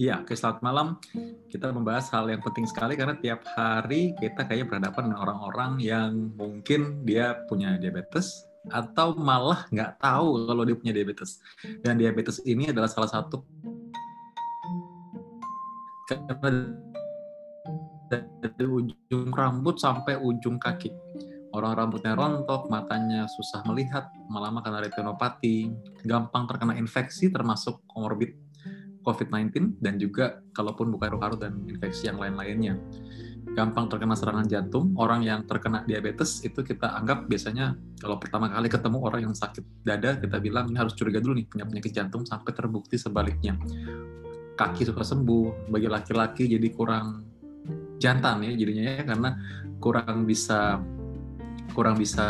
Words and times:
Iya, 0.00 0.24
oke 0.24 0.32
selamat 0.32 0.64
malam. 0.64 0.96
Kita 1.52 1.76
membahas 1.76 2.08
hal 2.08 2.24
yang 2.32 2.40
penting 2.40 2.64
sekali 2.64 2.96
karena 2.96 3.20
tiap 3.20 3.44
hari 3.52 4.16
kita 4.16 4.48
kayak 4.48 4.72
berhadapan 4.72 5.12
dengan 5.12 5.20
orang-orang 5.28 5.76
yang 5.76 6.32
mungkin 6.40 7.04
dia 7.04 7.36
punya 7.52 7.76
diabetes 7.76 8.48
atau 8.72 9.12
malah 9.12 9.68
nggak 9.68 10.00
tahu 10.00 10.48
kalau 10.48 10.64
dia 10.64 10.72
punya 10.72 10.96
diabetes. 10.96 11.44
Dan 11.84 12.00
diabetes 12.00 12.40
ini 12.48 12.72
adalah 12.72 12.88
salah 12.88 13.12
satu 13.12 13.44
dari 18.08 18.66
ujung 18.72 19.28
rambut 19.36 19.76
sampai 19.76 20.16
ujung 20.16 20.56
kaki. 20.56 20.88
Orang 21.52 21.76
rambutnya 21.76 22.16
rontok, 22.16 22.72
matanya 22.72 23.28
susah 23.28 23.60
melihat, 23.68 24.08
malah 24.32 24.48
karena 24.64 24.80
retinopati, 24.80 25.68
gampang 26.08 26.48
terkena 26.48 26.72
infeksi 26.80 27.28
termasuk 27.28 27.84
komorbid 27.84 28.49
COVID-19 29.00 29.80
dan 29.80 29.96
juga 29.96 30.44
kalaupun 30.52 30.92
bukan 30.92 31.16
paru-paru 31.16 31.36
dan 31.40 31.64
infeksi 31.64 32.06
yang 32.08 32.20
lain-lainnya. 32.20 32.76
Gampang 33.56 33.88
terkena 33.88 34.14
serangan 34.14 34.46
jantung, 34.46 34.92
orang 35.00 35.24
yang 35.24 35.42
terkena 35.48 35.82
diabetes 35.88 36.44
itu 36.44 36.60
kita 36.60 36.92
anggap 36.92 37.26
biasanya 37.26 37.74
kalau 37.98 38.20
pertama 38.20 38.52
kali 38.52 38.68
ketemu 38.68 38.98
orang 39.00 39.20
yang 39.26 39.34
sakit 39.34 39.64
dada, 39.82 40.20
kita 40.20 40.36
bilang 40.38 40.68
ini 40.68 40.76
harus 40.78 40.92
curiga 40.94 41.18
dulu 41.18 41.40
nih 41.40 41.48
punya 41.48 41.64
penyakit 41.66 41.92
jantung 41.96 42.22
sampai 42.28 42.52
terbukti 42.52 43.00
sebaliknya. 43.00 43.56
Kaki 44.54 44.92
suka 44.92 45.00
sembuh, 45.00 45.72
bagi 45.72 45.88
laki-laki 45.88 46.44
jadi 46.46 46.68
kurang 46.68 47.24
jantan 48.00 48.44
ya 48.44 48.52
jadinya 48.56 48.84
ya 48.96 49.02
karena 49.04 49.30
kurang 49.76 50.24
bisa 50.24 50.80
kurang 51.76 52.00
bisa 52.00 52.28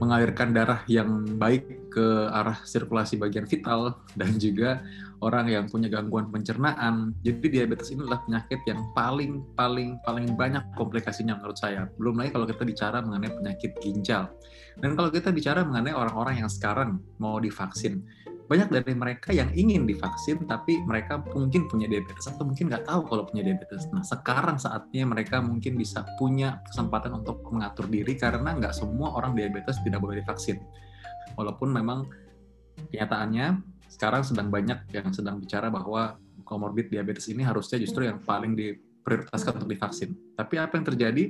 mengalirkan 0.00 0.52
darah 0.52 0.84
yang 0.88 1.24
baik 1.40 1.81
ke 1.92 2.32
arah 2.32 2.56
sirkulasi 2.64 3.20
bagian 3.20 3.44
vital 3.44 4.00
dan 4.16 4.40
juga 4.40 4.80
orang 5.22 5.46
yang 5.46 5.64
punya 5.70 5.86
gangguan 5.86 6.28
pencernaan. 6.32 7.14
Jadi 7.22 7.46
diabetes 7.46 7.94
ini 7.94 8.02
adalah 8.02 8.26
penyakit 8.26 8.60
yang 8.66 8.80
paling 8.96 9.44
paling 9.54 10.00
paling 10.02 10.34
banyak 10.34 10.64
komplikasinya 10.74 11.38
menurut 11.38 11.56
saya. 11.60 11.86
Belum 12.00 12.18
lagi 12.18 12.34
kalau 12.34 12.48
kita 12.48 12.66
bicara 12.66 12.98
mengenai 13.04 13.30
penyakit 13.30 13.78
ginjal. 13.78 14.32
Dan 14.80 14.98
kalau 14.98 15.12
kita 15.12 15.30
bicara 15.30 15.62
mengenai 15.62 15.94
orang-orang 15.94 16.42
yang 16.42 16.50
sekarang 16.50 16.98
mau 17.20 17.38
divaksin, 17.38 18.02
banyak 18.50 18.68
dari 18.68 18.92
mereka 18.92 19.30
yang 19.30 19.48
ingin 19.54 19.86
divaksin 19.86 20.42
tapi 20.44 20.82
mereka 20.82 21.22
mungkin 21.32 21.70
punya 21.70 21.86
diabetes 21.86 22.26
atau 22.26 22.42
mungkin 22.42 22.68
nggak 22.68 22.84
tahu 22.84 23.06
kalau 23.06 23.22
punya 23.30 23.46
diabetes. 23.46 23.86
Nah 23.94 24.02
sekarang 24.02 24.58
saatnya 24.58 25.06
mereka 25.06 25.38
mungkin 25.38 25.78
bisa 25.78 26.02
punya 26.18 26.58
kesempatan 26.66 27.22
untuk 27.22 27.46
mengatur 27.48 27.86
diri 27.86 28.18
karena 28.18 28.58
nggak 28.58 28.74
semua 28.74 29.14
orang 29.14 29.38
diabetes 29.38 29.78
tidak 29.86 30.02
boleh 30.02 30.18
divaksin 30.18 30.58
walaupun 31.36 31.68
memang 31.72 32.08
kenyataannya 32.90 33.62
sekarang 33.92 34.22
sedang 34.24 34.48
banyak 34.48 34.88
yang 34.92 35.12
sedang 35.12 35.36
bicara 35.36 35.68
bahwa 35.68 36.16
komorbid 36.48 36.88
diabetes 36.88 37.28
ini 37.28 37.44
harusnya 37.44 37.76
justru 37.76 38.08
yang 38.08 38.20
paling 38.24 38.56
diprioritaskan 38.56 39.62
untuk 39.62 39.70
divaksin. 39.70 40.16
Tapi 40.34 40.54
apa 40.56 40.80
yang 40.80 40.86
terjadi? 40.88 41.24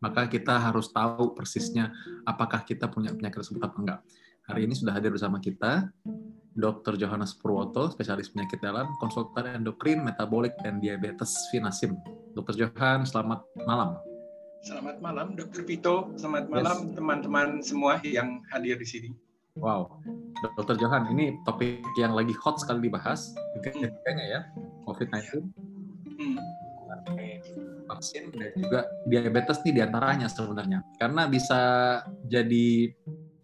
Maka 0.00 0.30
kita 0.30 0.56
harus 0.56 0.88
tahu 0.88 1.36
persisnya 1.36 1.92
apakah 2.24 2.64
kita 2.64 2.88
punya 2.88 3.12
penyakit 3.12 3.44
tersebut 3.44 3.60
atau 3.60 3.84
enggak. 3.84 4.00
Hari 4.48 4.66
ini 4.66 4.74
sudah 4.74 4.96
hadir 4.96 5.12
bersama 5.12 5.38
kita 5.38 5.92
Dr. 6.56 6.98
Johannes 6.98 7.36
Purwoto, 7.38 7.92
spesialis 7.94 8.32
penyakit 8.32 8.58
dalam, 8.58 8.90
konsultan 8.98 9.62
endokrin, 9.62 10.02
metabolik, 10.02 10.58
dan 10.64 10.82
diabetes 10.82 11.30
Finasim. 11.54 11.94
Dr. 12.34 12.54
Johan, 12.58 13.06
selamat 13.06 13.46
malam. 13.62 14.09
Selamat 14.60 15.00
malam, 15.00 15.32
Dokter 15.32 15.64
Vito. 15.64 16.12
Selamat 16.20 16.52
malam 16.52 16.92
teman-teman 16.92 17.64
yes. 17.64 17.72
semua 17.72 17.96
yang 18.04 18.44
hadir 18.52 18.76
di 18.76 18.84
sini. 18.84 19.10
Wow, 19.56 20.04
Dokter 20.56 20.76
Johan, 20.76 21.08
ini 21.16 21.40
topik 21.48 21.80
yang 21.96 22.12
lagi 22.12 22.36
hot 22.36 22.60
sekali 22.60 22.86
dibahas, 22.86 23.32
kayaknya 23.64 23.90
hmm. 23.90 24.34
ya, 24.36 24.40
COVID-19, 24.84 25.48
hmm. 26.06 26.38
vaksin 27.88 28.30
dan 28.36 28.52
juga 28.54 28.80
diabetes 29.08 29.58
nih 29.64 29.74
di 29.74 29.82
antaranya 29.82 30.28
sebenarnya, 30.30 30.84
karena 31.00 31.26
bisa 31.26 31.60
jadi 32.28 32.94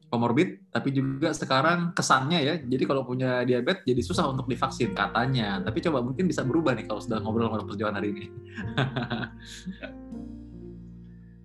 komorbid, 0.07 0.71
tapi 0.71 0.95
juga 0.95 1.35
sekarang 1.35 1.91
kesannya 1.93 2.41
ya, 2.45 2.55
jadi 2.63 2.85
kalau 2.87 3.03
punya 3.03 3.43
diabetes 3.43 3.83
jadi 3.85 4.03
susah 4.05 4.31
untuk 4.31 4.47
divaksin 4.47 4.95
katanya. 4.95 5.59
Tapi 5.61 5.79
coba 5.83 6.01
mungkin 6.01 6.31
bisa 6.31 6.47
berubah 6.47 6.79
nih 6.79 6.87
kalau 6.87 7.03
sudah 7.03 7.19
ngobrol 7.21 7.51
sama 7.51 7.61
Dokter 7.67 7.77
Johan 7.83 7.97
hari 7.99 8.09
ini. 8.15 8.27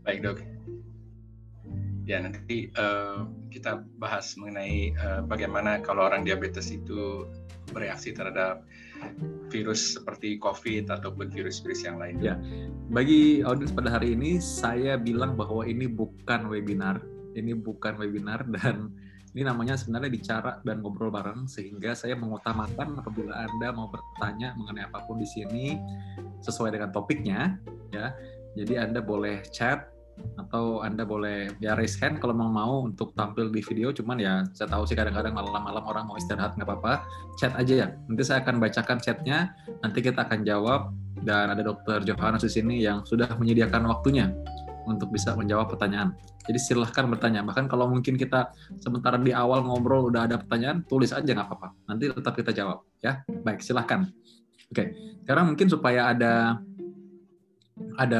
Baik 0.01 0.19
dok. 0.25 0.37
Ya 2.09 2.17
nanti 2.19 2.73
uh, 2.75 3.29
kita 3.53 3.85
bahas 4.01 4.33
mengenai 4.35 4.97
uh, 4.97 5.21
bagaimana 5.21 5.79
kalau 5.85 6.09
orang 6.09 6.25
diabetes 6.25 6.73
itu 6.73 7.29
bereaksi 7.71 8.11
terhadap 8.11 8.65
virus 9.49 9.97
seperti 9.97 10.37
COVID 10.37 10.89
ataupun 10.89 11.29
virus-virus 11.29 11.85
yang 11.85 11.97
lain. 11.97 12.17
Ya, 12.21 12.35
bagi 12.91 13.41
audiens 13.41 13.73
pada 13.73 13.93
hari 13.93 14.13
ini 14.13 14.37
saya 14.37 14.95
bilang 14.97 15.35
bahwa 15.35 15.65
ini 15.65 15.89
bukan 15.89 16.47
webinar, 16.47 17.01
ini 17.33 17.55
bukan 17.55 17.97
webinar 17.97 18.45
dan 18.55 18.93
ini 19.31 19.47
namanya 19.47 19.79
sebenarnya 19.79 20.11
bicara 20.11 20.51
dan 20.67 20.83
ngobrol 20.83 21.07
bareng 21.07 21.47
sehingga 21.47 21.95
saya 21.95 22.19
mengutamakan 22.19 22.99
apabila 22.99 23.31
Anda 23.47 23.71
mau 23.71 23.87
bertanya 23.87 24.51
mengenai 24.59 24.91
apa 24.91 25.07
pun 25.07 25.23
di 25.23 25.27
sini 25.27 25.79
sesuai 26.43 26.75
dengan 26.75 26.91
topiknya 26.91 27.55
ya. 27.95 28.11
Jadi 28.51 28.75
Anda 28.75 28.99
boleh 28.99 29.47
chat 29.47 29.87
atau 30.37 30.83
Anda 30.83 31.07
boleh 31.07 31.53
ya 31.63 31.73
raise 31.73 31.97
hand 31.99 32.19
kalau 32.19 32.35
mau 32.35 32.51
mau 32.51 32.73
untuk 32.85 33.15
tampil 33.15 33.49
di 33.49 33.63
video. 33.63 33.89
Cuman 33.95 34.17
ya 34.19 34.43
saya 34.51 34.69
tahu 34.71 34.83
sih 34.87 34.95
kadang-kadang 34.95 35.33
malam-malam 35.35 35.83
orang 35.83 36.03
mau 36.07 36.15
istirahat 36.19 36.55
nggak 36.57 36.67
apa-apa. 36.67 37.05
Chat 37.39 37.53
aja 37.57 37.73
ya. 37.73 37.87
Nanti 38.07 38.23
saya 38.25 38.43
akan 38.43 38.59
bacakan 38.59 38.97
chatnya. 38.99 39.53
Nanti 39.81 39.99
kita 40.03 40.27
akan 40.27 40.41
jawab. 40.43 40.81
Dan 41.21 41.53
ada 41.53 41.61
dokter 41.61 42.01
Johannes 42.01 42.41
di 42.41 42.49
sini 42.49 42.75
yang 42.81 43.05
sudah 43.05 43.37
menyediakan 43.37 43.85
waktunya 43.85 44.33
untuk 44.89 45.13
bisa 45.13 45.37
menjawab 45.37 45.69
pertanyaan. 45.69 46.17
Jadi 46.49 46.57
silahkan 46.57 47.05
bertanya. 47.05 47.45
Bahkan 47.45 47.69
kalau 47.69 47.85
mungkin 47.85 48.17
kita 48.17 48.49
sementara 48.81 49.21
di 49.21 49.29
awal 49.29 49.61
ngobrol 49.61 50.09
udah 50.09 50.25
ada 50.25 50.41
pertanyaan 50.41 50.81
tulis 50.89 51.13
aja 51.13 51.29
nggak 51.29 51.45
apa-apa. 51.45 51.67
Nanti 51.85 52.09
tetap 52.09 52.33
kita 52.33 52.51
jawab 52.55 52.81
ya. 53.03 53.21
Baik 53.27 53.61
silahkan. 53.61 54.09
Oke. 54.71 54.95
Sekarang 55.21 55.53
mungkin 55.53 55.67
supaya 55.69 56.15
ada 56.15 56.57
ada 57.99 58.19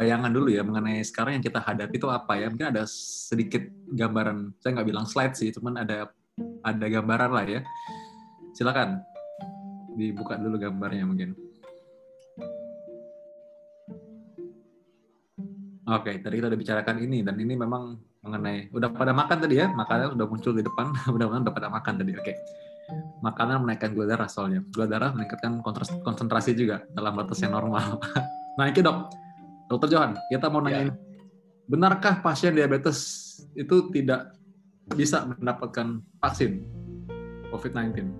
bayangan 0.00 0.32
dulu 0.32 0.48
ya 0.48 0.64
mengenai 0.64 1.04
sekarang 1.04 1.36
yang 1.36 1.44
kita 1.44 1.60
hadapi 1.60 2.00
itu 2.00 2.08
apa 2.08 2.40
ya 2.40 2.48
mungkin 2.48 2.72
ada 2.72 2.88
sedikit 2.88 3.68
gambaran 3.92 4.56
saya 4.56 4.80
nggak 4.80 4.88
bilang 4.88 5.04
slide 5.04 5.36
sih 5.36 5.52
cuman 5.52 5.84
ada 5.84 6.08
ada 6.64 6.86
gambaran 6.88 7.28
lah 7.36 7.44
ya 7.44 7.60
silakan 8.56 9.04
dibuka 9.92 10.40
dulu 10.40 10.56
gambarnya 10.56 11.04
mungkin 11.04 11.36
Oke, 15.90 16.22
tadi 16.22 16.38
kita 16.38 16.46
udah 16.46 16.60
bicarakan 16.60 17.02
ini 17.02 17.26
dan 17.26 17.34
ini 17.34 17.58
memang 17.58 17.98
mengenai 18.22 18.70
udah 18.70 18.94
pada 18.94 19.10
makan 19.10 19.42
tadi 19.42 19.58
ya, 19.58 19.66
makanan 19.74 20.14
udah 20.14 20.26
muncul 20.30 20.54
di 20.54 20.62
depan, 20.62 20.94
mudah-mudahan 21.10 21.42
udah 21.42 21.50
pada 21.50 21.66
makan 21.66 21.98
tadi. 21.98 22.14
Oke. 22.14 22.38
Makanan 23.18 23.66
menaikkan 23.66 23.90
gula 23.90 24.06
darah 24.06 24.30
soalnya. 24.30 24.62
Gula 24.70 24.86
darah 24.86 25.10
meningkatkan 25.10 25.58
konsentrasi 26.06 26.54
juga 26.54 26.86
dalam 26.94 27.18
batas 27.18 27.42
yang 27.42 27.58
normal. 27.58 27.98
nah, 28.60 28.70
ini 28.70 28.78
dok, 28.78 29.10
Dokter 29.70 29.86
Johan, 29.94 30.18
kita 30.26 30.50
mau 30.50 30.58
nanya, 30.58 30.90
ya. 30.90 30.94
benarkah 31.70 32.18
pasien 32.26 32.58
diabetes 32.58 32.98
itu 33.54 33.86
tidak 33.94 34.34
bisa 34.98 35.22
mendapatkan 35.30 36.02
vaksin 36.18 36.66
COVID-19? 37.54 38.10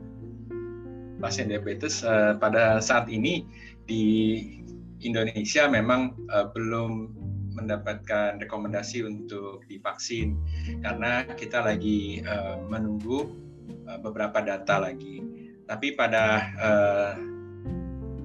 Pasien 1.18 1.50
diabetes 1.50 2.06
uh, 2.06 2.38
pada 2.38 2.78
saat 2.78 3.10
ini 3.10 3.50
di 3.82 4.38
Indonesia 5.02 5.66
memang 5.66 6.14
uh, 6.30 6.54
belum 6.54 7.18
mendapatkan 7.58 8.38
rekomendasi 8.38 9.02
untuk 9.02 9.66
divaksin 9.66 10.38
karena 10.86 11.26
kita 11.34 11.66
lagi 11.66 12.22
uh, 12.30 12.62
menunggu 12.62 13.26
uh, 13.90 13.98
beberapa 13.98 14.38
data 14.38 14.86
lagi. 14.86 15.18
Tapi 15.66 15.98
pada 15.98 16.46
uh, 16.62 17.12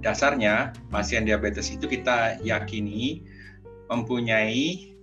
dasarnya 0.05 0.69
pasien 0.93 1.25
diabetes 1.25 1.73
itu 1.73 1.89
kita 1.89 2.37
yakini 2.45 3.25
mempunyai 3.89 4.93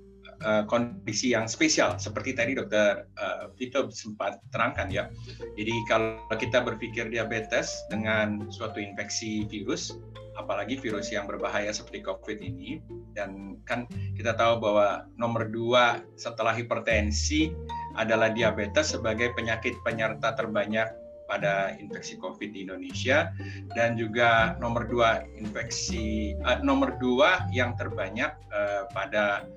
uh, 0.46 0.62
kondisi 0.70 1.34
yang 1.34 1.50
spesial 1.50 1.98
seperti 1.98 2.38
tadi 2.38 2.54
dokter 2.54 3.10
uh, 3.18 3.50
Vito 3.58 3.90
sempat 3.90 4.38
terangkan 4.54 4.86
ya. 4.94 5.10
Jadi 5.58 5.74
kalau 5.90 6.22
kita 6.38 6.62
berpikir 6.62 7.10
diabetes 7.10 7.82
dengan 7.90 8.46
suatu 8.54 8.78
infeksi 8.78 9.42
virus, 9.50 9.98
apalagi 10.38 10.78
virus 10.78 11.10
yang 11.10 11.26
berbahaya 11.26 11.74
seperti 11.74 12.06
COVID 12.06 12.38
ini, 12.38 12.78
dan 13.18 13.58
kan 13.66 13.90
kita 14.14 14.38
tahu 14.38 14.62
bahwa 14.62 15.10
nomor 15.18 15.50
dua 15.50 15.98
setelah 16.14 16.54
hipertensi 16.54 17.50
adalah 17.98 18.30
diabetes 18.30 18.94
sebagai 18.94 19.34
penyakit 19.34 19.74
penyerta 19.82 20.32
terbanyak 20.38 21.01
pada 21.32 21.72
infeksi 21.80 22.20
COVID 22.20 22.52
di 22.52 22.68
Indonesia. 22.68 23.32
Dan 23.72 23.96
juga 23.96 24.60
nomor 24.60 24.84
dua 24.84 25.24
infeksi 25.40 26.36
uh, 26.44 26.60
nomor 26.60 27.00
dua 27.00 27.48
yang 27.48 27.72
terbanyak 27.80 28.36
uh, 28.52 28.84
pada 28.92 29.48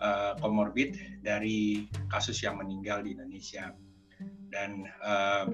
uh, 0.00 0.32
komorbid 0.40 0.96
dari 1.20 1.84
kasus 2.08 2.40
yang 2.40 2.56
meninggal 2.56 3.04
di 3.04 3.12
Indonesia. 3.12 3.76
Dan 4.48 4.88
uh, 5.04 5.44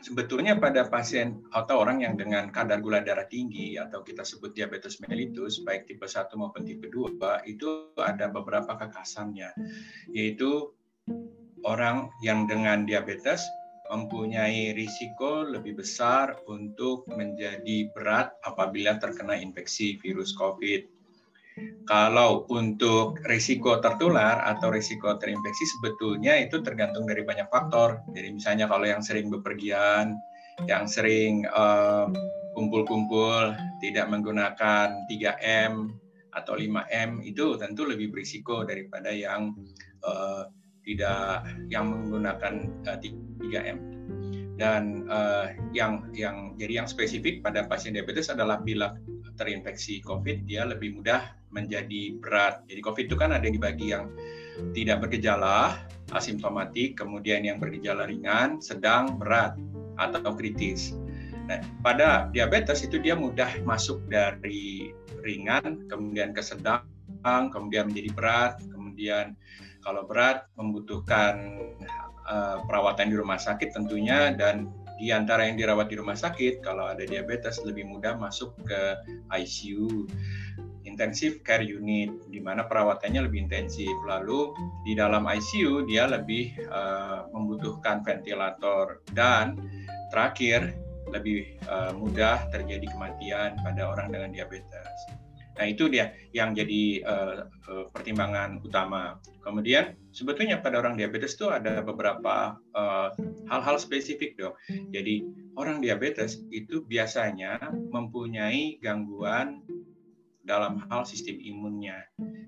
sebetulnya 0.00 0.56
pada 0.56 0.88
pasien 0.88 1.44
atau 1.52 1.84
orang 1.84 2.00
yang 2.00 2.16
dengan 2.16 2.48
kadar 2.48 2.80
gula 2.80 3.04
darah 3.04 3.28
tinggi 3.28 3.76
atau 3.76 4.00
kita 4.00 4.24
sebut 4.24 4.56
diabetes 4.56 5.02
mellitus 5.04 5.60
baik 5.60 5.84
tipe 5.84 6.08
1 6.08 6.32
maupun 6.40 6.64
tipe 6.64 6.88
2 6.88 7.20
itu 7.44 7.92
ada 8.00 8.32
beberapa 8.32 8.80
kekasannya. 8.80 9.52
Yaitu 10.16 10.72
orang 11.66 12.08
yang 12.22 12.46
dengan 12.46 12.86
diabetes 12.86 13.42
mempunyai 13.88 14.76
risiko 14.76 15.44
lebih 15.48 15.80
besar 15.80 16.36
untuk 16.48 17.08
menjadi 17.08 17.88
berat 17.92 18.36
apabila 18.44 19.00
terkena 19.00 19.36
infeksi 19.40 19.96
virus 20.00 20.36
COVID 20.36 20.98
kalau 21.88 22.44
untuk 22.52 23.18
risiko 23.26 23.80
tertular 23.80 24.44
atau 24.44 24.68
risiko 24.68 25.16
terinfeksi 25.16 25.64
sebetulnya 25.78 26.36
itu 26.38 26.60
tergantung 26.60 27.08
dari 27.08 27.24
banyak 27.24 27.48
faktor. 27.48 28.04
Jadi 28.12 28.28
misalnya 28.36 28.68
kalau 28.68 28.84
yang 28.84 29.00
sering 29.00 29.32
bepergian, 29.32 30.14
yang 30.68 30.84
sering 30.84 31.48
kumpul 31.48 32.84
kumpul-kumpul, 32.84 33.54
tidak 33.80 34.06
menggunakan 34.10 35.06
3M 35.08 35.94
atau 36.34 36.54
5M 36.58 37.24
itu 37.24 37.56
tentu 37.56 37.88
lebih 37.88 38.12
berisiko 38.12 38.62
daripada 38.66 39.08
yang 39.10 39.54
uh, 40.04 40.44
tidak 40.88 41.44
yang 41.68 41.92
menggunakan 41.92 42.72
uh, 42.88 42.96
eh, 42.96 43.12
3M. 43.44 43.78
Dan 44.58 45.06
uh, 45.06 45.54
yang 45.70 46.10
yang 46.16 46.58
jadi 46.58 46.82
yang 46.82 46.88
spesifik 46.90 47.44
pada 47.44 47.68
pasien 47.70 47.94
diabetes 47.94 48.26
adalah 48.32 48.58
bila 48.58 48.96
terinfeksi 49.38 50.02
COVID 50.02 50.50
dia 50.50 50.66
lebih 50.66 50.98
mudah 50.98 51.30
menjadi 51.54 52.18
berat. 52.18 52.66
Jadi 52.66 52.80
COVID 52.82 53.04
itu 53.06 53.16
kan 53.16 53.30
ada 53.30 53.46
yang 53.46 53.54
dibagi 53.54 53.86
yang 53.94 54.10
tidak 54.74 55.06
bergejala, 55.06 55.78
asimptomatik, 56.10 56.98
kemudian 56.98 57.46
yang 57.46 57.62
bergejala 57.62 58.10
ringan, 58.10 58.58
sedang, 58.58 59.14
berat, 59.14 59.54
atau 59.94 60.34
kritis. 60.34 60.98
Nah, 61.46 61.62
pada 61.80 62.26
diabetes 62.34 62.82
itu 62.82 62.98
dia 62.98 63.14
mudah 63.14 63.48
masuk 63.62 64.02
dari 64.10 64.90
ringan, 65.22 65.86
kemudian 65.86 66.34
ke 66.34 66.42
sedang, 66.42 66.82
kemudian 67.24 67.88
menjadi 67.88 68.10
berat, 68.12 68.54
kemudian 68.74 69.38
kalau 69.88 70.04
berat 70.04 70.44
membutuhkan 70.60 71.56
uh, 72.28 72.60
perawatan 72.68 73.08
di 73.08 73.16
rumah 73.16 73.40
sakit 73.40 73.72
tentunya 73.72 74.36
dan 74.36 74.68
di 75.00 75.08
antara 75.08 75.48
yang 75.48 75.56
dirawat 75.56 75.88
di 75.88 75.96
rumah 75.96 76.12
sakit 76.12 76.60
kalau 76.60 76.92
ada 76.92 77.08
diabetes 77.08 77.56
lebih 77.64 77.88
mudah 77.88 78.20
masuk 78.20 78.52
ke 78.68 79.00
ICU 79.32 80.04
intensive 80.84 81.40
care 81.40 81.64
unit 81.64 82.12
di 82.28 82.36
mana 82.36 82.68
perawatannya 82.68 83.24
lebih 83.24 83.48
intensif. 83.48 83.92
Lalu 84.04 84.52
di 84.84 84.92
dalam 84.92 85.24
ICU 85.24 85.88
dia 85.88 86.04
lebih 86.04 86.52
uh, 86.68 87.32
membutuhkan 87.32 88.04
ventilator 88.04 89.00
dan 89.16 89.56
terakhir 90.12 90.76
lebih 91.08 91.56
uh, 91.64 91.96
mudah 91.96 92.44
terjadi 92.52 92.84
kematian 92.92 93.56
pada 93.64 93.88
orang 93.88 94.12
dengan 94.12 94.36
diabetes. 94.36 95.17
Nah 95.58 95.66
itu 95.66 95.90
dia 95.90 96.14
yang 96.30 96.54
jadi 96.54 97.02
uh, 97.02 97.50
uh, 97.66 97.84
pertimbangan 97.90 98.62
utama. 98.62 99.18
Kemudian 99.42 99.98
sebetulnya 100.14 100.62
pada 100.62 100.78
orang 100.78 100.94
diabetes 100.94 101.34
itu 101.34 101.50
ada 101.50 101.82
beberapa 101.82 102.54
hal-hal 103.50 103.76
uh, 103.76 103.82
spesifik 103.82 104.38
dong. 104.38 104.54
Jadi 104.94 105.26
orang 105.58 105.82
diabetes 105.82 106.38
itu 106.54 106.86
biasanya 106.86 107.58
mempunyai 107.90 108.78
gangguan 108.78 109.66
dalam 110.46 110.80
hal 110.88 111.04
sistem 111.04 111.36
imunnya. 111.42 112.06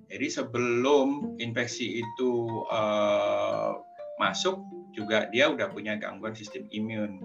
Jadi 0.08 0.26
sebelum 0.30 1.36
infeksi 1.36 2.00
itu 2.00 2.64
uh, 2.70 3.76
masuk 4.16 4.62
juga 4.96 5.28
dia 5.28 5.48
udah 5.52 5.68
punya 5.68 6.00
gangguan 6.00 6.32
sistem 6.32 6.64
imun. 6.72 7.20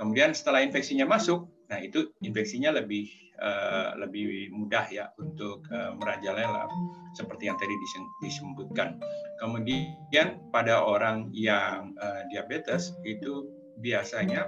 Kemudian 0.00 0.32
setelah 0.32 0.64
infeksinya 0.64 1.04
masuk, 1.04 1.48
nah 1.68 1.76
itu 1.76 2.08
infeksinya 2.24 2.72
lebih 2.72 3.12
uh, 3.42 3.96
lebih 3.98 4.52
mudah 4.52 4.86
ya 4.92 5.08
untuk 5.18 5.64
uh, 5.72 5.96
merajalela 5.96 6.68
seperti 7.16 7.48
yang 7.48 7.58
tadi 7.58 7.74
disebutkan. 8.22 9.00
Kemudian 9.40 10.38
pada 10.52 10.84
orang 10.84 11.32
yang 11.34 11.96
uh, 11.98 12.22
diabetes 12.28 12.94
itu 13.02 13.48
biasanya 13.80 14.44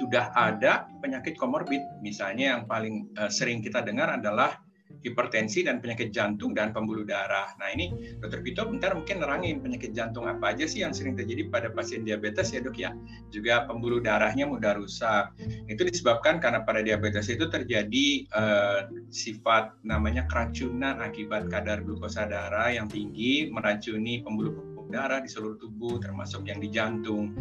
sudah 0.00 0.32
ada 0.32 0.88
penyakit 1.04 1.36
komorbid. 1.36 1.80
Misalnya 2.00 2.56
yang 2.56 2.62
paling 2.64 3.12
sering 3.28 3.60
kita 3.60 3.84
dengar 3.84 4.08
adalah 4.08 4.56
hipertensi 5.04 5.62
dan 5.62 5.78
penyakit 5.78 6.10
jantung 6.10 6.52
dan 6.56 6.74
pembuluh 6.74 7.06
darah. 7.06 7.54
Nah 7.60 7.70
ini 7.70 8.18
dokter 8.18 8.42
Vito 8.42 8.66
bentar 8.66 8.96
mungkin 8.96 9.22
nerangin 9.22 9.62
penyakit 9.62 9.94
jantung 9.94 10.26
apa 10.26 10.56
aja 10.56 10.66
sih 10.66 10.82
yang 10.82 10.90
sering 10.90 11.14
terjadi 11.14 11.46
pada 11.48 11.68
pasien 11.70 12.02
diabetes 12.02 12.50
ya 12.50 12.60
dok 12.64 12.76
ya. 12.76 12.90
Juga 13.30 13.68
pembuluh 13.68 14.02
darahnya 14.02 14.48
mudah 14.48 14.74
rusak. 14.78 15.36
Itu 15.70 15.86
disebabkan 15.86 16.42
karena 16.42 16.66
pada 16.66 16.82
diabetes 16.82 17.30
itu 17.30 17.46
terjadi 17.46 18.26
uh, 18.34 18.80
sifat 19.12 19.76
namanya 19.86 20.26
keracunan 20.26 20.98
akibat 21.04 21.46
kadar 21.46 21.84
glukosa 21.84 22.26
darah 22.26 22.72
yang 22.72 22.90
tinggi 22.90 23.48
meracuni 23.52 24.20
pembuluh 24.24 24.78
darah 24.88 25.20
di 25.20 25.28
seluruh 25.28 25.60
tubuh 25.60 26.00
termasuk 26.00 26.48
yang 26.48 26.58
di 26.58 26.72
jantung 26.72 27.36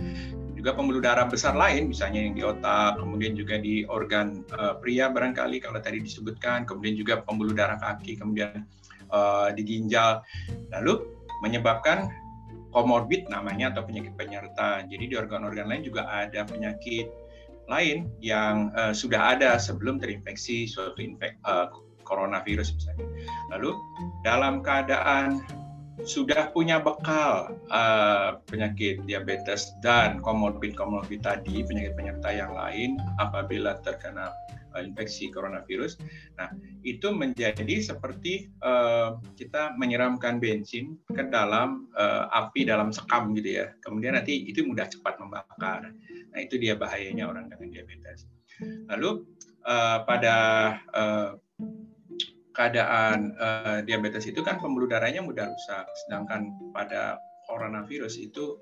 juga 0.57 0.73
pembuluh 0.73 0.97
darah 0.97 1.29
besar 1.29 1.53
lain 1.53 1.93
misalnya 1.93 2.25
yang 2.25 2.33
di 2.33 2.41
otak 2.41 2.97
kemudian 2.97 3.37
juga 3.37 3.61
di 3.61 3.85
organ 3.85 4.41
uh, 4.57 4.73
pria 4.81 5.07
barangkali 5.13 5.61
kalau 5.61 5.77
tadi 5.77 6.01
disebutkan 6.01 6.65
kemudian 6.65 6.97
juga 6.97 7.21
pembuluh 7.21 7.53
darah 7.53 7.77
kaki 7.77 8.17
kemudian 8.17 8.65
uh, 9.13 9.53
di 9.53 9.61
ginjal 9.61 10.25
lalu 10.73 11.05
menyebabkan 11.45 12.09
komorbid 12.73 13.29
namanya 13.29 13.77
atau 13.77 13.85
penyakit 13.85 14.17
penyerta 14.17 14.81
jadi 14.89 15.03
di 15.05 15.15
organ-organ 15.15 15.69
lain 15.69 15.85
juga 15.85 16.09
ada 16.09 16.41
penyakit 16.43 17.07
lain 17.69 18.09
yang 18.23 18.73
uh, 18.73 18.95
sudah 18.95 19.37
ada 19.37 19.61
sebelum 19.61 20.01
terinfeksi 20.01 20.65
suatu 20.65 20.97
infek 21.03 21.37
uh, 21.43 21.69
coronavirus 22.07 22.71
misalnya. 22.79 23.07
Lalu 23.51 23.75
dalam 24.23 24.63
keadaan 24.63 25.43
sudah 26.05 26.53
punya 26.53 26.77
bekal 26.77 27.57
uh, 27.73 28.37
penyakit 28.45 29.01
diabetes 29.09 29.73
dan 29.81 30.21
komorbid-komorbid 30.21 31.25
tadi, 31.25 31.65
penyakit 31.65 31.97
penyerta 31.97 32.29
yang 32.29 32.53
lain 32.53 33.01
apabila 33.17 33.81
terkena 33.81 34.29
uh, 34.77 34.81
infeksi 34.85 35.33
coronavirus. 35.33 35.97
Nah, 36.37 36.53
itu 36.85 37.09
menjadi 37.09 37.81
seperti 37.81 38.53
uh, 38.61 39.17
kita 39.33 39.73
menyiramkan 39.81 40.37
bensin 40.37 41.01
ke 41.09 41.25
dalam 41.33 41.89
uh, 41.97 42.29
api 42.29 42.69
dalam 42.69 42.93
sekam 42.93 43.33
gitu 43.33 43.65
ya. 43.65 43.73
Kemudian 43.81 44.13
nanti 44.13 44.45
itu 44.45 44.61
mudah 44.61 44.85
cepat 44.85 45.17
membakar. 45.17 45.89
Nah, 46.29 46.39
itu 46.39 46.61
dia 46.61 46.77
bahayanya 46.77 47.25
orang 47.25 47.49
dengan 47.49 47.73
diabetes. 47.73 48.29
Lalu 48.85 49.25
uh, 49.65 50.05
pada 50.05 50.37
uh, 50.93 51.29
keadaan 52.57 53.37
uh, 53.37 53.85
diabetes 53.85 54.25
itu 54.25 54.41
kan 54.41 54.57
pembuluh 54.57 54.89
darahnya 54.89 55.21
mudah 55.21 55.45
rusak, 55.45 55.85
sedangkan 56.05 56.57
pada 56.73 57.21
coronavirus 57.45 58.17
itu 58.17 58.57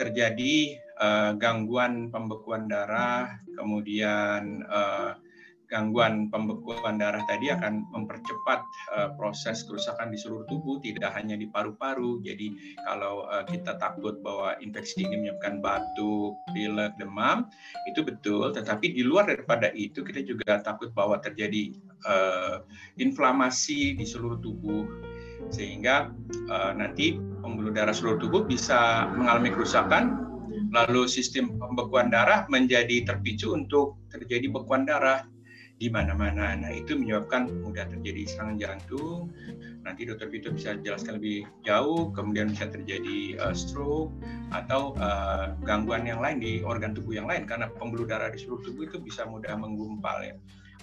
terjadi 0.00 0.80
uh, 0.96 1.36
gangguan 1.36 2.08
pembekuan 2.08 2.66
darah, 2.66 3.28
kemudian 3.54 4.64
uh, 4.66 5.12
gangguan 5.64 6.28
pembekuan 6.28 7.00
darah 7.00 7.24
tadi 7.24 7.50
akan 7.50 7.88
mempercepat 7.90 8.60
uh, 8.94 9.08
proses 9.16 9.64
kerusakan 9.64 10.12
di 10.12 10.18
seluruh 10.20 10.44
tubuh, 10.46 10.76
tidak 10.82 11.14
hanya 11.16 11.34
di 11.34 11.48
paru-paru. 11.48 12.20
Jadi 12.20 12.76
kalau 12.84 13.26
uh, 13.26 13.42
kita 13.48 13.74
takut 13.80 14.20
bahwa 14.20 14.54
infeksi 14.60 15.02
ini 15.02 15.24
menyebabkan 15.24 15.64
batuk, 15.64 16.36
pilek, 16.52 16.94
demam, 17.00 17.48
itu 17.90 18.04
betul. 18.04 18.52
Tetapi 18.52 18.92
di 18.92 19.02
luar 19.02 19.30
daripada 19.30 19.72
itu, 19.74 20.04
kita 20.04 20.22
juga 20.22 20.60
takut 20.60 20.92
bahwa 20.92 21.18
terjadi 21.18 21.74
uh, 22.04 22.64
inflamasi 23.00 23.98
di 23.98 24.04
seluruh 24.04 24.38
tubuh, 24.40 24.84
sehingga 25.50 26.12
uh, 26.48 26.72
nanti 26.72 27.20
pembuluh 27.44 27.72
darah 27.74 27.92
seluruh 27.92 28.20
tubuh 28.20 28.42
bisa 28.48 29.10
mengalami 29.12 29.52
kerusakan 29.52 30.24
lalu 30.74 31.06
sistem 31.06 31.54
pembekuan 31.58 32.10
darah 32.10 32.46
menjadi 32.50 33.06
terpicu 33.06 33.54
untuk 33.54 34.00
terjadi 34.10 34.50
bekuan 34.50 34.86
darah 34.86 35.22
di 35.74 35.90
mana-mana. 35.90 36.54
Nah, 36.54 36.70
itu 36.70 36.94
menyebabkan 36.94 37.50
mudah 37.50 37.90
terjadi 37.90 38.30
serangan 38.30 38.56
jantung. 38.62 39.34
Nanti 39.82 40.06
dokter 40.06 40.30
Vito 40.30 40.48
bisa 40.54 40.78
jelaskan 40.80 41.18
lebih 41.18 41.44
jauh, 41.66 42.14
kemudian 42.14 42.54
bisa 42.54 42.70
terjadi 42.70 43.36
uh, 43.42 43.52
stroke 43.52 44.14
atau 44.54 44.94
uh, 44.96 45.52
gangguan 45.66 46.06
yang 46.06 46.22
lain 46.22 46.38
di 46.40 46.62
organ 46.62 46.94
tubuh 46.94 47.18
yang 47.18 47.26
lain 47.26 47.44
karena 47.44 47.68
pembuluh 47.74 48.06
darah 48.06 48.30
di 48.30 48.38
seluruh 48.38 48.62
tubuh 48.64 48.86
itu 48.86 49.02
bisa 49.02 49.26
mudah 49.26 49.54
menggumpal 49.58 50.22
ya. 50.22 50.34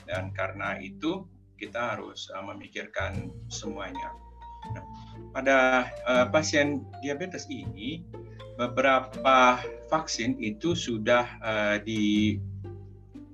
Dan 0.05 0.33
karena 0.33 0.77
itu 0.81 1.25
kita 1.61 1.95
harus 1.97 2.25
uh, 2.33 2.41
memikirkan 2.41 3.29
semuanya. 3.53 4.09
Nah, 4.73 4.83
pada 5.33 5.89
uh, 6.05 6.25
pasien 6.29 6.85
diabetes 7.01 7.45
ini 7.49 8.05
beberapa 8.57 9.57
vaksin 9.89 10.37
itu 10.41 10.73
sudah 10.73 11.25
uh, 11.41 11.77
di 11.81 12.37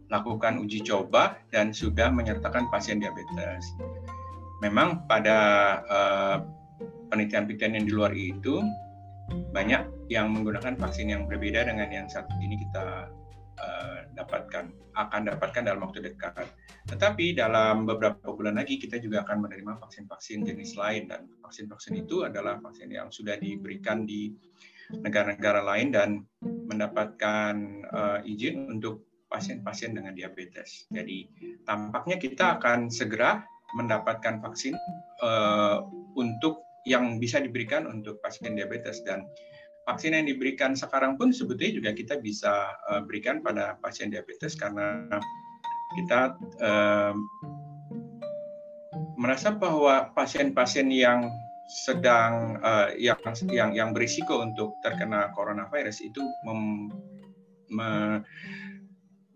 lakukan 0.07 0.63
uji 0.63 0.87
coba 0.87 1.35
dan 1.51 1.75
sudah 1.75 2.07
menyertakan 2.11 2.71
pasien 2.71 3.03
diabetes. 3.03 3.63
Memang 4.63 5.03
pada 5.07 5.37
uh, 5.87 6.37
penelitian-penelitian 7.11 7.75
yang 7.79 7.85
di 7.85 7.93
luar 7.93 8.11
itu 8.15 8.63
banyak 9.51 9.83
yang 10.07 10.31
menggunakan 10.31 10.79
vaksin 10.79 11.11
yang 11.11 11.27
berbeda 11.27 11.67
dengan 11.67 11.91
yang 11.91 12.07
saat 12.07 12.31
ini 12.39 12.55
kita 12.63 13.11
dapatkan 14.17 14.73
akan 14.97 15.21
dapatkan 15.29 15.63
dalam 15.69 15.85
waktu 15.85 16.01
dekat. 16.01 16.49
Tetapi 16.89 17.37
dalam 17.37 17.85
beberapa 17.85 18.33
bulan 18.33 18.57
lagi 18.57 18.81
kita 18.81 18.97
juga 18.97 19.21
akan 19.21 19.45
menerima 19.45 19.77
vaksin-vaksin 19.77 20.43
jenis 20.43 20.73
lain. 20.73 21.07
Dan 21.07 21.29
vaksin-vaksin 21.45 21.93
itu 22.01 22.25
adalah 22.25 22.57
vaksin 22.57 22.89
yang 22.89 23.13
sudah 23.13 23.37
diberikan 23.37 24.09
di 24.09 24.33
negara-negara 24.91 25.61
lain 25.61 25.93
dan 25.93 26.09
mendapatkan 26.41 27.53
uh, 27.91 28.19
izin 28.25 28.71
untuk 28.71 29.05
pasien-pasien 29.27 29.93
dengan 29.93 30.15
diabetes. 30.15 30.87
Jadi 30.89 31.27
tampaknya 31.67 32.17
kita 32.17 32.57
akan 32.57 32.87
segera 32.87 33.43
mendapatkan 33.75 34.39
vaksin 34.39 34.73
uh, 35.21 35.83
untuk 36.15 36.63
yang 36.87 37.19
bisa 37.19 37.43
diberikan 37.43 37.83
untuk 37.83 38.23
pasien 38.23 38.55
diabetes. 38.55 39.03
Dan 39.03 39.27
vaksin 39.87 40.11
yang 40.11 40.27
diberikan 40.27 40.75
sekarang 40.75 41.15
pun 41.15 41.31
sebetulnya 41.31 41.79
juga 41.79 41.91
kita 41.95 42.19
bisa 42.19 42.75
uh, 42.91 42.99
berikan 43.07 43.39
pada 43.39 43.79
pasien 43.79 44.11
diabetes 44.11 44.59
karena 44.59 45.07
kita 45.95 46.35
uh, 46.59 47.15
merasa 49.15 49.55
bahwa 49.55 50.11
pasien-pasien 50.11 50.91
yang 50.91 51.31
sedang 51.67 52.59
uh, 52.59 52.91
yang 52.99 53.19
yang 53.47 53.71
yang 53.71 53.89
berisiko 53.95 54.43
untuk 54.43 54.75
terkena 54.83 55.31
coronavirus 55.35 56.03
itu 56.03 56.23
mem, 56.47 56.91
me, 57.71 57.89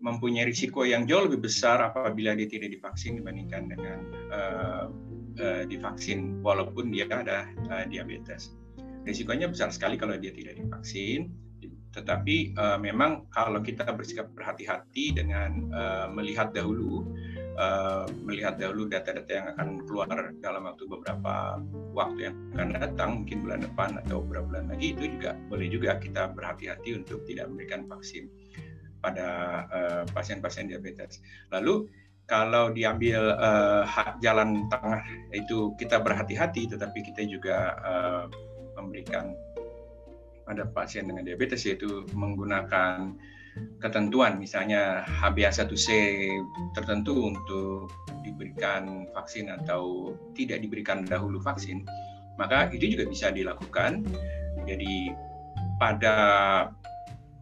mempunyai 0.00 0.48
risiko 0.48 0.84
yang 0.84 1.04
jauh 1.04 1.28
lebih 1.28 1.44
besar 1.44 1.80
apabila 1.80 2.32
dia 2.36 2.48
tidak 2.48 2.72
divaksin 2.72 3.20
dibandingkan 3.20 3.68
dengan 3.68 3.98
uh, 4.32 4.84
uh, 5.40 5.62
divaksin 5.68 6.40
walaupun 6.40 6.88
dia 6.88 7.08
ada 7.08 7.48
uh, 7.68 7.84
diabetes. 7.84 8.61
Risikonya 9.02 9.50
besar 9.50 9.74
sekali 9.74 9.98
kalau 9.98 10.14
dia 10.18 10.30
tidak 10.30 10.58
divaksin. 10.58 11.32
Tetapi 11.92 12.56
uh, 12.56 12.80
memang 12.80 13.28
kalau 13.28 13.60
kita 13.60 13.84
bersikap 13.92 14.32
berhati-hati 14.32 15.12
dengan 15.12 15.68
uh, 15.76 16.06
melihat 16.08 16.48
dahulu 16.56 17.04
uh, 17.60 18.08
melihat 18.24 18.56
dahulu 18.56 18.88
data-data 18.88 19.28
yang 19.28 19.46
akan 19.52 19.68
keluar 19.84 20.08
dalam 20.40 20.64
waktu 20.64 20.88
beberapa 20.88 21.60
waktu 21.92 22.32
yang 22.32 22.36
akan 22.56 22.68
datang, 22.80 23.10
mungkin 23.22 23.44
bulan 23.44 23.60
depan 23.60 23.90
atau 24.04 24.24
beberapa 24.24 24.56
bulan 24.56 24.72
lagi, 24.72 24.96
itu 24.96 25.04
juga 25.20 25.36
boleh 25.52 25.68
juga 25.68 26.00
kita 26.00 26.32
berhati-hati 26.32 26.96
untuk 26.96 27.28
tidak 27.28 27.52
memberikan 27.52 27.84
vaksin 27.84 28.32
pada 29.04 29.28
uh, 29.68 30.02
pasien-pasien 30.16 30.72
diabetes. 30.72 31.20
Lalu 31.52 31.92
kalau 32.24 32.72
diambil 32.72 33.36
uh, 33.36 33.84
jalan 34.24 34.64
tengah 34.72 35.04
itu 35.34 35.76
kita 35.76 36.00
berhati-hati, 36.00 36.72
tetapi 36.72 37.04
kita 37.12 37.28
juga 37.28 37.76
uh, 37.84 38.24
memberikan 38.76 39.36
pada 40.42 40.66
pasien 40.68 41.06
dengan 41.06 41.22
diabetes 41.22 41.62
yaitu 41.64 42.04
menggunakan 42.12 43.14
ketentuan 43.78 44.40
misalnya 44.40 45.04
HbA1c 45.20 45.86
tertentu 46.72 47.32
untuk 47.32 47.92
diberikan 48.24 49.06
vaksin 49.12 49.52
atau 49.52 50.14
tidak 50.32 50.64
diberikan 50.64 51.04
dahulu 51.04 51.36
vaksin, 51.38 51.84
maka 52.40 52.72
itu 52.72 52.96
juga 52.96 53.04
bisa 53.08 53.28
dilakukan. 53.28 54.02
Jadi 54.64 55.12
pada 55.76 56.16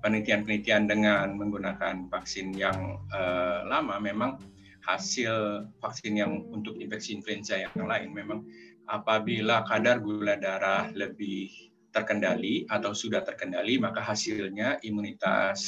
penelitian-penelitian 0.00 0.88
dengan 0.88 1.36
menggunakan 1.36 2.08
vaksin 2.08 2.56
yang 2.56 2.98
uh, 3.12 3.62
lama 3.68 4.00
memang 4.00 4.40
hasil 4.80 5.68
vaksin 5.84 6.16
yang 6.16 6.48
untuk 6.48 6.74
infeksi 6.80 7.12
influenza 7.20 7.60
yang 7.60 7.84
lain 7.84 8.16
memang 8.16 8.42
apabila 8.90 9.62
kadar 9.64 10.02
gula 10.02 10.34
darah 10.34 10.90
lebih 10.90 11.70
terkendali 11.94 12.66
atau 12.70 12.90
sudah 12.90 13.22
terkendali, 13.22 13.78
maka 13.78 14.02
hasilnya 14.02 14.82
imunitas 14.82 15.62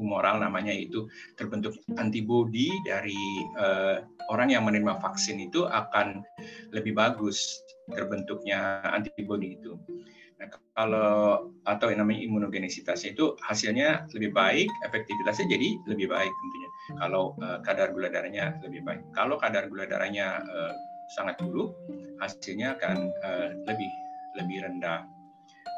humoral 0.00 0.40
namanya 0.40 0.72
itu 0.72 1.04
terbentuk 1.36 1.76
antibodi 2.00 2.72
dari 2.88 3.44
uh, 3.60 4.00
orang 4.32 4.56
yang 4.56 4.64
menerima 4.64 4.96
vaksin 5.04 5.36
itu 5.40 5.68
akan 5.68 6.24
lebih 6.72 6.96
bagus 6.96 7.60
terbentuknya 7.92 8.80
antibodi 8.88 9.60
itu. 9.60 9.76
Nah, 10.40 10.48
kalau 10.74 11.52
atau 11.68 11.86
yang 11.92 12.02
namanya 12.02 12.24
imunogenisitas 12.24 13.06
itu 13.06 13.36
hasilnya 13.44 14.10
lebih 14.16 14.34
baik, 14.34 14.66
efektivitasnya 14.88 15.46
jadi 15.46 15.68
lebih 15.86 16.10
baik 16.10 16.32
tentunya. 16.32 16.68
Kalau 16.98 17.36
uh, 17.38 17.62
kadar 17.62 17.94
gula 17.94 18.08
darahnya 18.10 18.58
lebih 18.64 18.82
baik. 18.82 19.04
Kalau 19.14 19.38
kadar 19.38 19.70
gula 19.70 19.86
darahnya 19.86 20.42
uh, 20.42 20.74
sangat 21.16 21.40
buruk, 21.40 21.76
hasilnya 22.20 22.78
akan 22.80 23.12
uh, 23.22 23.48
lebih 23.68 23.90
lebih 24.38 24.64
rendah. 24.64 25.04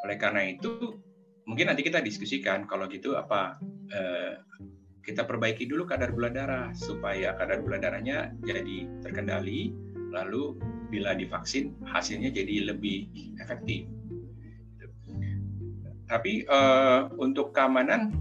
Oleh 0.04 0.16
karena 0.20 0.46
itu, 0.46 1.00
mungkin 1.48 1.72
nanti 1.72 1.84
kita 1.84 2.00
diskusikan 2.00 2.68
kalau 2.68 2.88
gitu 2.88 3.16
apa 3.16 3.56
eh, 3.92 4.36
kita 5.04 5.28
perbaiki 5.28 5.68
dulu 5.68 5.84
kadar 5.84 6.12
gula 6.12 6.32
darah 6.32 6.72
supaya 6.72 7.36
kadar 7.36 7.60
gula 7.60 7.76
darahnya 7.76 8.32
jadi 8.44 8.88
terkendali, 9.04 9.72
lalu 10.12 10.56
bila 10.88 11.16
divaksin 11.16 11.76
hasilnya 11.88 12.32
jadi 12.32 12.72
lebih 12.72 13.08
efektif. 13.40 13.88
Tapi 16.04 16.44
eh, 16.44 17.00
untuk 17.16 17.52
keamanan 17.56 18.12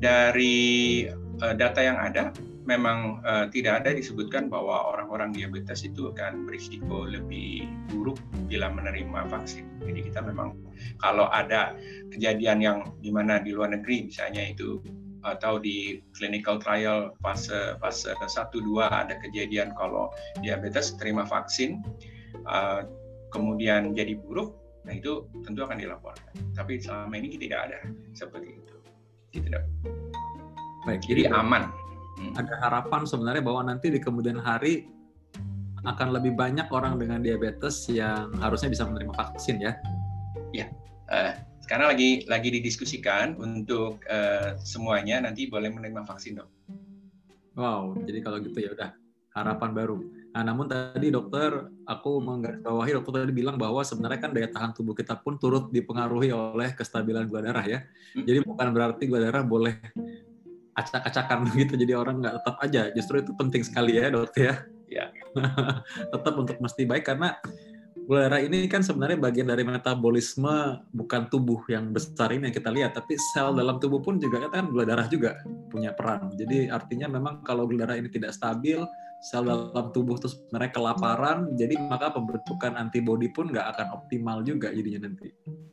dari 0.00 1.06
eh, 1.12 1.54
data 1.56 1.80
yang 1.80 2.00
ada 2.00 2.32
memang 2.68 3.24
uh, 3.24 3.48
tidak 3.48 3.80
ada 3.82 3.96
disebutkan 3.96 4.52
bahwa 4.52 4.92
orang-orang 4.92 5.32
diabetes 5.32 5.88
itu 5.88 6.12
akan 6.12 6.44
berisiko 6.44 7.08
lebih 7.08 7.64
buruk 7.88 8.20
bila 8.44 8.68
menerima 8.68 9.24
vaksin. 9.32 9.64
Jadi 9.80 10.12
kita 10.12 10.20
memang 10.20 10.52
kalau 11.00 11.32
ada 11.32 11.72
kejadian 12.12 12.60
yang 12.60 12.78
di 13.00 13.08
mana 13.08 13.40
di 13.40 13.56
luar 13.56 13.72
negeri 13.72 14.12
misalnya 14.12 14.52
itu 14.52 14.84
atau 15.24 15.56
di 15.56 16.04
clinical 16.12 16.60
trial 16.60 17.16
fase 17.24 17.74
fase 17.80 18.12
1 18.12 18.28
2 18.52 18.62
ada 18.86 19.16
kejadian 19.18 19.74
kalau 19.74 20.12
diabetes 20.44 20.94
terima 21.00 21.26
vaksin 21.26 21.80
uh, 22.46 22.84
kemudian 23.32 23.96
jadi 23.96 24.14
buruk 24.20 24.54
nah 24.84 24.92
itu 24.92 25.24
tentu 25.40 25.64
akan 25.64 25.80
dilaporkan. 25.80 26.36
Tapi 26.52 26.84
selama 26.84 27.16
ini 27.16 27.40
tidak 27.40 27.72
ada 27.72 27.80
seperti 28.12 28.60
itu. 28.60 28.76
Tidak 29.40 29.62
baik 30.88 31.04
jadi 31.04 31.28
aman 31.32 31.87
Hmm. 32.18 32.34
ada 32.34 32.54
harapan 32.58 33.06
sebenarnya 33.06 33.42
bahwa 33.46 33.70
nanti 33.70 33.94
di 33.94 34.02
kemudian 34.02 34.42
hari 34.42 34.90
akan 35.86 36.10
lebih 36.10 36.34
banyak 36.34 36.66
orang 36.74 36.98
dengan 36.98 37.22
diabetes 37.22 37.86
yang 37.86 38.34
harusnya 38.42 38.68
bisa 38.68 38.82
menerima 38.82 39.14
vaksin 39.14 39.62
ya. 39.62 39.78
Ya, 40.50 40.66
uh, 41.08 41.38
sekarang 41.62 41.94
lagi 41.94 42.26
lagi 42.26 42.48
didiskusikan 42.50 43.38
untuk 43.38 44.02
uh, 44.10 44.58
semuanya 44.66 45.22
nanti 45.22 45.46
boleh 45.46 45.70
menerima 45.70 46.02
vaksin 46.02 46.42
dok. 46.42 46.48
Wow, 47.54 47.94
jadi 48.06 48.22
kalau 48.22 48.38
gitu 48.42 48.58
ya 48.58 48.70
udah 48.74 48.90
harapan 49.34 49.70
baru. 49.74 49.98
Nah, 50.28 50.42
namun 50.46 50.70
tadi 50.70 51.10
dokter, 51.10 51.50
aku 51.88 52.22
menggarisbawahi 52.22 52.92
dokter 53.00 53.26
tadi 53.26 53.34
bilang 53.34 53.56
bahwa 53.58 53.82
sebenarnya 53.82 54.20
kan 54.22 54.30
daya 54.30 54.48
tahan 54.50 54.70
tubuh 54.76 54.94
kita 54.94 55.18
pun 55.18 55.40
turut 55.40 55.72
dipengaruhi 55.74 56.30
oleh 56.30 56.74
kestabilan 56.76 57.26
gula 57.26 57.50
darah 57.50 57.66
ya. 57.66 57.78
Hmm. 58.14 58.22
Jadi 58.22 58.46
bukan 58.46 58.68
berarti 58.70 59.02
gula 59.10 59.26
darah 59.26 59.42
boleh 59.42 59.74
acak-acakan 60.78 61.50
gitu 61.60 61.74
jadi 61.74 61.98
orang 61.98 62.22
nggak 62.22 62.34
tetap 62.42 62.56
aja. 62.62 62.82
Justru 62.94 63.26
itu 63.26 63.32
penting 63.34 63.62
sekali 63.66 63.98
ya 63.98 64.14
dok 64.14 64.32
ya. 64.38 64.54
Ya 64.88 65.12
tetap 66.14 66.34
untuk 66.38 66.56
mesti 66.62 66.88
baik 66.88 67.04
karena 67.04 67.36
gula 68.08 68.24
darah 68.24 68.40
ini 68.40 68.64
kan 68.72 68.80
sebenarnya 68.80 69.20
bagian 69.20 69.52
dari 69.52 69.68
metabolisme 69.68 70.80
bukan 70.96 71.28
tubuh 71.28 71.60
yang 71.68 71.92
besar 71.92 72.32
ini 72.32 72.48
yang 72.48 72.56
kita 72.56 72.70
lihat. 72.72 72.96
Tapi 72.96 73.18
sel 73.34 73.52
dalam 73.52 73.76
tubuh 73.76 74.00
pun 74.00 74.16
juga 74.16 74.48
kan 74.48 74.72
gula 74.72 74.88
darah 74.88 75.04
juga 75.10 75.36
punya 75.68 75.92
peran. 75.92 76.32
Jadi 76.38 76.72
artinya 76.72 77.10
memang 77.10 77.44
kalau 77.44 77.68
gula 77.68 77.84
darah 77.84 78.00
ini 78.00 78.08
tidak 78.08 78.32
stabil 78.32 78.80
sel 79.18 79.44
dalam 79.44 79.90
tubuh 79.90 80.14
terus 80.14 80.38
mereka 80.54 80.78
kelaparan 80.78 81.50
jadi 81.58 81.74
maka 81.74 82.14
pembentukan 82.14 82.78
antibodi 82.78 83.26
pun 83.34 83.50
nggak 83.50 83.66
akan 83.74 83.86
optimal 83.98 84.40
juga 84.46 84.70
jadinya 84.70 85.10
nanti. 85.10 85.28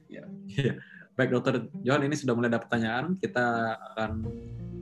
Ya 0.10 0.26
yeah. 0.50 0.76
Baik 1.16 1.32
dokter 1.32 1.72
Johan 1.88 2.04
ini 2.04 2.16
sudah 2.20 2.36
mulai 2.36 2.52
ada 2.52 2.60
pertanyaan 2.60 3.16
kita 3.20 3.76
akan 3.96 4.28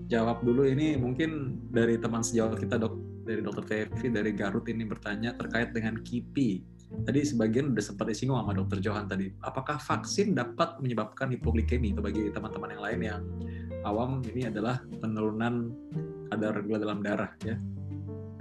jawab 0.10 0.42
dulu 0.42 0.66
ini 0.66 0.98
mungkin 0.98 1.62
dari 1.70 2.02
teman 2.02 2.26
sejawat 2.26 2.58
kita 2.58 2.82
dok 2.82 2.94
dari 3.24 3.40
dokter 3.40 3.64
Tevi 3.64 4.12
dari 4.12 4.32
Garut 4.36 4.68
ini 4.68 4.84
bertanya 4.84 5.32
terkait 5.40 5.72
dengan 5.72 5.96
KIPI. 6.04 6.76
Tadi 7.08 7.20
sebagian 7.26 7.74
sudah 7.74 7.86
sempat 7.88 8.06
disinggung 8.12 8.38
sama 8.38 8.54
dokter 8.54 8.78
Johan 8.84 9.08
tadi. 9.10 9.32
Apakah 9.42 9.80
vaksin 9.80 10.36
dapat 10.36 10.78
menyebabkan 10.84 11.32
hipoglikemi? 11.34 11.96
Itu 11.96 12.04
bagi 12.04 12.30
teman-teman 12.30 12.70
yang 12.76 12.84
lain 12.84 13.00
yang 13.02 13.22
awam 13.88 14.22
ini 14.28 14.52
adalah 14.52 14.84
penurunan 15.02 15.74
kadar 16.30 16.62
gula 16.62 16.78
dalam 16.78 17.00
darah 17.02 17.32
ya. 17.42 17.58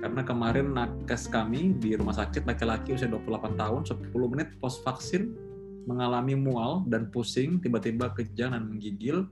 Karena 0.02 0.26
kemarin 0.26 0.75
nakes 0.75 1.30
kami 1.30 1.78
di 1.78 1.94
rumah 1.94 2.18
sakit 2.18 2.42
laki-laki 2.42 2.99
usia 2.99 3.06
28 3.06 3.54
tahun 3.54 3.80
10 3.87 4.32
menit 4.34 4.58
post 4.58 4.82
vaksin 4.82 5.51
mengalami 5.86 6.38
mual 6.38 6.86
dan 6.86 7.10
pusing, 7.10 7.58
tiba-tiba 7.58 8.14
kejang 8.14 8.54
dan 8.54 8.68
menggigil 8.68 9.26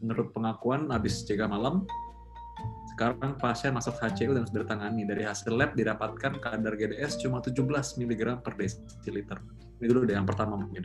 menurut 0.00 0.32
pengakuan 0.32 0.88
habis 0.88 1.22
jaga 1.28 1.44
malam, 1.44 1.84
sekarang 3.00 3.32
pasien 3.40 3.72
masuk 3.72 3.96
HCU 3.96 4.36
dan 4.36 4.44
sudah 4.44 4.60
ditangani. 4.64 5.08
Dari 5.08 5.24
hasil 5.24 5.56
lab 5.56 5.72
didapatkan 5.72 6.36
kadar 6.36 6.72
GDS 6.76 7.16
cuma 7.24 7.40
17 7.40 7.56
mg 7.96 8.44
per 8.44 8.52
desiliter. 8.60 9.40
Ini 9.80 9.86
dulu 9.88 10.04
deh 10.04 10.16
yang 10.16 10.28
pertama 10.28 10.60
mungkin. 10.60 10.84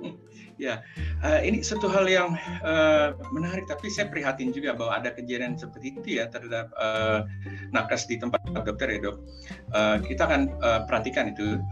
Ya, 0.58 0.82
uh, 1.22 1.38
ini 1.38 1.62
satu 1.62 1.86
hal 1.86 2.10
yang 2.10 2.34
uh, 2.66 3.14
menarik, 3.30 3.70
tapi 3.70 3.86
saya 3.94 4.10
prihatin 4.10 4.50
juga 4.50 4.74
bahwa 4.74 4.98
ada 4.98 5.14
kejadian 5.14 5.54
seperti 5.54 5.94
itu 5.94 6.18
ya 6.18 6.26
terhadap 6.26 6.74
uh, 6.74 7.22
nakes 7.70 8.10
di 8.10 8.18
tempat 8.18 8.42
dokter 8.66 8.90
ya 8.90 8.98
dok. 8.98 9.22
Uh, 9.70 10.02
kita 10.02 10.26
akan 10.26 10.50
uh, 10.58 10.82
perhatikan 10.82 11.30
itu 11.30 11.62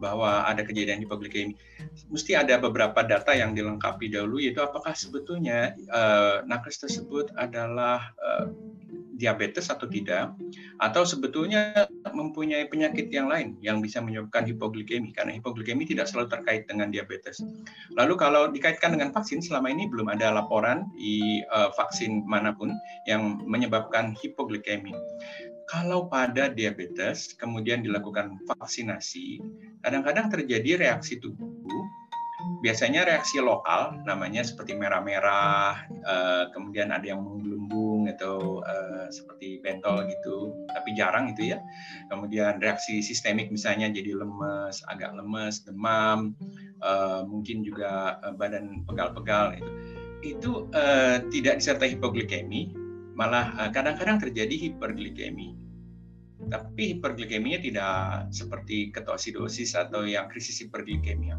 bahwa 0.00 0.48
ada 0.48 0.64
kejadian 0.64 1.04
hipoglikemi. 1.04 1.54
Mesti 2.08 2.32
ada 2.34 2.56
beberapa 2.56 3.04
data 3.04 3.36
yang 3.36 3.52
dilengkapi 3.52 4.08
dahulu, 4.08 4.40
yaitu 4.40 4.64
apakah 4.64 4.96
sebetulnya 4.96 5.76
uh, 5.92 6.40
nakes 6.48 6.80
tersebut 6.80 7.28
adalah 7.36 8.16
uh, 8.18 8.48
diabetes 9.20 9.68
atau 9.68 9.84
tidak, 9.84 10.32
atau 10.80 11.04
sebetulnya 11.04 11.84
mempunyai 12.16 12.64
penyakit 12.72 13.12
yang 13.12 13.28
lain 13.28 13.60
yang 13.60 13.84
bisa 13.84 14.00
menyebabkan 14.00 14.48
hipoglikemi, 14.48 15.12
karena 15.12 15.36
hipoglikemi 15.36 15.84
tidak 15.84 16.08
selalu 16.08 16.32
terkait 16.32 16.64
dengan 16.64 16.88
diabetes. 16.88 17.44
Lalu 17.92 18.16
kalau 18.16 18.48
dikaitkan 18.48 18.96
dengan 18.96 19.12
vaksin, 19.12 19.44
selama 19.44 19.68
ini 19.68 19.92
belum 19.92 20.08
ada 20.08 20.32
laporan 20.32 20.88
di 20.96 21.44
uh, 21.52 21.68
vaksin 21.76 22.24
mana 22.24 22.56
pun 22.56 22.72
yang 23.04 23.44
menyebabkan 23.44 24.16
hipoglikemi. 24.16 24.96
Kalau 25.70 26.10
pada 26.10 26.50
diabetes, 26.50 27.38
kemudian 27.38 27.86
dilakukan 27.86 28.42
vaksinasi, 28.42 29.38
kadang-kadang 29.86 30.26
terjadi 30.26 30.82
reaksi 30.82 31.22
tubuh 31.22 31.86
biasanya 32.60 33.08
reaksi 33.08 33.40
lokal 33.40 34.00
namanya 34.04 34.44
seperti 34.44 34.76
merah-merah, 34.76 35.88
uh, 36.04 36.44
kemudian 36.52 36.92
ada 36.92 37.04
yang 37.04 37.24
menggelembung 37.24 38.08
atau 38.08 38.60
uh, 38.64 39.08
seperti 39.08 39.60
bentol 39.64 40.04
gitu, 40.08 40.52
tapi 40.68 40.92
jarang 40.96 41.32
itu 41.32 41.56
ya. 41.56 41.58
Kemudian 42.12 42.60
reaksi 42.60 43.00
sistemik 43.00 43.48
misalnya 43.48 43.88
jadi 43.88 44.16
lemes, 44.16 44.84
agak 44.92 45.16
lemes, 45.16 45.64
demam, 45.64 46.36
uh, 46.84 47.24
mungkin 47.24 47.64
juga 47.64 48.20
badan 48.36 48.84
pegal-pegal 48.84 49.56
itu. 49.56 49.72
Itu 50.20 50.50
uh, 50.76 51.24
tidak 51.32 51.64
disertai 51.64 51.96
hipoglikemi, 51.96 52.76
malah 53.20 53.68
kadang-kadang 53.68 54.16
uh, 54.16 54.22
terjadi 54.24 54.72
hiperglikemi. 54.72 55.52
Tapi 56.40 56.96
hiperglikeminya 56.96 57.60
tidak 57.60 57.94
seperti 58.32 58.88
ketoasidosis 58.96 59.76
atau 59.76 60.08
yang 60.08 60.24
krisis 60.32 60.64
hiperglikemia 60.64 61.36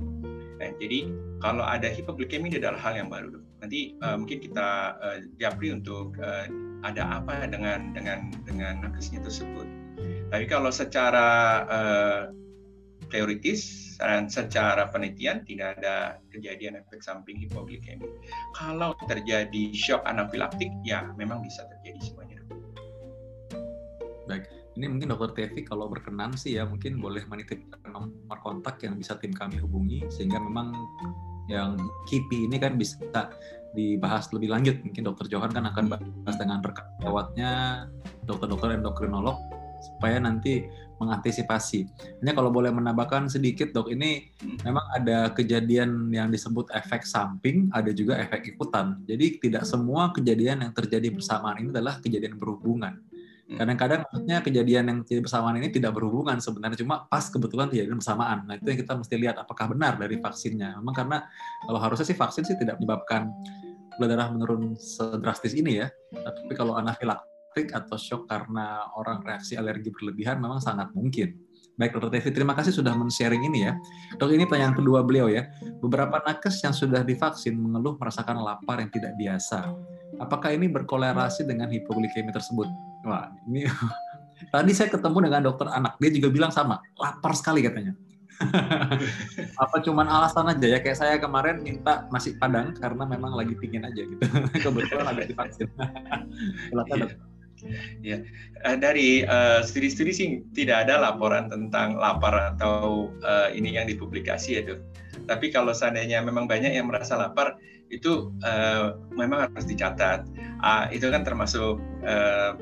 Nah, 0.61 0.69
jadi 0.77 1.09
kalau 1.41 1.65
ada 1.65 1.89
hipoglikemi 1.89 2.53
ini 2.53 2.61
adalah 2.61 2.77
hal 2.77 2.93
yang 2.93 3.09
baru. 3.09 3.41
Nanti 3.65 3.97
uh, 4.05 4.13
mungkin 4.13 4.38
kita 4.45 4.93
uh, 5.01 5.17
japri 5.41 5.73
untuk 5.73 6.13
uh, 6.21 6.45
ada 6.85 7.17
apa 7.17 7.50
dengan 7.50 7.97
dengan 7.97 8.29
dengan 8.45 8.85
nakesnya 8.85 9.25
tersebut. 9.25 9.65
Tapi 10.29 10.45
kalau 10.45 10.69
secara 10.69 11.29
uh, 11.65 12.21
teoritis 13.09 13.90
dan 14.01 14.25
secara 14.25 14.89
penelitian 14.89 15.46
tidak 15.46 15.77
ada 15.77 16.17
kejadian 16.34 16.81
efek 16.81 17.05
samping 17.05 17.38
hipoglikemi. 17.38 18.10
Kalau 18.58 18.98
terjadi 19.05 19.70
shock 19.77 20.01
anafilaktik, 20.10 20.74
ya 20.81 21.05
memang 21.13 21.46
bisa 21.46 21.70
terjadi 21.70 22.01
semuanya. 22.01 22.41
Baik 24.25 24.50
ini 24.79 24.86
mungkin 24.88 25.12
dokter 25.12 25.51
Tevi 25.51 25.67
kalau 25.67 25.91
berkenan 25.91 26.31
sih 26.39 26.55
ya 26.55 26.63
mungkin 26.63 27.03
boleh 27.03 27.27
menitipkan 27.27 27.91
nomor 27.91 28.39
kontak 28.39 28.79
yang 28.81 28.96
bisa 28.96 29.20
tim 29.20 29.36
kami 29.36 29.60
hubungi 29.60 30.08
sehingga 30.08 30.39
memang 30.39 30.72
yang 31.51 31.75
KIPI 32.08 32.48
ini 32.48 32.55
kan 32.55 32.79
bisa 32.79 32.98
dibahas 33.75 34.31
lebih 34.31 34.51
lanjut 34.51 34.79
mungkin 34.84 35.03
dokter 35.03 35.27
Johan 35.27 35.51
kan 35.51 35.67
akan 35.67 35.86
bahas 35.91 36.36
dengan 36.39 36.63
rekan 36.63 36.88
lewatnya 37.03 37.51
dokter-dokter 38.24 38.79
endokrinolog 38.79 39.36
supaya 39.81 40.22
nanti 40.22 40.63
mengantisipasi. 41.01 41.89
Hanya 42.22 42.38
kalau 42.38 42.53
boleh 42.53 42.70
menambahkan 42.70 43.25
sedikit 43.25 43.74
dok, 43.74 43.89
ini 43.89 44.29
memang 44.62 44.86
ada 44.93 45.34
kejadian 45.34 46.13
yang 46.13 46.30
disebut 46.30 46.69
efek 46.78 47.02
samping, 47.02 47.73
ada 47.73 47.89
juga 47.89 48.21
efek 48.21 48.54
ikutan. 48.54 49.02
Jadi 49.10 49.41
tidak 49.41 49.65
semua 49.65 50.13
kejadian 50.13 50.69
yang 50.69 50.71
terjadi 50.78 51.10
bersamaan 51.10 51.58
ini 51.58 51.73
adalah 51.73 51.97
kejadian 51.97 52.38
berhubungan. 52.38 53.02
Hmm. 53.52 53.58
Kadang-kadang 53.58 54.08
maksudnya 54.08 54.38
kejadian 54.39 54.84
yang 54.88 54.99
tidak 55.04 55.28
bersamaan 55.28 55.60
ini 55.60 55.67
tidak 55.73 55.91
berhubungan 55.91 56.39
sebenarnya 56.39 56.80
cuma 56.86 57.10
pas 57.10 57.28
kebetulan 57.28 57.67
kejadian 57.67 57.97
bersamaan. 57.99 58.47
Nah 58.47 58.56
itu 58.56 58.67
yang 58.69 58.80
kita 58.86 58.93
mesti 58.95 59.15
lihat 59.17 59.36
apakah 59.41 59.65
benar 59.73 59.99
dari 59.99 60.21
vaksinnya. 60.21 60.80
Memang 60.80 60.95
karena 60.95 61.17
kalau 61.65 61.80
harusnya 61.82 62.08
sih 62.08 62.15
vaksin 62.15 62.47
sih 62.47 62.56
tidak 62.56 62.80
menyebabkan 62.80 63.28
gula 63.99 64.08
darah 64.08 64.32
menurun 64.32 64.80
sedrastis 64.80 65.52
ini 65.52 65.84
ya. 65.84 65.91
Tapi 66.13 66.54
kalau 66.56 66.80
anafilaktik 67.51 67.75
atau 67.75 67.97
shock 67.99 68.23
karena 68.31 68.87
orang 68.95 69.19
reaksi 69.23 69.59
alergi 69.59 69.91
berlebihan 69.91 70.39
memang 70.39 70.63
sangat 70.63 70.87
mungkin. 70.95 71.35
Baik, 71.79 71.97
Dr. 71.97 72.11
Tevi, 72.13 72.29
terima 72.35 72.53
kasih 72.53 72.69
sudah 72.75 72.93
men-sharing 72.93 73.41
ini 73.47 73.65
ya. 73.65 73.73
Dok, 74.19 74.29
ini 74.35 74.45
pertanyaan 74.45 74.75
kedua 74.75 75.01
beliau 75.01 75.31
ya. 75.31 75.49
Beberapa 75.81 76.21
nakes 76.21 76.61
yang 76.61 76.75
sudah 76.75 77.01
divaksin 77.01 77.57
mengeluh 77.57 77.97
merasakan 77.97 78.43
lapar 78.43 78.83
yang 78.83 78.91
tidak 78.91 79.17
biasa. 79.17 79.71
Apakah 80.21 80.53
ini 80.53 80.69
berkolerasi 80.69 81.47
dengan 81.47 81.71
hipoglikemi 81.71 82.29
tersebut? 82.29 82.67
Wah, 83.07 83.33
ini 83.49 83.65
tadi 84.53 84.71
saya 84.77 84.93
ketemu 84.93 85.31
dengan 85.31 85.41
dokter 85.47 85.67
anak, 85.71 85.97
dia 85.97 86.11
juga 86.13 86.29
bilang 86.29 86.51
sama, 86.53 86.77
lapar 86.99 87.33
sekali 87.33 87.65
katanya. 87.65 87.97
apa 89.63 89.75
cuman 89.85 90.07
alasan 90.09 90.49
aja 90.49 90.65
ya 90.65 90.79
kayak 90.81 90.97
saya 90.97 91.21
kemarin 91.21 91.61
minta 91.61 92.09
nasi 92.09 92.33
padang 92.33 92.73
karena 92.73 93.05
memang 93.05 93.37
lagi 93.37 93.53
pingin 93.53 93.85
aja 93.85 94.01
gitu 94.01 94.17
kebetulan 94.65 95.13
agak 95.13 95.29
divaksin 95.29 95.69
silakan 96.73 97.05
dok 97.05 97.31
ya 98.02 98.21
dari 98.78 99.26
uh, 99.26 99.65
studi-studi 99.65 100.12
sih 100.13 100.28
tidak 100.54 100.88
ada 100.88 101.02
laporan 101.02 101.50
tentang 101.50 101.97
lapar 101.97 102.56
atau 102.56 103.10
uh, 103.26 103.50
ini 103.54 103.76
yang 103.76 103.89
dipublikasi 103.89 104.60
ya 104.60 104.62
dok 104.65 104.80
tapi 105.26 105.54
kalau 105.54 105.71
seandainya 105.71 106.21
memang 106.21 106.45
banyak 106.50 106.74
yang 106.74 106.89
merasa 106.89 107.17
lapar 107.17 107.58
itu 107.91 108.32
uh, 108.41 108.95
memang 109.13 109.52
harus 109.52 109.67
dicatat 109.67 110.24
uh, 110.63 110.88
itu 110.89 111.12
kan 111.12 111.28
termasuk 111.28 111.78
uh, 112.08 112.56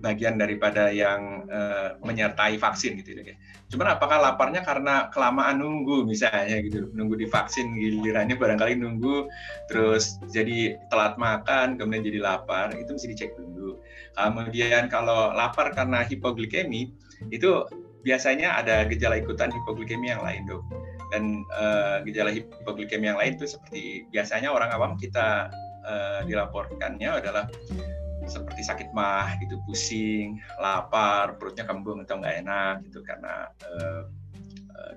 bagian 0.00 0.40
daripada 0.40 0.88
yang 0.88 1.44
uh, 1.52 1.94
menyertai 2.00 2.56
vaksin 2.56 2.96
gitu 3.04 3.20
ya. 3.20 3.36
Cuman 3.70 3.94
apakah 3.94 4.18
laparnya 4.18 4.64
karena 4.64 5.12
kelamaan 5.12 5.60
nunggu 5.60 6.08
misalnya 6.08 6.58
gitu, 6.64 6.90
nunggu 6.96 7.20
divaksin 7.20 7.76
gilirannya 7.76 8.34
barangkali 8.34 8.80
nunggu 8.80 9.30
terus 9.70 10.18
jadi 10.32 10.80
telat 10.90 11.20
makan 11.20 11.78
kemudian 11.78 12.02
jadi 12.02 12.18
lapar 12.18 12.74
itu 12.74 12.90
mesti 12.90 13.08
dicek 13.12 13.36
dulu. 13.36 13.78
Kemudian 14.16 14.90
kalau 14.90 15.32
lapar 15.32 15.72
karena 15.72 16.02
hipoglikemi 16.04 16.92
itu 17.30 17.64
biasanya 18.00 18.56
ada 18.60 18.88
gejala 18.88 19.20
ikutan 19.20 19.52
hipoglikemi 19.52 20.10
yang 20.10 20.24
lain 20.24 20.48
dok. 20.48 20.62
Dan 21.10 21.42
uh, 21.50 22.00
gejala 22.06 22.30
hipoglikemi 22.30 23.10
yang 23.10 23.18
lain 23.18 23.34
itu 23.34 23.46
seperti 23.50 24.06
biasanya 24.14 24.54
orang 24.54 24.70
awam 24.70 24.94
kita 24.94 25.50
uh, 25.82 26.20
dilaporkannya 26.24 27.10
adalah 27.10 27.50
seperti 28.30 28.62
sakit 28.62 28.94
mah 28.94 29.34
gitu 29.42 29.58
pusing 29.66 30.38
lapar 30.62 31.34
perutnya 31.34 31.66
kembung 31.66 32.06
atau 32.06 32.22
nggak 32.22 32.46
enak 32.46 32.74
gitu 32.86 33.02
karena 33.02 33.50
uh, 33.66 34.06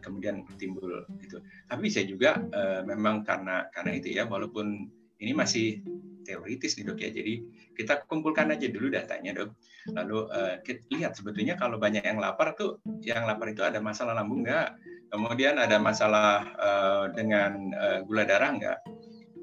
kemudian 0.03 0.43
timbul 0.59 1.07
gitu 1.23 1.39
tapi 1.65 1.87
bisa 1.87 2.03
juga 2.03 2.37
uh, 2.53 2.83
memang 2.83 3.23
karena 3.23 3.67
karena 3.71 3.91
itu 3.95 4.13
ya 4.13 4.27
walaupun 4.27 4.91
ini 5.23 5.31
masih 5.31 5.79
teoritis 6.23 6.79
nih 6.79 6.85
dok 6.87 6.99
ya. 6.99 7.09
Jadi 7.11 7.33
kita 7.75 8.07
kumpulkan 8.07 8.51
aja 8.55 8.67
dulu 8.71 8.89
datanya 8.89 9.31
dok. 9.35 9.53
Lalu 9.91 10.17
uh, 10.31 10.55
kita 10.63 10.81
lihat 10.95 11.13
sebetulnya 11.19 11.59
kalau 11.59 11.77
banyak 11.77 12.03
yang 12.03 12.17
lapar 12.17 12.55
tuh 12.55 12.79
yang 13.03 13.27
lapar 13.27 13.51
itu 13.51 13.61
ada 13.61 13.83
masalah 13.83 14.15
lambung 14.15 14.47
nggak? 14.47 14.79
Kemudian 15.13 15.61
ada 15.61 15.77
masalah 15.77 16.47
uh, 16.57 17.05
dengan 17.13 17.69
uh, 17.75 17.99
gula 18.07 18.25
darah 18.25 18.49
nggak? 18.55 18.79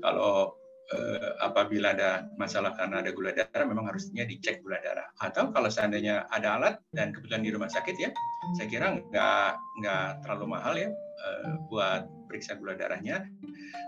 Kalau 0.01 0.57
eh, 0.91 1.31
apabila 1.45 1.93
ada 1.95 2.27
masalah 2.35 2.75
karena 2.75 3.05
ada 3.05 3.13
gula 3.13 3.31
darah 3.37 3.69
memang 3.69 3.93
harusnya 3.93 4.25
dicek 4.25 4.65
gula 4.65 4.81
darah. 4.81 5.07
Atau 5.21 5.53
kalau 5.53 5.69
seandainya 5.69 6.27
ada 6.33 6.57
alat 6.57 6.75
dan 6.97 7.13
kebetulan 7.13 7.45
di 7.45 7.51
rumah 7.53 7.71
sakit 7.71 7.97
ya 8.01 8.11
saya 8.57 8.67
kira 8.67 8.87
nggak 8.97 9.51
nggak 9.85 10.07
terlalu 10.25 10.47
mahal 10.57 10.75
ya 10.75 10.89
eh, 10.91 11.53
buat 11.69 12.09
periksa 12.27 12.57
gula 12.57 12.75
darahnya 12.75 13.29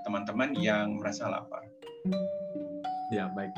teman-teman 0.05 0.55
yang 0.59 1.01
merasa 1.01 1.27
lapar. 1.33 1.65
Ya 3.13 3.29
baik. 3.29 3.53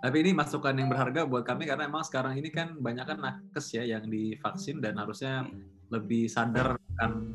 Tapi 0.00 0.16
ini 0.24 0.30
masukan 0.32 0.72
yang 0.72 0.88
berharga 0.88 1.28
buat 1.28 1.44
kami 1.44 1.68
karena 1.68 1.84
memang 1.84 2.06
sekarang 2.06 2.38
ini 2.38 2.48
kan 2.48 2.78
banyak 2.80 3.04
kan 3.04 3.18
nakes 3.20 3.76
ya 3.76 3.84
yang 3.84 4.08
divaksin 4.08 4.80
dan 4.80 4.96
harusnya 4.96 5.44
lebih 5.92 6.24
sadar 6.30 6.80
kan 6.96 7.28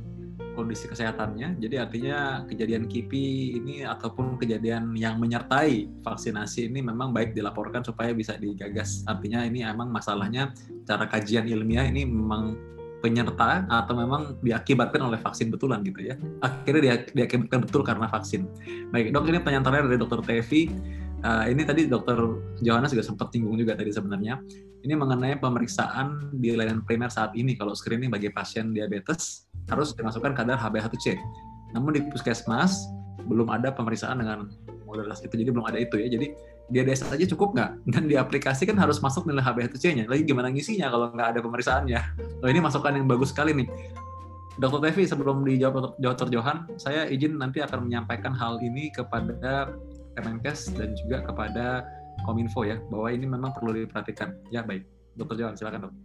kondisi 0.56 0.88
kesehatannya. 0.88 1.60
Jadi 1.60 1.76
artinya 1.78 2.48
kejadian 2.48 2.88
KIPI 2.88 3.60
ini 3.60 3.76
ataupun 3.84 4.40
kejadian 4.40 4.96
yang 4.96 5.20
menyertai 5.20 6.02
vaksinasi 6.02 6.72
ini 6.72 6.80
memang 6.80 7.12
baik 7.12 7.36
dilaporkan 7.36 7.84
supaya 7.84 8.16
bisa 8.16 8.40
digagas. 8.40 9.04
Artinya 9.06 9.44
ini 9.44 9.62
memang 9.68 9.92
masalahnya 9.92 10.56
cara 10.88 11.06
kajian 11.06 11.46
ilmiah 11.46 11.86
ini 11.86 12.08
memang 12.08 12.56
penyerta 13.04 13.70
atau 13.70 13.94
memang 13.94 14.42
diakibatkan 14.42 14.98
oleh 15.06 15.22
vaksin 15.22 15.54
betulan 15.54 15.86
gitu 15.86 16.02
ya. 16.02 16.18
Akhirnya 16.42 16.82
dia, 16.82 16.96
diakibatkan 17.14 17.62
betul 17.68 17.86
karena 17.86 18.10
vaksin. 18.10 18.50
Baik 18.90 19.14
dok 19.14 19.30
ini 19.30 19.38
pertanyaan 19.38 19.66
terakhir 19.68 19.86
dari 19.94 20.00
dokter 20.02 20.20
Tevi. 20.26 20.62
Uh, 21.26 21.50
ini 21.50 21.66
tadi 21.66 21.90
dokter 21.90 22.14
Johannes 22.62 22.94
juga 22.94 23.02
sempat 23.02 23.34
tinggung 23.34 23.58
juga 23.58 23.74
tadi 23.74 23.90
sebenarnya. 23.90 24.38
Ini 24.86 24.94
mengenai 24.94 25.42
pemeriksaan 25.42 26.38
di 26.38 26.54
layanan 26.54 26.86
primer 26.86 27.10
saat 27.10 27.34
ini 27.34 27.58
kalau 27.58 27.74
screening 27.74 28.14
bagi 28.14 28.30
pasien 28.30 28.70
diabetes 28.70 29.50
harus 29.66 29.98
dimasukkan 29.98 30.38
kadar 30.38 30.62
HbA1c. 30.62 31.18
Namun 31.74 31.98
di 31.98 32.06
puskesmas 32.14 32.86
belum 33.26 33.50
ada 33.50 33.74
pemeriksaan 33.74 34.22
dengan 34.22 34.54
modalitas 34.86 35.26
itu 35.26 35.34
jadi 35.34 35.50
belum 35.50 35.66
ada 35.66 35.82
itu 35.82 35.98
ya 35.98 36.08
jadi 36.08 36.28
dia 36.70 36.82
DS 36.86 37.10
aja 37.10 37.26
cukup 37.34 37.58
nggak 37.58 37.72
dan 37.94 38.04
di 38.06 38.16
aplikasi 38.16 38.70
kan 38.70 38.78
harus 38.78 39.02
masuk 39.02 39.26
nilai 39.26 39.42
HbA1c-nya 39.42 40.06
lagi 40.06 40.24
gimana 40.26 40.54
ngisinya 40.54 40.94
kalau 40.94 41.10
nggak 41.10 41.28
ada 41.36 41.40
pemeriksaannya 41.42 42.00
oh, 42.46 42.50
ini 42.50 42.62
masukan 42.62 42.94
yang 42.94 43.10
bagus 43.10 43.34
sekali 43.34 43.54
nih 43.54 43.68
Dokter 44.56 44.88
Tevi 44.88 45.04
sebelum 45.04 45.44
dijawab 45.44 46.00
Dr. 46.00 46.32
Johan 46.32 46.64
saya 46.80 47.12
izin 47.12 47.36
nanti 47.36 47.60
akan 47.60 47.92
menyampaikan 47.92 48.32
hal 48.32 48.56
ini 48.64 48.88
kepada 48.88 49.76
Kemenkes 50.15 50.71
dan 50.73 50.95
juga 50.95 51.21
kepada 51.28 51.86
Kominfo 52.23 52.63
ya 52.63 52.80
bahwa 52.88 53.12
ini 53.12 53.28
memang 53.28 53.51
perlu 53.51 53.75
diperhatikan 53.75 54.34
ya 54.49 54.63
baik 54.63 54.88
Dokter 55.15 55.43
Johan 55.43 55.60
silakan 55.60 55.91
dok 55.91 55.95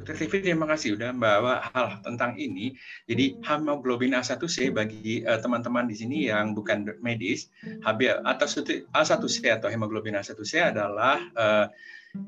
Dr. 0.00 0.16
TV 0.16 0.40
terima 0.40 0.64
kasih 0.64 0.96
sudah 0.96 1.12
membawa 1.12 1.60
hal 1.60 2.00
tentang 2.00 2.32
ini. 2.40 2.72
Jadi 3.04 3.36
hemoglobin 3.44 4.16
A1C 4.16 4.72
bagi 4.72 5.20
eh, 5.20 5.38
teman-teman 5.44 5.84
uh, 5.84 5.88
di 5.92 5.96
sini 6.00 6.18
yang 6.32 6.56
bukan 6.56 6.88
medis, 7.04 7.52
HB 7.84 8.24
atau 8.24 8.48
A1C 8.96 9.60
atau 9.60 9.68
hemoglobin 9.68 10.16
A1C 10.16 10.72
adalah 10.72 11.20
uh, 11.36 11.68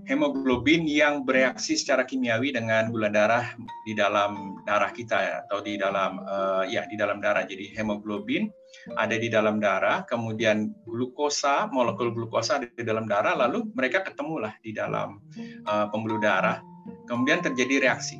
hemoglobin 0.06 0.86
yang 0.86 1.26
bereaksi 1.26 1.74
secara 1.74 2.06
kimiawi 2.06 2.54
dengan 2.54 2.90
gula 2.90 3.10
darah 3.10 3.54
di 3.86 3.92
dalam 3.96 4.62
darah 4.62 4.90
kita 4.94 5.18
ya, 5.18 5.36
atau 5.46 5.58
di 5.62 5.74
dalam 5.78 6.22
uh, 6.22 6.64
ya 6.66 6.86
di 6.86 6.94
dalam 6.94 7.18
darah. 7.18 7.42
Jadi 7.42 7.74
hemoglobin 7.74 8.50
ada 8.96 9.14
di 9.18 9.28
dalam 9.28 9.58
darah, 9.58 10.06
kemudian 10.06 10.70
glukosa, 10.86 11.70
molekul 11.70 12.14
glukosa 12.14 12.62
ada 12.62 12.66
di 12.70 12.84
dalam 12.86 13.06
darah, 13.06 13.34
lalu 13.34 13.68
mereka 13.74 14.02
ketemulah 14.06 14.54
di 14.62 14.70
dalam 14.74 15.22
uh, 15.66 15.86
pembuluh 15.90 16.22
darah 16.22 16.62
kemudian 17.06 17.42
terjadi 17.42 17.88
reaksi, 17.88 18.18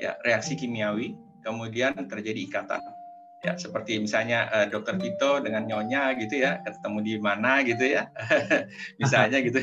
ya 0.00 0.16
reaksi 0.24 0.56
kimiawi, 0.56 1.16
kemudian 1.44 1.96
terjadi 2.08 2.40
ikatan. 2.48 2.80
Ya, 3.38 3.54
seperti 3.54 4.02
misalnya 4.02 4.50
uh, 4.50 4.66
dokter 4.66 4.98
Tito 4.98 5.38
dengan 5.38 5.62
nyonya 5.62 6.18
gitu 6.18 6.42
ya, 6.42 6.58
ketemu 6.66 6.98
di 7.06 7.14
mana 7.22 7.62
gitu 7.62 7.86
ya, 7.86 8.10
misalnya 9.02 9.38
gitu. 9.46 9.62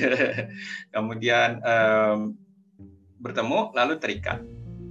kemudian 0.96 1.60
um, 1.60 2.40
bertemu 3.20 3.76
lalu 3.76 4.00
terikat, 4.00 4.40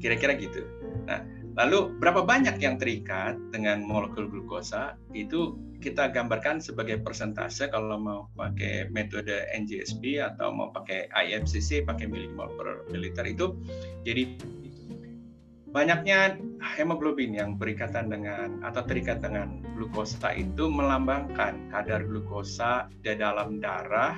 kira-kira 0.05 0.37
gitu. 0.37 0.69
Nah, 1.09 1.25
lalu 1.55 1.97
berapa 1.97 2.27
banyak 2.27 2.61
yang 2.61 2.77
terikat 2.77 3.39
dengan 3.55 3.81
molekul 3.87 4.27
glukosa 4.27 4.99
itu 5.15 5.55
kita 5.79 6.11
gambarkan 6.11 6.59
sebagai 6.65 6.99
persentase 7.05 7.69
kalau 7.69 8.01
mau 8.01 8.21
pakai 8.35 8.89
metode 8.89 9.45
NGSP 9.53 10.17
atau 10.17 10.49
mau 10.51 10.73
pakai 10.73 11.13
IMCC 11.13 11.85
pakai 11.85 12.09
milimol 12.09 12.49
per 12.57 12.89
mililiter 12.89 13.29
itu 13.29 13.53
jadi 14.03 14.35
banyaknya 15.75 16.39
hemoglobin 16.63 17.35
yang 17.35 17.59
berikatan 17.59 18.07
dengan 18.07 18.63
atau 18.63 18.87
terikat 18.87 19.19
dengan 19.19 19.59
glukosa 19.75 20.31
itu 20.31 20.71
melambangkan 20.71 21.67
kadar 21.75 22.07
glukosa 22.07 22.87
di 23.03 23.11
dalam 23.19 23.59
darah 23.59 24.15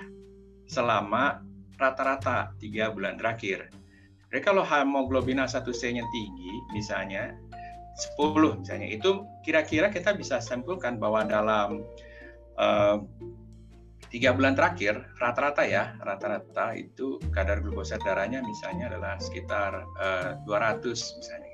selama 0.69 1.41
rata-rata 1.81 2.53
tiga 2.61 2.93
bulan 2.93 3.17
terakhir. 3.17 3.73
Jadi 4.29 4.41
kalau 4.45 4.61
hemoglobin 4.69 5.41
A1C-nya 5.41 6.05
tinggi, 6.13 6.53
misalnya 6.77 7.33
10 8.21 8.61
misalnya 8.61 8.93
itu 8.93 9.25
kira-kira 9.41 9.89
kita 9.89 10.13
bisa 10.13 10.37
simpulkan 10.45 11.01
bahwa 11.01 11.25
dalam 11.25 11.81
uh, 12.61 13.01
tiga 14.13 14.37
bulan 14.37 14.53
terakhir 14.53 15.01
rata-rata 15.17 15.65
ya 15.65 15.97
rata-rata 16.05 16.77
itu 16.77 17.17
kadar 17.33 17.65
glukosa 17.65 17.97
darahnya 18.05 18.45
misalnya 18.45 18.93
adalah 18.93 19.17
sekitar 19.17 19.83
uh, 19.97 20.37
eh, 20.37 20.45
200 20.45 20.85
misalnya 20.93 21.46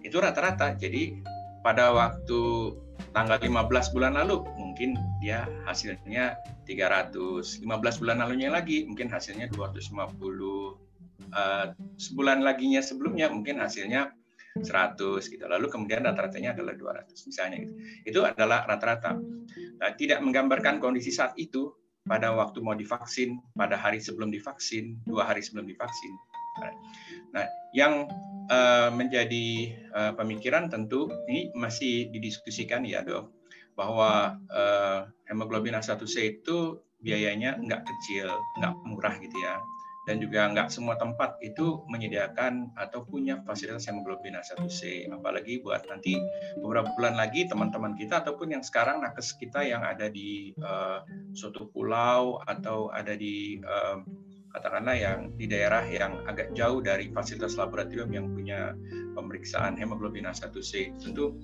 itu 0.00 0.16
rata-rata 0.16 0.74
jadi 0.74 1.16
pada 1.60 1.92
waktu 1.92 2.72
tanggal 3.12 3.36
15 3.36 3.94
bulan 3.94 4.16
lalu 4.16 4.42
mungkin 4.56 4.96
dia 5.20 5.44
hasilnya 5.68 6.40
300 6.64 7.62
15 7.62 8.00
bulan 8.00 8.16
lalunya 8.22 8.48
lagi 8.48 8.88
mungkin 8.88 9.12
hasilnya 9.12 9.52
250 9.52 9.92
uh, 9.92 10.06
eh, 11.30 11.66
sebulan 12.00 12.40
laginya 12.40 12.80
sebelumnya 12.80 13.28
mungkin 13.28 13.60
hasilnya 13.60 14.14
100 14.58 14.98
gitu. 15.30 15.46
Lalu 15.46 15.70
kemudian 15.70 16.02
rata-ratanya 16.02 16.58
adalah 16.58 16.74
200 16.74 17.06
misalnya 17.30 17.56
gitu. 17.62 17.72
Itu 18.02 18.20
adalah 18.26 18.66
rata-rata. 18.66 19.14
Nah, 19.78 19.90
tidak 19.94 20.18
menggambarkan 20.26 20.82
kondisi 20.82 21.14
saat 21.14 21.38
itu 21.38 21.70
pada 22.02 22.34
waktu 22.34 22.58
mau 22.58 22.74
divaksin, 22.74 23.38
pada 23.54 23.78
hari 23.78 24.02
sebelum 24.02 24.34
divaksin, 24.34 24.98
dua 25.06 25.30
hari 25.30 25.44
sebelum 25.44 25.70
divaksin. 25.70 26.12
Nah, 27.30 27.46
yang 27.76 28.10
uh, 28.50 28.90
menjadi 28.90 29.76
uh, 29.94 30.12
pemikiran 30.18 30.66
tentu 30.66 31.10
ini 31.30 31.54
masih 31.54 32.10
didiskusikan 32.10 32.82
ya 32.82 33.06
dok, 33.06 33.30
bahwa 33.78 34.36
uh, 34.50 35.06
hemoglobin 35.30 35.78
A1C 35.78 36.42
itu 36.42 36.82
biayanya 37.00 37.56
nggak 37.56 37.86
kecil, 37.86 38.28
nggak 38.58 38.74
murah 38.84 39.14
gitu 39.22 39.36
ya. 39.40 39.56
Dan 40.08 40.16
juga 40.18 40.48
nggak 40.50 40.72
semua 40.72 40.96
tempat 40.98 41.38
itu 41.44 41.86
menyediakan 41.86 42.74
atau 42.74 43.04
punya 43.06 43.38
fasilitas 43.46 43.86
hemoglobin 43.86 44.34
A1C 44.34 45.06
apalagi 45.12 45.60
buat 45.62 45.86
nanti 45.86 46.18
beberapa 46.58 46.88
bulan 46.98 47.14
lagi 47.14 47.46
teman-teman 47.46 47.94
kita 47.94 48.24
ataupun 48.24 48.58
yang 48.58 48.64
sekarang 48.64 49.04
nakes 49.04 49.36
kita 49.38 49.60
yang 49.62 49.84
ada 49.84 50.10
di 50.10 50.56
uh, 50.58 51.04
suatu 51.36 51.68
pulau 51.70 52.42
atau 52.42 52.90
ada 52.90 53.12
di 53.14 53.60
uh, 53.60 54.02
katakanlah 54.50 54.98
yang 54.98 55.18
di 55.38 55.46
daerah 55.46 55.86
yang 55.86 56.26
agak 56.26 56.50
jauh 56.58 56.82
dari 56.82 57.10
fasilitas 57.14 57.54
laboratorium 57.54 58.10
yang 58.10 58.26
punya 58.34 58.74
pemeriksaan 59.14 59.78
hemoglobin 59.78 60.26
A1C 60.26 60.98
tentu 60.98 61.38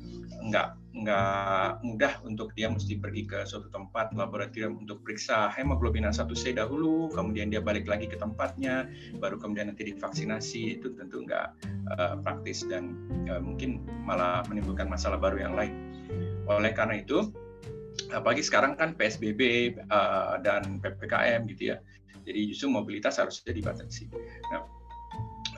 nggak 0.51 0.75
nggak 0.97 1.85
mudah 1.85 2.15
untuk 2.25 2.51
dia 2.57 2.67
mesti 2.73 2.99
pergi 2.99 3.29
ke 3.29 3.45
suatu 3.47 3.69
tempat 3.71 4.11
laboratorium 4.17 4.83
untuk 4.83 5.05
periksa 5.07 5.53
hemoglobin 5.55 6.09
A1C 6.09 6.57
dahulu 6.57 7.13
kemudian 7.15 7.53
dia 7.53 7.63
balik 7.63 7.87
lagi 7.87 8.11
ke 8.11 8.19
tempatnya 8.19 8.91
baru 9.23 9.39
kemudian 9.39 9.71
nanti 9.71 9.87
divaksinasi. 9.87 10.81
Itu 10.81 10.97
tentu 10.99 11.23
nggak 11.23 11.47
uh, 11.95 12.15
praktis 12.27 12.67
dan 12.67 12.97
uh, 13.31 13.39
mungkin 13.39 13.87
malah 14.03 14.43
menimbulkan 14.51 14.91
masalah 14.91 15.21
baru 15.21 15.47
yang 15.47 15.55
lain. 15.55 15.75
Oleh 16.47 16.75
karena 16.75 16.99
itu 17.03 17.31
apalagi 18.13 18.45
sekarang 18.45 18.79
kan 18.79 18.95
PSBB 18.95 19.73
uh, 19.91 20.39
dan 20.45 20.79
PPKM 20.79 21.49
gitu 21.51 21.75
ya 21.75 21.77
jadi 22.27 22.51
justru 22.51 22.67
mobilitas 22.75 23.23
harusnya 23.23 23.55
dibatasi. 23.55 24.11
Nah, 24.51 24.67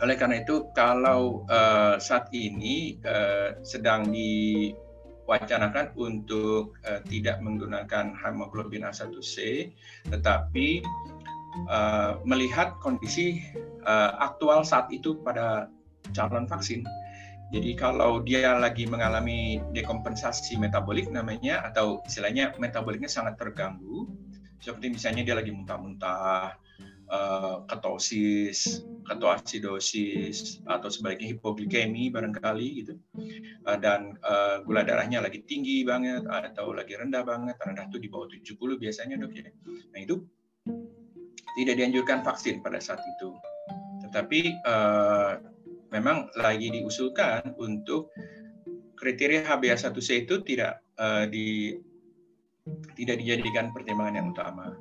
oleh 0.04 0.14
karena 0.14 0.44
itu 0.44 0.68
kalau 0.76 1.48
uh, 1.48 1.96
saat 1.98 2.30
ini 2.30 3.00
uh, 3.02 3.58
sedang 3.66 4.12
diwacanakan 4.12 5.96
untuk 5.98 6.78
uh, 6.84 7.00
tidak 7.08 7.40
menggunakan 7.42 8.14
hemoglobin 8.14 8.86
A1C, 8.86 9.66
tetapi 10.12 10.84
uh, 11.66 12.20
melihat 12.22 12.78
kondisi 12.78 13.42
uh, 13.88 14.14
aktual 14.22 14.62
saat 14.62 14.86
itu 14.94 15.18
pada 15.24 15.72
calon 16.14 16.46
vaksin. 16.46 16.86
Jadi 17.48 17.80
kalau 17.80 18.20
dia 18.20 18.60
lagi 18.60 18.84
mengalami 18.84 19.56
dekompensasi 19.72 20.60
metabolik 20.60 21.08
namanya 21.08 21.64
atau 21.64 22.04
istilahnya 22.04 22.52
metaboliknya 22.60 23.08
sangat 23.08 23.40
terganggu, 23.40 24.04
seperti 24.58 24.94
misalnya 24.94 25.22
dia 25.22 25.36
lagi 25.38 25.50
muntah-muntah, 25.54 26.58
uh, 27.08 27.64
ketosis, 27.66 28.84
ketoasidosis, 29.08 30.60
atau 30.68 30.88
sebaliknya 30.92 31.34
hipoglikemi 31.34 32.12
barangkali 32.12 32.68
gitu, 32.84 32.94
uh, 33.64 33.78
dan 33.80 34.18
uh, 34.22 34.60
gula 34.62 34.84
darahnya 34.84 35.24
lagi 35.24 35.42
tinggi 35.48 35.82
banget 35.82 36.26
atau 36.28 36.76
lagi 36.76 36.94
rendah 36.94 37.24
banget, 37.24 37.56
rendah 37.58 37.88
itu 37.88 37.98
di 37.98 38.08
bawah 38.10 38.28
70 38.28 38.54
biasanya 38.78 39.16
dok 39.18 39.32
ya. 39.34 39.48
Nah 39.94 39.98
itu 39.98 40.22
tidak 41.58 41.74
dianjurkan 41.80 42.22
vaksin 42.22 42.62
pada 42.62 42.78
saat 42.78 43.02
itu, 43.02 43.34
tetapi 44.06 44.62
memang 45.90 46.30
lagi 46.38 46.70
diusulkan 46.70 47.56
untuk 47.58 48.14
kriteria 48.94 49.42
HbA1c 49.42 50.28
itu 50.28 50.38
tidak 50.46 50.86
di 51.34 51.74
tidak 52.94 53.20
dijadikan 53.22 53.70
pertimbangan 53.70 54.18
yang 54.18 54.28
utama 54.32 54.74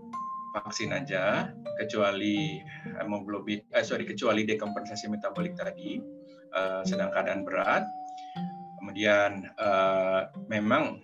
vaksin 0.56 0.96
aja 0.96 1.54
kecuali 1.78 2.58
hemoglobin 2.98 3.62
eh 3.70 3.86
sorry 3.86 4.08
kecuali 4.08 4.48
dekompensasi 4.48 5.06
metabolik 5.12 5.54
tadi 5.54 6.02
uh, 6.56 6.82
sedang 6.82 7.14
keadaan 7.14 7.46
berat 7.46 7.86
kemudian 8.82 9.54
uh, 9.62 10.32
memang 10.50 11.04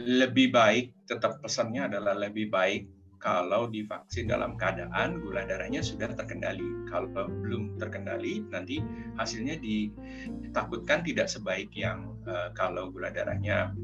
lebih 0.00 0.50
baik 0.50 0.90
tetap 1.06 1.38
pesannya 1.38 1.86
adalah 1.86 2.18
lebih 2.18 2.50
baik 2.50 2.90
kalau 3.18 3.66
divaksin 3.66 4.30
dalam 4.30 4.54
keadaan 4.54 5.18
gula 5.18 5.42
darahnya 5.42 5.82
sudah 5.82 6.14
terkendali. 6.14 6.86
Kalau 6.86 7.10
belum 7.10 7.74
terkendali, 7.76 8.46
nanti 8.48 8.78
hasilnya 9.18 9.58
ditakutkan 9.58 11.02
tidak 11.02 11.26
sebaik 11.26 11.74
yang 11.74 12.14
uh, 12.30 12.54
kalau 12.54 12.94
gula 12.94 13.10
darahnya 13.10 13.74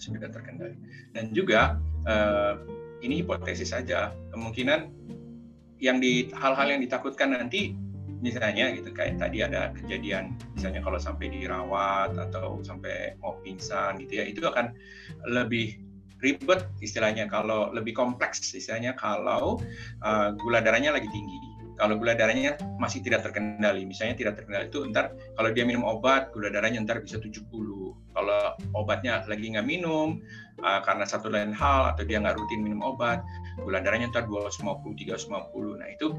sudah 0.00 0.32
terkendali. 0.32 0.76
Dan 1.12 1.36
juga 1.36 1.76
uh, 2.08 2.56
ini 3.04 3.20
hipotesis 3.20 3.76
saja, 3.76 4.16
kemungkinan 4.32 4.88
yang 5.80 6.00
di 6.00 6.28
hal-hal 6.32 6.76
yang 6.76 6.80
ditakutkan 6.80 7.32
nanti 7.36 7.76
misalnya 8.20 8.68
gitu 8.76 8.92
kayak 8.92 9.16
tadi 9.16 9.40
ada 9.40 9.72
kejadian 9.72 10.36
misalnya 10.52 10.84
kalau 10.84 11.00
sampai 11.00 11.32
dirawat 11.32 12.12
atau 12.20 12.60
sampai 12.60 13.16
mau 13.16 13.40
pingsan 13.40 13.96
gitu 14.04 14.20
ya 14.20 14.24
itu 14.28 14.44
akan 14.44 14.76
lebih 15.24 15.80
ribet 16.20 16.68
istilahnya 16.84 17.24
kalau 17.32 17.72
lebih 17.72 17.96
kompleks 17.96 18.52
istilahnya 18.52 18.92
kalau 18.92 19.56
uh, 20.04 20.36
gula 20.36 20.60
darahnya 20.60 20.92
lagi 20.92 21.08
tinggi 21.08 21.38
kalau 21.80 21.96
gula 21.96 22.12
darahnya 22.12 22.60
masih 22.76 23.00
tidak 23.00 23.24
terkendali. 23.24 23.88
Misalnya 23.88 24.20
tidak 24.20 24.36
terkendali 24.36 24.68
itu 24.68 24.84
ntar 24.92 25.16
kalau 25.32 25.48
dia 25.48 25.64
minum 25.64 25.88
obat 25.88 26.28
gula 26.36 26.52
darahnya 26.52 26.84
ntar 26.84 27.00
bisa 27.00 27.16
70 27.16 27.48
kalau 28.12 28.42
obatnya 28.76 29.24
lagi 29.24 29.56
nggak 29.56 29.64
minum 29.64 30.20
uh, 30.60 30.80
karena 30.84 31.08
satu 31.08 31.32
lain 31.32 31.56
hal 31.56 31.96
atau 31.96 32.04
dia 32.04 32.20
nggak 32.20 32.36
rutin 32.36 32.60
minum 32.60 32.84
obat 32.84 33.24
gula 33.64 33.80
darahnya 33.80 34.12
ntar 34.12 34.28
250 34.28 34.92
350 34.92 35.80
nah 35.80 35.88
itu 35.88 36.12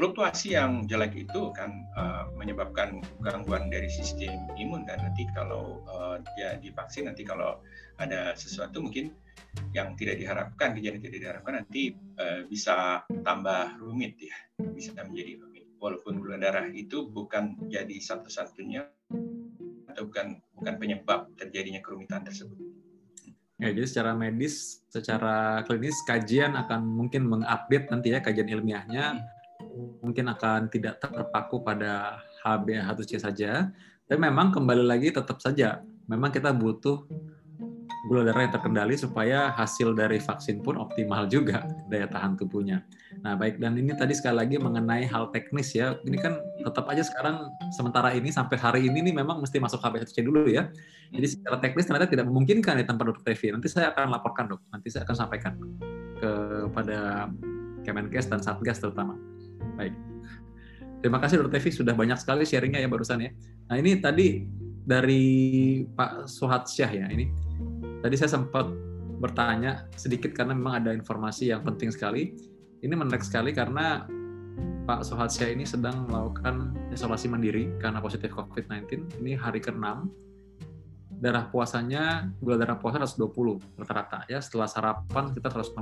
fluktuasi 0.00 0.56
yang 0.56 0.88
jelek 0.88 1.12
itu 1.28 1.52
kan 1.52 1.84
uh, 1.92 2.24
menyebabkan 2.32 3.04
gangguan 3.20 3.68
dari 3.68 3.90
sistem 3.90 4.48
imun 4.56 4.88
dan 4.88 4.96
nanti 5.04 5.28
kalau 5.36 5.84
uh, 5.84 6.16
dia 6.38 6.56
divaksin 6.56 7.04
nanti 7.04 7.20
kalau 7.20 7.60
ada 8.00 8.32
sesuatu 8.32 8.80
mungkin 8.80 9.12
yang 9.70 9.94
tidak 9.94 10.18
diharapkan 10.18 10.74
kejadian 10.74 11.02
tidak 11.02 11.20
diharapkan 11.22 11.62
nanti 11.62 11.94
uh, 12.18 12.42
bisa 12.50 13.06
tambah 13.22 13.78
rumit 13.78 14.18
ya 14.18 14.36
bisa 14.74 14.94
menjadi 15.06 15.40
rumit. 15.40 15.64
Walaupun 15.80 16.20
gula 16.20 16.36
darah 16.36 16.68
itu 16.68 17.08
bukan 17.08 17.56
jadi 17.72 17.96
satu-satunya 17.96 18.84
atau 19.88 20.02
bukan 20.04 20.36
bukan 20.52 20.74
penyebab 20.76 21.32
terjadinya 21.40 21.80
kerumitan 21.80 22.20
tersebut. 22.20 22.58
Ya, 23.60 23.76
jadi 23.76 23.84
secara 23.84 24.16
medis, 24.16 24.80
secara 24.88 25.60
klinis 25.68 26.00
kajian 26.08 26.56
akan 26.56 26.80
mungkin 26.80 27.28
mengupdate 27.28 27.92
nanti 27.92 28.08
ya 28.12 28.24
kajian 28.24 28.48
ilmiahnya. 28.48 29.20
Mungkin 30.00 30.32
akan 30.32 30.72
tidak 30.72 31.00
terpaku 31.00 31.60
pada 31.60 32.24
HbA1c 32.40 33.20
saja, 33.20 33.68
tapi 34.08 34.26
memang 34.26 34.50
kembali 34.50 34.82
lagi 34.82 35.12
tetap 35.12 35.38
saja, 35.44 35.84
memang 36.10 36.32
kita 36.32 36.50
butuh 36.50 37.04
gula 38.08 38.24
darah 38.24 38.48
yang 38.48 38.54
terkendali 38.54 38.96
supaya 38.96 39.52
hasil 39.52 39.92
dari 39.92 40.16
vaksin 40.16 40.64
pun 40.64 40.80
optimal 40.80 41.28
juga 41.28 41.68
daya 41.92 42.08
tahan 42.08 42.32
tubuhnya. 42.40 42.80
Nah 43.20 43.36
baik 43.36 43.60
dan 43.60 43.76
ini 43.76 43.92
tadi 43.92 44.16
sekali 44.16 44.40
lagi 44.40 44.56
mengenai 44.56 45.04
hal 45.04 45.28
teknis 45.28 45.76
ya. 45.76 45.92
Ini 46.08 46.16
kan 46.16 46.40
tetap 46.64 46.88
aja 46.88 47.04
sekarang 47.04 47.52
sementara 47.76 48.16
ini 48.16 48.32
sampai 48.32 48.56
hari 48.56 48.80
ini 48.88 49.12
nih 49.12 49.14
memang 49.20 49.44
mesti 49.44 49.60
masuk 49.60 49.84
HbA1c 49.84 50.16
dulu 50.24 50.48
ya. 50.48 50.72
Jadi 51.12 51.26
secara 51.28 51.60
teknis 51.60 51.84
ternyata 51.84 52.08
tidak 52.08 52.24
memungkinkan 52.30 52.80
ya 52.80 52.84
tanpa 52.88 53.04
dokter 53.04 53.36
Tevi. 53.36 53.52
Nanti 53.52 53.68
saya 53.68 53.92
akan 53.92 54.08
laporkan 54.16 54.48
dok. 54.48 54.64
Nanti 54.72 54.88
saya 54.88 55.04
akan 55.04 55.16
sampaikan 55.20 55.52
kepada 56.16 57.28
Kemenkes 57.84 58.32
dan 58.32 58.40
Satgas 58.40 58.80
terutama. 58.80 59.12
Baik. 59.76 59.92
Terima 61.00 61.16
kasih 61.20 61.40
Dr. 61.40 61.52
Tevi 61.52 61.68
sudah 61.72 61.96
banyak 61.96 62.16
sekali 62.20 62.44
sharingnya 62.44 62.80
ya 62.80 62.88
barusan 62.88 63.24
ya. 63.24 63.30
Nah 63.68 63.76
ini 63.80 64.00
tadi 64.00 64.44
dari 64.84 65.24
Pak 65.84 66.28
Suhat 66.28 66.68
Syah 66.68 66.92
ya 66.92 67.06
ini. 67.08 67.28
Tadi 68.00 68.16
saya 68.16 68.32
sempat 68.32 68.64
bertanya 69.20 69.84
sedikit 69.92 70.32
karena 70.32 70.56
memang 70.56 70.80
ada 70.80 70.90
informasi 70.96 71.52
yang 71.52 71.60
penting 71.60 71.92
sekali. 71.92 72.32
Ini 72.80 72.96
menarik 72.96 73.20
sekali 73.20 73.52
karena 73.52 74.08
Pak 74.88 75.04
Syah 75.04 75.52
ini 75.52 75.68
sedang 75.68 76.08
melakukan 76.08 76.72
isolasi 76.88 77.28
mandiri 77.28 77.68
karena 77.76 78.00
positif 78.00 78.32
COVID-19. 78.32 79.20
Ini 79.20 79.36
hari 79.36 79.60
ke-6. 79.60 79.84
Darah 81.20 81.52
puasanya, 81.52 82.32
gula 82.40 82.56
darah 82.56 82.80
puasa 82.80 83.04
120 83.04 83.60
rata-rata 83.76 84.24
ya. 84.32 84.40
Setelah 84.40 84.64
sarapan 84.64 85.36
kita 85.36 85.52
160 85.52 85.76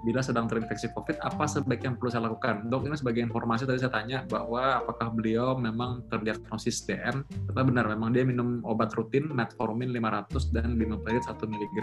bila 0.00 0.24
sedang 0.24 0.48
terinfeksi 0.48 0.88
COVID, 0.96 1.20
apa 1.20 1.44
sebaiknya 1.44 1.92
yang 1.92 1.96
perlu 2.00 2.10
saya 2.12 2.24
lakukan? 2.28 2.68
Dok, 2.72 2.88
ini 2.88 2.96
sebagai 2.96 3.20
informasi 3.20 3.68
tadi 3.68 3.78
saya 3.80 3.92
tanya 3.92 4.24
bahwa 4.28 4.80
apakah 4.80 5.12
beliau 5.12 5.56
memang 5.56 6.04
terdiagnosis 6.08 6.88
DM, 6.88 7.20
ternyata 7.24 7.62
benar, 7.68 7.84
memang 7.88 8.16
dia 8.16 8.24
minum 8.24 8.64
obat 8.64 8.96
rutin, 8.96 9.28
metformin 9.28 9.92
500 9.92 10.56
dan 10.56 10.80
limepiride 10.80 11.24
1 11.24 11.36
mg. 11.36 11.76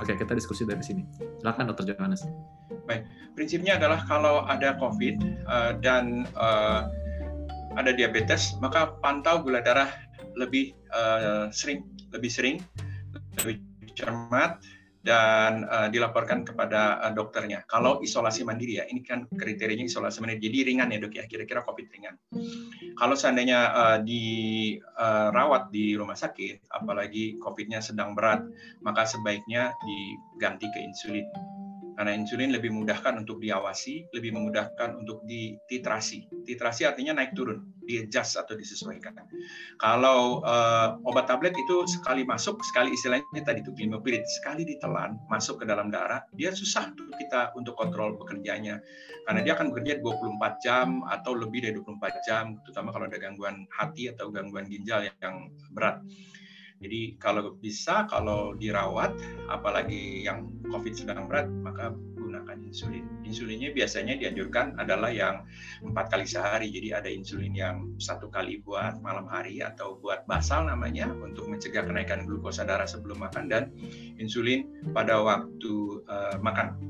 Oke, 0.00 0.12
kita 0.16 0.32
diskusi 0.36 0.68
dari 0.68 0.84
sini. 0.84 1.04
Silakan 1.40 1.72
Dr. 1.72 1.96
Johannes. 1.96 2.24
Baik, 2.84 3.08
prinsipnya 3.36 3.80
adalah 3.80 4.04
kalau 4.04 4.44
ada 4.44 4.76
COVID 4.76 5.16
uh, 5.48 5.72
dan 5.80 6.28
uh, 6.36 6.88
ada 7.78 7.94
diabetes, 7.94 8.56
maka 8.58 8.92
pantau 9.00 9.40
gula 9.40 9.62
darah 9.62 9.88
lebih 10.34 10.74
uh, 10.92 11.48
sering, 11.54 11.86
lebih 12.10 12.30
sering, 12.30 12.56
lebih 13.42 13.62
cermat, 13.94 14.58
dan 15.00 15.64
uh, 15.64 15.88
dilaporkan 15.88 16.44
kepada 16.44 17.00
uh, 17.00 17.12
dokternya. 17.12 17.64
Kalau 17.64 18.04
isolasi 18.04 18.44
mandiri 18.44 18.80
ya, 18.80 18.84
ini 18.84 19.00
kan 19.00 19.24
kriterianya 19.28 19.88
isolasi 19.88 20.20
mandiri. 20.20 20.44
Jadi 20.44 20.58
ringan 20.72 20.92
ya 20.92 20.98
dok 21.00 21.14
ya, 21.16 21.24
kira-kira 21.24 21.64
COVID 21.64 21.86
ringan. 21.88 22.14
Kalau 23.00 23.16
seandainya 23.16 23.60
uh, 23.72 23.98
dirawat 24.04 25.62
uh, 25.68 25.72
di 25.72 25.96
rumah 25.96 26.16
sakit, 26.16 26.68
apalagi 26.68 27.40
COVID-nya 27.40 27.80
sedang 27.80 28.12
berat, 28.12 28.44
maka 28.84 29.08
sebaiknya 29.08 29.72
diganti 29.80 30.68
ke 30.68 30.78
insulin 30.84 31.28
karena 32.00 32.16
insulin 32.16 32.48
lebih 32.48 32.72
memudahkan 32.72 33.12
untuk 33.20 33.44
diawasi, 33.44 34.08
lebih 34.16 34.32
memudahkan 34.32 34.96
untuk 35.04 35.20
dititrasi. 35.28 36.32
Titrasi 36.48 36.88
artinya 36.88 37.20
naik 37.20 37.36
turun, 37.36 37.76
di-adjust 37.84 38.40
atau 38.40 38.56
disesuaikan. 38.56 39.20
Kalau 39.76 40.40
uh, 40.40 40.96
obat 41.04 41.28
tablet 41.28 41.52
itu 41.52 41.84
sekali 41.84 42.24
masuk, 42.24 42.56
sekali 42.64 42.96
istilahnya 42.96 43.44
tadi 43.44 43.60
itu 43.60 43.76
glimepiride, 43.76 44.24
sekali 44.24 44.64
ditelan 44.64 45.20
masuk 45.28 45.60
ke 45.60 45.68
dalam 45.68 45.92
darah, 45.92 46.24
dia 46.32 46.56
susah 46.56 46.88
untuk 46.88 47.12
kita 47.20 47.52
untuk 47.52 47.76
kontrol 47.76 48.16
bekerjanya. 48.16 48.80
Karena 49.28 49.44
dia 49.44 49.52
akan 49.60 49.68
bekerja 49.68 50.00
24 50.00 50.56
jam 50.64 51.04
atau 51.04 51.36
lebih 51.36 51.68
dari 51.68 51.76
24 51.84 52.24
jam, 52.24 52.56
terutama 52.64 52.96
kalau 52.96 53.12
ada 53.12 53.20
gangguan 53.20 53.68
hati 53.76 54.08
atau 54.08 54.32
gangguan 54.32 54.64
ginjal 54.72 55.04
yang 55.04 55.52
berat. 55.76 56.00
Jadi 56.80 57.20
kalau 57.20 57.52
bisa, 57.60 58.08
kalau 58.08 58.56
dirawat, 58.56 59.12
apalagi 59.52 60.24
yang 60.24 60.48
COVID 60.72 60.96
sedang 60.96 61.28
berat, 61.28 61.44
maka 61.60 61.92
gunakan 62.16 62.56
insulin. 62.64 63.04
Insulinnya 63.20 63.68
biasanya 63.76 64.16
dianjurkan 64.16 64.80
adalah 64.80 65.12
yang 65.12 65.44
empat 65.84 66.08
kali 66.08 66.24
sehari. 66.24 66.72
Jadi 66.72 66.88
ada 66.96 67.12
insulin 67.12 67.52
yang 67.52 68.00
satu 68.00 68.32
kali 68.32 68.64
buat 68.64 68.96
malam 69.04 69.28
hari 69.28 69.60
atau 69.60 70.00
buat 70.00 70.24
basal 70.24 70.64
namanya 70.72 71.12
untuk 71.20 71.52
mencegah 71.52 71.84
kenaikan 71.84 72.24
glukosa 72.24 72.64
darah 72.64 72.88
sebelum 72.88 73.20
makan 73.20 73.52
dan 73.52 73.68
insulin 74.16 74.64
pada 74.96 75.20
waktu 75.20 76.00
uh, 76.08 76.40
makan 76.40 76.80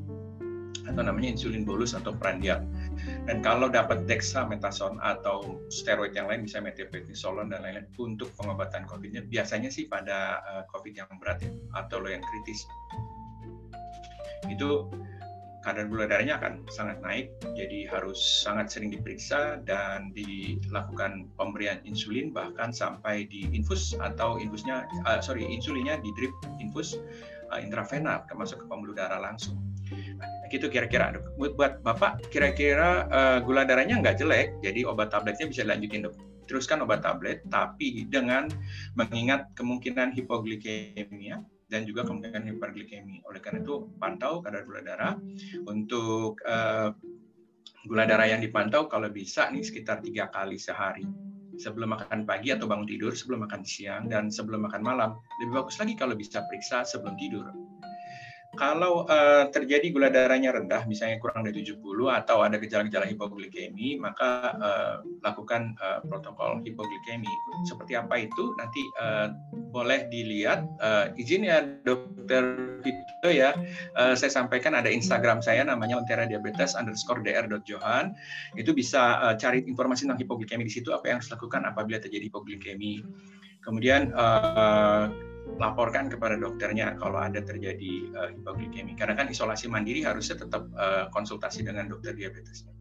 atau 0.86 1.02
namanya 1.06 1.34
insulin 1.34 1.66
bolus 1.66 1.98
atau 1.98 2.14
prandial. 2.14 2.62
Dan 3.28 3.44
kalau 3.44 3.70
dapat 3.70 4.08
dexamethasone 4.08 4.98
atau 5.00 5.60
steroid 5.70 6.16
yang 6.16 6.26
lain, 6.26 6.44
misalnya 6.44 6.72
methylprednisolone 6.72 7.52
dan 7.52 7.62
lain-lain 7.62 7.88
untuk 8.00 8.32
pengobatan 8.34 8.88
COVID-nya, 8.88 9.22
biasanya 9.28 9.70
sih 9.70 9.86
pada 9.86 10.40
uh, 10.44 10.62
COVID 10.72 10.92
yang 10.96 11.08
berat 11.20 11.44
ya, 11.44 11.50
atau 11.76 12.02
yang 12.06 12.24
kritis. 12.24 12.66
Itu 14.48 14.88
kadar 15.60 15.92
gula 15.92 16.08
darahnya 16.08 16.40
akan 16.40 16.64
sangat 16.72 17.04
naik, 17.04 17.36
jadi 17.52 17.84
harus 17.92 18.16
sangat 18.16 18.72
sering 18.72 18.88
diperiksa 18.88 19.60
dan 19.68 20.08
dilakukan 20.16 21.28
pemberian 21.36 21.84
insulin 21.84 22.32
bahkan 22.32 22.72
sampai 22.72 23.28
di 23.28 23.44
infus 23.52 23.92
atau 24.00 24.40
infusnya, 24.40 24.88
uh, 25.04 25.20
sorry 25.20 25.44
insulinnya 25.44 26.00
di 26.00 26.08
drip 26.16 26.32
infus 26.56 26.96
uh, 27.52 27.60
intravena 27.60 28.24
termasuk 28.24 28.64
ke 28.64 28.66
pembuluh 28.72 28.96
darah 28.96 29.20
langsung 29.20 29.60
gitu 30.50 30.66
kira-kira. 30.66 31.14
Buat 31.38 31.80
bapak 31.86 32.28
kira-kira 32.28 33.06
uh, 33.08 33.38
gula 33.40 33.62
darahnya 33.62 34.02
nggak 34.02 34.18
jelek 34.20 34.58
jadi 34.60 34.84
obat 34.84 35.14
tabletnya 35.14 35.46
bisa 35.46 35.62
dilanjutin 35.64 36.10
dok? 36.10 36.14
Teruskan 36.50 36.82
obat 36.82 37.06
tablet 37.06 37.46
tapi 37.48 38.04
dengan 38.10 38.50
mengingat 38.98 39.54
kemungkinan 39.54 40.10
hipoglikemia 40.18 41.38
dan 41.70 41.86
juga 41.86 42.02
kemungkinan 42.02 42.50
hiperglikemi 42.50 43.22
oleh 43.30 43.38
karena 43.38 43.62
itu 43.62 43.86
pantau 44.02 44.42
kadar 44.42 44.66
gula 44.66 44.82
darah. 44.82 45.14
Untuk 45.70 46.42
uh, 46.42 46.90
gula 47.86 48.04
darah 48.04 48.26
yang 48.26 48.42
dipantau 48.42 48.90
kalau 48.90 49.08
bisa 49.08 49.46
nih 49.54 49.62
sekitar 49.62 50.02
tiga 50.02 50.26
kali 50.28 50.58
sehari. 50.58 51.06
Sebelum 51.60 51.92
makan 51.92 52.24
pagi 52.24 52.56
atau 52.56 52.64
bangun 52.64 52.88
tidur, 52.88 53.12
sebelum 53.12 53.44
makan 53.44 53.60
siang, 53.68 54.08
dan 54.08 54.32
sebelum 54.32 54.64
makan 54.64 54.80
malam. 54.80 55.10
Lebih 55.44 55.60
bagus 55.60 55.76
lagi 55.76 55.92
kalau 55.92 56.16
bisa 56.16 56.40
periksa 56.48 56.88
sebelum 56.88 57.20
tidur 57.20 57.52
kalau 58.58 59.06
uh, 59.06 59.46
terjadi 59.54 59.94
gula 59.94 60.10
darahnya 60.10 60.50
rendah, 60.50 60.82
misalnya 60.90 61.22
kurang 61.22 61.46
dari 61.46 61.62
70 61.62 61.78
atau 62.10 62.42
ada 62.42 62.58
gejala-gejala 62.58 63.06
hipoglikemi, 63.06 63.94
maka 63.94 64.58
uh, 64.58 64.94
lakukan 65.22 65.78
uh, 65.78 66.02
protokol 66.02 66.58
hipoglikemi. 66.66 67.30
Seperti 67.62 67.94
apa 67.94 68.26
itu? 68.26 68.50
Nanti 68.58 68.82
uh, 68.98 69.30
boleh 69.70 70.10
dilihat. 70.10 70.66
Uh, 70.82 71.14
izin 71.14 71.46
ya 71.46 71.62
dokter 71.86 72.74
Vito 72.82 73.30
ya, 73.30 73.54
uh, 73.94 74.18
saya 74.18 74.32
sampaikan 74.34 74.74
ada 74.74 74.90
Instagram 74.90 75.38
saya 75.38 75.62
namanya 75.62 76.02
Ontera 76.02 76.26
Diabetes 76.26 76.74
underscore 76.74 77.22
dr.johan. 77.22 78.18
Itu 78.58 78.74
bisa 78.74 79.30
uh, 79.30 79.34
cari 79.38 79.62
informasi 79.62 80.10
tentang 80.10 80.18
hipoglikemi 80.18 80.66
di 80.66 80.74
situ, 80.74 80.90
apa 80.90 81.06
yang 81.06 81.22
harus 81.22 81.30
dilakukan 81.30 81.70
apabila 81.70 82.02
terjadi 82.02 82.26
hipoglikemi. 82.26 83.06
Kemudian 83.62 84.10
uh, 84.16 85.29
laporkan 85.58 86.12
kepada 86.12 86.38
dokternya 86.38 87.00
kalau 87.00 87.18
ada 87.18 87.40
terjadi 87.42 87.92
uh, 88.14 88.28
hipoglikemi. 88.30 88.94
Karena 88.94 89.16
kan 89.16 89.26
isolasi 89.32 89.66
mandiri 89.66 90.04
harusnya 90.04 90.44
tetap 90.46 90.68
uh, 90.76 91.08
konsultasi 91.10 91.66
dengan 91.66 91.90
dokter 91.90 92.14
diabetesnya. 92.14 92.72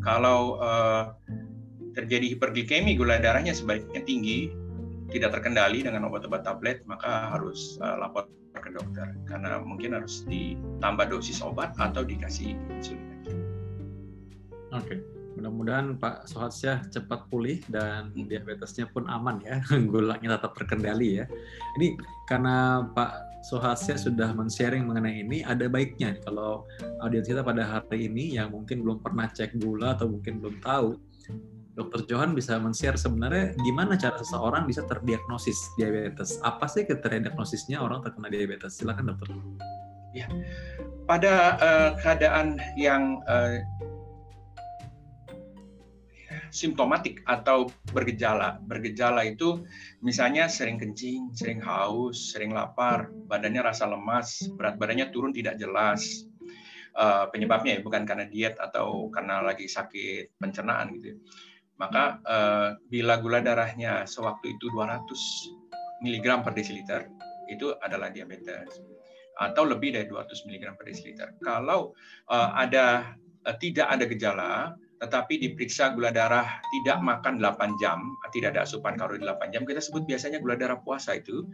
Kalau 0.00 0.56
uh, 0.58 1.12
terjadi 1.92 2.36
hiperglikemi, 2.36 2.96
gula 2.96 3.20
darahnya 3.20 3.52
sebaiknya 3.52 4.00
tinggi, 4.04 4.52
tidak 5.12 5.38
terkendali 5.38 5.84
dengan 5.84 6.08
obat-obat 6.08 6.42
tablet, 6.42 6.82
maka 6.88 7.32
harus 7.36 7.76
uh, 7.80 7.96
lapor 8.00 8.28
ke 8.56 8.72
dokter 8.72 9.12
karena 9.28 9.60
mungkin 9.60 9.92
harus 9.92 10.24
ditambah 10.24 11.12
dosis 11.12 11.44
obat 11.44 11.76
atau 11.76 12.00
dikasih 12.02 12.56
insulin. 12.72 13.04
Oke. 14.72 14.96
Okay. 14.96 15.15
Mudah-mudahan 15.36 16.00
Pak 16.00 16.32
Sohatsyah 16.32 16.88
cepat 16.88 17.28
pulih 17.28 17.60
dan 17.68 18.10
hmm. 18.16 18.26
diabetesnya 18.26 18.88
pun 18.88 19.04
aman 19.06 19.44
ya, 19.44 19.60
gulanya 19.92 20.40
tetap 20.40 20.56
terkendali 20.56 21.20
ya. 21.20 21.24
Ini 21.76 21.96
karena 22.24 22.88
Pak 22.96 23.44
Sohatsyah 23.52 24.00
sudah 24.00 24.32
men-sharing 24.32 24.88
mengenai 24.88 25.22
ini, 25.22 25.44
ada 25.44 25.68
baiknya 25.68 26.18
kalau 26.24 26.66
audiens 27.04 27.28
kita 27.28 27.44
pada 27.44 27.62
hari 27.62 28.10
ini 28.10 28.34
yang 28.34 28.50
mungkin 28.50 28.82
belum 28.82 29.04
pernah 29.04 29.30
cek 29.30 29.60
gula 29.62 29.94
atau 29.94 30.10
mungkin 30.10 30.42
belum 30.42 30.58
tahu, 30.64 30.98
Dokter 31.76 32.08
Johan 32.08 32.32
bisa 32.32 32.56
men-share 32.56 32.96
sebenarnya 32.96 33.52
gimana 33.60 34.00
cara 34.00 34.16
seseorang 34.16 34.64
bisa 34.64 34.80
terdiagnosis 34.88 35.76
diabetes. 35.76 36.40
Apa 36.40 36.64
sih 36.64 36.88
kriteria 36.88 37.28
diagnosisnya 37.28 37.84
orang 37.84 38.00
terkena 38.00 38.32
diabetes? 38.32 38.80
Silakan 38.80 39.12
dokter. 39.12 39.28
Ya, 40.16 40.24
pada 41.04 41.60
uh, 41.60 41.90
keadaan 42.00 42.56
yang 42.80 43.20
uh, 43.28 43.60
simptomatik 46.50 47.22
atau 47.26 47.70
bergejala. 47.90 48.58
Bergejala 48.64 49.26
itu 49.26 49.64
misalnya 50.02 50.46
sering 50.46 50.78
kencing, 50.78 51.34
sering 51.34 51.62
haus, 51.62 52.34
sering 52.34 52.54
lapar, 52.54 53.10
badannya 53.30 53.62
rasa 53.62 53.86
lemas, 53.86 54.46
berat 54.54 54.76
badannya 54.76 55.10
turun 55.10 55.34
tidak 55.34 55.58
jelas. 55.58 56.26
Uh, 56.96 57.28
penyebabnya 57.28 57.76
ya 57.76 57.80
bukan 57.84 58.08
karena 58.08 58.24
diet 58.24 58.56
atau 58.56 59.12
karena 59.12 59.44
lagi 59.44 59.68
sakit 59.68 60.40
pencernaan 60.40 60.96
gitu. 60.96 61.12
Ya 61.12 61.16
maka 61.76 62.20
uh, 62.24 62.68
bila 62.88 63.20
gula 63.20 63.44
darahnya 63.44 64.08
sewaktu 64.08 64.56
itu 64.56 64.72
200 64.72 65.04
mg 66.04 66.26
per 66.44 66.52
desiliter 66.56 67.00
itu 67.52 67.72
adalah 67.84 68.08
diabetes 68.08 68.80
atau 69.36 69.68
lebih 69.68 69.92
dari 69.92 70.08
200 70.08 70.48
mg 70.48 70.64
per 70.80 70.84
desiliter. 70.88 71.28
Kalau 71.44 71.92
uh, 72.32 72.50
ada 72.56 73.12
uh, 73.44 73.56
tidak 73.60 73.86
ada 73.92 74.04
gejala 74.08 74.52
tetapi 75.00 75.36
diperiksa 75.40 75.92
gula 75.92 76.08
darah 76.08 76.60
tidak 76.72 76.98
makan 77.04 77.36
8 77.38 77.76
jam, 77.82 78.00
tidak 78.32 78.56
ada 78.56 78.64
asupan 78.64 78.96
kalori 78.96 79.20
8 79.20 79.52
jam, 79.52 79.62
kita 79.68 79.80
sebut 79.80 80.08
biasanya 80.08 80.40
gula 80.40 80.56
darah 80.56 80.80
puasa 80.80 81.20
itu 81.20 81.44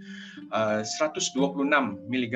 uh, 0.55 0.83
126 0.85 1.35
mg 2.07 2.35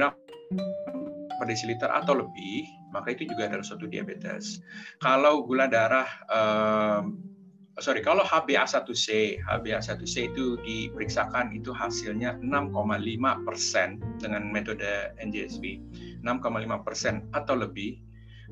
per 1.37 1.47
desiliter 1.47 1.93
atau 1.93 2.17
lebih, 2.17 2.65
maka 2.91 3.13
itu 3.13 3.29
juga 3.29 3.53
adalah 3.53 3.67
suatu 3.67 3.85
diabetes. 3.87 4.59
Kalau 5.05 5.45
gula 5.45 5.69
darah 5.69 6.09
uh, 6.33 7.05
sorry 7.77 8.01
kalau 8.01 8.25
HbA1c 8.25 9.37
HbA1c 9.45 10.33
itu 10.33 10.57
diperiksakan 10.65 11.53
itu 11.53 11.77
hasilnya 11.77 12.41
6,5 12.41 12.73
persen 13.45 14.01
dengan 14.17 14.49
metode 14.49 15.13
NGSB 15.21 15.81
6,5 16.25 16.87
persen 16.87 17.29
atau 17.37 17.53
lebih 17.53 18.01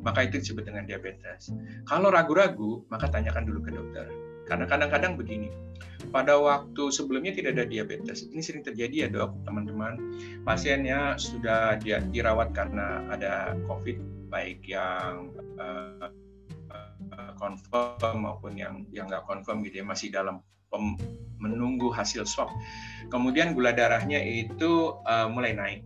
maka 0.01 0.27
itu 0.27 0.41
disebut 0.41 0.65
dengan 0.67 0.89
diabetes 0.89 1.53
kalau 1.87 2.11
ragu-ragu 2.11 2.83
maka 2.91 3.11
tanyakan 3.11 3.47
dulu 3.47 3.61
ke 3.63 3.71
dokter 3.71 4.07
karena 4.45 4.69
kadang-kadang 4.69 5.17
begini 5.17 5.49
pada 6.13 6.37
waktu 6.37 6.93
sebelumnya 6.93 7.33
tidak 7.33 7.57
ada 7.57 7.65
diabetes 7.65 8.29
ini 8.29 8.45
sering 8.45 8.61
terjadi 8.61 9.07
ya 9.07 9.09
dok 9.09 9.47
teman-teman 9.49 9.97
pasiennya 10.45 11.17
sudah 11.17 11.81
dirawat 12.13 12.53
karena 12.53 13.09
ada 13.09 13.57
COVID 13.65 14.29
baik 14.29 14.67
yang 14.69 15.33
uh, 15.57 16.11
confirm 17.39 18.25
maupun 18.25 18.57
yang 18.57 18.89
yang 18.91 19.07
nggak 19.11 19.25
confirm 19.27 19.63
gitu 19.67 19.83
ya 19.83 19.87
masih 19.87 20.09
dalam 20.11 20.41
pem, 20.73 20.99
menunggu 21.39 21.93
hasil 21.93 22.25
swab. 22.25 22.51
Kemudian 23.13 23.53
gula 23.53 23.75
darahnya 23.77 24.19
itu 24.23 24.97
uh, 25.05 25.29
mulai 25.29 25.53
naik. 25.55 25.81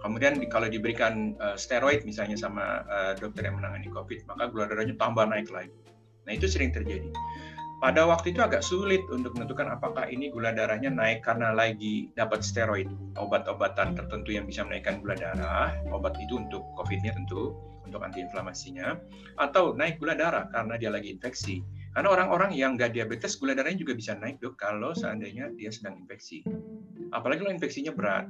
Kemudian 0.00 0.40
di, 0.40 0.48
kalau 0.48 0.66
diberikan 0.66 1.36
uh, 1.36 1.56
steroid 1.60 2.08
misalnya 2.08 2.36
sama 2.36 2.84
uh, 2.88 3.12
dokter 3.20 3.44
yang 3.44 3.60
menangani 3.60 3.92
COVID, 3.92 4.24
maka 4.28 4.48
gula 4.48 4.64
darahnya 4.64 4.96
tambah 4.96 5.28
naik 5.28 5.52
lagi. 5.52 5.76
Nah 6.24 6.32
itu 6.32 6.48
sering 6.48 6.72
terjadi. 6.72 7.12
Pada 7.80 8.04
waktu 8.04 8.36
itu 8.36 8.44
agak 8.44 8.60
sulit 8.60 9.00
untuk 9.08 9.32
menentukan 9.32 9.72
apakah 9.72 10.04
ini 10.04 10.28
gula 10.28 10.52
darahnya 10.52 10.92
naik 10.92 11.24
karena 11.24 11.48
lagi 11.56 12.12
dapat 12.12 12.44
steroid, 12.44 12.92
obat-obatan 13.16 13.96
tertentu 13.96 14.36
yang 14.36 14.44
bisa 14.44 14.68
menaikkan 14.68 15.00
gula 15.00 15.16
darah, 15.16 15.72
obat 15.88 16.12
itu 16.20 16.36
untuk 16.36 16.60
COVID-nya 16.76 17.16
tentu, 17.16 17.56
untuk 17.88 18.04
antiinflamasinya 18.04 19.00
atau 19.40 19.72
naik 19.72 19.96
gula 19.96 20.12
darah 20.12 20.46
karena 20.52 20.76
dia 20.76 20.92
lagi 20.92 21.08
infeksi. 21.08 21.64
Karena 21.90 22.12
orang-orang 22.14 22.54
yang 22.54 22.76
nggak 22.76 22.94
diabetes 22.94 23.34
gula 23.40 23.56
darahnya 23.56 23.80
juga 23.80 23.96
bisa 23.96 24.12
naik 24.14 24.38
dok 24.44 24.60
kalau 24.60 24.92
seandainya 24.92 25.48
dia 25.56 25.72
sedang 25.72 25.98
infeksi. 26.04 26.44
Apalagi 27.16 27.42
kalau 27.42 27.52
infeksinya 27.56 27.96
berat. 27.96 28.28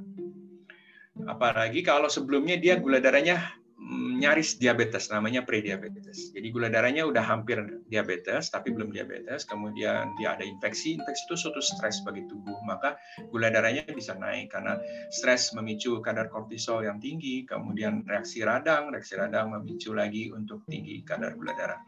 Apalagi 1.27 1.83
kalau 1.83 2.07
sebelumnya 2.07 2.55
dia 2.57 2.79
gula 2.79 3.03
darahnya 3.03 3.61
Mm, 3.81 4.21
nyaris 4.21 4.61
diabetes, 4.61 5.09
namanya 5.09 5.41
prediabetes. 5.41 6.29
Jadi 6.37 6.47
gula 6.53 6.69
darahnya 6.69 7.01
udah 7.01 7.25
hampir 7.25 7.81
diabetes, 7.89 8.53
tapi 8.53 8.69
belum 8.69 8.93
diabetes. 8.93 9.41
Kemudian 9.49 10.13
dia 10.21 10.37
ada 10.37 10.45
infeksi, 10.45 11.01
infeksi 11.01 11.25
itu 11.25 11.35
suatu 11.35 11.57
stres 11.65 11.97
bagi 12.05 12.21
tubuh, 12.29 12.61
maka 12.61 13.01
gula 13.33 13.49
darahnya 13.49 13.81
bisa 13.89 14.13
naik 14.13 14.53
karena 14.53 14.77
stres 15.09 15.49
memicu 15.57 15.97
kadar 16.05 16.29
kortisol 16.29 16.85
yang 16.85 17.01
tinggi, 17.01 17.41
kemudian 17.49 18.05
reaksi 18.05 18.45
radang, 18.45 18.93
reaksi 18.93 19.17
radang 19.17 19.49
memicu 19.49 19.97
lagi 19.97 20.29
untuk 20.29 20.61
tinggi 20.69 21.01
kadar 21.01 21.33
gula 21.33 21.57
darah. 21.57 21.81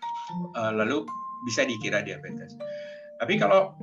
Eh, 0.60 0.74
lalu 0.74 1.06
bisa 1.46 1.62
dikira 1.62 2.02
diabetes. 2.02 2.58
Tapi 3.22 3.38
kalau 3.38 3.78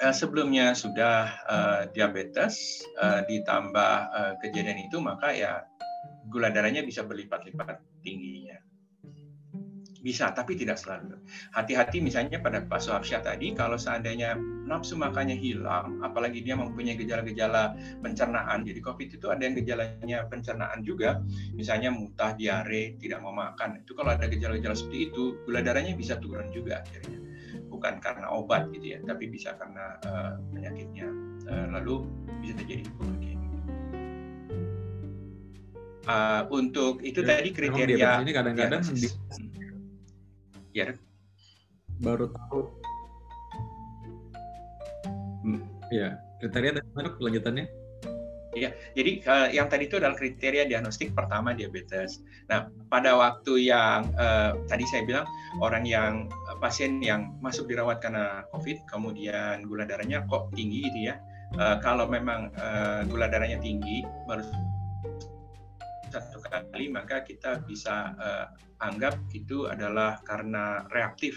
eh, 0.00 0.14
sebelumnya 0.14 0.76
sudah 0.76 1.16
uh, 1.48 1.82
diabetes 1.92 2.84
uh, 3.00 3.24
ditambah 3.24 3.94
uh, 4.12 4.32
kejadian 4.44 4.88
itu 4.88 5.00
maka 5.00 5.32
ya 5.32 5.64
gula 6.26 6.50
darahnya 6.50 6.82
bisa 6.82 7.06
berlipat-lipat 7.06 8.02
tingginya. 8.02 8.58
Bisa, 10.06 10.30
tapi 10.30 10.54
tidak 10.54 10.78
selalu. 10.78 11.18
Hati-hati 11.50 11.98
misalnya 11.98 12.38
pada 12.38 12.62
Pak 12.62 12.78
Sohabsyah 12.78 13.26
tadi, 13.26 13.50
kalau 13.58 13.74
seandainya 13.74 14.38
nafsu 14.38 14.94
makannya 14.94 15.34
hilang, 15.34 15.98
apalagi 15.98 16.46
dia 16.46 16.54
mempunyai 16.54 16.94
gejala-gejala 16.94 17.74
pencernaan. 18.06 18.62
Jadi 18.62 18.78
COVID 18.86 19.18
itu 19.18 19.26
ada 19.34 19.42
yang 19.42 19.58
gejalanya 19.58 20.22
pencernaan 20.30 20.86
juga, 20.86 21.18
misalnya 21.58 21.90
muntah, 21.90 22.38
diare, 22.38 22.94
tidak 23.02 23.18
mau 23.18 23.34
makan. 23.34 23.82
Itu 23.82 23.98
kalau 23.98 24.14
ada 24.14 24.30
gejala-gejala 24.30 24.78
seperti 24.78 25.10
itu, 25.10 25.42
gula 25.42 25.58
darahnya 25.58 25.98
bisa 25.98 26.14
turun 26.22 26.54
juga 26.54 26.86
akhirnya. 26.86 27.18
Bukan 27.76 28.00
karena 28.00 28.32
obat 28.32 28.72
gitu 28.72 28.96
ya, 28.96 28.98
tapi 29.04 29.28
bisa 29.28 29.52
karena 29.60 30.00
uh, 30.08 30.40
penyakitnya. 30.56 31.06
Uh, 31.46 31.66
lalu 31.78 32.08
bisa 32.42 32.58
terjadi 32.58 32.82
hipoglikemia 32.90 33.46
uh, 36.06 36.42
untuk 36.54 37.02
itu 37.02 37.20
ya, 37.22 37.28
tadi 37.36 37.48
kriteria 37.52 38.08
ini 38.22 38.32
kadang-kadang 38.32 38.82
ya, 38.94 39.10
ya. 40.72 40.86
Baru 42.00 42.28
tahu. 42.30 42.60
Hmm. 45.46 45.62
ya 45.94 46.18
kriteria 46.42 46.74
dari 46.74 46.90
mana 46.90 47.08
kelanjutannya 47.14 47.66
Ya, 48.56 48.72
jadi 48.96 49.20
uh, 49.28 49.48
yang 49.52 49.68
tadi 49.68 49.84
itu 49.84 50.00
adalah 50.00 50.16
kriteria 50.16 50.64
diagnostik 50.64 51.12
pertama 51.12 51.52
diabetes. 51.52 52.24
Nah, 52.48 52.72
pada 52.88 53.12
waktu 53.12 53.68
yang 53.68 54.08
uh, 54.16 54.56
tadi 54.64 54.88
saya 54.88 55.04
bilang 55.04 55.28
orang 55.60 55.84
yang 55.84 56.32
uh, 56.48 56.56
pasien 56.56 57.04
yang 57.04 57.36
masuk 57.44 57.68
dirawat 57.68 58.00
karena 58.00 58.48
COVID, 58.56 58.88
kemudian 58.88 59.68
gula 59.68 59.84
darahnya 59.84 60.24
kok 60.24 60.48
tinggi 60.56 60.88
gitu 60.88 61.12
ya. 61.12 61.20
Uh, 61.60 61.76
kalau 61.84 62.08
memang 62.08 62.48
uh, 62.56 63.04
gula 63.04 63.28
darahnya 63.28 63.60
tinggi, 63.60 64.00
baru 64.24 64.40
satu 66.08 66.40
kali 66.48 66.88
maka 66.88 67.20
kita 67.28 67.60
bisa 67.68 68.16
uh, 68.16 68.48
anggap 68.80 69.20
itu 69.36 69.68
adalah 69.68 70.16
karena 70.24 70.88
reaktif 70.96 71.36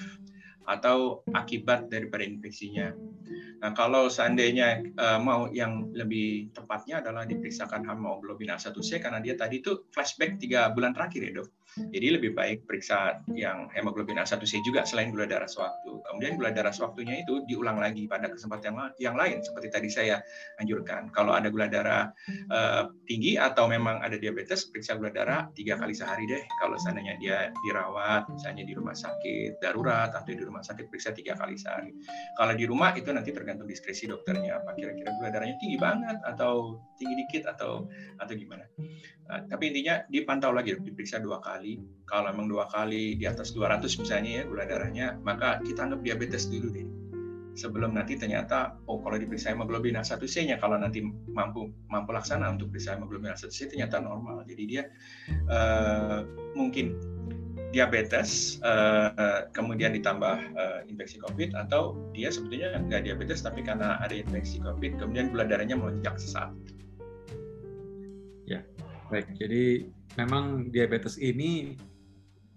atau 0.70 1.26
akibat 1.34 1.90
daripada 1.90 2.22
infeksinya. 2.22 2.94
Nah, 3.60 3.74
kalau 3.74 4.08
seandainya 4.08 4.86
uh, 4.96 5.18
mau 5.18 5.50
yang 5.50 5.90
lebih 5.92 6.54
tepatnya 6.54 7.02
adalah 7.02 7.26
diperiksakan 7.26 7.84
hemoglobin 7.84 8.54
A1C 8.54 9.02
karena 9.02 9.18
dia 9.18 9.34
tadi 9.34 9.60
itu 9.60 9.90
flashback 9.90 10.38
tiga 10.38 10.70
bulan 10.70 10.94
terakhir 10.94 11.22
ya 11.26 11.32
dok. 11.42 11.50
Jadi 11.78 12.08
lebih 12.18 12.32
baik 12.34 12.66
periksa 12.66 13.22
yang 13.30 13.70
hemoglobin 13.72 14.18
A1C 14.18 14.66
juga 14.66 14.84
selain 14.84 15.14
gula 15.14 15.30
darah 15.30 15.48
sewaktu. 15.48 16.02
Kemudian 16.10 16.34
gula 16.36 16.50
darah 16.50 16.74
sewaktunya 16.74 17.22
itu 17.22 17.46
diulang 17.46 17.78
lagi 17.78 18.10
pada 18.10 18.28
kesempatan 18.28 18.98
yang, 18.98 19.16
lain 19.20 19.44
seperti 19.44 19.68
tadi 19.68 19.90
saya 19.92 20.18
anjurkan. 20.58 21.12
Kalau 21.12 21.36
ada 21.36 21.52
gula 21.52 21.68
darah 21.68 22.08
uh, 22.50 22.88
tinggi 23.04 23.36
atau 23.36 23.68
memang 23.68 24.00
ada 24.00 24.16
diabetes, 24.16 24.72
periksa 24.72 24.96
gula 24.96 25.12
darah 25.12 25.52
tiga 25.54 25.76
kali 25.76 25.92
sehari 25.92 26.24
deh. 26.26 26.44
Kalau 26.58 26.80
seandainya 26.80 27.20
dia 27.20 27.38
dirawat, 27.68 28.32
misalnya 28.32 28.64
di 28.64 28.74
rumah 28.74 28.96
sakit 28.96 29.60
darurat 29.60 30.10
atau 30.16 30.32
di 30.32 30.40
rumah 30.40 30.64
sakit 30.64 30.88
periksa 30.88 31.12
tiga 31.12 31.36
kali 31.36 31.60
sehari. 31.60 31.92
Kalau 32.40 32.54
di 32.56 32.66
rumah 32.66 32.96
itu 32.96 33.12
nanti 33.12 33.36
tergantung 33.36 33.68
diskresi 33.68 34.08
dokternya 34.08 34.64
apa 34.64 34.74
kira-kira 34.74 35.12
gula 35.20 35.30
darahnya 35.30 35.60
tinggi 35.60 35.78
banget 35.78 36.18
atau 36.24 36.80
tinggi 36.96 37.28
dikit 37.28 37.44
atau 37.52 37.86
atau 38.18 38.34
gimana. 38.34 38.64
Nah, 39.30 39.46
tapi 39.46 39.70
intinya 39.70 40.02
dipantau 40.10 40.50
lagi, 40.50 40.74
diperiksa 40.74 41.22
dua 41.22 41.38
kali. 41.38 41.78
Kalau 42.10 42.34
memang 42.34 42.50
dua 42.50 42.66
kali 42.66 43.14
di 43.14 43.30
atas 43.30 43.54
200 43.54 43.86
misalnya 44.02 44.42
ya 44.42 44.44
gula 44.50 44.66
darahnya, 44.66 45.22
maka 45.22 45.62
kita 45.62 45.86
anggap 45.86 46.02
diabetes 46.02 46.50
dulu 46.50 46.74
deh 46.74 46.90
sebelum 47.60 47.92
nanti 47.92 48.16
ternyata 48.16 48.80
oh 48.88 49.04
kalau 49.04 49.20
diperiksa 49.20 49.52
hemoglobin 49.52 50.00
A1C-nya 50.00 50.64
kalau 50.64 50.80
nanti 50.80 51.04
mampu 51.28 51.68
mampu 51.92 52.16
laksana 52.16 52.56
untuk 52.56 52.72
periksa 52.72 52.96
hemoglobin 52.96 53.36
A1C 53.36 53.76
ternyata 53.76 54.00
normal. 54.00 54.48
Jadi 54.48 54.64
dia 54.64 54.88
uh, 55.52 56.24
mungkin 56.56 56.96
diabetes 57.70 58.58
uh, 58.66 59.46
kemudian 59.54 59.94
ditambah 59.94 60.38
uh, 60.58 60.80
infeksi 60.90 61.22
COVID 61.22 61.54
atau 61.54 61.94
dia 62.18 62.34
sebetulnya 62.34 62.80
nggak 62.82 63.06
diabetes 63.06 63.46
tapi 63.46 63.62
karena 63.62 64.02
ada 64.02 64.16
infeksi 64.16 64.58
COVID 64.64 64.98
kemudian 64.98 65.30
gula 65.30 65.46
darahnya 65.46 65.76
melonjak 65.76 66.18
sesaat. 66.18 66.56
Baik. 69.10 69.28
Jadi 69.38 69.90
memang 70.18 70.70
diabetes 70.70 71.18
ini 71.18 71.74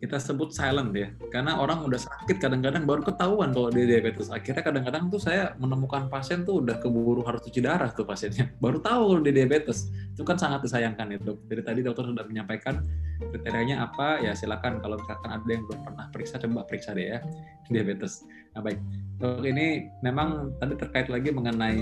kita 0.03 0.19
sebut 0.19 0.51
silent 0.51 0.91
ya. 0.99 1.15
Karena 1.31 1.63
orang 1.63 1.87
udah 1.87 1.95
sakit 1.95 2.43
kadang-kadang 2.43 2.83
baru 2.83 3.07
ketahuan 3.07 3.55
kalau 3.55 3.71
dia 3.71 3.87
diabetes. 3.87 4.35
Akhirnya 4.35 4.67
kadang-kadang 4.67 5.07
tuh 5.15 5.23
saya 5.23 5.55
menemukan 5.63 6.11
pasien 6.11 6.43
tuh 6.43 6.59
udah 6.59 6.83
keburu 6.83 7.23
harus 7.23 7.39
cuci 7.47 7.63
darah 7.63 7.87
tuh 7.95 8.03
pasiennya. 8.03 8.51
Baru 8.65 8.83
tahu 8.83 9.15
kalau 9.15 9.23
dia 9.23 9.31
diabetes. 9.31 9.95
Itu 10.11 10.27
kan 10.27 10.43
sangat 10.43 10.67
disayangkan 10.67 11.07
ya 11.15 11.19
dok 11.23 11.47
dari 11.47 11.63
tadi 11.63 11.81
dokter 11.87 12.11
sudah 12.11 12.27
menyampaikan 12.27 12.83
kriterianya 13.23 13.87
apa 13.87 14.19
ya 14.19 14.35
silakan 14.35 14.83
kalau 14.83 14.99
misalkan 14.99 15.31
ada 15.31 15.47
yang 15.47 15.63
belum 15.71 15.81
pernah 15.87 16.05
periksa 16.11 16.43
coba 16.43 16.67
periksa 16.67 16.99
deh 16.99 17.07
ya 17.07 17.19
diabetes. 17.73 18.27
Nah 18.59 18.61
baik. 18.67 18.83
Dok 19.23 19.47
ini 19.47 19.87
memang 20.03 20.59
tadi 20.59 20.75
terkait 20.75 21.07
lagi 21.15 21.31
mengenai 21.31 21.79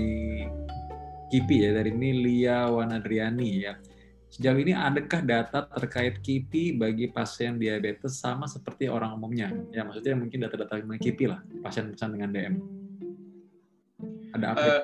KIPI 1.33 1.57
ya 1.57 1.69
dari 1.73 1.89
ini 1.89 2.09
Lia 2.21 2.69
Wanadriani 2.69 3.49
ya 3.65 3.73
Sejauh 4.31 4.55
ini 4.63 4.71
adakah 4.71 5.27
data 5.27 5.67
terkait 5.75 6.23
KIPI 6.23 6.79
bagi 6.79 7.11
pasien 7.11 7.59
diabetes 7.59 8.15
sama 8.15 8.47
seperti 8.47 8.87
orang 8.87 9.19
umumnya? 9.19 9.51
Ya 9.75 9.83
maksudnya 9.83 10.15
mungkin 10.15 10.47
data-data 10.47 10.79
mengenai 10.79 11.03
KIPI 11.03 11.25
lah, 11.27 11.43
pasien-pasien 11.59 12.15
dengan 12.15 12.29
DM. 12.31 12.55
Ada 14.31 14.45
apa? 14.55 14.61
Uh, 14.63 14.83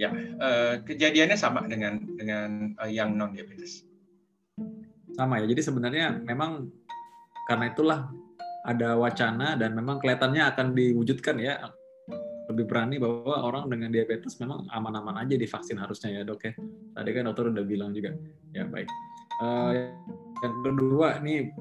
ya, 0.00 0.08
uh, 0.40 0.74
kejadiannya 0.88 1.36
sama 1.36 1.68
dengan 1.68 2.00
dengan 2.16 2.72
uh, 2.80 2.88
yang 2.88 3.12
non 3.12 3.36
diabetes. 3.36 3.84
Sama 5.12 5.36
ya. 5.44 5.44
Jadi 5.44 5.60
sebenarnya 5.68 6.24
memang 6.24 6.72
karena 7.44 7.68
itulah 7.68 8.08
ada 8.64 8.96
wacana 8.96 9.52
dan 9.60 9.76
memang 9.76 10.00
kelihatannya 10.00 10.48
akan 10.48 10.72
diwujudkan 10.72 11.36
ya 11.36 11.60
lebih 12.48 12.64
berani 12.64 12.96
bahwa 12.96 13.44
orang 13.44 13.68
dengan 13.68 13.92
diabetes 13.92 14.40
memang 14.40 14.64
aman-aman 14.72 15.20
aja 15.20 15.36
divaksin 15.36 15.76
harusnya 15.76 16.16
ya 16.16 16.22
dok 16.24 16.40
ya. 16.48 16.52
Tadi 16.96 17.10
kan 17.12 17.22
dokter 17.28 17.52
udah 17.52 17.64
bilang 17.64 17.92
juga. 17.92 18.16
Ya 18.56 18.64
baik. 18.64 18.88
Uh, 19.38 19.92
yang 20.42 20.54
kedua 20.64 21.20
nih 21.20 21.52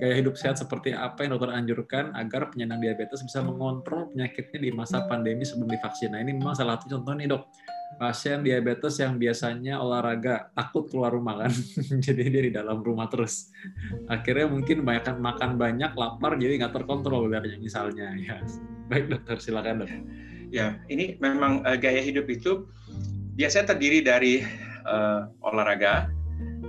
gaya 0.00 0.14
hidup 0.16 0.38
sehat 0.38 0.56
seperti 0.56 0.96
apa 0.96 1.26
yang 1.26 1.36
dokter 1.36 1.52
anjurkan 1.52 2.14
agar 2.16 2.48
penyandang 2.48 2.80
diabetes 2.80 3.20
bisa 3.20 3.44
mengontrol 3.44 4.08
penyakitnya 4.14 4.58
di 4.62 4.70
masa 4.72 5.04
pandemi 5.04 5.44
sebelum 5.44 5.68
divaksin. 5.68 6.16
Nah 6.16 6.22
ini 6.22 6.32
memang 6.38 6.56
salah 6.56 6.78
satu 6.80 6.96
contoh 6.96 7.12
nih 7.18 7.28
dok 7.28 7.42
pasien 8.00 8.40
diabetes 8.40 8.96
yang 8.96 9.20
biasanya 9.20 9.76
olahraga 9.76 10.48
takut 10.56 10.88
keluar 10.88 11.12
rumah 11.12 11.44
kan? 11.44 11.52
Jadi 12.08 12.32
dia 12.32 12.42
di 12.48 12.52
dalam 12.56 12.80
rumah 12.80 13.12
terus. 13.12 13.52
Akhirnya 14.08 14.48
mungkin 14.48 14.88
banyak 14.88 15.20
makan 15.20 15.60
banyak 15.60 15.92
lapar 15.92 16.40
jadi 16.40 16.64
nggak 16.64 16.80
terkontrol 16.80 17.28
darahnya 17.28 17.60
misalnya. 17.60 18.08
Ya. 18.30 18.40
Baik 18.88 19.12
dokter 19.12 19.36
silakan 19.42 19.84
dok. 19.84 19.92
Ya 20.48 20.80
ini 20.88 21.20
memang 21.20 21.60
uh, 21.66 21.76
gaya 21.76 22.00
hidup 22.00 22.26
itu 22.30 22.66
biasanya 23.36 23.74
terdiri 23.74 24.00
dari 24.00 24.42
uh, 24.88 25.26
olahraga 25.44 26.08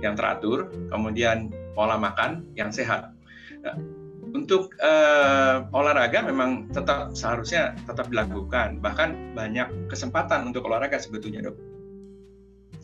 yang 0.02 0.18
teratur 0.18 0.68
kemudian 0.90 1.48
pola 1.72 1.96
makan 1.96 2.44
yang 2.58 2.68
sehat. 2.74 3.14
Nah, 3.62 3.78
untuk 4.32 4.72
uh, 4.80 5.68
olahraga 5.76 6.24
memang 6.24 6.72
tetap 6.72 7.12
seharusnya 7.12 7.76
tetap 7.84 8.08
dilakukan. 8.08 8.80
Bahkan 8.80 9.36
banyak 9.36 9.92
kesempatan 9.92 10.48
untuk 10.48 10.66
olahraga 10.68 10.96
sebetulnya 10.96 11.44
dok. 11.44 11.56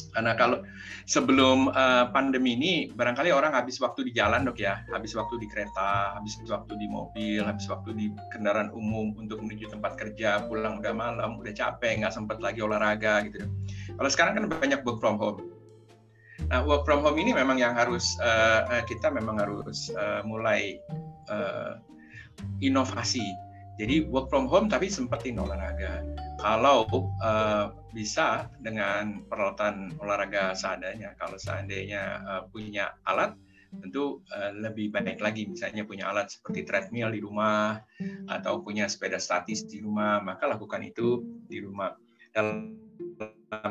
Karena 0.09 0.35
kalau 0.35 0.65
sebelum 1.05 1.71
uh, 1.71 2.11
pandemi 2.11 2.59
ini 2.59 2.73
barangkali 2.91 3.31
orang 3.31 3.55
habis 3.55 3.79
waktu 3.79 4.09
di 4.09 4.13
jalan 4.17 4.45
dok 4.45 4.61
ya. 4.61 4.85
Habis 4.93 5.17
waktu 5.17 5.41
di 5.41 5.47
kereta 5.49 6.17
habis 6.17 6.37
waktu 6.45 6.75
di 6.77 6.87
mobil 6.89 7.45
habis 7.45 7.69
waktu 7.69 7.97
di 7.97 8.07
kendaraan 8.33 8.69
umum 8.73 9.17
untuk 9.17 9.41
menuju 9.41 9.73
tempat 9.73 9.97
kerja 9.97 10.45
pulang 10.49 10.81
udah 10.81 10.93
malam 10.93 11.41
udah 11.41 11.53
capek 11.53 12.05
nggak 12.05 12.15
sempat 12.15 12.41
lagi 12.45 12.61
olahraga 12.61 13.25
gitu 13.29 13.47
dok. 13.47 13.51
kalau 14.01 14.11
sekarang 14.11 14.33
kan 14.37 14.45
banyak 14.51 14.81
work 14.85 14.99
from 14.99 15.17
home 15.21 15.58
Nah, 16.49 16.65
work 16.65 16.89
from 16.89 17.05
home 17.05 17.21
ini 17.21 17.37
memang 17.37 17.61
yang 17.61 17.77
harus 17.77 18.17
uh, 18.25 18.81
kita 18.89 19.13
memang 19.13 19.37
harus 19.37 19.93
uh, 19.93 20.25
mulai 20.25 20.81
uh, 21.29 21.77
inovasi. 22.65 23.25
Jadi 23.77 24.09
work 24.09 24.33
from 24.33 24.49
home 24.49 24.67
tapi 24.67 24.89
sempetin 24.89 25.37
olahraga. 25.37 26.03
Kalau 26.41 26.89
uh, 27.21 27.71
bisa 27.93 28.49
dengan 28.65 29.23
peralatan 29.29 29.93
olahraga 30.01 30.57
seadanya, 30.57 31.13
kalau 31.21 31.37
seandainya 31.37 32.25
uh, 32.25 32.43
punya 32.49 32.97
alat, 33.05 33.37
tentu 33.85 34.25
uh, 34.33 34.51
lebih 34.57 34.89
baik 34.89 35.21
lagi. 35.21 35.45
Misalnya 35.47 35.85
punya 35.85 36.09
alat 36.09 36.33
seperti 36.33 36.65
treadmill 36.65 37.13
di 37.13 37.21
rumah 37.21 37.77
atau 38.33 38.65
punya 38.65 38.89
sepeda 38.89 39.21
statis 39.21 39.69
di 39.69 39.85
rumah, 39.85 40.25
maka 40.25 40.49
lakukan 40.49 40.81
itu 40.81 41.23
di 41.45 41.61
rumah. 41.61 41.93
Dalam 42.33 42.81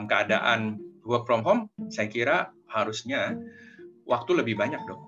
keadaan 0.06 0.78
work 1.04 1.26
from 1.26 1.42
home, 1.42 1.68
saya 1.90 2.08
kira 2.08 2.54
harusnya 2.72 3.36
waktu 4.08 4.32
lebih 4.44 4.56
banyak 4.56 4.80
dong 4.88 5.02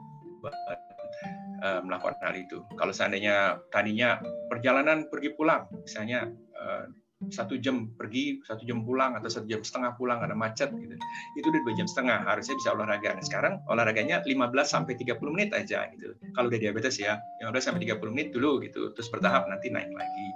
uh, 1.63 1.81
melakukan 1.83 2.15
hal 2.23 2.35
itu. 2.35 2.63
Kalau 2.75 2.93
seandainya 2.95 3.59
tadinya 3.71 4.19
perjalanan 4.47 5.07
pergi 5.11 5.35
pulang, 5.35 5.67
misalnya 5.83 6.31
uh, 6.55 6.87
satu 7.27 7.59
jam 7.59 7.91
pergi, 7.99 8.39
satu 8.47 8.63
jam 8.63 8.87
pulang, 8.87 9.19
atau 9.19 9.27
satu 9.27 9.43
jam 9.51 9.59
setengah 9.59 9.91
pulang, 9.99 10.23
ada 10.23 10.31
macet, 10.31 10.71
gitu. 10.71 10.95
itu 11.35 11.45
udah 11.51 11.61
dua 11.67 11.73
jam 11.75 11.87
setengah, 11.87 12.23
harusnya 12.23 12.55
bisa 12.55 12.71
olahraga. 12.71 13.11
Nah, 13.11 13.23
sekarang 13.27 13.53
olahraganya 13.67 14.23
15 14.23 14.39
sampai 14.63 14.95
30 14.95 15.19
menit 15.35 15.51
aja, 15.51 15.83
gitu. 15.91 16.15
Kalau 16.31 16.47
udah 16.47 16.59
diabetes 16.63 16.95
ya, 16.95 17.19
15 17.43 17.59
sampai 17.59 17.83
30 17.83 18.15
menit 18.15 18.31
dulu, 18.31 18.63
gitu. 18.63 18.95
Terus 18.95 19.11
bertahap 19.11 19.51
nanti 19.51 19.67
naik 19.67 19.91
lagi. 19.91 20.27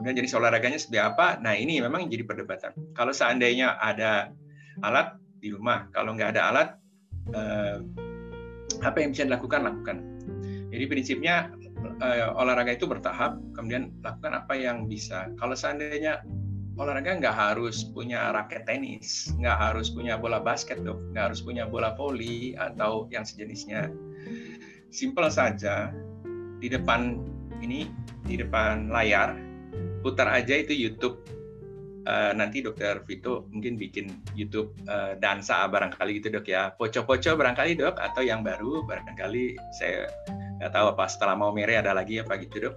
Kemudian 0.00 0.24
jenis 0.24 0.32
olahraganya 0.32 0.80
seperti 0.80 1.04
apa? 1.04 1.44
Nah, 1.44 1.52
ini 1.60 1.84
memang 1.84 2.08
jadi 2.08 2.24
perdebatan. 2.24 2.72
Kalau 2.96 3.12
seandainya 3.12 3.76
ada 3.76 4.32
alat 4.80 5.20
di 5.44 5.52
rumah, 5.52 5.92
kalau 5.92 6.16
nggak 6.16 6.32
ada 6.32 6.42
alat, 6.48 6.68
eh, 7.36 7.76
apa 8.80 8.96
yang 8.96 9.12
bisa 9.12 9.28
dilakukan? 9.28 9.60
Lakukan 9.68 10.14
jadi 10.74 10.90
prinsipnya 10.90 11.54
uh, 12.02 12.34
olahraga 12.34 12.74
itu 12.74 12.90
bertahap, 12.90 13.38
kemudian 13.54 13.94
lakukan 14.02 14.34
apa 14.42 14.58
yang 14.58 14.90
bisa. 14.90 15.30
Kalau 15.38 15.54
seandainya 15.54 16.26
olahraga 16.74 17.14
nggak 17.14 17.30
harus 17.30 17.86
punya 17.94 18.34
raket 18.34 18.66
tenis, 18.66 19.30
nggak 19.38 19.54
harus 19.54 19.94
punya 19.94 20.18
bola 20.18 20.42
basket 20.42 20.82
dok, 20.82 20.98
nggak 21.14 21.30
harus 21.30 21.46
punya 21.46 21.70
bola 21.70 21.94
voli 21.94 22.58
atau 22.58 23.06
yang 23.14 23.22
sejenisnya. 23.22 23.86
Simple 24.90 25.30
saja 25.30 25.94
di 26.58 26.66
depan 26.66 27.22
ini, 27.62 27.86
di 28.26 28.34
depan 28.34 28.90
layar, 28.90 29.38
putar 30.02 30.26
aja 30.26 30.58
itu 30.58 30.74
YouTube. 30.74 31.22
Uh, 32.04 32.36
nanti 32.36 32.60
dokter 32.60 33.00
Vito 33.08 33.48
mungkin 33.48 33.80
bikin 33.80 34.12
YouTube 34.36 34.76
uh, 34.92 35.16
dansa 35.16 35.64
barangkali 35.64 36.20
gitu 36.20 36.28
dok 36.36 36.44
ya, 36.44 36.76
poco-poco 36.76 37.32
barangkali 37.32 37.80
dok, 37.80 37.96
atau 37.96 38.20
yang 38.20 38.44
baru 38.44 38.84
barangkali 38.84 39.56
saya 39.80 40.12
nggak 40.60 40.72
tahu 40.72 40.86
apa 40.92 41.04
setelah 41.08 41.32
mau 41.32 41.50
mere 41.56 41.80
ada 41.80 41.96
lagi 41.96 42.20
apa 42.20 42.36
gitu 42.44 42.68
dok. 42.68 42.74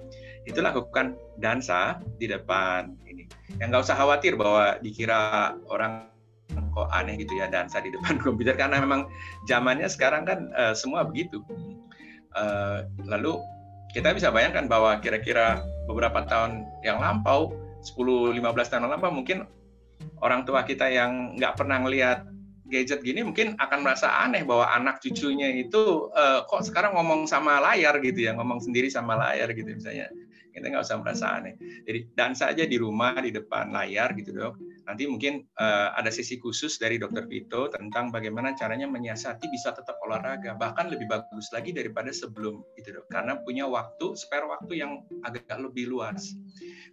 Itu 0.47 0.63
lakukan 0.63 1.19
dansa 1.43 1.99
di 2.15 2.31
depan 2.31 2.95
ini. 3.03 3.27
Yang 3.59 3.67
nggak 3.67 3.83
usah 3.83 3.97
khawatir 3.99 4.39
bahwa 4.39 4.79
dikira 4.79 5.53
orang 5.67 6.07
kok 6.77 6.87
aneh 6.93 7.17
gitu 7.17 7.33
ya 7.35 7.49
dansa 7.49 7.81
di 7.81 7.89
depan 7.89 8.19
komputer 8.23 8.53
karena 8.53 8.79
memang 8.79 9.09
zamannya 9.49 9.89
sekarang 9.91 10.23
kan 10.23 10.47
uh, 10.55 10.71
semua 10.71 11.03
begitu. 11.03 11.43
Uh, 12.37 12.85
lalu 13.03 13.41
kita 13.91 14.13
bisa 14.13 14.29
bayangkan 14.29 14.69
bahwa 14.69 14.99
kira-kira 15.01 15.63
beberapa 15.89 16.21
tahun 16.27 16.69
yang 16.85 17.01
lampau 17.01 17.49
10-15 17.95 18.41
tahun 18.67 18.91
lampau 18.91 19.13
mungkin 19.13 19.47
orang 20.19 20.43
tua 20.43 20.67
kita 20.67 20.89
yang 20.91 21.37
nggak 21.37 21.55
pernah 21.55 21.81
ngelihat 21.81 22.27
gadget 22.67 22.99
gini 22.99 23.23
mungkin 23.23 23.55
akan 23.55 23.79
merasa 23.79 24.11
aneh 24.27 24.43
bahwa 24.43 24.67
anak 24.67 24.99
cucunya 24.99 25.47
itu 25.55 26.11
uh, 26.11 26.43
kok 26.43 26.67
sekarang 26.67 26.99
ngomong 26.99 27.23
sama 27.23 27.63
layar 27.63 27.95
gitu 28.03 28.27
ya 28.27 28.35
ngomong 28.35 28.59
sendiri 28.59 28.91
sama 28.91 29.15
layar 29.15 29.55
gitu 29.55 29.71
misalnya 29.71 30.11
kita 30.57 30.73
nggak 30.73 30.83
usah 30.83 30.97
merasa 30.97 31.25
aneh. 31.37 31.53
Jadi 31.85 31.99
dan 32.17 32.33
saja 32.33 32.65
di 32.65 32.77
rumah 32.81 33.21
di 33.21 33.29
depan 33.29 33.69
layar 33.69 34.17
gitu 34.17 34.33
dok. 34.33 34.57
Nanti 34.89 35.03
mungkin 35.05 35.43
uh, 35.59 35.93
ada 35.93 36.07
sesi 36.07 36.39
khusus 36.39 36.79
dari 36.79 36.95
Dokter 36.97 37.27
Vito 37.27 37.67
tentang 37.69 38.09
bagaimana 38.09 38.55
caranya 38.55 38.87
menyiasati 38.87 39.45
bisa 39.51 39.75
tetap 39.75 39.99
olahraga, 40.01 40.55
bahkan 40.55 40.87
lebih 40.87 41.11
bagus 41.11 41.51
lagi 41.51 41.75
daripada 41.75 42.07
sebelum 42.09 42.63
itu 42.79 42.95
dok, 42.95 43.05
karena 43.11 43.35
punya 43.43 43.67
waktu 43.67 44.15
spare 44.15 44.47
waktu 44.47 44.79
yang 44.79 45.03
agak 45.27 45.43
lebih 45.59 45.91
luas. 45.91 46.33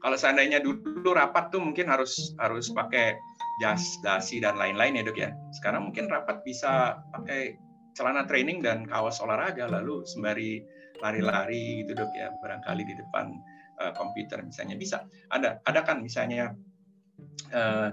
Kalau 0.03 0.19
seandainya 0.19 0.59
dulu 0.59 1.15
rapat 1.15 1.55
tuh 1.55 1.63
mungkin 1.63 1.87
harus 1.87 2.35
harus 2.43 2.69
pakai 2.75 3.15
jas, 3.63 3.83
dasi 4.03 4.43
dan 4.43 4.59
lain-lain 4.59 4.99
ya 4.99 5.03
dok 5.07 5.19
ya. 5.19 5.31
Sekarang 5.55 5.89
mungkin 5.89 6.11
rapat 6.11 6.43
bisa 6.43 6.99
pakai 7.15 7.55
celana 7.95 8.27
training 8.27 8.59
dan 8.59 8.83
kaos 8.91 9.23
olahraga 9.23 9.71
lalu 9.71 10.03
sembari 10.03 10.59
lari-lari 10.99 11.87
gitu 11.87 11.95
dok 11.95 12.11
ya. 12.19 12.35
Barangkali 12.43 12.83
di 12.83 12.95
depan 12.99 13.39
uh, 13.81 13.93
komputer 13.95 14.43
misalnya. 14.45 14.77
Bisa. 14.79 15.07
Ada. 15.31 15.63
Ada 15.65 15.81
kan 15.83 16.03
misalnya 16.03 16.53
uh, 17.55 17.91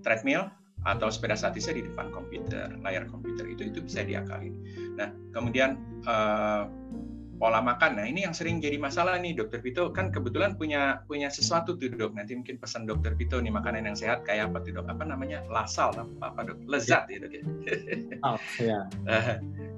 treadmill 0.00 0.48
atau 0.86 1.10
sepeda 1.10 1.34
statisnya 1.34 1.82
di 1.82 1.84
depan 1.90 2.14
komputer, 2.14 2.70
layar 2.86 3.10
komputer 3.10 3.50
itu 3.50 3.66
itu 3.66 3.82
bisa 3.82 4.06
diakalin. 4.06 4.54
Nah, 4.94 5.10
kemudian 5.34 5.74
uh, 6.06 6.70
pola 7.38 7.62
makan. 7.62 7.96
Nah, 7.96 8.04
ini 8.04 8.26
yang 8.26 8.34
sering 8.34 8.58
jadi 8.58 8.76
masalah 8.76 9.16
nih, 9.16 9.38
Dokter 9.38 9.62
Vito. 9.62 9.88
Kan 9.94 10.10
kebetulan 10.10 10.58
punya 10.58 11.00
punya 11.06 11.30
sesuatu 11.30 11.78
tuh, 11.78 11.88
Dok. 11.94 12.18
Nanti 12.18 12.34
mungkin 12.34 12.58
pesan 12.58 12.84
Dokter 12.84 13.14
Vito 13.14 13.38
nih 13.38 13.54
makanan 13.54 13.86
yang 13.86 13.96
sehat 13.96 14.26
kayak 14.26 14.50
apa 14.52 14.66
tuh, 14.66 14.76
Dok? 14.76 14.90
Apa 14.90 15.06
namanya? 15.06 15.46
Lasal 15.48 15.94
apa, 15.94 16.34
apa 16.34 16.40
Dok? 16.52 16.58
Lezat 16.66 17.06
ya, 17.08 17.18
Dok 17.22 17.32
ya. 17.32 17.42
Oh, 18.18 18.34
ya. 18.58 18.82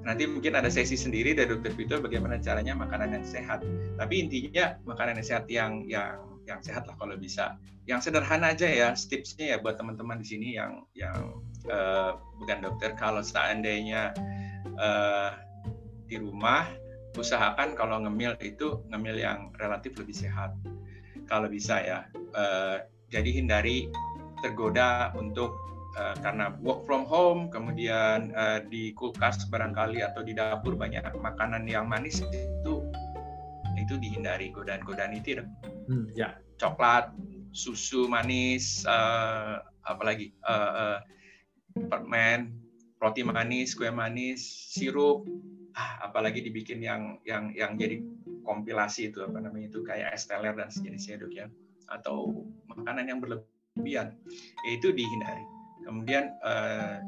nanti 0.01 0.25
mungkin 0.25 0.57
ada 0.57 0.65
sesi 0.65 0.97
sendiri 0.97 1.37
dari 1.37 1.53
Dokter 1.53 1.77
Vito 1.77 2.01
bagaimana 2.01 2.41
caranya 2.41 2.73
makanan 2.73 3.13
yang 3.13 3.25
sehat. 3.25 3.61
Tapi 4.01 4.25
intinya 4.25 4.73
makanan 4.89 5.21
yang 5.21 5.27
sehat 5.29 5.45
yang 5.45 5.85
yang 5.85 6.17
yang 6.49 6.59
sehat 6.65 6.89
lah 6.89 6.97
kalau 6.97 7.13
bisa. 7.15 7.55
Yang 7.85 8.09
sederhana 8.09 8.53
aja 8.53 8.65
ya 8.65 8.89
tipsnya 8.97 9.53
ya 9.53 9.57
buat 9.61 9.77
teman-teman 9.77 10.21
di 10.21 10.27
sini 10.27 10.47
yang 10.57 10.85
yang 10.97 11.41
uh, 11.69 12.17
bukan 12.41 12.65
dokter 12.65 12.93
kalau 12.97 13.21
seandainya 13.21 14.13
uh, 14.77 15.37
di 16.09 16.17
rumah 16.17 16.65
usahakan 17.17 17.75
kalau 17.75 17.99
ngemil 18.03 18.35
itu 18.39 18.81
ngemil 18.91 19.17
yang 19.19 19.51
relatif 19.59 19.95
lebih 19.99 20.15
sehat. 20.15 20.55
Kalau 21.27 21.47
bisa 21.47 21.79
ya. 21.83 21.99
Uh, 22.31 22.79
jadi 23.11 23.27
hindari 23.27 23.91
tergoda 24.39 25.11
untuk 25.19 25.51
uh, 25.99 26.15
karena 26.23 26.55
work 26.63 26.87
from 26.87 27.03
home 27.03 27.51
kemudian 27.51 28.31
uh, 28.31 28.63
di 28.71 28.95
kulkas 28.95 29.47
barangkali 29.51 29.99
atau 29.99 30.23
di 30.23 30.31
dapur 30.31 30.79
banyak 30.79 31.03
makanan 31.19 31.67
yang 31.67 31.91
manis 31.91 32.23
itu 32.23 32.87
itu 33.75 33.93
dihindari 33.99 34.53
godaan-godaan 34.53 35.15
itu 35.17 35.43
hmm, 35.43 36.15
ya. 36.15 36.37
Coklat 36.55 37.11
susu 37.51 38.07
manis 38.07 38.87
uh, 38.87 39.59
apalagi 39.83 40.31
uh, 40.45 40.71
uh, 40.95 40.97
permen 41.89 42.55
roti 43.01 43.25
manis 43.25 43.73
kue 43.73 43.89
manis 43.89 44.39
sirup 44.71 45.25
ah, 45.75 46.07
apalagi 46.07 46.43
dibikin 46.43 46.79
yang 46.83 47.19
yang 47.23 47.51
yang 47.55 47.75
jadi 47.75 48.01
kompilasi 48.43 49.13
itu 49.13 49.23
apa 49.23 49.37
namanya 49.39 49.71
itu 49.71 49.81
kayak 49.85 50.15
es 50.15 50.25
teler 50.25 50.55
dan 50.55 50.69
sejenisnya 50.71 51.21
dok 51.21 51.31
ya. 51.33 51.45
Atau 51.91 52.47
makanan 52.71 53.07
yang 53.07 53.19
berlebihan 53.19 54.15
itu 54.67 54.91
dihindari. 54.95 55.43
Kemudian 55.81 56.31
uh, 56.45 57.01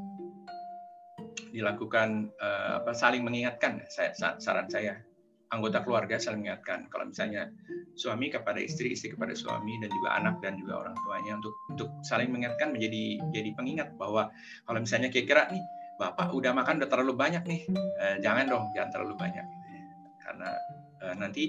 dilakukan 1.53 2.34
uh, 2.41 2.84
apa 2.84 2.91
saling 2.91 3.22
mengingatkan. 3.22 3.86
Saya 3.88 4.11
saran 4.18 4.68
saya 4.68 4.99
anggota 5.53 5.86
keluarga 5.86 6.18
saling 6.18 6.41
mengingatkan. 6.41 6.89
Kalau 6.89 7.05
misalnya 7.07 7.53
suami 7.93 8.34
kepada 8.34 8.57
istri, 8.57 8.97
istri 8.97 9.14
kepada 9.14 9.38
suami 9.38 9.78
dan 9.78 9.93
juga 9.93 10.09
anak 10.18 10.41
dan 10.41 10.57
juga 10.57 10.82
orang 10.82 10.97
tuanya 11.05 11.38
untuk 11.38 11.53
untuk 11.70 11.89
saling 12.01 12.34
mengingatkan 12.34 12.74
menjadi 12.74 13.22
jadi 13.30 13.49
pengingat 13.53 13.89
bahwa 14.01 14.34
kalau 14.66 14.80
misalnya 14.82 15.14
kira-kira 15.14 15.53
nih 15.53 15.64
bapak 15.97 16.33
udah 16.33 16.51
makan 16.55 16.81
udah 16.81 16.89
terlalu 16.89 17.13
banyak 17.13 17.43
nih. 17.45 17.61
Eh, 18.01 18.15
jangan 18.21 18.45
dong 18.49 18.65
jangan 18.73 18.89
terlalu 18.91 19.15
banyak. 19.17 19.45
Karena 20.23 20.49
eh, 21.03 21.15
nanti 21.17 21.43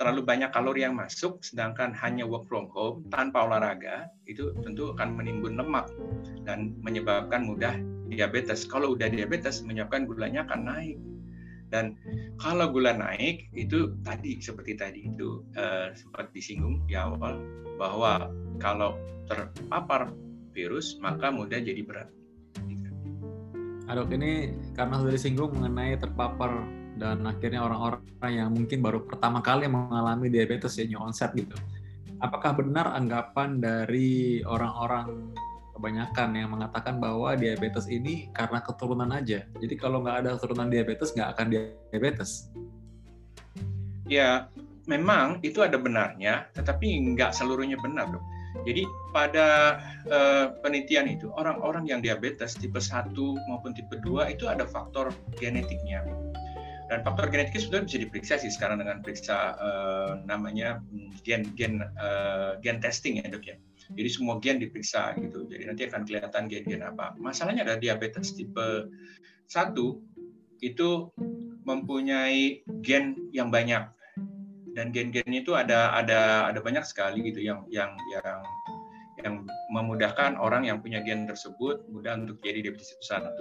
terlalu 0.00 0.24
banyak 0.24 0.48
kalori 0.48 0.80
yang 0.80 0.96
masuk 0.96 1.44
sedangkan 1.44 1.92
hanya 1.92 2.24
work 2.24 2.48
from 2.48 2.72
home 2.72 3.04
tanpa 3.12 3.44
olahraga 3.44 4.08
itu 4.24 4.56
tentu 4.64 4.96
akan 4.96 5.12
menimbun 5.12 5.60
lemak 5.60 5.92
dan 6.48 6.72
menyebabkan 6.80 7.44
mudah 7.44 7.76
diabetes. 8.08 8.64
Kalau 8.64 8.96
udah 8.96 9.12
diabetes 9.12 9.60
menyebabkan 9.60 10.08
gulanya 10.08 10.48
akan 10.48 10.60
naik. 10.64 10.98
Dan 11.70 11.94
kalau 12.42 12.66
gula 12.74 12.98
naik 12.98 13.46
itu 13.54 13.94
tadi 14.02 14.42
seperti 14.42 14.74
tadi 14.74 15.06
itu 15.06 15.46
uh, 15.54 15.94
sempat 15.94 16.34
disinggung 16.34 16.82
di 16.90 16.98
awal 16.98 17.38
bahwa 17.78 18.26
kalau 18.58 18.98
terpapar 19.30 20.10
virus 20.50 20.98
maka 20.98 21.30
mudah 21.30 21.62
jadi 21.62 21.78
berat. 21.86 22.10
Nah, 23.90 23.98
dok 23.98 24.14
ini 24.14 24.54
karena 24.78 25.02
sudah 25.02 25.10
disinggung 25.10 25.50
mengenai 25.50 25.98
terpapar 25.98 26.62
dan 26.94 27.26
akhirnya 27.26 27.66
orang-orang 27.66 28.06
yang 28.30 28.54
mungkin 28.54 28.86
baru 28.86 29.02
pertama 29.02 29.42
kali 29.42 29.66
mengalami 29.66 30.30
diabetes 30.30 30.78
ya 30.78 30.86
new 30.86 31.02
onset 31.02 31.34
gitu. 31.34 31.58
Apakah 32.22 32.54
benar 32.54 32.94
anggapan 32.94 33.58
dari 33.58 34.46
orang-orang 34.46 35.34
kebanyakan 35.74 36.38
yang 36.38 36.54
mengatakan 36.54 37.02
bahwa 37.02 37.34
diabetes 37.34 37.90
ini 37.90 38.30
karena 38.30 38.62
keturunan 38.62 39.10
aja. 39.10 39.42
Jadi 39.58 39.74
kalau 39.74 40.06
nggak 40.06 40.22
ada 40.22 40.38
keturunan 40.38 40.70
diabetes, 40.70 41.10
nggak 41.10 41.30
akan 41.34 41.46
diabetes. 41.50 42.46
Ya, 44.06 44.46
memang 44.86 45.42
itu 45.42 45.66
ada 45.66 45.82
benarnya, 45.82 46.46
tetapi 46.54 47.18
nggak 47.18 47.34
seluruhnya 47.34 47.74
benar, 47.82 48.06
dok. 48.06 48.22
Jadi 48.66 48.82
pada 49.14 49.78
uh, 50.10 50.46
penelitian 50.60 51.06
itu 51.06 51.30
orang-orang 51.34 51.86
yang 51.86 52.00
diabetes 52.02 52.58
tipe 52.58 52.78
1 52.78 53.14
maupun 53.46 53.72
tipe 53.72 53.94
2 54.02 54.34
itu 54.34 54.50
ada 54.50 54.66
faktor 54.66 55.14
genetiknya. 55.38 56.02
Dan 56.90 57.06
faktor 57.06 57.30
genetiknya 57.30 57.62
sudah 57.62 57.80
bisa 57.86 58.02
diperiksa 58.02 58.34
sih 58.42 58.50
sekarang 58.50 58.82
dengan 58.82 58.98
periksa 58.98 59.54
uh, 59.62 60.12
namanya 60.26 60.82
hmm, 60.90 61.22
gen 61.22 61.46
gen 61.54 61.78
uh, 61.98 62.58
gen 62.58 62.82
testing 62.82 63.22
ya 63.22 63.30
dok 63.30 63.46
ya. 63.46 63.56
Jadi 63.94 64.08
semua 64.10 64.42
gen 64.42 64.58
diperiksa 64.58 65.14
gitu. 65.18 65.46
Jadi 65.46 65.62
nanti 65.70 65.82
akan 65.86 66.02
kelihatan 66.06 66.50
gen-gen 66.50 66.82
apa. 66.82 67.14
Masalahnya 67.18 67.62
ada 67.66 67.78
diabetes 67.78 68.34
tipe 68.34 68.90
1 69.50 69.74
itu 70.60 70.90
mempunyai 71.62 72.66
gen 72.82 73.14
yang 73.30 73.48
banyak 73.48 73.86
dan 74.74 74.94
gen-gen 74.94 75.30
itu 75.30 75.54
ada 75.58 75.94
ada 75.94 76.50
ada 76.50 76.60
banyak 76.62 76.84
sekali 76.86 77.26
gitu 77.26 77.42
yang 77.42 77.66
yang 77.70 77.94
yang 78.10 78.40
yang 79.20 79.34
memudahkan 79.68 80.40
orang 80.40 80.64
yang 80.64 80.80
punya 80.80 81.04
gen 81.04 81.28
tersebut 81.28 81.84
mudah 81.92 82.16
untuk 82.16 82.40
jadi 82.40 82.64
diabetes 82.64 82.96
tipe 82.96 83.04
1. 83.04 83.36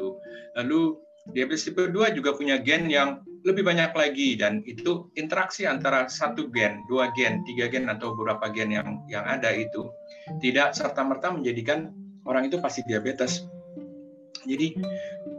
Lalu 0.59 0.99
diabetes 1.31 1.71
tipe 1.71 1.87
2 1.87 2.17
juga 2.17 2.35
punya 2.35 2.59
gen 2.59 2.91
yang 2.91 3.23
lebih 3.47 3.63
banyak 3.63 3.95
lagi 3.95 4.35
dan 4.35 4.59
itu 4.67 5.07
interaksi 5.15 5.63
antara 5.63 6.11
satu 6.11 6.51
gen, 6.51 6.83
dua 6.91 7.07
gen, 7.15 7.39
tiga 7.47 7.71
gen 7.71 7.87
atau 7.87 8.11
beberapa 8.11 8.51
gen 8.51 8.75
yang 8.75 8.99
yang 9.07 9.23
ada 9.23 9.55
itu 9.55 9.87
tidak 10.43 10.75
serta 10.75 10.99
merta 11.07 11.31
menjadikan 11.31 11.95
orang 12.27 12.51
itu 12.51 12.59
pasti 12.59 12.83
diabetes. 12.83 13.47
Jadi 14.43 14.75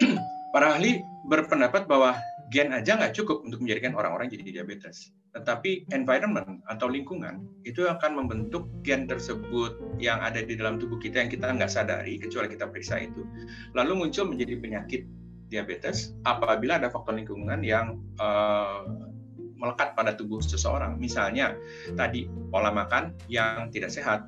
para 0.57 0.80
ahli 0.80 1.05
berpendapat 1.28 1.84
bahwa 1.84 2.16
gen 2.51 2.74
aja 2.74 2.98
nggak 2.98 3.14
cukup 3.14 3.46
untuk 3.46 3.62
menjadikan 3.62 3.94
orang-orang 3.94 4.26
jadi 4.28 4.61
diabetes. 4.61 5.14
Tetapi 5.30 5.86
environment 5.94 6.59
atau 6.66 6.90
lingkungan 6.90 7.46
itu 7.62 7.86
akan 7.86 8.18
membentuk 8.18 8.66
gen 8.82 9.07
tersebut 9.07 9.78
yang 10.03 10.18
ada 10.18 10.42
di 10.42 10.59
dalam 10.59 10.82
tubuh 10.82 10.98
kita 10.98 11.22
yang 11.22 11.30
kita 11.30 11.46
nggak 11.46 11.70
sadari 11.70 12.18
kecuali 12.18 12.51
kita 12.51 12.66
periksa 12.66 12.98
itu. 12.98 13.22
Lalu 13.78 14.07
muncul 14.07 14.26
menjadi 14.26 14.59
penyakit 14.59 15.03
diabetes 15.51 16.14
apabila 16.26 16.82
ada 16.82 16.90
faktor 16.90 17.14
lingkungan 17.14 17.62
yang 17.62 18.03
uh, 18.18 18.82
melekat 19.55 19.94
pada 19.94 20.18
tubuh 20.18 20.42
seseorang. 20.42 20.98
Misalnya 20.98 21.55
tadi 21.94 22.26
pola 22.51 22.74
makan 22.74 23.14
yang 23.30 23.70
tidak 23.70 23.94
sehat 23.94 24.26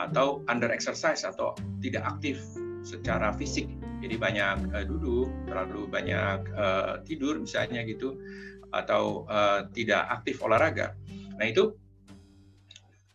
atau 0.00 0.42
under 0.50 0.72
exercise 0.74 1.22
atau 1.22 1.54
tidak 1.84 2.02
aktif 2.02 2.40
secara 2.82 3.32
fisik. 3.36 3.68
Jadi 4.00 4.16
banyak 4.16 4.72
uh, 4.72 4.84
duduk, 4.84 5.28
terlalu 5.44 5.88
banyak 5.88 6.40
uh, 6.56 7.00
tidur 7.04 7.36
misalnya 7.40 7.84
gitu 7.84 8.16
atau 8.70 9.26
uh, 9.26 9.66
tidak 9.74 10.06
aktif 10.20 10.40
olahraga. 10.40 10.94
Nah, 11.36 11.46
itu 11.48 11.74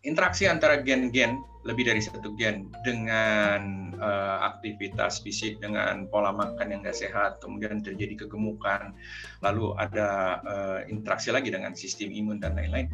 interaksi 0.05 0.45
antara 0.45 0.80
gen-gen 0.86 1.41
lebih 1.66 1.89
dari 1.89 1.97
satu 1.97 2.38
gen 2.38 2.70
dengan 2.86 3.89
uh, 3.97 4.38
aktivitas 4.53 5.26
fisik 5.26 5.57
dengan 5.57 6.05
pola 6.13 6.30
makan 6.30 6.70
yang 6.70 6.82
tidak 6.86 6.97
sehat 7.09 7.32
kemudian 7.41 7.82
terjadi 7.82 8.26
kegemukan 8.26 8.93
lalu 9.41 9.74
ada 9.82 10.39
uh, 10.45 10.80
interaksi 10.86 11.34
lagi 11.34 11.49
dengan 11.49 11.74
sistem 11.74 12.13
imun 12.13 12.38
dan 12.38 12.53
lain-lain 12.53 12.86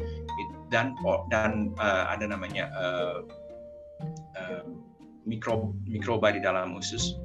dan 0.72 0.96
dan 1.28 1.76
uh, 1.76 2.08
ada 2.08 2.24
namanya 2.24 2.72
uh, 2.72 3.18
uh, 4.40 4.64
mikro 5.24 5.74
mikroba 5.86 6.34
di 6.34 6.40
dalam 6.42 6.74
usus 6.74 7.16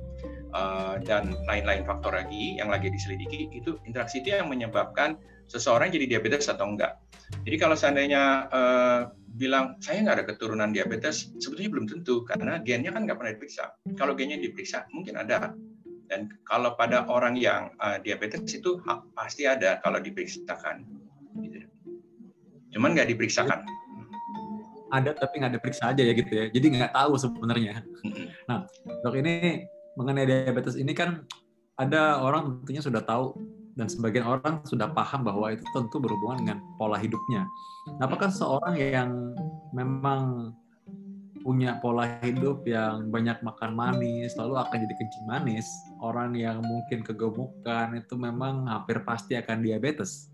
uh, 0.53 1.01
dan 1.01 1.33
lain-lain 1.49 1.83
faktor 1.83 2.13
lagi 2.13 2.57
yang 2.57 2.69
lagi 2.69 2.89
diselidiki 2.93 3.49
itu 3.53 3.77
interaksi 3.85 4.21
itu 4.21 4.33
yang 4.33 4.49
menyebabkan 4.49 5.17
seseorang 5.47 5.89
jadi 5.89 6.17
diabetes 6.17 6.51
atau 6.51 6.67
enggak. 6.67 6.99
Jadi 7.47 7.55
kalau 7.55 7.75
seandainya 7.75 8.51
uh, 8.51 8.99
bilang 9.37 9.79
saya 9.79 10.03
nggak 10.03 10.15
ada 10.19 10.25
keturunan 10.27 10.69
diabetes, 10.75 11.31
sebetulnya 11.39 11.71
belum 11.71 11.87
tentu 11.87 12.23
karena 12.27 12.59
gennya 12.63 12.91
kan 12.91 13.07
nggak 13.07 13.17
pernah 13.17 13.31
diperiksa. 13.35 13.65
Kalau 13.95 14.13
gennya 14.17 14.37
diperiksa 14.39 14.87
mungkin 14.91 15.15
ada. 15.19 15.55
Dan 16.07 16.31
kalau 16.47 16.79
pada 16.79 17.03
orang 17.11 17.35
yang 17.35 17.75
uh, 17.83 17.99
diabetes 17.99 18.47
itu 18.55 18.79
pasti 19.11 19.43
ada 19.43 19.83
kalau 19.83 19.99
diperiksakan. 19.99 20.87
Gitu. 21.43 21.67
Cuman 22.71 22.95
nggak 22.95 23.11
diperiksakan. 23.11 23.67
Ada 24.87 25.11
tapi 25.15 25.43
nggak 25.43 25.59
diperiksa 25.59 25.91
aja 25.91 26.01
ya 26.01 26.13
gitu 26.15 26.31
ya. 26.31 26.45
Jadi 26.51 26.65
nggak 26.79 26.93
tahu 26.95 27.13
sebenarnya. 27.19 27.83
Nah, 28.47 28.67
dok 29.03 29.15
ini 29.19 29.65
mengenai 29.97 30.25
diabetes 30.29 30.77
ini 30.77 30.93
kan 30.93 31.25
ada 31.77 32.21
orang 32.21 32.61
tentunya 32.61 32.81
sudah 32.81 33.01
tahu 33.01 33.37
dan 33.77 33.85
sebagian 33.85 34.25
orang 34.25 34.65
sudah 34.65 34.89
paham 34.89 35.21
bahwa 35.21 35.53
itu 35.53 35.61
tentu 35.69 36.01
berhubungan 36.01 36.41
dengan 36.41 36.57
pola 36.81 36.97
hidupnya. 36.97 37.45
Nah, 38.01 38.09
apakah 38.09 38.33
seorang 38.33 38.73
yang 38.77 39.37
memang 39.69 40.53
punya 41.45 41.79
pola 41.79 42.19
hidup 42.25 42.65
yang 42.67 43.07
banyak 43.07 43.39
makan 43.39 43.71
manis, 43.71 44.35
lalu 44.35 44.59
akan 44.59 44.83
jadi 44.83 44.95
kencing 44.99 45.25
manis, 45.31 45.63
orang 46.03 46.35
yang 46.35 46.59
mungkin 46.59 47.05
kegemukan 47.05 47.95
itu 47.95 48.19
memang 48.19 48.67
hampir 48.67 48.99
pasti 49.07 49.37
akan 49.37 49.63
diabetes. 49.63 50.27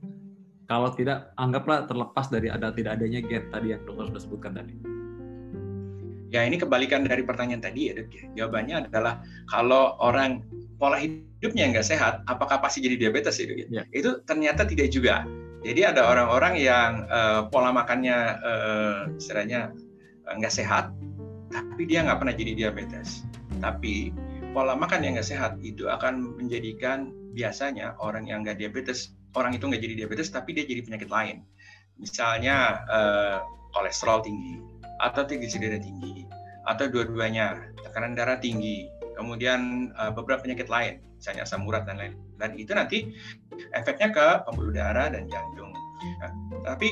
Kalau 0.73 0.89
tidak, 0.97 1.29
anggaplah 1.37 1.85
terlepas 1.85 2.33
dari 2.33 2.49
ada 2.49 2.73
tidak 2.73 2.97
adanya 2.97 3.21
gen 3.21 3.45
tadi 3.53 3.77
yang 3.77 3.85
dokter 3.85 4.09
sudah 4.09 4.21
sebutkan 4.25 4.57
tadi. 4.57 4.73
Ya 6.33 6.49
ini 6.49 6.57
kebalikan 6.57 7.05
dari 7.05 7.21
pertanyaan 7.21 7.61
tadi 7.61 7.93
ya, 7.93 8.01
Jawabannya 8.33 8.89
adalah 8.89 9.21
kalau 9.53 9.93
orang 10.01 10.41
pola 10.81 10.97
hidupnya 10.97 11.69
nggak 11.69 11.85
sehat, 11.85 12.25
apakah 12.25 12.57
pasti 12.57 12.81
jadi 12.81 12.97
diabetes 12.97 13.37
itu? 13.37 13.69
Ya. 13.69 13.85
Itu 13.93 14.25
ternyata 14.25 14.65
tidak 14.65 14.89
juga. 14.89 15.21
Jadi 15.61 15.85
ada 15.85 16.09
orang-orang 16.09 16.57
yang 16.57 17.05
uh, 17.05 17.45
pola 17.53 17.69
makannya 17.69 18.41
uh, 18.41 19.13
istilahnya 19.13 19.77
uh, 20.25 20.33
nggak 20.41 20.57
sehat, 20.57 20.89
tapi 21.53 21.85
dia 21.85 22.01
nggak 22.01 22.17
pernah 22.17 22.33
jadi 22.33 22.57
diabetes. 22.57 23.21
Tapi 23.61 24.09
pola 24.57 24.73
makan 24.73 25.05
yang 25.05 25.21
nggak 25.21 25.29
sehat 25.29 25.61
itu 25.61 25.85
akan 25.85 26.33
menjadikan 26.33 27.13
biasanya 27.37 27.93
orang 28.01 28.25
yang 28.25 28.41
nggak 28.41 28.57
diabetes, 28.57 29.13
orang 29.33 29.57
itu 29.57 29.65
nggak 29.65 29.81
jadi 29.81 29.95
diabetes, 30.05 30.29
tapi 30.29 30.53
dia 30.53 30.65
jadi 30.65 30.81
penyakit 30.85 31.09
lain. 31.09 31.45
Misalnya 31.97 32.85
uh, 32.89 33.37
kolesterol 33.73 34.25
tinggi, 34.25 34.61
atau 35.01 35.25
darah 35.25 35.81
tinggi, 35.81 36.25
atau 36.69 36.85
dua-duanya, 36.89 37.73
tekanan 37.85 38.13
darah 38.13 38.37
tinggi, 38.37 38.87
kemudian 39.17 39.93
uh, 39.97 40.09
beberapa 40.13 40.45
penyakit 40.45 40.69
lain, 40.69 41.01
misalnya 41.17 41.45
asam 41.45 41.65
urat 41.65 41.85
dan 41.85 41.97
lain. 42.01 42.13
Dan 42.37 42.57
itu 42.57 42.73
nanti 42.73 43.13
efeknya 43.77 44.09
ke 44.13 44.27
pembuluh 44.49 44.73
darah 44.73 45.09
dan 45.09 45.29
jantung. 45.29 45.73
Nah, 46.19 46.31
tapi 46.65 46.89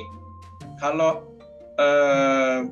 kalau 0.77 1.35
uh, 1.81 2.65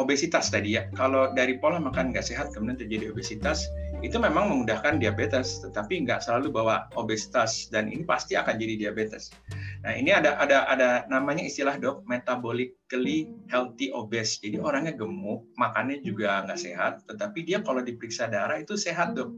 obesitas 0.00 0.50
tadi 0.50 0.74
ya, 0.76 0.88
kalau 0.96 1.30
dari 1.36 1.56
pola 1.60 1.78
makan 1.78 2.10
nggak 2.10 2.26
sehat 2.26 2.50
kemudian 2.50 2.80
terjadi 2.80 3.14
obesitas, 3.14 3.68
itu 4.04 4.20
memang 4.20 4.52
memudahkan 4.52 5.00
diabetes, 5.00 5.64
tetapi 5.64 6.04
nggak 6.04 6.20
selalu 6.20 6.52
bawa 6.52 6.92
obesitas 6.92 7.72
dan 7.72 7.88
ini 7.88 8.04
pasti 8.04 8.36
akan 8.36 8.60
jadi 8.60 8.76
diabetes. 8.76 9.32
Nah 9.80 9.96
ini 9.96 10.12
ada 10.12 10.36
ada 10.36 10.68
ada 10.68 10.88
namanya 11.08 11.40
istilah 11.40 11.80
dok 11.80 12.04
metabolically 12.04 13.32
healthy 13.48 13.88
obese. 13.96 14.44
Jadi 14.44 14.60
orangnya 14.60 14.92
gemuk, 14.92 15.48
makannya 15.56 16.04
juga 16.04 16.44
nggak 16.44 16.60
sehat, 16.60 16.92
tetapi 17.08 17.48
dia 17.48 17.64
kalau 17.64 17.80
diperiksa 17.80 18.28
darah 18.28 18.60
itu 18.60 18.76
sehat 18.76 19.16
dok. 19.16 19.32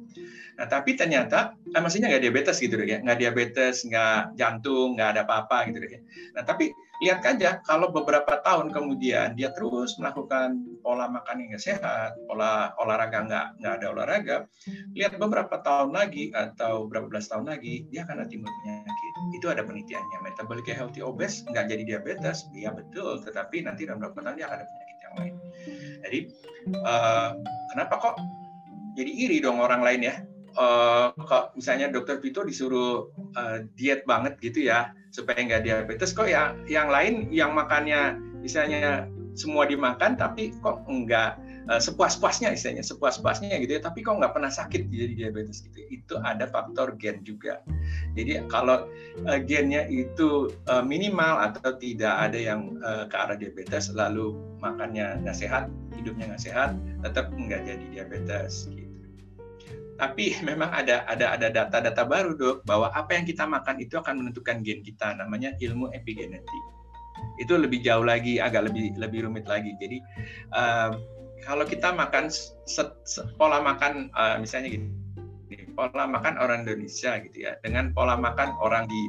Nah 0.58 0.66
tapi 0.66 0.98
ternyata, 0.98 1.54
eh, 1.70 1.78
maksudnya 1.78 2.10
nggak 2.10 2.22
diabetes 2.26 2.58
gitu 2.58 2.74
dok 2.74 2.88
ya, 2.90 2.98
nggak 3.06 3.18
diabetes, 3.22 3.86
nggak 3.86 4.34
jantung, 4.34 4.98
nggak 4.98 5.08
ada 5.14 5.22
apa-apa 5.22 5.70
gitu 5.70 5.78
dok 5.78 5.92
ya. 5.94 6.00
Nah 6.34 6.42
tapi 6.42 6.74
lihat 7.04 7.20
aja 7.28 7.60
kalau 7.60 7.92
beberapa 7.92 8.40
tahun 8.40 8.72
kemudian 8.72 9.36
dia 9.36 9.52
terus 9.52 10.00
melakukan 10.00 10.64
pola 10.80 11.10
makan 11.12 11.44
yang 11.44 11.60
sehat, 11.60 12.16
pola 12.24 12.72
olahraga 12.80 13.26
nggak 13.28 13.46
nggak 13.60 13.74
ada 13.82 13.86
olahraga, 13.92 14.36
lihat 14.96 15.20
beberapa 15.20 15.60
tahun 15.60 15.92
lagi 15.92 16.32
atau 16.32 16.88
beberapa 16.88 17.12
belas 17.16 17.28
tahun 17.28 17.52
lagi 17.52 17.84
dia 17.92 18.08
akan 18.08 18.24
timbul 18.30 18.48
penyakit. 18.62 19.12
Itu 19.36 19.46
ada 19.52 19.60
penelitiannya. 19.66 20.18
Metabolic 20.24 20.68
healthy 20.72 21.04
obese 21.04 21.44
nggak 21.48 21.68
jadi 21.68 21.82
diabetes, 21.84 22.48
iya 22.56 22.72
betul, 22.72 23.20
tetapi 23.20 23.66
nanti 23.66 23.84
dalam 23.84 24.00
beberapa 24.00 24.32
tahun 24.32 24.36
dia 24.40 24.46
akan 24.48 24.56
ada 24.56 24.66
penyakit 24.66 24.96
yang 24.96 25.14
lain. 25.20 25.34
Jadi 26.06 26.18
uh, 26.80 27.30
kenapa 27.76 27.94
kok 28.00 28.16
jadi 28.96 29.10
iri 29.12 29.38
dong 29.44 29.60
orang 29.60 29.84
lain 29.84 30.02
ya? 30.08 30.16
Uh, 30.56 31.12
kok 31.28 31.52
misalnya 31.52 31.92
dokter 31.92 32.16
Vito 32.16 32.40
disuruh 32.40 33.12
uh, 33.36 33.60
diet 33.76 34.08
banget 34.08 34.40
gitu 34.40 34.64
ya 34.72 34.88
supaya 35.16 35.40
nggak 35.40 35.64
diabetes 35.64 36.12
kok 36.12 36.28
ya 36.28 36.52
yang 36.68 36.92
lain 36.92 37.32
yang 37.32 37.56
makannya 37.56 38.20
misalnya 38.44 39.08
semua 39.32 39.64
dimakan 39.64 40.16
tapi 40.16 40.52
kok 40.60 40.84
enggak 40.88 41.40
uh, 41.68 41.80
sepuas-puasnya 41.80 42.52
istilahnya 42.52 42.84
sepuas-puasnya 42.84 43.56
gitu 43.64 43.76
ya 43.76 43.82
tapi 43.84 44.04
kok 44.04 44.16
nggak 44.16 44.32
pernah 44.32 44.52
sakit 44.52 44.88
jadi 44.92 45.12
diabetes 45.12 45.64
gitu. 45.64 45.80
Itu 45.88 46.14
ada 46.20 46.48
faktor 46.48 46.96
gen 46.96 47.20
juga. 47.24 47.60
Jadi 48.16 48.44
kalau 48.48 48.88
uh, 49.28 49.40
gennya 49.44 49.84
itu 49.88 50.52
uh, 50.68 50.84
minimal 50.84 51.52
atau 51.52 51.76
tidak 51.76 52.12
ada 52.12 52.36
yang 52.36 52.80
ke 52.80 53.16
arah 53.16 53.36
diabetes 53.36 53.92
lalu 53.92 54.36
makannya 54.60 55.20
nggak 55.24 55.36
sehat 55.36 55.68
hidupnya 55.96 56.32
nggak 56.32 56.44
sehat 56.48 56.76
tetap 57.04 57.28
nggak 57.32 57.64
jadi 57.66 57.84
diabetes 57.92 58.68
gitu 58.72 58.85
tapi 59.96 60.36
memang 60.48 60.70
ada 60.70 61.08
ada 61.08 61.36
ada 61.36 61.48
data-data 61.48 62.04
baru 62.04 62.36
dok 62.36 62.56
bahwa 62.68 62.92
apa 62.92 63.16
yang 63.16 63.24
kita 63.24 63.48
makan 63.48 63.80
itu 63.80 63.96
akan 63.96 64.22
menentukan 64.22 64.60
gen 64.60 64.84
kita 64.84 65.16
namanya 65.16 65.56
ilmu 65.58 65.90
epigenetik. 65.92 66.64
Itu 67.40 67.56
lebih 67.56 67.80
jauh 67.80 68.04
lagi 68.04 68.36
agak 68.36 68.68
lebih 68.68 68.96
lebih 69.00 69.24
rumit 69.24 69.48
lagi. 69.48 69.72
Jadi 69.80 69.98
uh, 70.52 70.92
kalau 71.44 71.64
kita 71.64 71.92
makan 71.96 72.28
set, 72.28 72.92
set, 73.08 73.26
pola 73.40 73.60
makan 73.64 74.12
uh, 74.12 74.36
misalnya 74.36 74.76
gitu 74.76 74.86
pola 75.76 76.08
makan 76.08 76.40
orang 76.40 76.64
Indonesia 76.64 77.20
gitu 77.20 77.44
ya 77.44 77.60
dengan 77.60 77.92
pola 77.92 78.16
makan 78.16 78.56
orang 78.60 78.88
di 78.88 79.00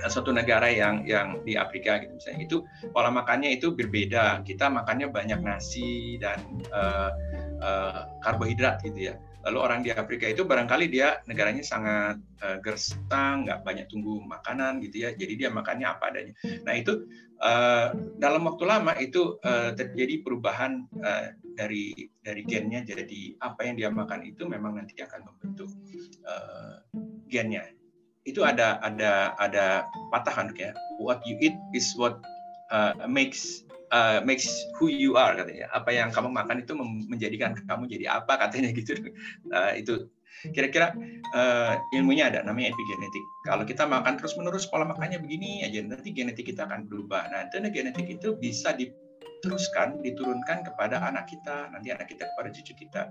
uh, 0.00 0.08
suatu 0.08 0.32
negara 0.32 0.68
yang 0.68 1.04
yang 1.04 1.40
di 1.44 1.56
Afrika 1.56 2.00
gitu 2.00 2.16
misalnya 2.16 2.40
itu 2.44 2.56
pola 2.92 3.08
makannya 3.08 3.56
itu 3.56 3.72
berbeda. 3.72 4.44
Kita 4.44 4.68
makannya 4.68 5.08
banyak 5.08 5.40
nasi 5.40 6.20
dan 6.20 6.36
uh, 6.68 7.16
uh, 7.64 8.00
karbohidrat 8.20 8.84
gitu 8.84 9.12
ya 9.12 9.16
Lalu 9.42 9.58
orang 9.58 9.80
di 9.82 9.90
Afrika 9.90 10.30
itu 10.30 10.46
barangkali 10.46 10.86
dia 10.86 11.18
negaranya 11.26 11.66
sangat 11.66 12.22
uh, 12.42 12.58
gersang, 12.62 13.46
nggak 13.46 13.66
banyak 13.66 13.86
tunggu 13.90 14.22
makanan 14.22 14.78
gitu 14.86 15.06
ya. 15.06 15.10
Jadi 15.14 15.34
dia 15.34 15.50
makannya 15.50 15.86
apa 15.86 16.14
adanya. 16.14 16.34
Nah 16.62 16.74
itu 16.78 17.10
uh, 17.42 17.90
dalam 18.22 18.46
waktu 18.46 18.64
lama 18.64 18.94
itu 19.02 19.42
uh, 19.42 19.74
terjadi 19.74 20.22
perubahan 20.22 20.86
uh, 21.02 21.34
dari 21.58 22.10
dari 22.22 22.42
gennya. 22.46 22.86
Jadi 22.86 23.34
apa 23.42 23.66
yang 23.66 23.74
dia 23.78 23.90
makan 23.90 24.22
itu 24.22 24.46
memang 24.46 24.78
nanti 24.78 24.98
akan 25.02 25.26
membentuk 25.26 25.70
uh, 26.22 26.78
gennya. 27.26 27.66
Itu 28.22 28.46
ada 28.46 28.78
ada 28.78 29.34
ada 29.42 29.90
patahan 30.14 30.54
ya. 30.54 30.70
What 31.02 31.26
you 31.26 31.34
eat 31.42 31.58
is 31.74 31.90
what 31.98 32.22
uh, 32.70 32.94
makes 33.10 33.66
uh, 33.92 34.18
makes 34.24 34.48
who 34.80 34.88
you 34.88 35.14
are 35.20 35.36
katanya. 35.36 35.68
Apa 35.70 35.92
yang 35.92 36.08
kamu 36.10 36.32
makan 36.32 36.64
itu 36.64 36.72
menjadikan 37.06 37.54
kamu 37.68 37.86
jadi 37.86 38.18
apa 38.18 38.40
katanya 38.40 38.72
gitu. 38.78 38.96
Uh, 39.52 39.72
itu 39.76 40.08
kira-kira 40.50 40.96
uh, 41.36 41.78
ilmunya 41.94 42.32
ada 42.32 42.42
namanya 42.42 42.74
epigenetik. 42.74 43.24
Kalau 43.46 43.62
kita 43.62 43.84
makan 43.86 44.18
terus-menerus 44.18 44.66
pola 44.66 44.88
makannya 44.88 45.22
begini 45.22 45.62
aja 45.62 45.84
nanti 45.84 46.10
genetik 46.10 46.50
kita 46.50 46.66
akan 46.66 46.88
berubah. 46.88 47.30
Nah, 47.30 47.46
itu 47.46 47.62
genetik 47.70 48.08
itu 48.10 48.34
bisa 48.40 48.74
diteruskan, 48.74 50.02
diturunkan 50.02 50.66
kepada 50.66 51.04
anak 51.04 51.30
kita, 51.30 51.70
nanti 51.70 51.94
anak 51.94 52.10
kita 52.10 52.26
kepada 52.34 52.48
cucu 52.50 52.72
kita. 52.74 53.02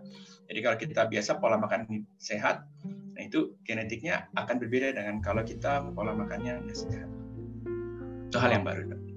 Jadi 0.50 0.60
kalau 0.60 0.78
kita 0.82 1.02
biasa 1.08 1.32
pola 1.40 1.56
makan 1.56 1.88
sehat, 2.20 2.68
nah 3.16 3.22
itu 3.22 3.56
genetiknya 3.64 4.28
akan 4.36 4.60
berbeda 4.60 4.92
dengan 4.98 5.24
kalau 5.24 5.46
kita 5.46 5.88
pola 5.96 6.12
makannya 6.12 6.68
nggak 6.68 6.78
sehat. 6.78 7.08
Itu 8.28 8.40
hal 8.40 8.60
yang 8.60 8.68
baru. 8.68 9.11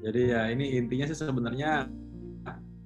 Jadi 0.00 0.20
ya 0.32 0.48
ini 0.48 0.80
intinya 0.80 1.04
sih 1.08 1.16
sebenarnya 1.16 1.88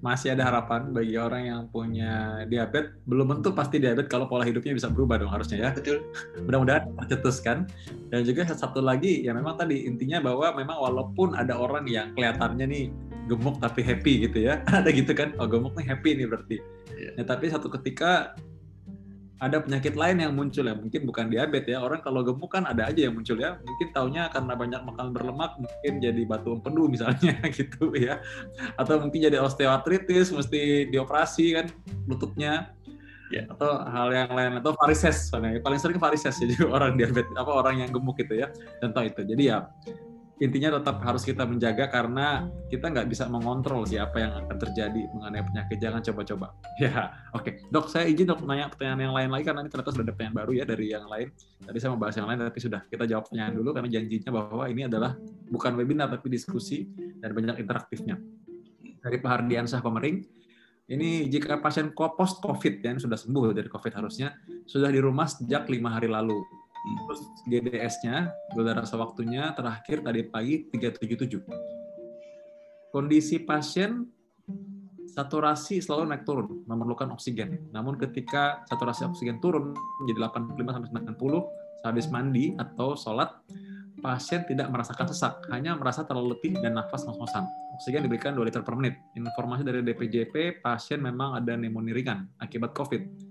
masih 0.04 0.36
ada 0.36 0.44
harapan 0.44 0.92
bagi 0.92 1.16
orang 1.16 1.42
yang 1.48 1.62
punya 1.72 2.44
diabetes. 2.44 2.92
Belum 3.08 3.24
tentu 3.32 3.56
pasti 3.56 3.80
diabetes 3.80 4.12
kalau 4.12 4.28
pola 4.28 4.44
hidupnya 4.44 4.76
bisa 4.76 4.92
berubah 4.92 5.16
dong 5.16 5.32
harusnya 5.32 5.64
ya. 5.64 5.70
Betul. 5.72 6.04
Mudah-mudahan 6.44 6.92
tercetuskan. 7.00 7.64
Dan 8.12 8.20
juga 8.28 8.44
satu 8.52 8.84
lagi 8.84 9.24
ya 9.24 9.32
memang 9.32 9.56
tadi 9.56 9.88
intinya 9.88 10.20
bahwa 10.20 10.52
memang 10.52 10.76
walaupun 10.76 11.32
ada 11.32 11.56
orang 11.56 11.88
yang 11.88 12.12
kelihatannya 12.12 12.68
nih 12.68 12.84
gemuk 13.32 13.56
tapi 13.64 13.80
happy 13.80 14.28
gitu 14.28 14.44
ya. 14.44 14.60
ada 14.76 14.92
gitu 14.92 15.16
kan, 15.16 15.32
oh 15.40 15.48
gemuk 15.48 15.72
nih 15.80 15.88
happy 15.88 16.20
nih 16.20 16.28
berarti. 16.28 16.56
Yeah. 16.92 17.12
Ya, 17.16 17.24
tapi 17.24 17.48
satu 17.48 17.72
ketika 17.72 18.36
ada 19.44 19.60
penyakit 19.60 19.92
lain 19.92 20.24
yang 20.24 20.32
muncul 20.32 20.64
ya. 20.64 20.72
Mungkin 20.72 21.04
bukan 21.04 21.28
diabetes 21.28 21.76
ya. 21.76 21.84
Orang 21.84 22.00
kalau 22.00 22.24
gemuk 22.24 22.48
kan 22.48 22.64
ada 22.64 22.88
aja 22.88 23.04
yang 23.04 23.14
muncul 23.14 23.36
ya. 23.36 23.60
Mungkin 23.60 23.92
taunya 23.92 24.32
karena 24.32 24.56
banyak 24.56 24.80
makan 24.80 25.12
berlemak 25.12 25.60
mungkin 25.60 25.92
jadi 26.00 26.22
batu 26.24 26.56
empedu 26.56 26.88
misalnya 26.88 27.36
gitu 27.56 27.92
ya. 27.92 28.24
Atau 28.80 29.04
mungkin 29.04 29.20
jadi 29.28 29.38
osteoartritis 29.44 30.32
mesti 30.32 30.88
dioperasi 30.88 31.44
kan 31.60 31.66
lututnya. 32.08 32.72
Ya. 33.32 33.50
atau 33.50 33.82
hal 33.82 34.14
yang 34.14 34.30
lain 34.30 34.62
atau 34.62 34.76
varises 34.78 35.32
soalnya. 35.32 35.58
Paling 35.58 35.80
sering 35.80 35.98
varises 35.98 36.38
jadi 36.42 36.54
orang 36.64 36.94
diabetes 36.94 37.34
apa 37.34 37.50
orang 37.50 37.82
yang 37.82 37.90
gemuk 37.90 38.16
gitu 38.20 38.40
ya. 38.40 38.48
Contoh 38.80 39.02
itu. 39.02 39.20
Jadi 39.26 39.42
ya 39.50 39.66
intinya 40.42 40.82
tetap 40.82 40.98
harus 41.06 41.22
kita 41.22 41.46
menjaga 41.46 41.86
karena 41.86 42.50
kita 42.66 42.90
nggak 42.90 43.06
bisa 43.06 43.30
mengontrol 43.30 43.86
siapa 43.86 44.18
yang 44.18 44.32
akan 44.34 44.56
terjadi 44.58 45.06
mengenai 45.14 45.42
penyakit. 45.46 45.78
Jangan 45.78 46.00
coba-coba. 46.02 46.46
Ya 46.82 47.14
oke. 47.30 47.46
Okay. 47.46 47.52
dok 47.70 47.86
saya 47.86 48.10
izin 48.10 48.26
dok 48.26 48.42
nanya 48.42 48.66
pertanyaan 48.66 49.06
yang 49.06 49.14
lain 49.14 49.30
lagi 49.30 49.44
karena 49.46 49.62
ini 49.62 49.70
ternyata 49.70 49.94
sudah 49.94 50.04
ada 50.10 50.12
pertanyaan 50.12 50.36
baru 50.42 50.52
ya 50.58 50.64
dari 50.66 50.86
yang 50.90 51.06
lain. 51.06 51.28
Tadi 51.62 51.78
saya 51.78 51.90
mau 51.94 52.00
bahas 52.02 52.18
yang 52.18 52.26
lain 52.26 52.38
tapi 52.42 52.60
sudah 52.60 52.80
kita 52.90 53.04
jawab 53.06 53.30
pertanyaan 53.30 53.54
dulu 53.54 53.70
karena 53.70 53.88
janjinya 53.94 54.30
bahwa 54.34 54.64
ini 54.66 54.82
adalah 54.90 55.10
bukan 55.46 55.72
webinar 55.78 56.10
tapi 56.10 56.26
diskusi 56.34 56.90
dan 57.22 57.30
banyak 57.30 57.62
interaktifnya. 57.62 58.18
Dari 59.04 59.16
Pak 59.22 59.30
Hardiansah 59.30 59.78
Pemering 59.84 60.18
ini 60.90 61.30
jika 61.30 61.62
pasien 61.62 61.94
post 61.94 62.42
COVID 62.42 62.82
yang 62.82 62.98
sudah 62.98 63.16
sembuh 63.16 63.54
dari 63.54 63.70
COVID 63.70 63.92
harusnya 63.94 64.36
sudah 64.66 64.90
di 64.90 65.00
rumah 65.00 65.30
sejak 65.30 65.70
lima 65.70 65.96
hari 65.96 66.10
lalu 66.10 66.42
Terus 66.84 67.20
GDS-nya, 67.48 68.28
gula 68.52 68.76
darah 68.76 68.84
sewaktunya 68.84 69.56
terakhir 69.56 70.04
tadi 70.04 70.20
pagi 70.28 70.68
377. 70.68 71.40
Kondisi 72.92 73.40
pasien 73.40 74.04
saturasi 75.08 75.80
selalu 75.80 76.12
naik 76.12 76.28
turun, 76.28 76.68
memerlukan 76.68 77.08
oksigen. 77.16 77.72
Namun 77.72 77.96
ketika 77.96 78.68
saturasi 78.68 79.08
oksigen 79.08 79.40
turun 79.40 79.72
menjadi 80.04 80.28
85 80.28 80.76
sampai 80.76 81.16
90 81.16 81.88
habis 81.88 82.06
mandi 82.12 82.52
atau 82.60 82.92
sholat, 82.96 83.32
pasien 84.04 84.44
tidak 84.44 84.68
merasakan 84.68 85.08
sesak, 85.08 85.40
hanya 85.48 85.80
merasa 85.80 86.04
terlalu 86.04 86.36
letih 86.36 86.52
dan 86.60 86.76
nafas 86.76 87.08
ngos-ngosan. 87.08 87.48
Oksigen 87.80 88.04
diberikan 88.04 88.36
2 88.36 88.44
liter 88.44 88.60
per 88.60 88.76
menit. 88.76 89.00
Informasi 89.16 89.64
dari 89.64 89.80
DPJP, 89.80 90.60
pasien 90.60 91.00
memang 91.00 91.40
ada 91.40 91.56
pneumonia 91.56 91.96
ringan 91.96 92.28
akibat 92.36 92.76
COVID 92.76 93.23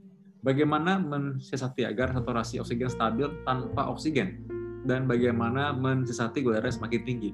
bagaimana 0.43 0.99
mensiasati 0.99 1.87
agar 1.87 2.13
saturasi 2.13 2.59
oksigen 2.59 2.91
stabil 2.91 3.25
tanpa 3.47 3.89
oksigen? 3.89 4.45
Dan 4.83 5.07
bagaimana 5.07 5.71
mensiasati 5.71 6.43
gula 6.43 6.59
darah 6.59 6.67
semakin 6.67 7.01
tinggi. 7.07 7.31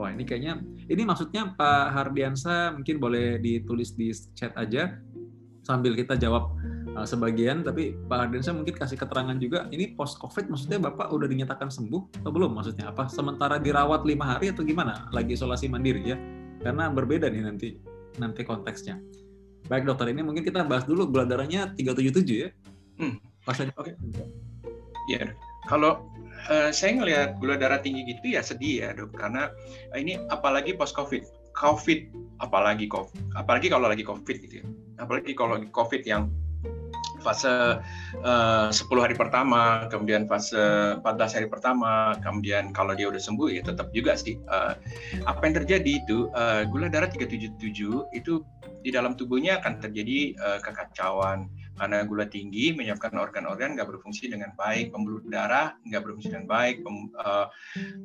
Wah 0.00 0.08
ini 0.08 0.24
kayaknya 0.24 0.64
ini 0.88 1.04
maksudnya 1.04 1.52
Pak 1.52 1.92
Hardiansa 1.92 2.72
mungkin 2.72 2.96
boleh 2.96 3.36
ditulis 3.36 3.92
di 3.92 4.08
chat 4.32 4.56
aja. 4.56 4.96
Sambil 5.60 5.92
kita 5.92 6.16
jawab 6.16 6.56
uh, 6.96 7.04
sebagian 7.04 7.60
tapi 7.60 7.92
Pak 8.08 8.16
Hardiansa 8.24 8.56
mungkin 8.56 8.80
kasih 8.80 8.96
keterangan 8.96 9.36
juga 9.36 9.68
ini 9.68 9.92
post 9.92 10.16
covid 10.16 10.48
maksudnya 10.48 10.80
Bapak 10.80 11.12
udah 11.12 11.28
dinyatakan 11.28 11.68
sembuh 11.68 12.24
atau 12.24 12.32
belum? 12.32 12.56
Maksudnya 12.56 12.88
apa? 12.88 13.12
Sementara 13.12 13.60
dirawat 13.60 14.08
lima 14.08 14.24
hari 14.24 14.48
atau 14.48 14.64
gimana? 14.64 15.12
Lagi 15.12 15.36
isolasi 15.36 15.68
mandiri 15.68 16.00
ya? 16.00 16.16
Karena 16.64 16.88
berbeda 16.88 17.28
nih 17.28 17.44
nanti 17.44 17.68
nanti 18.16 18.40
konteksnya. 18.40 18.96
Baik 19.66 19.84
dokter, 19.86 20.10
ini 20.10 20.22
mungkin 20.24 20.46
kita 20.46 20.64
bahas 20.64 20.86
dulu 20.86 21.10
gula 21.10 21.28
darahnya 21.28 21.74
377 21.76 22.44
ya. 22.46 22.48
Hmm. 22.96 23.20
Oke. 23.48 23.66
Okay. 23.74 23.94
Ya, 25.10 25.34
kalau 25.66 26.06
uh, 26.48 26.70
saya 26.70 26.96
ngelihat 26.96 27.42
gula 27.42 27.58
darah 27.58 27.82
tinggi 27.82 28.06
gitu 28.06 28.38
ya 28.38 28.40
sedih 28.40 28.86
ya 28.86 28.88
dok, 28.94 29.16
karena 29.18 29.50
ini 29.98 30.20
apalagi 30.30 30.76
post 30.76 30.94
covid, 30.94 31.26
covid 31.58 32.08
apalagi 32.38 32.86
covid, 32.86 33.16
apalagi 33.34 33.68
kalau 33.68 33.90
lagi 33.90 34.06
covid 34.06 34.36
gitu 34.38 34.62
ya, 34.62 34.66
apalagi 35.02 35.32
kalau 35.34 35.58
covid 35.74 36.02
yang 36.06 36.30
fase 37.20 37.80
eh, 38.24 38.68
uh, 38.68 38.72
10 38.72 39.04
hari 39.04 39.14
pertama, 39.14 39.86
kemudian 39.88 40.26
fase 40.26 40.96
14 40.98 41.36
hari 41.36 41.46
pertama, 41.46 42.16
kemudian 42.18 42.72
kalau 42.74 42.96
dia 42.96 43.06
udah 43.06 43.20
sembuh 43.20 43.48
ya 43.52 43.62
tetap 43.64 43.92
juga 43.94 44.16
sih. 44.16 44.40
Uh, 44.48 44.74
apa 45.28 45.40
yang 45.46 45.54
terjadi 45.62 45.92
itu 46.02 46.32
uh, 46.32 46.64
gula 46.66 46.88
darah 46.88 47.08
377 47.08 47.56
itu 48.16 48.42
di 48.80 48.90
dalam 48.90 49.12
tubuhnya 49.14 49.60
akan 49.60 49.78
terjadi 49.78 50.34
uh, 50.40 50.58
kekacauan 50.64 51.48
karena 51.80 52.04
gula 52.04 52.28
tinggi 52.28 52.76
menyebabkan 52.76 53.16
organ-organ 53.16 53.72
nggak 53.72 53.88
berfungsi 53.88 54.28
dengan 54.28 54.52
baik, 54.52 54.92
pembuluh 54.92 55.24
darah 55.24 55.80
nggak 55.88 56.02
berfungsi 56.04 56.28
dengan 56.28 56.44
baik. 56.44 56.84
Uh, 57.16 57.48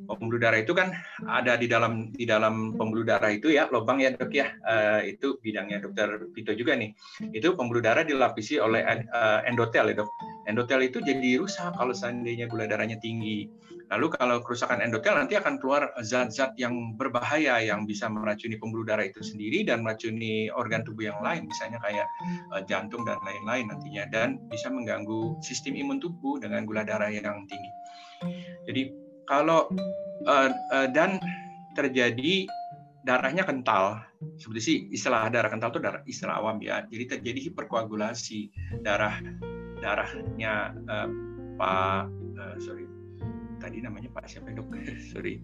pembuluh 0.07 0.39
darah 0.39 0.63
itu 0.63 0.71
kan 0.71 0.95
ada 1.28 1.59
di 1.59 1.67
dalam 1.67 2.15
di 2.15 2.23
dalam 2.23 2.71
pembuluh 2.80 3.03
darah 3.03 3.28
itu 3.36 3.51
ya 3.51 3.67
lubang 3.67 3.99
ya 3.99 4.15
dok 4.15 4.32
ya 4.32 4.47
uh, 4.63 5.03
itu 5.03 5.36
bidangnya 5.43 5.84
dokter 5.84 6.23
Vito 6.32 6.55
juga 6.55 6.80
nih. 6.80 6.95
Itu 7.36 7.59
pembuluh 7.59 7.84
darah 7.84 8.07
dilapisi 8.07 8.55
oleh 8.63 8.80
uh, 9.11 9.43
endotel 9.43 9.91
ya 9.91 9.95
dok. 9.99 10.09
Endotel 10.47 10.88
itu 10.88 11.03
jadi 11.03 11.43
rusak 11.43 11.76
kalau 11.76 11.91
seandainya 11.91 12.47
gula 12.47 12.71
darahnya 12.71 12.95
tinggi. 13.03 13.51
Lalu 13.93 14.07
kalau 14.17 14.41
kerusakan 14.41 14.81
endotel 14.81 15.13
nanti 15.13 15.38
akan 15.38 15.61
keluar 15.61 15.93
zat-zat 16.01 16.57
yang 16.57 16.97
berbahaya 16.97 17.61
yang 17.61 17.86
bisa 17.86 18.09
meracuni 18.09 18.57
pembuluh 18.57 18.81
darah 18.81 19.05
itu 19.05 19.21
sendiri 19.21 19.61
dan 19.61 19.86
meracuni 19.86 20.49
organ 20.49 20.81
tubuh 20.81 21.13
yang 21.13 21.19
lain, 21.21 21.45
misalnya 21.45 21.77
kayak 21.86 22.07
uh, 22.49 22.65
jantung 22.65 23.05
dan 23.05 23.21
lain-lain 23.21 23.69
nantinya 23.69 24.09
dan 24.09 24.41
bisa 24.49 24.73
mengganggu 24.73 25.38
sistem 25.45 25.77
imun 25.77 26.01
tubuh 26.01 26.41
dengan 26.41 26.65
gula 26.65 26.81
darah 26.81 27.13
yang 27.13 27.45
tinggi. 27.45 27.71
Jadi 28.65 28.81
kalau 29.29 29.69
uh, 30.25 30.49
uh, 30.73 30.88
dan 30.89 31.21
terjadi 31.77 32.49
darahnya 33.05 33.45
kental, 33.45 34.01
seperti 34.41 34.61
sih 34.61 34.77
istilah 34.89 35.29
darah 35.29 35.53
kental 35.53 35.69
itu 35.69 35.81
darah 35.83 36.01
istilah 36.09 36.41
awam 36.41 36.57
ya. 36.57 36.89
Jadi 36.89 37.19
terjadi 37.19 37.53
hiperkoagulasi 37.53 38.49
darah 38.81 39.21
darahnya 39.77 40.73
uh, 40.89 41.09
Pak 41.55 42.09
uh, 42.41 42.57
sorry 42.57 42.95
tadi 43.58 43.84
namanya 43.84 44.12
Pak 44.12 44.26
siapa 44.30 44.51
dok? 44.51 44.72
Sorry. 45.12 45.41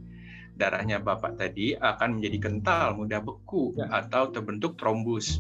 Darahnya 0.52 1.00
Bapak 1.00 1.40
tadi 1.40 1.74
akan 1.80 2.20
menjadi 2.20 2.52
kental, 2.52 3.00
mudah 3.00 3.24
beku 3.24 3.72
ya. 3.80 3.88
atau 3.90 4.30
terbentuk 4.30 4.76
trombus. 4.76 5.40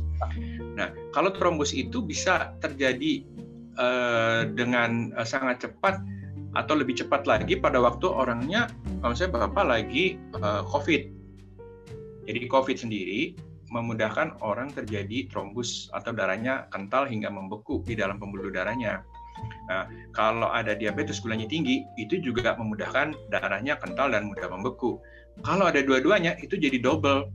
Nah, 0.80 0.96
kalau 1.12 1.36
trombus 1.36 1.76
itu 1.76 2.00
bisa 2.00 2.56
terjadi 2.64 3.28
uh, 3.76 4.48
dengan 4.48 5.12
uh, 5.20 5.28
sangat 5.28 5.68
cepat 5.68 6.00
atau 6.56 6.74
lebih 6.76 7.00
cepat 7.00 7.28
lagi 7.28 7.60
pada 7.60 7.80
waktu 7.80 8.08
orangnya, 8.08 8.72
kalau 9.04 9.16
saya 9.16 9.30
Bapak 9.32 9.68
lagi 9.68 10.16
uh, 10.40 10.64
COVID. 10.68 11.04
Jadi 12.28 12.48
COVID 12.48 12.78
sendiri 12.80 13.36
memudahkan 13.72 14.44
orang 14.44 14.72
terjadi 14.76 15.32
trombus 15.32 15.88
atau 15.96 16.12
darahnya 16.12 16.68
kental 16.76 17.08
hingga 17.08 17.32
membeku 17.32 17.80
di 17.88 17.96
dalam 17.96 18.20
pembuluh 18.20 18.52
darahnya. 18.52 19.04
Nah, 19.70 19.88
kalau 20.12 20.52
ada 20.52 20.76
diabetes 20.76 21.24
gulanya 21.24 21.48
tinggi, 21.48 21.88
itu 21.96 22.20
juga 22.20 22.58
memudahkan 22.60 23.16
darahnya 23.32 23.80
kental 23.80 24.12
dan 24.12 24.28
mudah 24.28 24.52
membeku. 24.52 25.00
Kalau 25.48 25.70
ada 25.70 25.80
dua-duanya, 25.80 26.36
itu 26.44 26.60
jadi 26.60 26.82
double. 26.82 27.32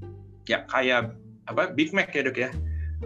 Ya, 0.47 0.63
kayak 0.69 1.17
apa 1.49 1.73
Big 1.73 1.91
Mac 1.97 2.13
ya 2.13 2.27
dok 2.27 2.39
ya. 2.39 2.51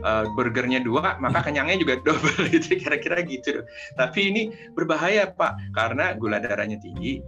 Uh, 0.06 0.22
burgernya 0.38 0.82
dua, 0.86 1.18
maka 1.18 1.42
kenyangnya 1.50 1.82
juga 1.82 1.98
double 2.02 2.46
gitu 2.54 2.78
kira-kira 2.78 3.22
gitu. 3.26 3.66
Tapi 3.98 4.20
ini 4.30 4.42
berbahaya 4.74 5.30
Pak, 5.34 5.74
karena 5.74 6.14
gula 6.14 6.38
darahnya 6.38 6.78
tinggi, 6.78 7.18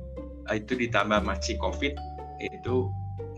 itu 0.51 0.73
ditambah 0.75 1.23
masih 1.23 1.59
COVID, 1.59 1.95
itu 2.43 2.91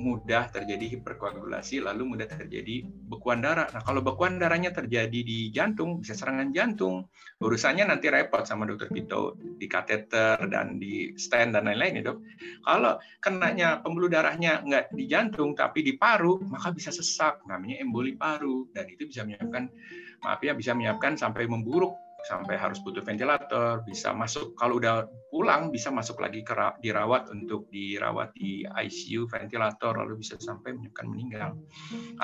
mudah 0.05 0.53
terjadi 0.53 1.01
hiperkoagulasi, 1.01 1.81
lalu 1.81 2.05
mudah 2.05 2.29
terjadi 2.29 2.85
bekuan 2.85 3.41
darah. 3.41 3.73
Nah, 3.73 3.81
kalau 3.81 4.05
bekuan 4.05 4.37
darahnya 4.37 4.69
terjadi 4.77 5.25
di 5.25 5.49
jantung, 5.49 6.05
bisa 6.05 6.13
serangan 6.13 6.53
jantung. 6.53 7.09
Urusannya 7.41 7.89
nanti 7.89 8.13
repot 8.13 8.45
sama 8.45 8.69
dokter 8.69 8.93
Pito, 8.93 9.41
di 9.41 9.65
kateter 9.65 10.45
dan 10.53 10.77
di 10.77 11.17
stent 11.17 11.57
dan 11.57 11.65
lain-lain 11.65 12.05
ya 12.05 12.13
dok. 12.13 12.19
Kalau 12.61 13.01
kenanya 13.25 13.81
pembuluh 13.81 14.13
darahnya 14.13 14.61
nggak 14.61 14.93
di 14.93 15.09
jantung, 15.09 15.57
tapi 15.57 15.81
di 15.81 15.97
paru, 15.97 16.37
maka 16.45 16.69
bisa 16.77 16.93
sesak, 16.93 17.41
namanya 17.49 17.81
emboli 17.81 18.13
paru. 18.13 18.69
Dan 18.77 18.85
itu 18.93 19.09
bisa 19.09 19.25
menyebabkan, 19.25 19.73
maaf 20.21 20.45
ya, 20.45 20.53
bisa 20.53 20.77
menyebabkan 20.77 21.17
sampai 21.17 21.49
memburuk 21.49 22.04
sampai 22.25 22.57
harus 22.57 22.81
butuh 22.81 23.05
ventilator, 23.05 23.85
bisa 23.85 24.17
masuk 24.17 24.57
kalau 24.57 24.81
udah 24.81 25.05
pulang 25.29 25.69
bisa 25.69 25.93
masuk 25.93 26.25
lagi 26.25 26.41
ke 26.41 26.57
dirawat 26.81 27.29
untuk 27.29 27.69
dirawat 27.69 28.33
di 28.33 28.65
ICU 28.65 29.29
ventilator 29.29 29.93
lalu 29.93 30.25
bisa 30.25 30.41
sampai 30.41 30.73
menyebabkan 30.73 31.07
meninggal 31.13 31.51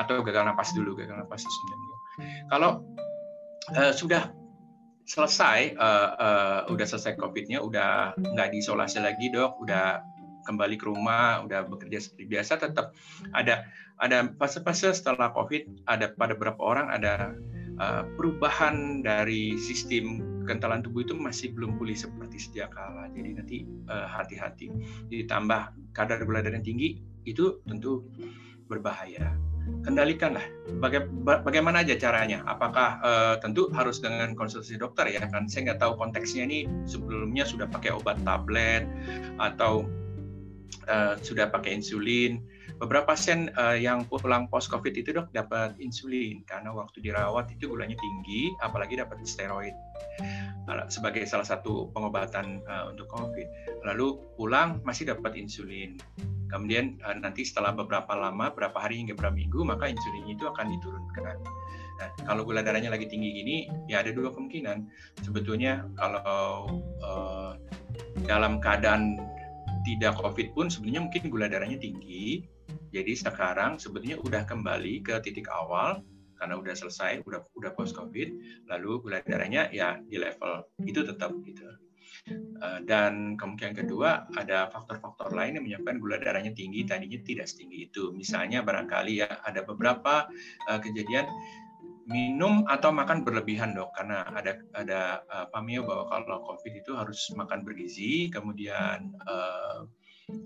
atau 0.01 0.25
gagal 0.25 0.49
napas 0.49 0.73
dulu 0.73 0.97
gagal 0.97 1.21
napas 1.21 1.45
meninggal. 1.45 1.99
Kalau 2.49 2.71
uh, 3.77 3.93
sudah 3.93 4.33
selesai 5.05 5.75
uh, 5.75 6.09
uh, 6.17 6.61
udah 6.73 6.87
selesai 6.87 7.19
COVID-nya 7.19 7.61
udah 7.61 8.15
nggak 8.17 8.49
diisolasi 8.57 9.05
lagi 9.05 9.29
dok, 9.29 9.59
udah 9.61 10.01
kembali 10.49 10.81
ke 10.81 10.87
rumah, 10.89 11.45
udah 11.45 11.69
bekerja 11.69 12.01
seperti 12.01 12.25
biasa, 12.31 12.57
tetap 12.57 12.97
ada 13.37 13.69
ada 14.01 14.33
fase-fase 14.41 14.97
setelah 14.97 15.29
COVID, 15.37 15.85
ada 15.85 16.15
pada 16.17 16.33
beberapa 16.33 16.63
orang 16.65 16.89
ada 16.89 17.37
uh, 17.81 18.05
perubahan 18.15 19.01
dari 19.01 19.57
sistem 19.57 20.21
kentalan 20.45 20.85
tubuh 20.85 21.03
itu 21.03 21.17
masih 21.17 21.51
belum 21.57 21.81
pulih 21.81 21.97
seperti 21.97 22.37
sedia 22.37 22.69
kala. 22.69 23.09
Jadi 23.17 23.31
nanti 23.35 23.57
uh, 23.89 24.07
hati-hati. 24.07 24.69
Ditambah 25.09 25.95
kadar 25.97 26.23
gula 26.23 26.45
darah 26.45 26.61
yang 26.61 26.67
tinggi 26.67 27.01
itu 27.25 27.59
tentu 27.65 28.05
berbahaya. 28.69 29.35
Kendalikanlah 29.85 30.43
baga 30.83 31.05
bagaimana 31.45 31.85
aja 31.85 31.95
caranya. 31.95 32.43
Apakah 32.49 32.99
uh, 33.05 33.35
tentu 33.39 33.71
harus 33.71 34.01
dengan 34.03 34.33
konsultasi 34.35 34.81
dokter 34.81 35.09
ya 35.11 35.23
kan? 35.29 35.47
Saya 35.47 35.71
nggak 35.71 35.81
tahu 35.85 36.01
konteksnya 36.01 36.49
ini 36.49 36.67
sebelumnya 36.89 37.45
sudah 37.47 37.69
pakai 37.71 37.95
obat 37.95 38.19
tablet 38.25 38.89
atau 39.39 39.87
uh, 40.89 41.15
sudah 41.21 41.53
pakai 41.53 41.77
insulin 41.79 42.41
beberapa 42.81 43.13
pasien 43.13 43.53
uh, 43.61 43.77
yang 43.77 44.09
pulang 44.09 44.49
post 44.49 44.73
covid 44.73 44.97
itu 44.97 45.13
dok 45.13 45.29
dapat 45.37 45.77
insulin 45.77 46.41
karena 46.49 46.73
waktu 46.73 47.05
dirawat 47.05 47.53
itu 47.53 47.69
gulanya 47.69 47.95
tinggi 48.01 48.49
apalagi 48.65 48.97
dapat 48.97 49.21
steroid 49.29 49.77
sebagai 50.89 51.29
salah 51.29 51.45
satu 51.45 51.93
pengobatan 51.93 52.65
uh, 52.65 52.89
untuk 52.89 53.05
covid 53.13 53.47
lalu 53.85 54.17
pulang 54.41 54.81
masih 54.83 55.13
dapat 55.13 55.37
insulin 55.37 56.01
Kemudian 56.51 56.99
uh, 57.07 57.15
nanti 57.15 57.47
setelah 57.47 57.71
beberapa 57.71 58.11
lama, 58.19 58.51
berapa 58.51 58.75
hari 58.75 58.99
hingga 59.01 59.15
beberapa 59.15 59.39
minggu, 59.39 59.61
maka 59.63 59.87
insulinnya 59.87 60.35
itu 60.35 60.45
akan 60.51 60.67
diturunkan. 60.75 61.39
Nah, 62.03 62.09
kalau 62.27 62.43
gula 62.43 62.67
darahnya 62.67 62.91
lagi 62.91 63.07
tinggi 63.07 63.31
gini, 63.31 63.57
ya 63.87 64.03
ada 64.03 64.11
dua 64.11 64.35
kemungkinan. 64.35 64.91
Sebetulnya 65.23 65.87
kalau 65.95 66.83
uh, 67.07 67.55
dalam 68.27 68.59
keadaan 68.59 69.15
tidak 69.87 70.19
COVID 70.19 70.53
pun 70.53 70.67
sebenarnya 70.69 71.07
mungkin 71.07 71.23
gula 71.31 71.47
darahnya 71.47 71.79
tinggi. 71.79 72.45
Jadi 72.91 73.13
sekarang 73.15 73.79
sebetulnya 73.79 74.19
udah 74.21 74.43
kembali 74.47 75.07
ke 75.07 75.15
titik 75.23 75.47
awal 75.51 76.03
karena 76.41 76.57
udah 76.57 76.73
selesai, 76.73 77.21
udah 77.29 77.45
udah 77.53 77.71
post 77.77 77.93
COVID, 77.95 78.29
lalu 78.67 78.91
gula 79.05 79.21
darahnya 79.21 79.69
ya 79.71 80.01
di 80.01 80.17
level 80.17 80.65
itu 80.89 81.05
tetap 81.05 81.37
gitu. 81.45 81.69
Eh, 82.31 82.81
dan 82.85 83.39
kemungkinan 83.41 83.75
kedua 83.77 84.29
ada 84.37 84.69
faktor-faktor 84.69 85.33
lain 85.33 85.57
yang 85.57 85.65
menyebabkan 85.65 85.97
gula 86.01 86.17
darahnya 86.21 86.53
tinggi 86.53 86.85
tadinya 86.85 87.21
tidak 87.25 87.47
setinggi 87.49 87.93
itu. 87.93 88.13
Misalnya 88.13 88.61
barangkali 88.61 89.25
ya 89.25 89.41
ada 89.45 89.65
beberapa 89.65 90.29
uh, 90.69 90.81
kejadian 90.81 91.29
minum 92.11 92.67
atau 92.67 92.91
makan 92.91 93.23
berlebihan 93.23 93.71
dok 93.77 93.95
karena 93.95 94.27
ada 94.35 94.59
ada 94.75 95.01
uh, 95.31 95.47
pameo 95.55 95.87
bahwa 95.87 96.11
kalau 96.11 96.43
covid 96.43 96.83
itu 96.83 96.93
harus 96.99 97.31
makan 97.39 97.63
bergizi 97.63 98.27
kemudian 98.35 99.15
uh, 99.31 99.87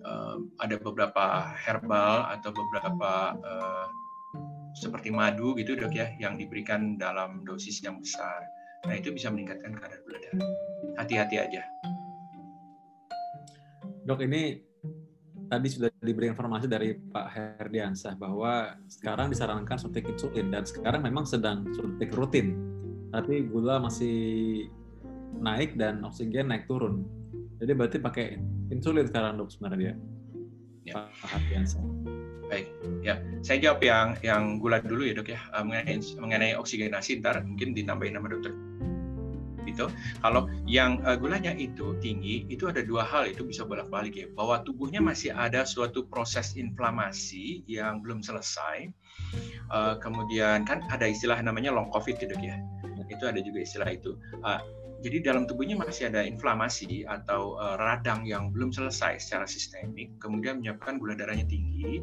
uh, 0.05 0.37
ada 0.61 0.77
beberapa 0.81 1.55
herbal 1.55 2.31
atau 2.39 2.51
beberapa 2.53 3.13
uh, 3.39 3.87
seperti 4.75 5.15
madu 5.15 5.55
gitu 5.55 5.79
dok 5.79 5.95
ya 5.95 6.11
yang 6.19 6.35
diberikan 6.35 6.99
dalam 6.99 7.47
dosis 7.47 7.79
yang 7.85 8.03
besar 8.03 8.43
nah 8.85 8.93
itu 8.93 9.15
bisa 9.15 9.33
meningkatkan 9.33 9.73
kadar 9.81 9.97
gula 10.05 10.19
darah 10.21 10.45
hati-hati 10.99 11.37
aja. 11.39 11.63
Dok, 14.05 14.21
ini 14.29 14.61
tadi 15.49 15.69
sudah 15.69 15.91
diberi 16.01 16.29
informasi 16.29 16.67
dari 16.69 16.93
Pak 16.97 17.27
Herdiansah 17.61 18.17
bahwa 18.17 18.77
sekarang 18.89 19.33
disarankan 19.33 19.77
suntik 19.81 20.09
insulin 20.09 20.53
dan 20.53 20.65
sekarang 20.65 21.05
memang 21.05 21.25
sedang 21.25 21.65
suntik 21.73 22.13
rutin, 22.13 22.57
tapi 23.11 23.45
gula 23.49 23.81
masih 23.81 24.69
naik 25.41 25.77
dan 25.81 26.05
oksigen 26.05 26.53
naik 26.53 26.69
turun. 26.69 27.05
Jadi 27.65 27.73
berarti 27.73 27.97
pakai 27.97 28.37
insulin 28.69 29.09
sekarang 29.09 29.41
dok 29.41 29.49
sebenarnya 29.49 29.97
ya. 30.85 31.09
Pak. 31.09 31.41
Baik, 32.45 32.69
ya 33.01 33.17
saya 33.41 33.57
jawab 33.57 33.81
yang 33.81 34.21
yang 34.21 34.61
gula 34.61 34.85
dulu 34.85 35.09
ya 35.09 35.17
dok 35.17 35.33
ya 35.33 35.41
mengenai 35.65 35.97
mengenai 36.21 36.53
oksigenasi 36.61 37.25
ntar 37.25 37.41
mungkin 37.41 37.73
ditambahin 37.73 38.21
nama 38.21 38.29
dokter 38.29 38.53
gitu. 39.65 39.89
Kalau 40.21 40.47
yang 40.69 41.01
uh, 41.09 41.17
gulanya 41.17 41.57
itu 41.57 41.97
tinggi, 42.05 42.45
itu 42.53 42.69
ada 42.69 42.85
dua 42.85 43.01
hal 43.01 43.25
itu 43.33 43.43
bisa 43.49 43.65
bolak-balik 43.65 44.13
ya. 44.13 44.29
Bahwa 44.37 44.61
tubuhnya 44.61 45.01
masih 45.01 45.33
ada 45.33 45.65
suatu 45.65 46.05
proses 46.05 46.53
inflamasi 46.55 47.65
yang 47.65 48.05
belum 48.05 48.21
selesai. 48.21 48.93
Uh, 49.73 49.97
kemudian 49.99 50.69
kan 50.69 50.85
ada 50.93 51.09
istilah 51.09 51.41
namanya 51.41 51.73
long 51.73 51.89
covid 51.91 52.21
gitu 52.21 52.37
ya. 52.37 52.61
Itu 53.09 53.25
ada 53.25 53.41
juga 53.41 53.65
istilah 53.65 53.89
itu. 53.89 54.21
Uh, 54.45 54.61
jadi 55.05 55.21
dalam 55.21 55.45
tubuhnya 55.45 55.77
masih 55.77 56.09
ada 56.09 56.25
inflamasi 56.25 57.05
atau 57.05 57.61
uh, 57.61 57.77
radang 57.77 58.25
yang 58.25 58.49
belum 58.49 58.73
selesai 58.73 59.21
secara 59.21 59.45
sistemik, 59.45 60.17
kemudian 60.17 60.65
menyebabkan 60.65 60.97
gula 60.97 61.13
darahnya 61.13 61.45
tinggi, 61.45 62.01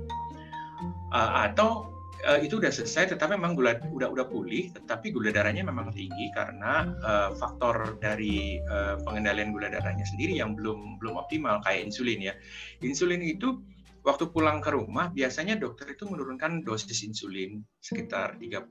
uh, 1.10 1.50
atau 1.50 1.90
uh, 2.30 2.38
itu 2.38 2.62
udah 2.62 2.70
selesai 2.70 3.18
tetapi 3.18 3.34
memang 3.34 3.58
gula 3.58 3.78
udah 3.90 4.10
udah 4.14 4.26
pulih 4.30 4.70
tetapi 4.70 5.10
gula 5.10 5.34
darahnya 5.34 5.66
memang 5.66 5.90
tinggi 5.90 6.30
karena 6.38 6.94
uh, 7.02 7.30
faktor 7.34 7.98
dari 7.98 8.62
uh, 8.70 9.02
pengendalian 9.02 9.50
gula 9.50 9.74
darahnya 9.74 10.06
sendiri 10.06 10.38
yang 10.38 10.54
belum 10.54 11.02
belum 11.02 11.18
optimal 11.18 11.62
kayak 11.66 11.90
insulin 11.90 12.22
ya. 12.22 12.34
Insulin 12.86 13.26
itu 13.26 13.58
waktu 14.02 14.34
pulang 14.34 14.62
ke 14.62 14.74
rumah 14.74 15.14
biasanya 15.14 15.58
dokter 15.62 15.94
itu 15.94 16.10
menurunkan 16.10 16.66
dosis 16.66 17.06
insulin 17.06 17.62
sekitar 17.78 18.42
30 18.42 18.66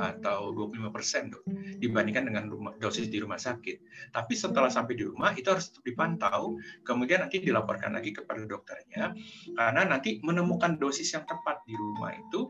atau 0.00 0.40
25 0.52 0.96
persen 0.96 1.28
dibandingkan 1.76 2.24
dengan 2.28 2.44
rumah, 2.48 2.72
dosis 2.80 3.12
di 3.12 3.20
rumah 3.20 3.36
sakit. 3.36 3.76
Tapi 4.16 4.32
setelah 4.32 4.72
sampai 4.72 4.96
di 4.96 5.04
rumah 5.04 5.36
itu 5.36 5.48
harus 5.52 5.68
tetap 5.68 5.84
dipantau, 5.84 6.56
kemudian 6.88 7.24
nanti 7.24 7.40
dilaporkan 7.44 7.92
lagi 7.92 8.16
kepada 8.16 8.48
dokternya 8.48 9.12
karena 9.56 9.82
nanti 9.84 10.24
menemukan 10.24 10.80
dosis 10.80 11.12
yang 11.12 11.28
tepat 11.28 11.60
di 11.68 11.76
rumah 11.76 12.16
itu 12.16 12.48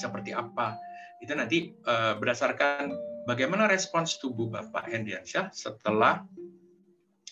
seperti 0.00 0.32
apa. 0.32 0.80
Itu 1.20 1.32
nanti 1.36 1.72
uh, 1.84 2.16
berdasarkan 2.16 2.92
bagaimana 3.28 3.68
respons 3.68 4.16
tubuh 4.16 4.48
Bapak 4.48 4.88
Hendriansyah 4.88 5.52
setelah 5.52 6.24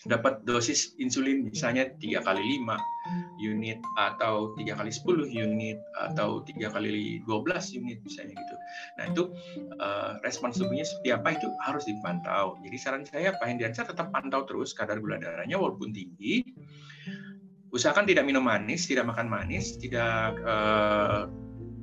dapat 0.05 0.45
dosis 0.45 0.93
insulin 1.01 1.49
misalnya 1.49 1.89
tiga 1.97 2.21
kali 2.21 2.61
5 2.61 3.41
unit 3.41 3.81
atau 3.97 4.53
tiga 4.57 4.77
kali 4.77 4.93
10 4.93 5.33
unit 5.33 5.77
atau 5.97 6.45
tiga 6.45 6.69
kali 6.69 7.21
12 7.25 7.77
unit 7.81 7.99
misalnya 8.05 8.33
gitu. 8.37 8.55
Nah 8.97 9.03
itu 9.09 9.23
uh, 9.81 10.11
respons 10.21 10.61
tubuhnya 10.61 10.85
seperti 10.85 11.09
apa 11.13 11.37
itu 11.37 11.47
harus 11.65 11.83
dipantau. 11.89 12.57
Jadi 12.61 12.77
saran 12.77 13.03
saya 13.05 13.33
Pak 13.33 13.45
Hendriansyah 13.45 13.85
tetap 13.89 14.13
pantau 14.13 14.45
terus 14.45 14.77
kadar 14.77 15.01
gula 15.01 15.17
darahnya 15.17 15.57
walaupun 15.57 15.89
tinggi. 15.89 16.45
Usahakan 17.73 18.07
tidak 18.07 18.23
minum 18.23 18.45
manis, 18.45 18.87
tidak 18.87 19.11
makan 19.11 19.27
manis, 19.27 19.75
tidak 19.75 20.39
uh, 20.47 21.27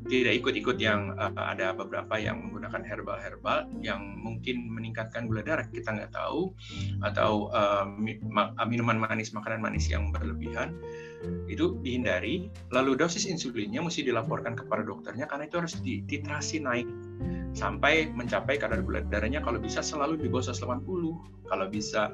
tidak 0.08 0.32
ikut-ikut 0.42 0.76
yang 0.78 1.14
uh, 1.14 1.32
ada 1.36 1.74
beberapa 1.76 2.18
yang 2.18 2.42
menggunakan 2.42 2.82
herbal-herbal 2.82 3.70
yang 3.82 4.02
mungkin 4.18 4.70
meningkatkan 4.72 5.30
gula 5.30 5.42
darah 5.42 5.66
kita 5.68 5.94
nggak 5.94 6.12
tahu. 6.14 6.54
Atau 7.02 7.50
uh, 7.54 7.86
minuman 8.66 8.96
manis 8.98 9.30
makanan 9.34 9.62
manis 9.62 9.86
yang 9.90 10.10
berlebihan 10.10 10.74
itu 11.46 11.78
dihindari 11.80 12.50
lalu 12.74 12.98
dosis 12.98 13.28
insulinnya 13.28 13.82
mesti 13.84 14.02
dilaporkan 14.02 14.58
kepada 14.58 14.82
dokternya 14.82 15.30
karena 15.30 15.46
itu 15.46 15.56
harus 15.62 15.74
dititrasi 15.80 16.62
naik 16.62 16.88
sampai 17.52 18.08
mencapai 18.12 18.56
kadar 18.56 18.80
gula 18.80 19.04
darahnya. 19.04 19.44
Kalau 19.44 19.60
bisa 19.60 19.84
selalu 19.84 20.20
di 20.20 20.28
bawah 20.28 20.52
180 20.52 21.48
kalau 21.48 21.66
bisa. 21.68 22.12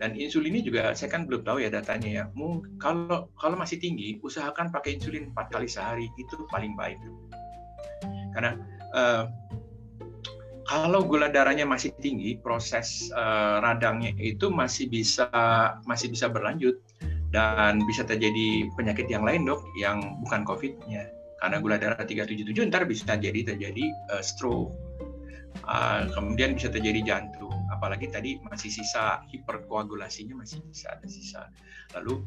Dan 0.00 0.16
insulin 0.16 0.56
ini 0.56 0.60
juga 0.64 0.96
saya 0.96 1.12
kan 1.12 1.28
belum 1.28 1.44
tahu 1.44 1.60
ya 1.60 1.68
datanya 1.68 2.08
ya. 2.08 2.24
Kalau 2.80 3.28
kalau 3.36 3.56
masih 3.60 3.76
tinggi 3.76 4.16
usahakan 4.24 4.72
pakai 4.72 4.96
insulin 4.96 5.30
empat 5.32 5.52
kali 5.52 5.68
sehari 5.68 6.08
itu 6.16 6.48
paling 6.48 6.72
baik. 6.72 6.96
Karena 8.32 8.56
uh, 8.96 9.28
kalau 10.64 11.02
gula 11.02 11.26
darahnya 11.28 11.66
masih 11.66 11.90
tinggi, 11.98 12.38
proses 12.38 13.10
uh, 13.10 13.58
radangnya 13.58 14.14
itu 14.16 14.48
masih 14.48 14.86
bisa 14.86 15.28
masih 15.82 16.14
bisa 16.14 16.30
berlanjut 16.30 16.78
dan 17.30 17.82
bisa 17.86 18.02
terjadi 18.02 18.66
penyakit 18.74 19.06
yang 19.06 19.22
lain 19.22 19.46
dok, 19.46 19.62
yang 19.78 20.18
bukan 20.26 20.42
COVID-nya. 20.42 21.10
Karena 21.40 21.56
gula 21.62 21.80
darah 21.80 21.96
377 21.96 22.68
ntar 22.68 22.84
bisa 22.84 23.16
jadi 23.16 23.40
terjadi 23.54 23.84
uh, 24.12 24.20
stroke. 24.20 24.74
Uh, 25.66 26.06
kemudian 26.14 26.58
bisa 26.58 26.68
terjadi 26.68 27.00
jantung. 27.06 27.54
Apalagi 27.70 28.10
tadi 28.10 28.36
masih 28.44 28.68
sisa 28.68 29.24
hiperkoagulasinya 29.30 30.36
masih 30.36 30.60
bisa 30.68 30.92
ada 30.92 31.06
sisa. 31.06 31.48
Lalu 31.96 32.20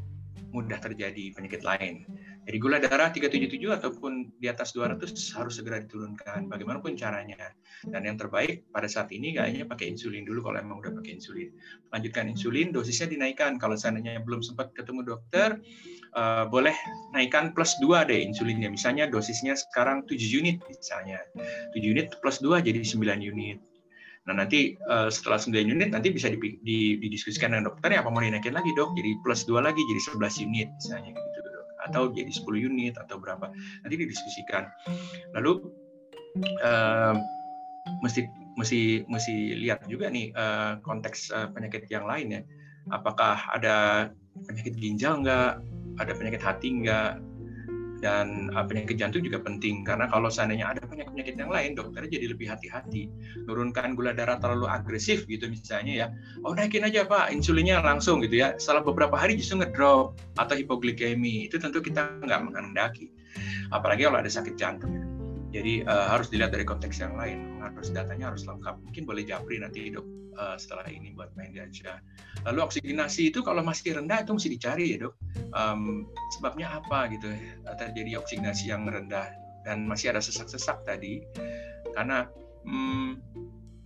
mudah 0.56 0.80
terjadi 0.82 1.36
penyakit 1.36 1.62
lain. 1.62 2.08
Jadi 2.44 2.58
gula 2.60 2.78
darah 2.80 3.10
377 3.12 3.56
ataupun 3.72 4.36
di 4.36 4.48
atas 4.52 4.76
200 4.76 5.00
harus 5.40 5.54
segera 5.56 5.80
diturunkan 5.80 6.52
bagaimanapun 6.52 6.96
caranya. 7.00 7.56
Dan 7.84 8.04
yang 8.04 8.20
terbaik 8.20 8.68
pada 8.72 8.88
saat 8.92 9.12
ini 9.16 9.36
kayaknya 9.36 9.64
pakai 9.64 9.92
insulin 9.92 10.28
dulu 10.28 10.52
kalau 10.52 10.60
emang 10.60 10.84
udah 10.84 10.92
pakai 11.00 11.20
insulin. 11.20 11.56
Lanjutkan 11.96 12.28
insulin, 12.28 12.76
dosisnya 12.76 13.08
dinaikkan. 13.12 13.56
Kalau 13.60 13.80
seandainya 13.80 14.20
belum 14.24 14.44
sempat 14.44 14.76
ketemu 14.76 15.16
dokter, 15.16 15.60
uh, 16.16 16.46
boleh 16.48 16.76
naikkan 17.16 17.56
plus 17.56 17.80
2 17.80 18.08
deh 18.12 18.20
insulinnya. 18.20 18.68
Misalnya 18.68 19.08
dosisnya 19.08 19.56
sekarang 19.56 20.04
7 20.06 20.20
unit 20.20 20.60
misalnya. 20.68 21.24
7 21.72 21.80
unit 21.80 22.12
plus 22.20 22.44
2 22.44 22.60
jadi 22.60 22.80
9 22.80 23.24
unit 23.24 23.60
Nah 24.24 24.34
nanti 24.40 24.80
uh, 24.88 25.12
setelah 25.12 25.36
9 25.36 25.52
unit 25.68 25.92
nanti 25.92 26.08
bisa 26.16 26.32
didiskusikan 26.32 27.52
dengan 27.52 27.76
dokternya 27.76 28.00
apa 28.00 28.10
mau 28.12 28.24
dinaikin 28.24 28.56
lagi 28.56 28.72
dok, 28.72 28.96
jadi 28.96 29.20
plus 29.20 29.44
dua 29.44 29.60
lagi 29.60 29.84
jadi 29.84 30.02
11 30.16 30.48
unit 30.48 30.68
misalnya 30.80 31.12
gitu 31.12 31.43
atau 31.90 32.12
jadi 32.12 32.30
10 32.30 32.46
unit 32.70 32.96
atau 32.96 33.20
berapa. 33.20 33.52
Nanti 33.84 33.96
didiskusikan. 33.96 34.68
Lalu 35.36 35.64
uh, 36.64 37.16
mesti 38.00 38.28
mesti 38.54 39.04
mesti 39.10 39.58
lihat 39.58 39.86
juga 39.90 40.14
nih 40.14 40.30
uh, 40.34 40.78
konteks 40.86 41.34
uh, 41.34 41.50
penyakit 41.52 41.90
yang 41.90 42.06
lain 42.06 42.28
ya, 42.38 42.42
apakah 42.94 43.38
ada 43.50 44.10
penyakit 44.46 44.78
ginjal 44.78 45.22
nggak, 45.26 45.62
ada 45.98 46.12
penyakit 46.14 46.42
hati 46.42 46.68
nggak, 46.84 47.22
dan 48.04 48.52
uh, 48.52 48.68
penyakit 48.68 49.00
jantung 49.00 49.24
juga 49.24 49.40
penting. 49.40 49.88
Karena 49.88 50.12
kalau 50.12 50.28
seandainya 50.28 50.76
ada 50.76 50.84
penyakit-penyakit 50.84 51.40
yang 51.40 51.48
lain 51.48 51.72
dokter 51.80 52.04
jadi 52.12 52.36
lebih 52.36 52.52
hati-hati. 52.52 53.08
Nurunkan 53.48 53.96
gula 53.96 54.12
darah 54.12 54.36
terlalu 54.44 54.68
agresif 54.68 55.24
gitu 55.32 55.48
misalnya 55.48 55.94
ya 55.96 56.08
oh 56.44 56.52
naikin 56.52 56.84
aja 56.84 57.08
pak 57.08 57.32
insulinnya 57.32 57.80
langsung 57.80 58.20
gitu 58.20 58.44
ya. 58.44 58.60
Setelah 58.60 58.84
beberapa 58.84 59.16
hari 59.16 59.40
justru 59.40 59.64
ngedrop 59.64 60.20
atau 60.36 60.56
hipoglikemi. 60.60 61.48
Itu 61.48 61.64
tentu 61.64 61.80
kita 61.80 62.20
nggak 62.20 62.52
menghendaki. 62.52 63.08
Apalagi 63.72 64.06
kalau 64.06 64.20
ada 64.20 64.30
sakit 64.30 64.60
jantung 64.60 65.13
Jadi 65.54 65.86
uh, 65.86 66.10
harus 66.10 66.34
dilihat 66.34 66.50
dari 66.50 66.66
konteks 66.66 66.98
yang 66.98 67.14
lain. 67.14 67.62
Harus 67.62 67.94
datanya 67.94 68.34
harus 68.34 68.44
lengkap. 68.50 68.82
Mungkin 68.82 69.06
boleh 69.06 69.22
japri 69.22 69.62
nanti 69.62 69.94
dok 69.94 70.04
uh, 70.34 70.58
setelah 70.58 70.90
ini 70.90 71.14
buat 71.14 71.30
main 71.38 71.54
gajah. 71.54 72.02
Lalu 72.50 72.60
oksigenasi 72.66 73.30
itu 73.30 73.46
kalau 73.46 73.62
masih 73.62 74.02
rendah 74.02 74.26
itu 74.26 74.34
mesti 74.34 74.50
dicari 74.50 74.98
ya 74.98 75.08
dok. 75.08 75.14
Um, 75.54 76.10
sebabnya 76.34 76.82
apa 76.82 77.06
gitu? 77.14 77.30
Terjadi 77.78 78.18
oksigenasi 78.18 78.74
yang 78.74 78.90
rendah 78.90 79.30
dan 79.62 79.86
masih 79.86 80.10
ada 80.10 80.20
sesak-sesak 80.20 80.82
tadi. 80.90 81.22
Karena 81.94 82.26
hmm, 82.66 83.22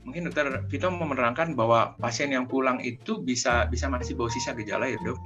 mungkin 0.08 0.32
dokter 0.32 0.64
Vito 0.72 0.88
mau 0.88 1.04
menerangkan 1.04 1.52
bahwa 1.52 2.00
pasien 2.00 2.32
yang 2.32 2.48
pulang 2.48 2.80
itu 2.80 3.20
bisa 3.20 3.68
bisa 3.68 3.92
masih 3.92 4.16
bawa 4.16 4.32
sisa 4.32 4.56
gejala 4.56 4.88
ya 4.88 4.96
dok, 5.04 5.20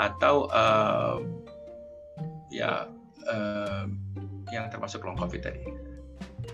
atau 0.00 0.48
uh, 0.48 1.20
ya 2.48 2.88
uh, 3.28 3.84
yang 4.54 4.70
termasuk 4.70 5.02
long 5.02 5.18
COVID 5.18 5.40
tadi. 5.42 5.60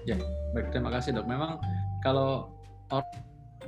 Ya, 0.09 0.17
baik 0.57 0.73
terima 0.73 0.89
kasih 0.89 1.13
dok. 1.13 1.29
Memang 1.29 1.61
kalau 2.01 2.57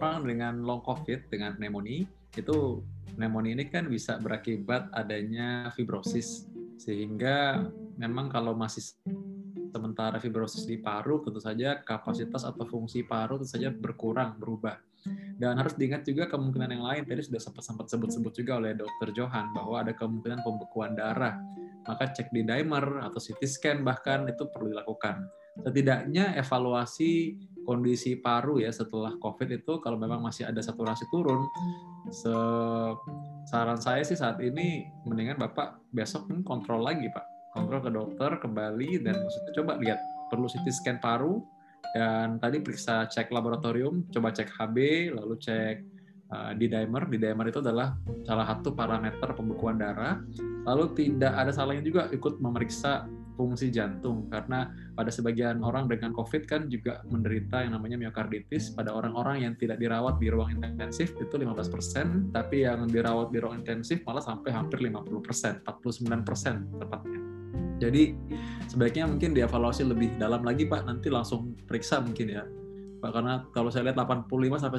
orang 0.01 0.25
dengan 0.25 0.65
long 0.65 0.81
COVID 0.83 1.29
dengan 1.29 1.55
pneumonia 1.61 2.09
itu 2.35 2.81
pneumonia 3.15 3.53
ini 3.53 3.69
kan 3.69 3.87
bisa 3.87 4.17
berakibat 4.17 4.89
adanya 4.97 5.69
fibrosis 5.77 6.49
sehingga 6.81 7.69
memang 8.01 8.33
kalau 8.33 8.57
masih 8.57 8.83
sementara 9.73 10.17
fibrosis 10.19 10.65
di 10.65 10.81
paru 10.81 11.21
tentu 11.23 11.39
saja 11.39 11.81
kapasitas 11.85 12.43
atau 12.43 12.65
fungsi 12.65 13.05
paru 13.05 13.39
tentu 13.39 13.53
saja 13.53 13.69
berkurang 13.69 14.41
berubah 14.41 14.81
dan 15.37 15.59
harus 15.59 15.75
diingat 15.75 16.07
juga 16.07 16.31
kemungkinan 16.31 16.71
yang 16.73 16.85
lain 16.85 17.03
tadi 17.05 17.27
sudah 17.27 17.41
sempat 17.43 17.63
sempat 17.67 17.87
sebut-sebut 17.91 18.33
juga 18.33 18.63
oleh 18.63 18.73
dokter 18.79 19.11
Johan 19.13 19.51
bahwa 19.51 19.83
ada 19.83 19.93
kemungkinan 19.93 20.41
pembekuan 20.47 20.95
darah 20.95 21.37
maka 21.87 22.11
cek 22.11 22.31
di 22.31 22.47
dimer 22.47 23.03
atau 23.03 23.19
CT 23.19 23.43
scan 23.47 23.79
bahkan 23.83 24.27
itu 24.31 24.47
perlu 24.51 24.71
dilakukan. 24.71 25.27
Setidaknya 25.63 26.33
evaluasi 26.41 27.37
kondisi 27.69 28.17
paru 28.19 28.59
ya 28.59 28.73
setelah 28.73 29.15
COVID 29.21 29.49
itu 29.53 29.79
kalau 29.85 30.01
memang 30.01 30.25
masih 30.25 30.49
ada 30.49 30.59
saturasi 30.65 31.05
turun, 31.13 31.45
se 32.09 32.35
saran 33.51 33.79
saya 33.79 34.03
sih 34.03 34.17
saat 34.17 34.41
ini 34.41 34.89
mendingan 35.05 35.37
Bapak 35.39 35.83
besok 35.93 36.31
kontrol 36.47 36.83
lagi 36.83 37.07
Pak. 37.13 37.27
Kontrol 37.53 37.81
ke 37.85 37.91
dokter 37.93 38.31
kembali 38.41 39.05
dan 39.05 39.21
maksudnya 39.21 39.53
coba 39.61 39.73
lihat 39.77 40.01
perlu 40.33 40.49
CT 40.49 40.67
scan 40.73 40.99
paru 41.05 41.45
dan 41.93 42.41
tadi 42.41 42.65
periksa 42.65 43.05
cek 43.05 43.29
laboratorium, 43.29 44.09
coba 44.09 44.33
cek 44.33 44.49
HB, 44.49 44.77
lalu 45.13 45.35
cek 45.37 45.77
uh, 46.33 46.53
di 46.57 46.67
dimer. 46.73 47.05
Di 47.13 47.19
dimer 47.21 47.53
itu 47.53 47.61
adalah 47.61 47.93
salah 48.25 48.49
satu 48.49 48.73
parameter 48.73 49.29
pembekuan 49.37 49.77
darah 49.77 50.17
Lalu 50.63 50.85
tidak 50.95 51.33
ada 51.35 51.51
salahnya 51.51 51.83
juga 51.83 52.07
ikut 52.15 52.39
memeriksa 52.39 53.11
fungsi 53.35 53.73
jantung 53.73 54.29
karena 54.29 54.71
pada 54.93 55.09
sebagian 55.09 55.65
orang 55.65 55.89
dengan 55.89 56.13
COVID 56.13 56.45
kan 56.45 56.69
juga 56.69 57.01
menderita 57.09 57.65
yang 57.65 57.75
namanya 57.75 57.97
miokarditis 57.99 58.77
pada 58.77 58.93
orang-orang 58.93 59.49
yang 59.49 59.55
tidak 59.57 59.81
dirawat 59.81 60.21
di 60.21 60.29
ruang 60.29 60.53
intensif 60.53 61.17
itu 61.17 61.35
15%, 61.35 62.31
tapi 62.31 62.69
yang 62.69 62.87
dirawat 62.87 63.33
di 63.33 63.41
ruang 63.41 63.65
intensif 63.65 64.05
malah 64.05 64.23
sampai 64.23 64.53
hampir 64.53 64.79
50%, 64.79 65.65
49% 65.65 66.79
tepatnya. 66.79 67.21
Jadi 67.83 68.15
sebaiknya 68.71 69.11
mungkin 69.11 69.35
dievaluasi 69.35 69.83
lebih 69.83 70.15
dalam 70.21 70.47
lagi 70.47 70.69
Pak, 70.71 70.87
nanti 70.87 71.11
langsung 71.11 71.59
periksa 71.67 71.99
mungkin 71.99 72.31
ya. 72.31 72.47
Pak 73.03 73.11
karena 73.11 73.43
kalau 73.51 73.67
saya 73.75 73.91
lihat 73.91 73.99
85 73.99 74.63
sampai 74.63 74.79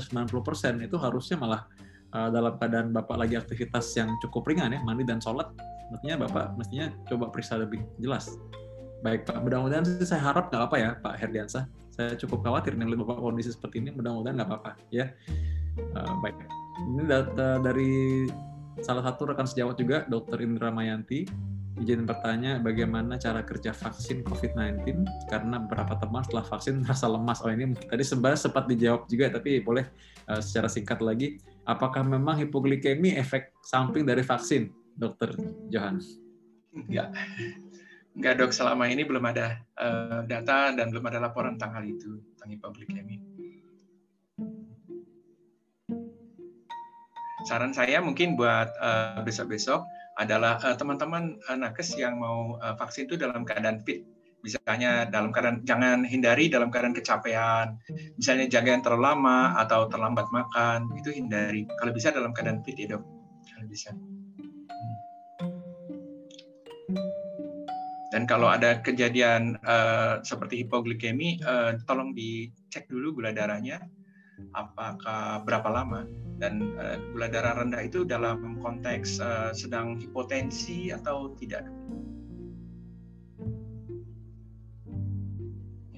90% 0.79 0.87
itu 0.87 0.95
harusnya 0.95 1.35
malah 1.35 1.67
uh, 2.15 2.31
dalam 2.31 2.55
keadaan 2.55 2.95
Bapak 2.95 3.19
lagi 3.19 3.35
aktivitas 3.35 3.91
yang 3.99 4.07
cukup 4.23 4.47
ringan 4.47 4.71
ya, 4.71 4.79
mandi 4.87 5.03
dan 5.03 5.19
sholat, 5.19 5.51
mestinya 5.91 6.15
Bapak 6.27 6.45
mestinya 6.55 6.87
coba 7.09 7.31
periksa 7.33 7.59
lebih 7.59 7.83
jelas. 7.99 8.35
Baik 9.03 9.27
Pak, 9.27 9.43
mudah-mudahan 9.43 9.83
saya 10.03 10.21
harap 10.23 10.47
nggak 10.47 10.63
apa 10.63 10.75
ya 10.79 10.89
Pak 11.03 11.13
Herdiansah. 11.19 11.67
Saya 11.91 12.15
cukup 12.15 12.47
khawatir 12.47 12.79
nih 12.79 12.95
Bapak 12.95 13.19
kondisi 13.19 13.51
seperti 13.51 13.83
ini, 13.83 13.91
mudah-mudahan 13.91 14.39
nggak 14.39 14.49
apa-apa 14.49 14.71
ya. 14.95 15.11
Uh, 15.97 16.13
baik, 16.21 16.37
ini 16.93 17.03
data 17.03 17.59
dari 17.59 18.25
salah 18.79 19.03
satu 19.03 19.33
rekan 19.33 19.49
sejawat 19.49 19.75
juga, 19.75 19.97
Dr. 20.07 20.39
Indra 20.39 20.71
Mayanti. 20.71 21.27
Izin 21.73 22.05
bertanya 22.05 22.61
bagaimana 22.61 23.17
cara 23.17 23.41
kerja 23.41 23.73
vaksin 23.73 24.21
COVID-19 24.29 25.09
karena 25.25 25.57
beberapa 25.57 25.97
teman 25.97 26.21
setelah 26.21 26.45
vaksin 26.45 26.85
merasa 26.85 27.09
lemas. 27.09 27.41
Oh 27.41 27.49
ini 27.49 27.73
tadi 27.89 28.05
sebenarnya 28.05 28.39
sempat 28.45 28.69
dijawab 28.69 29.09
juga 29.09 29.33
tapi 29.33 29.57
boleh 29.57 29.81
uh, 30.29 30.37
secara 30.37 30.69
singkat 30.69 31.01
lagi 31.01 31.41
apakah 31.65 32.03
memang 32.03 32.39
hipoglikemi 32.39 33.15
efek 33.15 33.55
samping 33.63 34.03
dari 34.03 34.21
vaksin, 34.21 34.69
Dokter 34.97 35.33
Johan? 35.73 35.97
Enggak. 36.73 37.13
Enggak 38.13 38.33
dok, 38.37 38.51
selama 38.53 38.85
ini 38.89 39.01
belum 39.05 39.25
ada 39.25 39.57
uh, 39.77 40.21
data 40.29 40.73
dan 40.73 40.93
belum 40.93 41.05
ada 41.09 41.17
laporan 41.17 41.57
tentang 41.57 41.81
hal 41.81 41.85
itu, 41.85 42.21
tentang 42.37 42.49
hipoglikemi. 42.53 43.17
Saran 47.43 47.75
saya 47.75 47.99
mungkin 47.99 48.39
buat 48.39 48.71
uh, 48.79 49.19
besok-besok 49.25 49.83
adalah 50.15 50.61
teman-teman 50.77 51.41
uh, 51.49 51.57
nakes 51.57 51.97
yang 51.97 52.21
mau 52.21 52.55
uh, 52.61 52.77
vaksin 52.77 53.09
itu 53.09 53.17
dalam 53.17 53.43
keadaan 53.43 53.81
fit 53.81 54.05
misalnya 54.43 55.07
dalam 55.07 55.31
keadaan 55.31 55.63
jangan 55.63 56.03
hindari 56.03 56.51
dalam 56.51 56.67
keadaan 56.67 56.91
kecapean, 56.91 57.79
misalnya 58.19 58.51
jaga 58.51 58.75
yang 58.75 58.83
terlalu 58.83 59.03
lama 59.07 59.55
atau 59.63 59.87
terlambat 59.87 60.27
makan, 60.35 60.91
itu 60.99 61.15
hindari. 61.15 61.63
Kalau 61.79 61.95
bisa 61.95 62.11
dalam 62.11 62.35
keadaan 62.35 62.59
fit 62.67 62.75
ya 62.75 62.99
dok, 62.99 63.03
kalau 63.55 63.67
bisa. 63.71 63.95
Dan 68.13 68.29
kalau 68.29 68.45
ada 68.45 68.77
kejadian 68.85 69.57
uh, 69.65 70.21
seperti 70.21 70.61
hipoglikemi, 70.61 71.41
uh, 71.41 71.81
tolong 71.89 72.13
dicek 72.13 72.85
dulu 72.85 73.17
gula 73.17 73.33
darahnya, 73.33 73.81
apakah 74.53 75.41
berapa 75.41 75.65
lama. 75.73 76.05
Dan 76.37 76.77
uh, 76.77 77.01
gula 77.09 77.25
darah 77.25 77.57
rendah 77.57 77.81
itu 77.81 78.05
dalam 78.05 78.61
konteks 78.61 79.17
uh, 79.17 79.49
sedang 79.49 79.97
hipotensi 79.97 80.93
atau 80.93 81.33
tidak. 81.41 81.65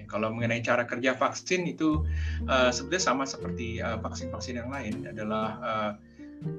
Kalau 0.08 0.32
mengenai 0.32 0.64
cara 0.64 0.88
kerja 0.88 1.20
vaksin 1.20 1.68
itu 1.68 2.08
uh, 2.48 2.72
sebetulnya 2.72 3.04
sama 3.04 3.28
seperti 3.28 3.84
uh, 3.84 4.00
vaksin-vaksin 4.00 4.64
yang 4.64 4.72
lain 4.72 5.04
adalah 5.04 5.60
uh, 5.60 5.92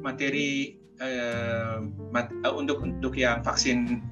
materi 0.04 0.76
uh, 1.00 1.80
mat, 2.12 2.28
uh, 2.44 2.54
untuk 2.54 2.82
untuk 2.82 3.16
yang 3.16 3.42
vaksin 3.42 4.02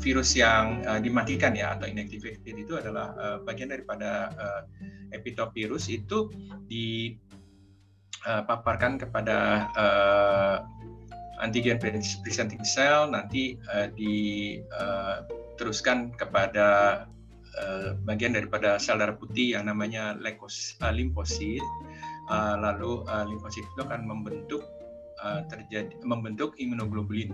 virus 0.00 0.36
yang 0.36 0.84
uh, 0.84 1.00
dimatikan 1.00 1.56
ya 1.56 1.70
atau 1.76 1.86
inactivated 1.88 2.58
itu 2.58 2.76
adalah 2.76 3.14
uh, 3.16 3.38
bagian 3.42 3.68
daripada 3.72 4.28
uh, 4.36 4.62
epitop 5.14 5.52
virus 5.56 5.88
itu 5.88 6.30
dipaparkan 6.68 8.92
uh, 8.96 9.00
kepada 9.06 9.68
uh, 9.74 10.58
antigen 11.42 11.78
presenting 12.22 12.64
cell 12.64 13.10
nanti 13.10 13.58
uh, 13.68 13.88
diteruskan 13.94 16.10
kepada 16.14 17.06
Eh, 17.54 17.94
bagian 18.02 18.34
daripada 18.34 18.82
sel 18.82 18.98
darah 18.98 19.14
putih 19.14 19.54
yang 19.54 19.70
namanya 19.70 20.18
leukos, 20.18 20.74
uh, 20.82 20.90
limfosit. 20.90 21.62
Uh, 22.26 22.58
lalu 22.58 23.06
uh, 23.06 23.22
limfosit 23.30 23.62
itu 23.62 23.80
akan 23.84 24.10
membentuk 24.10 24.66
uh, 25.24 25.40
terjadi 25.48 25.96
membentuk 26.04 26.52
imunoglobulin. 26.60 27.32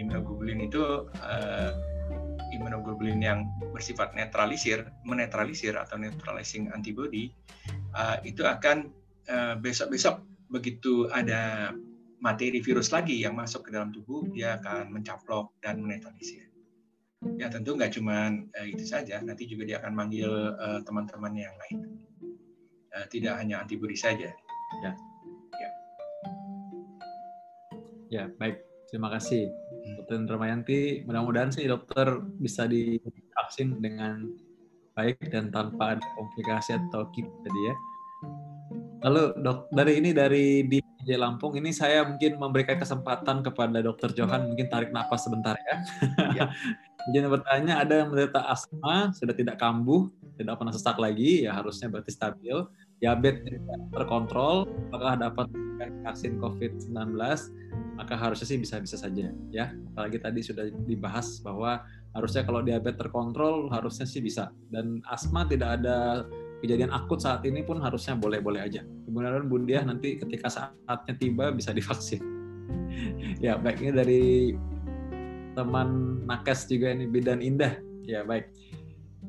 Imunoglobulin 0.00 0.64
itu 0.64 1.06
uh, 1.20 1.70
imunoglobulin 2.56 3.20
yang 3.20 3.46
bersifat 3.76 4.16
netralisir, 4.16 4.88
menetralisir 5.04 5.76
atau 5.76 6.00
neutralizing 6.00 6.72
antibody 6.72 7.30
uh, 7.92 8.16
itu 8.24 8.42
akan 8.42 8.88
besok-besok 9.60 10.20
uh, 10.20 10.24
begitu 10.52 11.08
ada 11.12 11.72
materi 12.20 12.60
virus 12.60 12.92
lagi 12.92 13.20
yang 13.20 13.36
masuk 13.36 13.68
ke 13.68 13.70
dalam 13.72 13.92
tubuh, 13.92 14.24
dia 14.32 14.60
akan 14.60 14.92
mencaplok 14.92 15.52
dan 15.64 15.80
menetralisir 15.80 16.44
ya 17.40 17.48
tentu 17.48 17.74
nggak 17.74 17.92
cuma 17.96 18.30
uh, 18.32 18.66
itu 18.66 18.84
saja, 18.84 19.20
nanti 19.24 19.48
juga 19.48 19.64
dia 19.64 19.76
akan 19.80 19.92
manggil 19.96 20.30
uh, 20.54 20.80
teman-teman 20.84 21.32
yang 21.34 21.54
lain. 21.66 21.78
Uh, 22.94 23.06
tidak 23.10 23.40
hanya 23.40 23.64
antibodi 23.64 23.96
saja. 23.98 24.30
Ya. 24.84 24.92
Ya, 28.14 28.30
baik. 28.38 28.62
Terima 28.86 29.10
kasih, 29.10 29.50
hmm. 29.50 30.06
Dokter 30.06 30.22
Ramayanti. 30.22 31.02
Mudah-mudahan 31.02 31.50
sih 31.50 31.66
dokter 31.66 32.22
bisa 32.38 32.62
divaksin 32.70 33.82
dengan 33.82 34.30
baik 34.94 35.18
dan 35.34 35.50
tanpa 35.50 35.98
ada 35.98 36.06
komplikasi 36.14 36.78
atau 36.78 37.10
kip 37.10 37.26
tadi 37.42 37.60
ya. 37.66 37.74
Lalu 39.02 39.22
dok 39.42 39.66
dari 39.74 39.92
ini 39.98 40.14
dari 40.14 40.62
di 40.62 40.78
Lampung 41.18 41.58
ini 41.58 41.74
saya 41.74 42.06
mungkin 42.06 42.38
memberikan 42.38 42.78
kesempatan 42.78 43.42
kepada 43.42 43.82
Dokter 43.82 44.14
Johan 44.14 44.48
mungkin 44.48 44.70
tarik 44.70 44.94
napas 44.94 45.26
sebentar 45.26 45.58
ya. 45.58 45.76
ya. 46.38 46.44
Izin 47.10 47.28
bertanya, 47.28 47.84
ada 47.84 48.00
yang 48.00 48.08
menderita 48.08 48.48
asma, 48.48 49.12
sudah 49.12 49.36
tidak 49.36 49.60
kambuh, 49.60 50.08
tidak 50.40 50.56
pernah 50.56 50.72
sesak 50.72 50.96
lagi, 50.96 51.44
ya 51.44 51.52
harusnya 51.52 51.92
berarti 51.92 52.08
stabil. 52.08 52.56
Diabetes 53.04 53.44
tidak 53.44 53.80
terkontrol, 53.92 54.64
apakah 54.88 55.20
dapat 55.20 55.46
vaksin 56.08 56.40
COVID-19, 56.40 57.12
maka 58.00 58.14
harusnya 58.16 58.48
sih 58.48 58.56
bisa-bisa 58.56 58.96
saja. 58.96 59.28
ya. 59.52 59.76
Apalagi 59.92 60.16
tadi 60.24 60.40
sudah 60.40 60.72
dibahas 60.88 61.44
bahwa 61.44 61.84
Harusnya 62.14 62.46
kalau 62.46 62.62
diabetes 62.62 63.02
terkontrol 63.02 63.66
harusnya 63.74 64.06
sih 64.06 64.22
bisa. 64.22 64.54
Dan 64.70 65.02
asma 65.10 65.42
tidak 65.50 65.82
ada 65.82 66.22
kejadian 66.62 66.94
akut 66.94 67.18
saat 67.18 67.42
ini 67.42 67.66
pun 67.66 67.82
harusnya 67.82 68.14
boleh-boleh 68.14 68.62
aja. 68.62 68.86
Kemudian 68.86 69.50
Bun 69.50 69.66
Diah 69.66 69.82
nanti 69.82 70.14
ketika 70.14 70.46
saatnya 70.46 71.14
tiba 71.18 71.50
bisa 71.50 71.74
divaksin. 71.74 72.22
ya 73.44 73.58
baiknya 73.58 74.06
dari 74.06 74.54
teman 75.58 76.22
nakes 76.22 76.70
juga 76.70 76.94
ini 76.94 77.10
Bidan 77.10 77.42
Indah. 77.42 77.82
Ya 78.06 78.22
baik. 78.22 78.46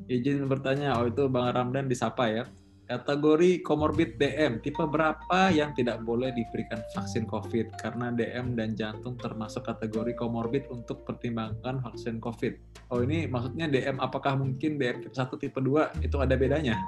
Izin 0.06 0.46
bertanya, 0.46 0.94
oh 1.02 1.10
itu 1.10 1.26
Bang 1.26 1.50
Ramdan 1.50 1.90
disapa 1.90 2.30
ya. 2.30 2.46
Kategori 2.86 3.66
komorbid 3.66 4.14
DM, 4.14 4.62
tipe 4.62 4.78
berapa 4.78 5.50
yang 5.50 5.74
tidak 5.74 6.06
boleh 6.06 6.30
diberikan 6.30 6.86
vaksin 6.94 7.26
COVID? 7.26 7.74
Karena 7.82 8.14
DM 8.14 8.54
dan 8.54 8.78
jantung 8.78 9.18
termasuk 9.18 9.66
kategori 9.66 10.14
komorbid 10.14 10.70
untuk 10.70 11.02
pertimbangan 11.02 11.82
vaksin 11.82 12.22
COVID. 12.22 12.54
Oh 12.94 13.02
ini 13.02 13.26
maksudnya 13.26 13.66
DM, 13.66 13.98
apakah 13.98 14.38
mungkin 14.38 14.78
DM 14.78 15.02
tipe 15.02 15.18
1, 15.18 15.34
tipe 15.34 15.58
2 15.58 16.06
itu 16.06 16.16
ada 16.22 16.38
bedanya? 16.38 16.78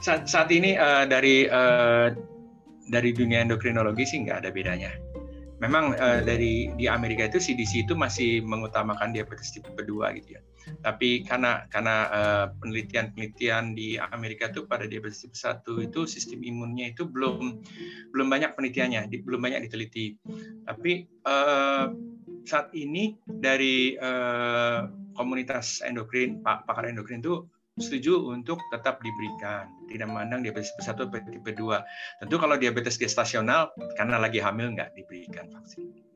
Saat, 0.00 0.24
saat 0.24 0.48
ini 0.56 0.80
uh, 0.80 1.04
dari 1.04 1.44
uh, 1.44 2.08
dari 2.88 3.12
dunia 3.12 3.44
endokrinologi 3.44 4.08
sih 4.08 4.24
nggak 4.24 4.40
ada 4.40 4.48
bedanya 4.48 4.88
memang 5.58 5.94
uh, 5.98 6.20
dari 6.22 6.70
di 6.78 6.86
Amerika 6.86 7.26
itu 7.26 7.38
CDC 7.42 7.86
itu 7.86 7.94
masih 7.98 8.42
mengutamakan 8.46 9.10
diabetes 9.10 9.50
tipe 9.50 9.68
2 9.74 10.18
gitu 10.22 10.38
ya. 10.38 10.42
Tapi 10.84 11.24
karena 11.26 11.66
karena 11.68 11.96
uh, 12.08 12.46
penelitian-penelitian 12.60 13.76
di 13.76 13.98
Amerika 13.98 14.50
itu 14.50 14.64
pada 14.64 14.86
diabetes 14.86 15.24
tipe 15.24 15.36
1 15.36 15.64
itu 15.88 16.00
sistem 16.06 16.40
imunnya 16.44 16.92
itu 16.92 17.08
belum 17.08 17.60
belum 18.14 18.26
banyak 18.28 18.54
penelitiannya, 18.54 19.10
di, 19.10 19.16
belum 19.22 19.40
banyak 19.42 19.68
diteliti. 19.68 20.16
Tapi 20.64 21.08
uh, 21.26 21.92
saat 22.48 22.72
ini 22.72 23.18
dari 23.26 23.98
uh, 23.98 24.88
komunitas 25.18 25.84
endokrin, 25.84 26.40
pakar 26.42 26.88
endokrin 26.88 27.20
itu 27.20 27.44
setuju 27.78 28.18
untuk 28.34 28.58
tetap 28.74 28.98
diberikan, 29.02 29.70
tidak 29.86 30.10
memandang 30.10 30.42
diabetes 30.42 30.74
tipe 30.74 30.82
1 30.82 30.98
atau 30.98 31.06
tipe 31.10 31.50
2. 31.54 32.22
Tentu 32.24 32.34
kalau 32.38 32.56
diabetes 32.58 32.98
gestasional, 32.98 33.70
karena 33.94 34.18
lagi 34.18 34.42
hamil 34.42 34.74
nggak 34.74 34.94
diberikan 34.98 35.46
vaksin. 35.54 36.07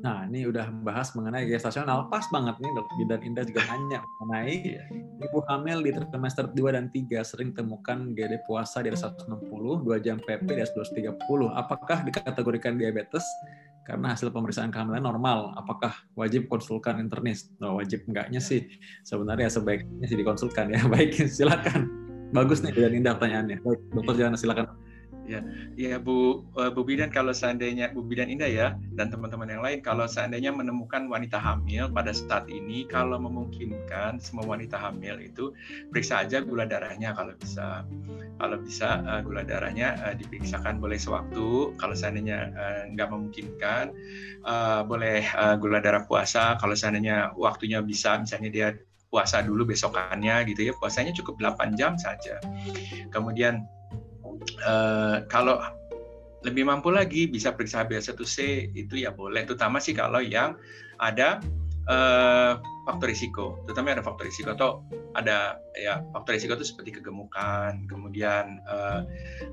Nah, 0.00 0.24
ini 0.24 0.48
udah 0.48 0.72
bahas 0.80 1.12
mengenai 1.12 1.44
gestasional. 1.44 2.08
Pas 2.08 2.24
banget 2.32 2.56
nih, 2.64 2.70
dok. 2.72 2.86
Bidan 2.96 3.20
Indah 3.20 3.44
juga 3.44 3.60
nanya 3.68 4.00
mengenai 4.24 4.56
iya. 4.64 4.84
ibu 5.20 5.38
hamil 5.46 5.84
di 5.84 5.90
trimester 5.92 6.48
2 6.48 6.72
dan 6.72 6.88
3 6.88 7.20
sering 7.20 7.52
temukan 7.52 8.16
GD 8.16 8.48
puasa 8.48 8.80
di 8.80 8.88
atas 8.88 9.04
160, 9.04 9.52
2 9.84 10.04
jam 10.04 10.16
PP 10.16 10.48
di 10.48 10.60
atas 10.64 10.72
230. 10.74 11.52
Apakah 11.52 12.02
dikategorikan 12.08 12.80
diabetes? 12.80 13.26
karena 13.82 14.14
hasil 14.14 14.30
pemeriksaan 14.30 14.70
kehamilan 14.70 15.02
normal, 15.02 15.58
apakah 15.58 15.90
wajib 16.14 16.46
konsulkan 16.46 17.02
internis? 17.02 17.50
Oh, 17.58 17.82
wajib 17.82 18.06
enggaknya 18.06 18.38
sih. 18.38 18.62
Sebenarnya 19.02 19.50
sebaiknya 19.50 20.06
sih 20.06 20.18
dikonsulkan 20.18 20.70
ya. 20.70 20.86
Baik, 20.92 21.18
silakan. 21.26 21.90
Bagus 22.30 22.62
nih 22.62 22.72
dan 22.72 22.94
indah 22.94 23.14
pertanyaannya. 23.18 23.58
Baik, 23.60 23.80
dokter 23.90 24.14
jangan 24.22 24.38
silakan. 24.38 24.66
Ya, 25.22 25.38
ya 25.78 26.02
Bu 26.02 26.42
uh, 26.58 26.70
Bu 26.74 26.82
Bidan 26.82 27.06
kalau 27.14 27.30
seandainya 27.30 27.94
Bu 27.94 28.02
Bidan 28.02 28.26
Indah 28.26 28.50
ya 28.50 28.68
dan 28.98 29.06
teman-teman 29.06 29.46
yang 29.46 29.62
lain 29.62 29.78
kalau 29.78 30.10
seandainya 30.10 30.50
menemukan 30.50 31.06
wanita 31.06 31.38
hamil 31.38 31.86
pada 31.94 32.10
saat 32.10 32.50
ini 32.50 32.90
kalau 32.90 33.22
memungkinkan 33.22 34.18
semua 34.18 34.42
wanita 34.42 34.74
hamil 34.74 35.22
itu 35.22 35.54
periksa 35.94 36.26
aja 36.26 36.42
gula 36.42 36.66
darahnya 36.66 37.14
kalau 37.14 37.34
bisa. 37.38 37.86
Kalau 38.40 38.58
bisa 38.58 38.98
uh, 39.06 39.22
gula 39.22 39.46
darahnya 39.46 39.94
uh, 40.02 40.14
diperiksakan 40.18 40.82
boleh 40.82 40.98
sewaktu. 40.98 41.78
Kalau 41.78 41.94
seandainya 41.94 42.50
nggak 42.90 43.08
memungkinkan 43.10 43.94
boleh 44.90 45.22
gula 45.62 45.78
darah 45.78 46.02
puasa. 46.02 46.58
Kalau 46.58 46.74
seandainya 46.74 47.30
waktunya 47.38 47.78
bisa 47.78 48.18
misalnya 48.18 48.50
dia 48.50 48.68
puasa 49.06 49.44
dulu 49.44 49.70
besokannya 49.70 50.42
gitu 50.50 50.66
ya. 50.66 50.72
Puasanya 50.74 51.14
cukup 51.14 51.38
8 51.38 51.78
jam 51.78 51.94
saja. 51.94 52.42
Kemudian 53.14 53.62
uh, 54.64 55.24
kalau 55.28 55.60
lebih 56.42 56.66
mampu 56.66 56.90
lagi 56.90 57.30
bisa 57.30 57.54
periksa 57.54 57.86
HbA1c 57.86 58.70
itu 58.74 58.94
ya 58.98 59.14
boleh. 59.14 59.46
Terutama 59.46 59.78
sih 59.78 59.94
kalau 59.94 60.18
yang 60.18 60.58
ada 60.98 61.38
uh, 61.86 62.58
faktor 62.86 63.08
risiko. 63.10 63.62
Terutama 63.66 63.94
ada 63.94 64.02
faktor 64.02 64.26
risiko 64.26 64.50
atau 64.54 64.82
ada 65.14 65.62
ya 65.78 66.02
faktor 66.10 66.34
risiko 66.34 66.58
itu 66.58 66.66
seperti 66.66 66.98
kegemukan 66.98 67.84
kemudian 67.86 68.58
uh, 68.66 69.04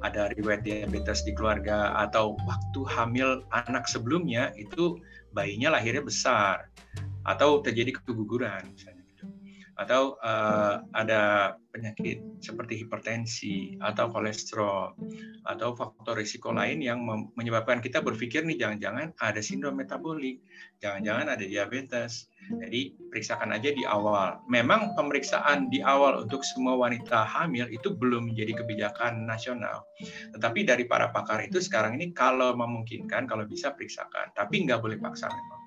ada 0.02 0.32
riwayat 0.34 0.64
diabetes 0.64 1.24
di 1.28 1.36
keluarga 1.36 1.94
atau 2.00 2.40
waktu 2.48 2.82
hamil 2.90 3.44
anak 3.52 3.86
sebelumnya 3.86 4.56
itu 4.56 4.98
bayinya 5.36 5.78
lahirnya 5.78 6.02
besar 6.02 6.72
atau 7.28 7.62
terjadi 7.62 8.00
keguguran 8.02 8.64
misalnya 8.72 8.99
atau 9.80 10.20
uh, 10.20 10.84
ada 10.92 11.56
penyakit 11.72 12.20
seperti 12.44 12.84
hipertensi 12.84 13.80
atau 13.80 14.12
kolesterol 14.12 14.92
atau 15.48 15.72
faktor 15.72 16.20
risiko 16.20 16.52
lain 16.52 16.84
yang 16.84 17.00
menyebabkan 17.40 17.80
kita 17.80 18.04
berpikir 18.04 18.44
nih 18.44 18.60
jangan-jangan 18.60 19.16
ada 19.16 19.40
sindrom 19.40 19.80
metabolik, 19.80 20.44
jangan-jangan 20.84 21.32
ada 21.32 21.46
diabetes. 21.48 22.28
Jadi 22.50 22.98
periksakan 23.14 23.54
aja 23.54 23.70
di 23.70 23.86
awal. 23.86 24.42
Memang 24.50 24.98
pemeriksaan 24.98 25.70
di 25.70 25.86
awal 25.86 26.26
untuk 26.26 26.42
semua 26.42 26.74
wanita 26.74 27.22
hamil 27.22 27.70
itu 27.70 27.94
belum 27.94 28.34
menjadi 28.34 28.66
kebijakan 28.66 29.30
nasional. 29.30 29.86
Tetapi 30.34 30.66
dari 30.66 30.90
para 30.90 31.14
pakar 31.14 31.46
itu 31.46 31.62
sekarang 31.62 32.02
ini 32.02 32.10
kalau 32.10 32.58
memungkinkan, 32.58 33.30
kalau 33.30 33.46
bisa 33.46 33.70
periksakan. 33.78 34.34
Tapi 34.34 34.66
nggak 34.66 34.82
boleh 34.82 34.98
paksa 34.98 35.30
memang. 35.30 35.59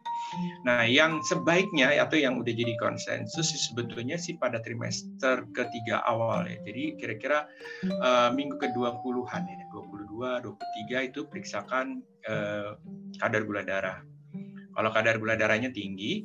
Nah, 0.65 0.85
yang 0.89 1.21
sebaiknya 1.25 1.93
atau 2.01 2.17
yang 2.17 2.41
udah 2.41 2.53
jadi 2.53 2.75
konsensus 2.81 3.53
sebetulnya 3.53 4.17
sih 4.17 4.37
pada 4.37 4.61
trimester 4.65 5.45
ketiga 5.53 6.01
awal 6.09 6.49
ya. 6.49 6.59
Jadi 6.65 6.97
kira-kira 6.97 7.49
uh, 8.01 8.31
minggu 8.33 8.57
ke-20-an 8.61 9.43
ya, 9.45 9.57
22, 9.71 10.47
23 10.47 11.09
itu 11.13 11.21
periksakan 11.29 12.01
uh, 12.29 12.79
kadar 13.21 13.43
gula 13.45 13.63
darah. 13.65 13.99
Kalau 14.73 14.91
kadar 14.93 15.21
gula 15.21 15.37
darahnya 15.37 15.69
tinggi, 15.69 16.25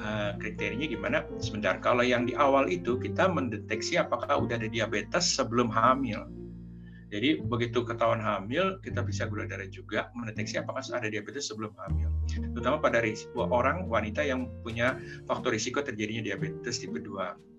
uh, 0.00 0.32
kriterianya 0.40 0.88
gimana? 0.88 1.18
Sebentar, 1.36 1.76
kalau 1.84 2.02
yang 2.02 2.24
di 2.24 2.32
awal 2.32 2.72
itu 2.72 2.96
kita 2.96 3.28
mendeteksi 3.28 4.00
apakah 4.00 4.40
udah 4.40 4.56
ada 4.56 4.68
diabetes 4.68 5.36
sebelum 5.36 5.68
hamil 5.68 6.24
jadi 7.06 7.38
begitu 7.38 7.86
ketahuan 7.86 8.18
hamil, 8.18 8.82
kita 8.82 8.98
bisa 9.06 9.30
gula 9.30 9.46
darah 9.46 9.70
juga 9.70 10.10
mendeteksi 10.18 10.58
apakah 10.58 10.82
ada 10.82 11.06
diabetes 11.06 11.46
sebelum 11.46 11.70
hamil. 11.86 12.10
Terutama 12.26 12.82
pada 12.82 12.98
risiko 12.98 13.46
orang 13.46 13.86
wanita 13.86 14.26
yang 14.26 14.50
punya 14.66 14.98
faktor 15.30 15.54
risiko 15.54 15.86
terjadinya 15.86 16.26
diabetes 16.26 16.82
tipe 16.82 16.98
2 16.98 17.55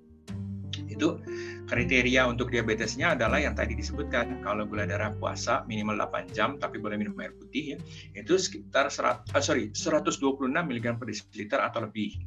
itu 0.98 1.22
kriteria 1.70 2.26
untuk 2.26 2.50
diabetesnya 2.50 3.14
adalah 3.14 3.38
yang 3.38 3.54
tadi 3.54 3.78
disebutkan. 3.78 4.42
Kalau 4.42 4.66
gula 4.66 4.90
darah 4.90 5.14
puasa 5.14 5.62
minimal 5.70 6.10
8 6.10 6.34
jam 6.34 6.58
tapi 6.58 6.82
boleh 6.82 6.98
minum 6.98 7.14
air 7.22 7.38
putih 7.38 7.78
ya 7.78 7.78
itu 8.18 8.34
sekitar 8.42 8.90
100, 8.90 9.30
uh, 9.38 9.44
sorry 9.44 9.70
126 9.70 10.50
mg 10.50 10.86
per 10.98 11.06
desiliter 11.06 11.62
atau 11.62 11.86
lebih. 11.86 12.18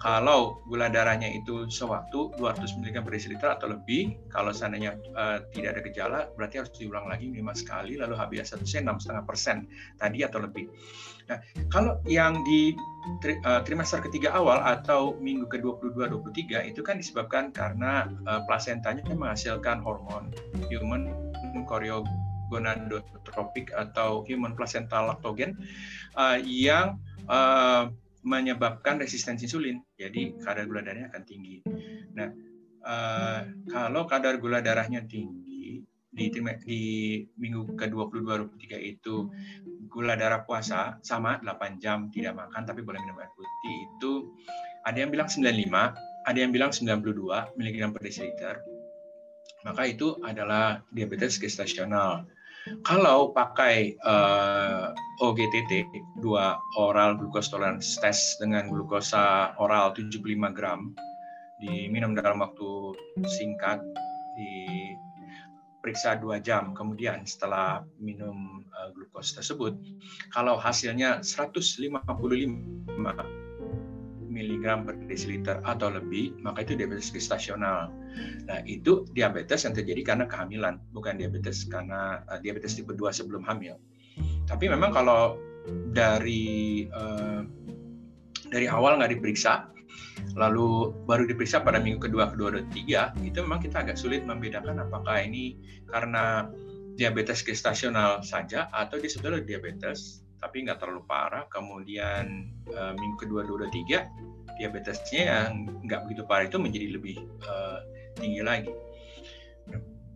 Kalau 0.00 0.64
gula 0.64 0.88
darahnya 0.88 1.28
itu 1.28 1.68
sewaktu 1.68 2.32
200 2.40 2.80
mg 2.80 2.96
per 3.04 3.12
desiliter 3.12 3.48
atau 3.52 3.68
lebih 3.68 4.16
kalau 4.32 4.50
seandainya 4.56 4.96
uh, 5.12 5.44
tidak 5.52 5.76
ada 5.76 5.80
gejala 5.84 6.20
berarti 6.32 6.64
harus 6.64 6.72
diulang 6.72 7.04
lagi 7.04 7.28
minimal 7.28 7.52
sekali 7.52 8.00
lalu 8.00 8.16
HbA1c 8.16 8.80
6,5 8.80 9.28
persen 9.28 9.68
tadi 10.00 10.24
atau 10.24 10.40
lebih 10.40 10.70
Nah, 11.24 11.40
kalau 11.72 11.96
yang 12.04 12.44
di 12.44 12.76
tri, 13.20 13.36
uh, 13.44 13.60
trimester 13.64 14.00
ketiga 14.04 14.32
awal 14.36 14.60
atau 14.60 15.16
minggu 15.20 15.46
ke-22-23 15.48 16.68
itu 16.68 16.80
kan 16.84 17.00
disebabkan 17.00 17.52
karena 17.52 18.08
uh, 18.28 18.44
plasentanya 18.44 19.04
menghasilkan 19.08 19.80
hormon 19.80 20.28
human 20.68 21.08
choreogonadotropik 21.64 23.72
atau 23.72 24.20
human 24.28 24.52
placental 24.52 25.08
lactogen 25.08 25.56
uh, 26.16 26.36
yang 26.44 27.00
uh, 27.28 27.88
menyebabkan 28.24 29.00
resistensi 29.00 29.48
insulin. 29.48 29.80
Jadi 29.96 30.36
kadar 30.40 30.66
gula 30.68 30.84
darahnya 30.84 31.08
akan 31.12 31.24
tinggi. 31.24 31.60
Nah, 32.16 32.28
uh, 32.84 33.40
kalau 33.68 34.04
kadar 34.04 34.36
gula 34.40 34.60
darahnya 34.60 35.04
tinggi 35.04 35.53
di, 36.14 36.30
di 36.62 36.82
minggu 37.36 37.74
ke-22-23 37.74 38.78
itu 38.78 39.28
gula 39.90 40.14
darah 40.14 40.46
puasa 40.46 40.98
sama 41.02 41.42
8 41.42 41.82
jam 41.82 42.08
tidak 42.14 42.38
makan 42.38 42.62
tapi 42.62 42.86
boleh 42.86 43.02
minum 43.02 43.18
air 43.18 43.30
putih 43.34 43.76
itu 43.98 44.12
ada 44.84 45.00
yang 45.00 45.10
bilang 45.10 45.28
95, 45.32 46.28
ada 46.28 46.38
yang 46.38 46.52
bilang 46.52 46.70
92 46.70 47.56
mg 47.56 47.76
per 47.92 48.02
desiliter. 48.04 48.56
Maka 49.64 49.82
itu 49.88 50.20
adalah 50.20 50.84
diabetes 50.92 51.40
gestasional. 51.40 52.28
Kalau 52.84 53.32
pakai 53.32 53.96
uh, 54.04 54.92
eh, 54.92 55.24
OGTT, 55.24 55.88
dua 56.20 56.56
oral 56.80 57.16
glucose 57.20 57.52
tolerance 57.52 57.96
test 58.00 58.40
dengan 58.40 58.72
glukosa 58.72 59.52
oral 59.60 59.92
75 59.92 60.20
gram, 60.56 60.92
diminum 61.60 62.16
dalam 62.16 62.40
waktu 62.40 62.96
singkat, 63.28 63.84
di 64.36 64.93
periksa 65.84 66.16
dua 66.16 66.40
jam 66.40 66.72
kemudian 66.72 67.28
setelah 67.28 67.84
minum 68.00 68.64
uh, 68.72 68.88
glukos 68.96 69.36
tersebut, 69.36 69.76
kalau 70.32 70.56
hasilnya 70.56 71.20
155 71.20 71.92
mg 74.34 74.64
per 74.88 74.96
desiliter 75.06 75.60
atau 75.62 75.92
lebih, 75.92 76.40
maka 76.40 76.64
itu 76.64 76.72
diabetes 76.74 77.12
gestasional. 77.12 77.92
Nah, 78.48 78.64
itu 78.64 79.04
diabetes 79.12 79.68
yang 79.68 79.76
terjadi 79.76 80.16
karena 80.16 80.24
kehamilan, 80.24 80.80
bukan 80.96 81.20
diabetes 81.20 81.68
karena 81.68 82.24
uh, 82.32 82.40
diabetes 82.40 82.80
tipe 82.80 82.96
2 82.96 83.12
sebelum 83.12 83.44
hamil. 83.44 83.76
Tapi 84.48 84.72
memang 84.72 84.90
kalau 84.96 85.36
dari 85.92 86.88
uh, 86.88 87.44
dari 88.48 88.66
awal 88.72 88.96
nggak 88.96 89.20
diperiksa, 89.20 89.73
lalu 90.34 90.90
baru 91.06 91.30
diperiksa 91.30 91.62
pada 91.62 91.78
minggu 91.78 92.10
kedua, 92.10 92.34
kedua, 92.34 92.58
dan 92.58 92.66
tiga, 92.74 93.14
itu 93.22 93.38
memang 93.38 93.62
kita 93.62 93.86
agak 93.86 93.94
sulit 93.94 94.26
membedakan 94.26 94.82
apakah 94.82 95.22
ini 95.22 95.58
karena 95.86 96.50
diabetes 96.98 97.42
gestasional 97.42 98.22
saja 98.22 98.70
atau 98.70 98.98
dia 98.98 99.10
sebetulnya 99.10 99.42
diabetes 99.46 100.22
tapi 100.42 100.66
nggak 100.66 100.82
terlalu 100.82 101.06
parah. 101.06 101.46
Kemudian 101.48 102.50
uh, 102.74 102.92
minggu 102.98 103.16
kedua, 103.26 103.46
dua, 103.46 103.70
tiga, 103.70 104.10
diabetesnya 104.58 105.22
yang 105.22 105.48
nggak 105.86 106.04
begitu 106.04 106.22
parah 106.26 106.50
itu 106.50 106.58
menjadi 106.58 106.86
lebih 106.98 107.16
uh, 107.46 107.78
tinggi 108.18 108.42
lagi. 108.42 108.72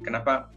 Kenapa 0.03 0.51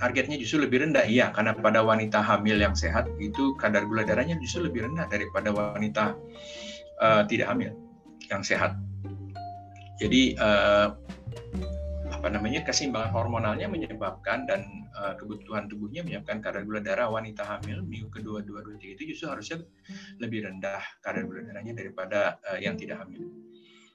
targetnya 0.00 0.40
justru 0.40 0.64
lebih 0.64 0.82
rendah? 0.82 1.04
Iya, 1.04 1.30
karena 1.30 1.52
pada 1.54 1.84
wanita 1.84 2.24
hamil 2.24 2.56
yang 2.56 2.72
sehat 2.72 3.06
itu 3.20 3.52
kadar 3.60 3.84
gula 3.84 4.02
darahnya 4.02 4.40
justru 4.40 4.64
lebih 4.64 4.88
rendah 4.88 5.06
daripada 5.12 5.52
wanita 5.52 6.16
uh, 7.00 7.22
tidak 7.28 7.52
hamil 7.52 7.81
yang 8.32 8.40
sehat. 8.40 8.80
Jadi 10.00 10.34
uh, 10.40 10.96
apa 12.08 12.28
namanya 12.32 12.64
keseimbangan 12.64 13.12
hormonalnya 13.12 13.68
menyebabkan 13.68 14.48
dan 14.48 14.88
uh, 14.96 15.14
kebutuhan 15.20 15.68
tubuhnya 15.68 16.00
menyebabkan 16.00 16.40
kadar 16.40 16.64
gula 16.64 16.80
darah 16.80 17.12
wanita 17.12 17.44
hamil 17.44 17.84
minggu 17.84 18.08
kedua 18.08 18.40
dua 18.40 18.64
dua 18.64 18.78
tiga 18.80 18.96
itu 18.96 19.12
justru 19.14 19.28
harusnya 19.28 19.60
lebih 20.18 20.48
rendah 20.48 20.80
kadar 21.04 21.28
gula 21.28 21.44
darahnya 21.44 21.76
daripada 21.76 22.40
uh, 22.48 22.58
yang 22.58 22.74
tidak 22.80 23.04
hamil. 23.04 23.28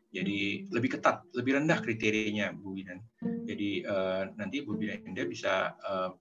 Jadi 0.08 0.72
lebih 0.72 0.98
ketat, 0.98 1.28
lebih 1.36 1.60
rendah 1.60 1.84
kriterianya 1.84 2.56
Bu 2.56 2.72
Bidan. 2.72 3.04
Jadi 3.44 3.84
uh, 3.84 4.32
nanti 4.40 4.64
Bu 4.64 4.80
Bidan 4.80 5.04
bisa 5.28 5.76
uh, 5.84 6.16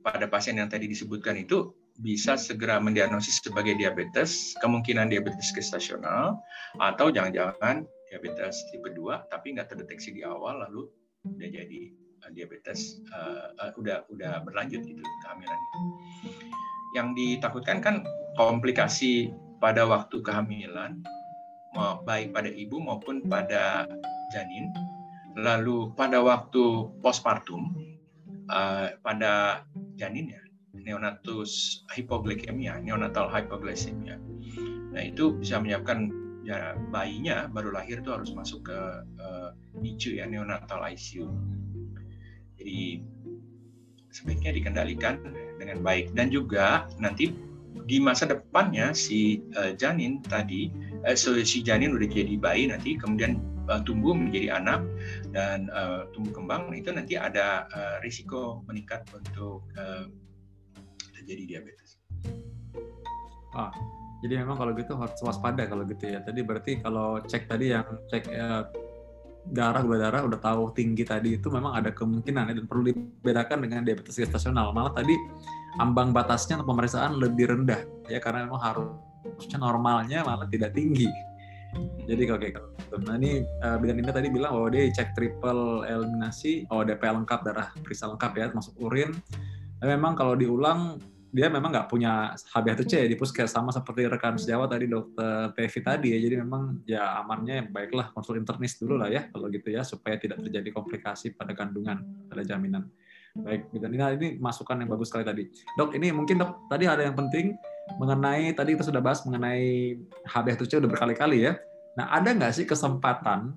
pada 0.00 0.30
pasien 0.30 0.56
yang 0.56 0.70
tadi 0.70 0.86
disebutkan 0.86 1.34
itu 1.36 1.79
bisa 2.00 2.34
segera 2.40 2.80
mendiagnosis 2.80 3.44
sebagai 3.44 3.76
diabetes, 3.76 4.56
kemungkinan 4.64 5.12
diabetes 5.12 5.52
gestasional, 5.52 6.40
atau 6.80 7.12
jangan-jangan 7.12 7.84
diabetes 8.10 8.66
tipe 8.74 8.90
2 8.90 9.30
tapi 9.30 9.54
nggak 9.54 9.70
terdeteksi 9.70 10.10
di 10.10 10.26
awal 10.26 10.66
lalu 10.66 10.90
udah 11.22 11.48
jadi 11.48 11.80
uh, 12.26 12.30
diabetes 12.34 12.98
uh, 13.14 13.54
uh, 13.60 13.70
udah 13.78 14.02
udah 14.10 14.42
berlanjut 14.42 14.82
itu 14.82 15.04
kehamilan. 15.22 15.60
Yang 16.96 17.08
ditakutkan 17.14 17.78
kan 17.78 18.02
komplikasi 18.34 19.30
pada 19.62 19.86
waktu 19.86 20.24
kehamilan 20.24 20.98
baik 22.02 22.34
pada 22.34 22.50
ibu 22.50 22.82
maupun 22.82 23.22
pada 23.30 23.86
janin. 24.34 24.74
Lalu 25.38 25.94
pada 25.94 26.18
waktu 26.18 26.90
postpartum 26.98 27.70
uh, 28.50 28.90
pada 28.98 29.62
janin 29.94 30.34
ya 30.34 30.42
neonatus 30.74 31.82
hypoglycemia, 31.90 32.78
neonatal 32.82 33.30
hypoglycemia. 33.30 34.16
Nah 34.90 35.02
itu 35.02 35.38
bisa 35.38 35.58
menyebabkan 35.58 36.10
ya 36.42 36.74
bayinya 36.90 37.46
baru 37.52 37.70
lahir 37.74 38.00
itu 38.00 38.10
harus 38.10 38.32
masuk 38.32 38.72
ke 38.72 38.78
uh, 39.20 39.50
NICU 39.76 40.18
ya 40.18 40.24
neonatal 40.26 40.80
ICU. 40.94 41.28
Jadi 42.58 43.04
sebaiknya 44.10 44.50
dikendalikan 44.58 45.22
dengan 45.62 45.78
baik 45.86 46.10
dan 46.18 46.34
juga 46.34 46.90
nanti 46.98 47.30
di 47.86 48.02
masa 48.02 48.26
depannya 48.26 48.90
si 48.94 49.42
uh, 49.54 49.74
janin 49.74 50.18
tadi 50.26 50.70
uh, 51.06 51.14
so, 51.14 51.34
si 51.42 51.62
janin 51.62 51.94
udah 51.94 52.06
jadi 52.10 52.34
bayi 52.38 52.66
nanti 52.70 52.98
kemudian 52.98 53.38
uh, 53.70 53.78
tumbuh 53.86 54.14
menjadi 54.14 54.58
anak 54.58 54.82
dan 55.30 55.70
uh, 55.70 56.10
tumbuh 56.10 56.34
kembang 56.34 56.74
itu 56.74 56.90
nanti 56.90 57.14
ada 57.14 57.70
uh, 57.70 57.96
risiko 58.02 58.66
meningkat 58.66 59.06
untuk 59.14 59.62
uh, 59.78 60.10
terjadi 61.30 61.62
diabetes. 61.62 62.02
Ah, 63.54 63.70
jadi 64.18 64.42
memang 64.42 64.58
kalau 64.58 64.74
gitu 64.74 64.98
harus 64.98 65.14
waspada 65.22 65.62
kalau 65.70 65.86
gitu 65.86 66.10
ya. 66.10 66.18
Tadi 66.26 66.42
berarti 66.42 66.82
kalau 66.82 67.22
cek 67.22 67.46
tadi 67.46 67.70
yang 67.70 67.86
cek 68.10 68.26
ya, 68.26 68.66
darah 69.46 69.86
gula 69.86 70.10
darah 70.10 70.26
udah 70.26 70.42
tahu 70.42 70.74
tinggi 70.74 71.06
tadi 71.06 71.38
itu 71.38 71.46
memang 71.46 71.78
ada 71.78 71.94
kemungkinan 71.94 72.50
ya, 72.50 72.54
dan 72.58 72.66
perlu 72.66 72.90
dibedakan 72.90 73.62
dengan 73.62 73.86
diabetes 73.86 74.18
gestasional. 74.18 74.74
Malah 74.74 74.90
tadi 74.90 75.14
ambang 75.78 76.10
batasnya 76.10 76.58
untuk 76.58 76.74
pemeriksaan 76.74 77.14
lebih 77.22 77.54
rendah 77.54 77.78
ya 78.10 78.18
karena 78.18 78.50
memang 78.50 78.58
harusnya 78.58 79.58
normalnya 79.62 80.26
malah 80.26 80.50
tidak 80.50 80.74
tinggi. 80.74 81.06
Jadi 82.10 82.26
oke 82.26 82.50
okay. 82.50 82.98
Nah 83.06 83.14
ini 83.14 83.46
uh, 83.62 83.78
Bidan 83.78 84.02
Indah 84.02 84.10
tadi 84.10 84.26
bilang 84.34 84.58
bahwa 84.58 84.74
dia 84.74 84.90
cek 84.90 85.14
triple 85.14 85.86
eliminasi, 85.86 86.66
oh 86.74 86.82
DP 86.82 86.98
lengkap 86.98 87.46
darah 87.46 87.70
periksa 87.86 88.10
lengkap 88.10 88.32
ya, 88.34 88.46
masuk 88.50 88.74
urin. 88.82 89.14
Dan 89.78 89.96
memang 89.96 90.18
kalau 90.18 90.34
diulang 90.34 90.98
dia 91.30 91.46
memang 91.46 91.70
nggak 91.70 91.86
punya 91.86 92.34
HbA1c 92.34 93.06
di 93.06 93.14
puskes 93.14 93.54
sama 93.54 93.70
seperti 93.70 94.10
rekan 94.10 94.34
sejawat 94.34 94.74
tadi 94.74 94.90
dokter 94.90 95.54
Tevi 95.54 95.80
tadi 95.80 96.08
ya. 96.14 96.18
Jadi 96.18 96.34
memang 96.42 96.82
ya 96.82 97.22
amannya 97.22 97.70
baiklah 97.70 98.10
konsul 98.10 98.42
internis 98.42 98.74
dulu 98.82 98.98
lah 98.98 99.06
ya 99.06 99.30
kalau 99.30 99.46
gitu 99.46 99.70
ya 99.70 99.86
supaya 99.86 100.18
tidak 100.18 100.42
terjadi 100.42 100.74
komplikasi 100.74 101.38
pada 101.38 101.54
kandungan 101.54 102.02
pada 102.26 102.42
jaminan. 102.42 102.90
Baik 103.30 103.70
dan 103.78 103.90
ini, 103.94 104.02
ini 104.18 104.28
masukan 104.42 104.74
yang 104.82 104.90
bagus 104.90 105.06
sekali 105.06 105.22
tadi. 105.22 105.46
Dok 105.78 105.94
ini 105.94 106.10
mungkin 106.10 106.42
dok 106.42 106.66
tadi 106.66 106.90
ada 106.90 107.06
yang 107.06 107.14
penting 107.14 107.54
mengenai 108.02 108.50
tadi 108.58 108.74
kita 108.74 108.90
sudah 108.90 108.98
bahas 108.98 109.22
mengenai 109.22 109.94
HbA1c 110.26 110.82
udah 110.82 110.90
berkali-kali 110.90 111.46
ya. 111.46 111.54
Nah 111.94 112.10
ada 112.10 112.34
nggak 112.34 112.52
sih 112.58 112.66
kesempatan 112.66 113.54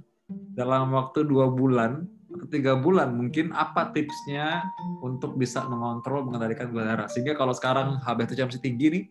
dalam 0.53 0.93
waktu 0.93 1.25
dua 1.25 1.49
bulan 1.49 2.05
tiga 2.49 2.77
bulan 2.77 3.13
mungkin 3.13 3.53
apa 3.53 3.93
tipsnya 3.93 4.65
untuk 5.01 5.37
bisa 5.37 5.65
mengontrol 5.65 6.25
mengendalikan 6.25 6.69
gula 6.69 6.95
darah? 6.95 7.07
Sehingga 7.09 7.37
kalau 7.37 7.53
sekarang 7.53 8.01
HbA1c 8.01 8.39
masih 8.49 8.63
tinggi 8.63 8.87
nih 8.89 9.03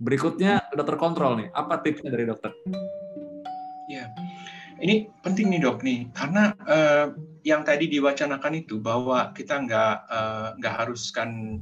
berikutnya 0.00 0.64
sudah 0.70 0.86
terkontrol 0.86 1.38
nih. 1.40 1.48
Apa 1.54 1.82
tipsnya 1.82 2.10
dari 2.10 2.24
dokter? 2.26 2.54
Ya 3.90 4.10
ini 4.80 5.12
penting 5.20 5.52
nih 5.52 5.60
dok 5.62 5.84
nih. 5.84 6.08
Karena 6.16 6.56
uh, 6.66 7.12
yang 7.44 7.62
tadi 7.64 7.88
diwacanakan 7.88 8.52
itu 8.56 8.80
bahwa 8.80 9.32
kita 9.36 9.60
nggak 9.64 9.96
uh, 10.08 10.48
nggak 10.56 10.74
haruskan 10.84 11.60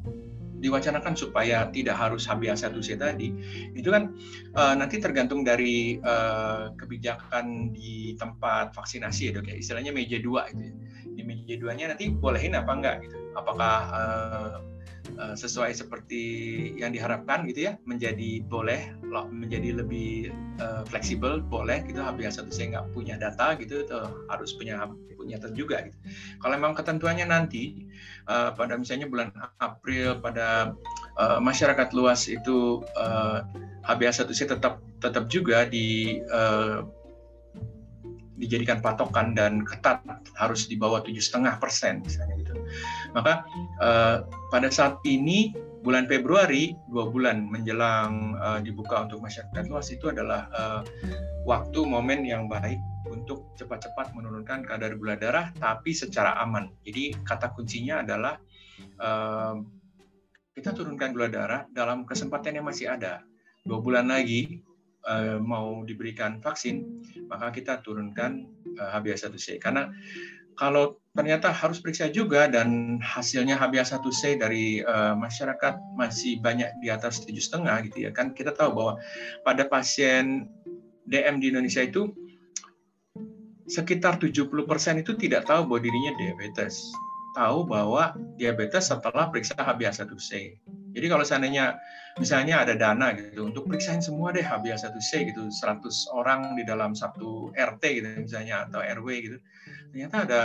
diwacanakan 0.58 1.14
supaya 1.14 1.70
tidak 1.70 1.94
harus 1.94 2.26
HbA1c 2.26 2.98
tadi 2.98 3.30
itu 3.78 3.94
kan 3.94 4.10
uh, 4.58 4.74
nanti 4.74 4.98
tergantung 4.98 5.46
dari 5.46 6.02
uh, 6.02 6.74
kebijakan 6.74 7.70
di 7.70 8.18
tempat 8.18 8.74
vaksinasi 8.74 9.30
ya 9.30 9.32
dok 9.38 9.46
ya. 9.50 9.56
Istilahnya 9.58 9.94
meja 9.94 10.18
dua 10.18 10.50
itu 10.50 10.70
ya. 10.70 10.74
Di 11.18 11.26
meja 11.26 11.58
duanya 11.58 11.90
nanti 11.90 12.14
bolehin 12.14 12.54
apa 12.54 12.70
enggak 12.70 12.96
gitu 13.02 13.18
apakah 13.34 13.76
uh, 13.90 14.56
uh, 15.18 15.34
sesuai 15.34 15.74
seperti 15.74 16.22
yang 16.78 16.94
diharapkan 16.94 17.42
gitu 17.50 17.66
ya 17.66 17.72
menjadi 17.90 18.46
boleh 18.46 18.94
menjadi 19.34 19.82
lebih 19.82 20.30
uh, 20.62 20.86
fleksibel 20.86 21.42
boleh 21.42 21.82
gitu 21.90 21.98
HbA1c 21.98 22.70
nggak 22.70 22.86
punya 22.94 23.18
data 23.18 23.58
gitu 23.58 23.82
atau 23.90 24.06
harus 24.30 24.54
punya 24.54 24.86
nyata 25.28 25.52
juga 25.52 25.84
gitu. 25.84 25.96
Kalau 26.40 26.56
memang 26.56 26.72
ketentuannya 26.72 27.28
nanti 27.28 27.84
uh, 28.32 28.56
pada 28.56 28.80
misalnya 28.80 29.12
bulan 29.12 29.28
April 29.60 30.24
pada 30.24 30.72
uh, 31.20 31.36
masyarakat 31.36 31.92
luas 31.92 32.24
itu 32.32 32.80
uh, 32.96 33.44
HbA1c 33.84 34.56
tetap 34.56 34.80
tetap 35.04 35.28
juga 35.28 35.68
di 35.68 36.18
uh, 36.32 36.82
dijadikan 38.38 38.78
patokan 38.78 39.34
dan 39.34 39.66
ketat 39.66 40.00
harus 40.38 40.70
di 40.70 40.78
bawah 40.78 41.02
tujuh 41.02 41.20
setengah 41.20 41.58
persen 41.58 42.00
misalnya 42.06 42.38
gitu. 42.38 42.54
Maka 43.12 43.42
uh, 43.82 44.24
pada 44.54 44.70
saat 44.70 45.02
ini 45.02 45.52
bulan 45.82 46.06
Februari 46.06 46.74
dua 46.90 47.10
bulan 47.10 47.50
menjelang 47.50 48.38
uh, 48.38 48.58
dibuka 48.62 49.06
untuk 49.06 49.22
masyarakat 49.22 49.66
luas 49.66 49.90
itu 49.90 50.10
adalah 50.10 50.46
uh, 50.54 50.80
waktu 51.46 51.82
momen 51.82 52.22
yang 52.22 52.46
baik 52.46 52.78
untuk 53.10 53.50
cepat-cepat 53.58 54.14
menurunkan 54.14 54.62
kadar 54.66 54.94
gula 54.94 55.18
darah 55.18 55.50
tapi 55.58 55.90
secara 55.90 56.38
aman. 56.42 56.70
Jadi 56.86 57.18
kata 57.26 57.50
kuncinya 57.54 58.06
adalah 58.06 58.38
uh, 59.02 59.58
kita 60.54 60.74
turunkan 60.74 61.14
gula 61.14 61.30
darah 61.30 61.66
dalam 61.74 62.06
kesempatan 62.06 62.58
yang 62.58 62.66
masih 62.66 62.90
ada. 62.90 63.22
Dua 63.66 63.82
bulan 63.82 64.10
lagi 64.10 64.62
uh, 65.08 65.40
mau 65.40 65.80
diberikan 65.88 66.38
vaksin, 66.44 66.84
maka 67.32 67.48
kita 67.50 67.80
turunkan 67.80 68.44
uh, 68.76 69.00
HbA1c. 69.00 69.56
Karena 69.58 69.88
kalau 70.58 70.98
ternyata 71.14 71.54
harus 71.54 71.78
periksa 71.78 72.10
juga 72.10 72.50
dan 72.50 72.98
hasilnya 73.02 73.58
HbA1c 73.58 74.38
dari 74.38 74.82
uh, 74.82 75.14
masyarakat 75.18 75.74
masih 75.98 76.38
banyak 76.38 76.68
di 76.82 76.90
atas 76.90 77.22
tujuh 77.26 77.42
setengah 77.42 77.82
gitu 77.90 78.06
ya 78.06 78.10
kan 78.10 78.34
kita 78.34 78.54
tahu 78.54 78.70
bahwa 78.74 78.94
pada 79.42 79.66
pasien 79.66 80.46
DM 81.06 81.42
di 81.42 81.54
Indonesia 81.54 81.82
itu 81.82 82.14
sekitar 83.70 84.18
70% 84.18 84.50
itu 85.02 85.12
tidak 85.14 85.46
tahu 85.46 85.62
bahwa 85.68 85.80
dirinya 85.80 86.12
diabetes. 86.18 86.90
tahu 87.36 87.70
bahwa 87.70 88.18
diabetes 88.34 88.90
setelah 88.90 89.30
periksa 89.30 89.54
HbA1c. 89.54 90.58
Jadi 90.98 91.06
kalau 91.06 91.24
seandainya 91.24 91.78
misalnya 92.18 92.66
ada 92.66 92.74
dana 92.74 93.14
gitu 93.14 93.46
untuk 93.46 93.70
periksain 93.70 94.02
semua 94.02 94.34
deh 94.34 94.42
HbA1c 94.42 95.30
gitu 95.30 95.46
100 95.46 96.18
orang 96.18 96.58
di 96.58 96.66
dalam 96.66 96.98
satu 96.98 97.54
RT 97.54 97.82
gitu 98.02 98.08
misalnya 98.26 98.66
atau 98.66 98.82
RW 98.82 99.08
gitu. 99.22 99.38
Ternyata 99.94 100.16
ada 100.26 100.42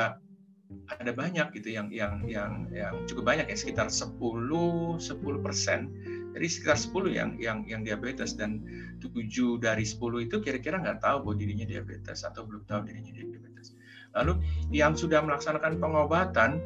ada 1.02 1.12
banyak 1.14 1.54
gitu 1.58 1.74
yang 1.74 1.90
yang 1.90 2.22
yang 2.26 2.70
yang 2.74 2.94
cukup 3.06 3.34
banyak 3.34 3.46
ya 3.50 3.58
sekitar 3.58 3.94
10 3.94 4.18
10 4.18 4.98
persen 5.46 5.90
jadi 6.34 6.48
sekitar 6.50 6.78
10 6.82 7.14
yang 7.14 7.30
yang 7.38 7.62
yang 7.70 7.82
diabetes 7.86 8.34
dan 8.34 8.66
7 9.00 9.62
dari 9.62 9.86
10 9.86 10.26
itu 10.26 10.42
kira-kira 10.42 10.82
nggak 10.82 11.00
tahu 11.06 11.30
bahwa 11.30 11.36
dirinya 11.38 11.66
diabetes 11.70 12.26
atau 12.26 12.42
belum 12.50 12.66
tahu 12.66 12.90
dirinya 12.90 13.14
diabetes. 13.14 13.78
Lalu 14.18 14.42
yang 14.74 14.98
sudah 14.98 15.22
melaksanakan 15.22 15.78
pengobatan 15.78 16.58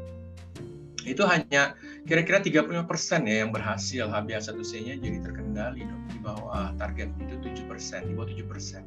itu 1.08 1.24
hanya 1.24 1.74
kira-kira 2.04 2.44
35 2.44 2.84
persen 2.84 3.24
ya 3.24 3.48
yang 3.48 3.56
berhasil 3.56 4.12
HbA1c-nya 4.12 5.00
jadi 5.00 5.24
terkendali 5.24 5.88
dong 5.88 6.04
di 6.12 6.20
bawah 6.20 6.76
target 6.76 7.08
itu 7.24 7.40
7 7.40 7.64
persen 7.72 8.12
di 8.12 8.14
bawah 8.14 8.28
7 8.28 8.44
persen. 8.44 8.84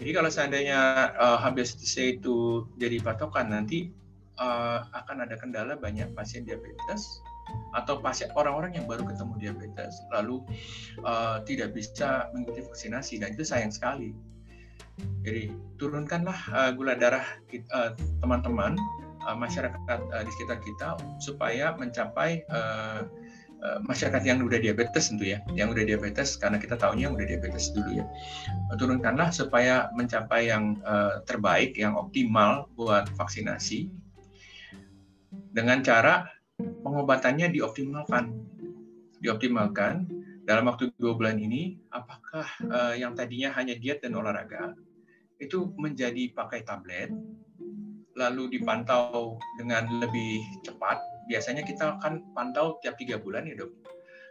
Jadi 0.00 0.10
kalau 0.16 0.30
seandainya 0.32 1.12
uh, 1.18 1.36
eh, 1.36 1.38
HbA1c 1.44 2.22
itu 2.22 2.64
jadi 2.80 3.02
patokan 3.04 3.52
nanti 3.52 3.90
uh, 4.40 4.86
akan 4.96 5.28
ada 5.28 5.36
kendala 5.36 5.76
banyak 5.76 6.08
pasien 6.16 6.46
diabetes 6.46 7.20
atau 7.74 7.98
pasien 7.98 8.30
orang-orang 8.38 8.78
yang 8.78 8.86
baru 8.86 9.02
ketemu 9.02 9.34
diabetes 9.42 9.92
lalu 10.14 10.38
uh, 11.02 11.42
tidak 11.42 11.74
bisa 11.74 12.30
mengikuti 12.30 12.62
vaksinasi 12.62 13.18
dan 13.20 13.34
itu 13.34 13.44
sayang 13.44 13.74
sekali. 13.74 14.14
Jadi 15.26 15.52
turunkanlah 15.76 16.38
uh, 16.54 16.70
gula 16.72 16.96
darah 16.96 17.24
teman-teman 18.24 18.78
uh, 19.26 19.36
masyarakat 19.36 20.00
uh, 20.12 20.22
di 20.24 20.30
sekitar 20.36 20.58
kita 20.62 20.88
supaya 21.20 21.72
mencapai 21.76 22.44
uh, 22.48 23.04
uh, 23.60 23.78
masyarakat 23.84 24.22
yang 24.24 24.40
udah 24.44 24.60
diabetes 24.60 25.12
tentu 25.12 25.28
ya, 25.30 25.44
yang 25.52 25.72
udah 25.72 25.84
diabetes 25.84 26.36
karena 26.36 26.56
kita 26.56 26.76
tahunya 26.76 27.08
yang 27.10 27.14
udah 27.16 27.26
diabetes 27.28 27.72
dulu 27.72 28.00
ya. 28.00 28.04
Turunkanlah 28.76 29.32
supaya 29.32 29.88
mencapai 29.92 30.48
yang 30.48 30.80
uh, 30.84 31.20
terbaik, 31.24 31.76
yang 31.76 31.96
optimal 31.96 32.68
buat 32.76 33.08
vaksinasi 33.16 33.90
dengan 35.52 35.82
cara 35.82 36.28
pengobatannya 36.58 37.50
dioptimalkan. 37.52 38.32
Dioptimalkan 39.20 40.08
dalam 40.48 40.64
waktu 40.64 40.96
dua 40.96 41.12
bulan 41.12 41.36
ini, 41.36 41.76
apakah 41.92 42.48
uh, 42.72 42.96
yang 42.96 43.12
tadinya 43.12 43.52
hanya 43.52 43.76
diet 43.76 44.00
dan 44.00 44.16
olahraga 44.16 44.72
itu 45.40 45.72
menjadi 45.80 46.32
pakai 46.36 46.64
tablet 46.64 47.08
lalu 48.20 48.60
dipantau 48.60 49.40
dengan 49.56 49.88
lebih 50.04 50.44
cepat, 50.60 51.00
biasanya 51.26 51.64
kita 51.64 51.96
akan 51.96 52.20
pantau 52.36 52.76
tiap 52.84 53.00
tiga 53.00 53.16
bulan 53.16 53.48
ya 53.48 53.56
dok. 53.56 53.72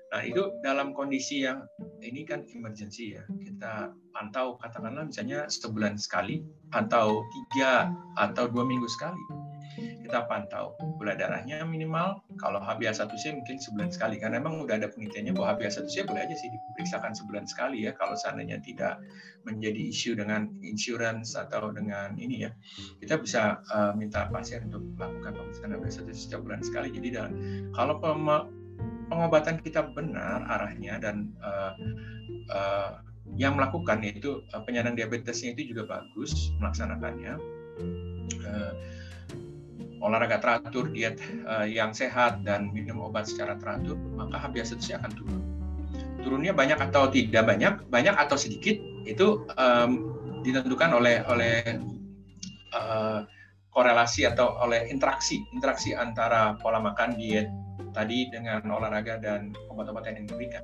Nah 0.09 0.21
itu 0.25 0.41
dalam 0.65 0.93
kondisi 0.93 1.45
yang 1.45 1.65
ini 2.01 2.25
kan 2.25 2.45
emergency 2.53 3.17
ya, 3.17 3.25
kita 3.41 3.93
pantau 4.13 4.57
katakanlah 4.61 5.09
misalnya 5.09 5.49
sebulan 5.49 5.97
sekali, 5.97 6.45
atau 6.73 7.25
tiga 7.33 7.89
atau 8.17 8.45
dua 8.45 8.65
minggu 8.65 8.85
sekali 8.89 9.48
kita 10.03 10.25
pantau 10.25 10.75
gula 10.97 11.15
darahnya 11.15 11.63
minimal. 11.63 12.21
Kalau 12.39 12.59
HbA1c 12.59 13.35
mungkin 13.35 13.57
sebulan 13.61 13.89
sekali. 13.93 14.17
Karena 14.17 14.41
memang 14.41 14.65
udah 14.65 14.79
ada 14.79 14.87
penelitiannya 14.91 15.33
bahwa 15.35 15.57
HbA1c 15.57 16.07
boleh 16.07 16.21
aja 16.25 16.35
sih 16.35 16.49
diperiksakan 16.49 17.13
sebulan 17.15 17.45
sekali 17.45 17.85
ya 17.87 17.91
kalau 17.95 18.17
seandainya 18.17 18.59
tidak 18.63 18.99
menjadi 19.47 19.81
isu 19.89 20.19
dengan 20.19 20.49
insurance 20.61 21.33
atau 21.37 21.71
dengan 21.71 22.17
ini 22.19 22.47
ya. 22.47 22.51
Kita 22.99 23.19
bisa 23.21 23.63
uh, 23.71 23.91
minta 23.95 24.27
pasien 24.27 24.67
untuk 24.67 24.83
melakukan 24.97 25.31
pemeriksaan 25.35 25.71
HbA1c 25.75 26.09
setiap 26.15 26.41
bulan 26.43 26.61
sekali. 26.61 26.89
Jadi 26.91 27.07
dalam, 27.13 27.33
kalau 27.71 27.97
pengobatan 29.09 29.61
kita 29.63 29.89
benar 29.91 30.45
arahnya 30.47 31.01
dan 31.01 31.33
uh, 31.41 31.73
uh, 32.53 32.91
yang 33.37 33.53
melakukan 33.53 34.01
yaitu 34.01 34.41
penyandang 34.65 34.97
diabetesnya 34.97 35.53
itu 35.53 35.75
juga 35.75 35.85
bagus 35.85 36.49
melaksanakannya 36.57 37.37
olahraga 39.99 40.39
teratur, 40.39 40.91
diet 40.91 41.19
uh, 41.45 41.67
yang 41.67 41.91
sehat 41.91 42.43
dan 42.47 42.71
minum 42.71 43.03
obat 43.03 43.27
secara 43.27 43.59
teratur, 43.59 43.99
maka 44.15 44.39
HbA1c 44.39 44.95
akan 44.99 45.11
turun. 45.15 45.41
Turunnya 46.19 46.51
banyak 46.51 46.79
atau 46.79 47.07
tidak 47.11 47.47
banyak, 47.47 47.73
banyak 47.87 48.15
atau 48.15 48.35
sedikit 48.35 48.75
itu 49.07 49.47
um, 49.55 50.15
ditentukan 50.43 50.95
oleh 50.95 51.23
oleh 51.27 51.63
uh, 52.75 53.23
korelasi 53.71 54.27
atau 54.27 54.59
oleh 54.65 54.87
interaksi 54.91 55.39
interaksi 55.55 55.95
antara 55.95 56.57
pola 56.59 56.81
makan 56.81 57.15
diet 57.15 57.47
tadi 57.95 58.27
dengan 58.31 58.63
olahraga 58.69 59.19
dan 59.19 59.55
obat-obatan 59.71 60.19
yang 60.19 60.25
diberikan. 60.27 60.63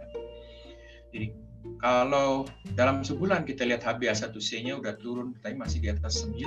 Jadi 1.16 1.32
kalau 1.82 2.46
dalam 2.78 3.02
sebulan 3.02 3.48
kita 3.48 3.66
lihat 3.66 3.82
HbA1c-nya 3.82 4.78
udah 4.78 4.94
turun 5.02 5.34
tapi 5.42 5.58
masih 5.58 5.82
di 5.82 5.90
atas 5.90 6.28
9, 6.28 6.46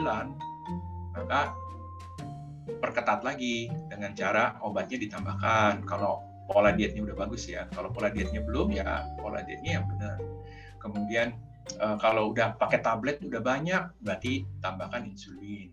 maka 1.17 1.51
perketat 2.77 3.25
lagi 3.25 3.73
dengan 3.89 4.13
cara 4.13 4.61
obatnya 4.61 5.01
ditambahkan. 5.01 5.89
Kalau 5.89 6.21
pola 6.49 6.73
dietnya 6.73 7.05
udah 7.05 7.17
bagus 7.17 7.49
ya. 7.49 7.65
Kalau 7.73 7.89
pola 7.89 8.13
dietnya 8.13 8.45
belum 8.45 8.73
ya 8.77 9.05
pola 9.17 9.41
dietnya 9.41 9.81
yang 9.81 9.87
benar. 9.89 10.17
Kemudian 10.81 11.37
eh, 11.77 11.97
kalau 12.01 12.33
udah 12.33 12.57
pakai 12.61 12.85
tablet 12.85 13.21
udah 13.25 13.41
banyak 13.41 13.83
berarti 14.05 14.45
tambahkan 14.61 15.09
insulin. 15.09 15.73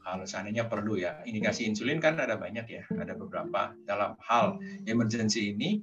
Kalau 0.00 0.24
seandainya 0.24 0.64
perlu 0.66 0.96
ya, 0.96 1.20
indikasi 1.28 1.68
insulin 1.68 2.00
kan 2.00 2.16
ada 2.16 2.34
banyak 2.34 2.66
ya, 2.66 2.82
ada 2.88 3.14
beberapa. 3.14 3.76
Dalam 3.84 4.16
hal 4.24 4.58
emergency 4.88 5.54
ini 5.54 5.82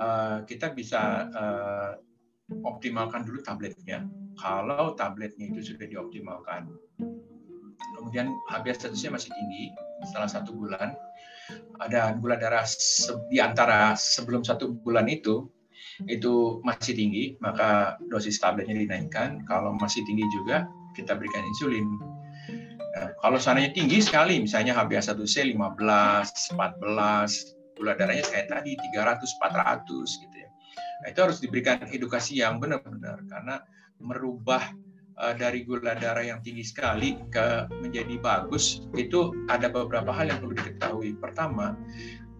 eh, 0.00 0.38
kita 0.48 0.72
bisa 0.72 1.28
eh, 1.28 1.92
optimalkan 2.64 3.28
dulu 3.28 3.44
tabletnya. 3.44 4.08
Kalau 4.38 4.94
tabletnya 4.94 5.50
itu 5.50 5.74
sudah 5.74 5.90
dioptimalkan, 5.90 6.70
kemudian 7.98 8.34
HbA 8.50 8.72
statusnya 8.74 9.10
masih 9.14 9.30
tinggi 9.34 9.64
setelah 10.08 10.28
satu 10.30 10.54
bulan. 10.54 10.94
Ada 11.80 12.12
gula 12.20 12.36
darah 12.36 12.66
di 13.32 13.40
antara 13.40 13.96
sebelum 13.96 14.44
satu 14.44 14.76
bulan 14.84 15.08
itu 15.08 15.48
itu 16.06 16.62
masih 16.62 16.94
tinggi 16.94 17.34
maka 17.40 17.96
dosis 18.12 18.38
tabletnya 18.38 18.76
dinaikkan. 18.76 19.42
Kalau 19.48 19.72
masih 19.80 20.04
tinggi 20.04 20.28
juga 20.28 20.68
kita 20.92 21.16
berikan 21.16 21.42
insulin. 21.46 21.88
Nah, 22.98 23.14
kalau 23.22 23.38
seandainya 23.38 23.72
tinggi 23.72 24.02
sekali 24.02 24.42
misalnya 24.42 24.74
HbA1c 24.74 25.54
15 25.54 25.56
14 25.56 27.78
gula 27.78 27.94
darahnya 27.94 28.26
kayak 28.26 28.50
tadi 28.50 28.74
300 28.74 29.38
400 29.38 30.22
gitu 30.26 30.36
ya. 30.36 30.50
Nah, 30.98 31.06
itu 31.14 31.20
harus 31.22 31.38
diberikan 31.38 31.78
edukasi 31.88 32.42
yang 32.42 32.58
benar-benar 32.58 33.22
karena 33.30 33.62
merubah 34.02 34.66
dari 35.38 35.66
gula 35.66 35.98
darah 35.98 36.22
yang 36.22 36.38
tinggi 36.42 36.62
sekali 36.62 37.18
ke 37.34 37.66
menjadi 37.82 38.22
bagus 38.22 38.86
itu 38.94 39.34
ada 39.50 39.66
beberapa 39.66 40.14
hal 40.14 40.30
yang 40.30 40.38
perlu 40.38 40.54
diketahui. 40.54 41.18
Pertama, 41.18 41.74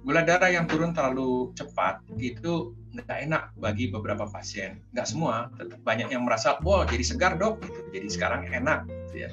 gula 0.06 0.22
darah 0.22 0.48
yang 0.48 0.70
turun 0.70 0.94
terlalu 0.94 1.50
cepat 1.58 2.00
itu 2.22 2.72
nggak 2.94 3.18
enak 3.28 3.52
bagi 3.58 3.90
beberapa 3.92 4.24
pasien. 4.30 4.80
Nggak 4.94 5.06
semua, 5.10 5.52
tetap 5.58 5.80
banyak 5.84 6.08
yang 6.08 6.24
merasa, 6.24 6.56
wow 6.64 6.86
jadi 6.88 7.04
segar 7.04 7.36
dok, 7.36 7.60
gitu. 7.62 7.80
jadi 7.92 8.08
sekarang 8.08 8.48
enak. 8.48 8.88
Gitu 8.88 9.28
ya. 9.28 9.30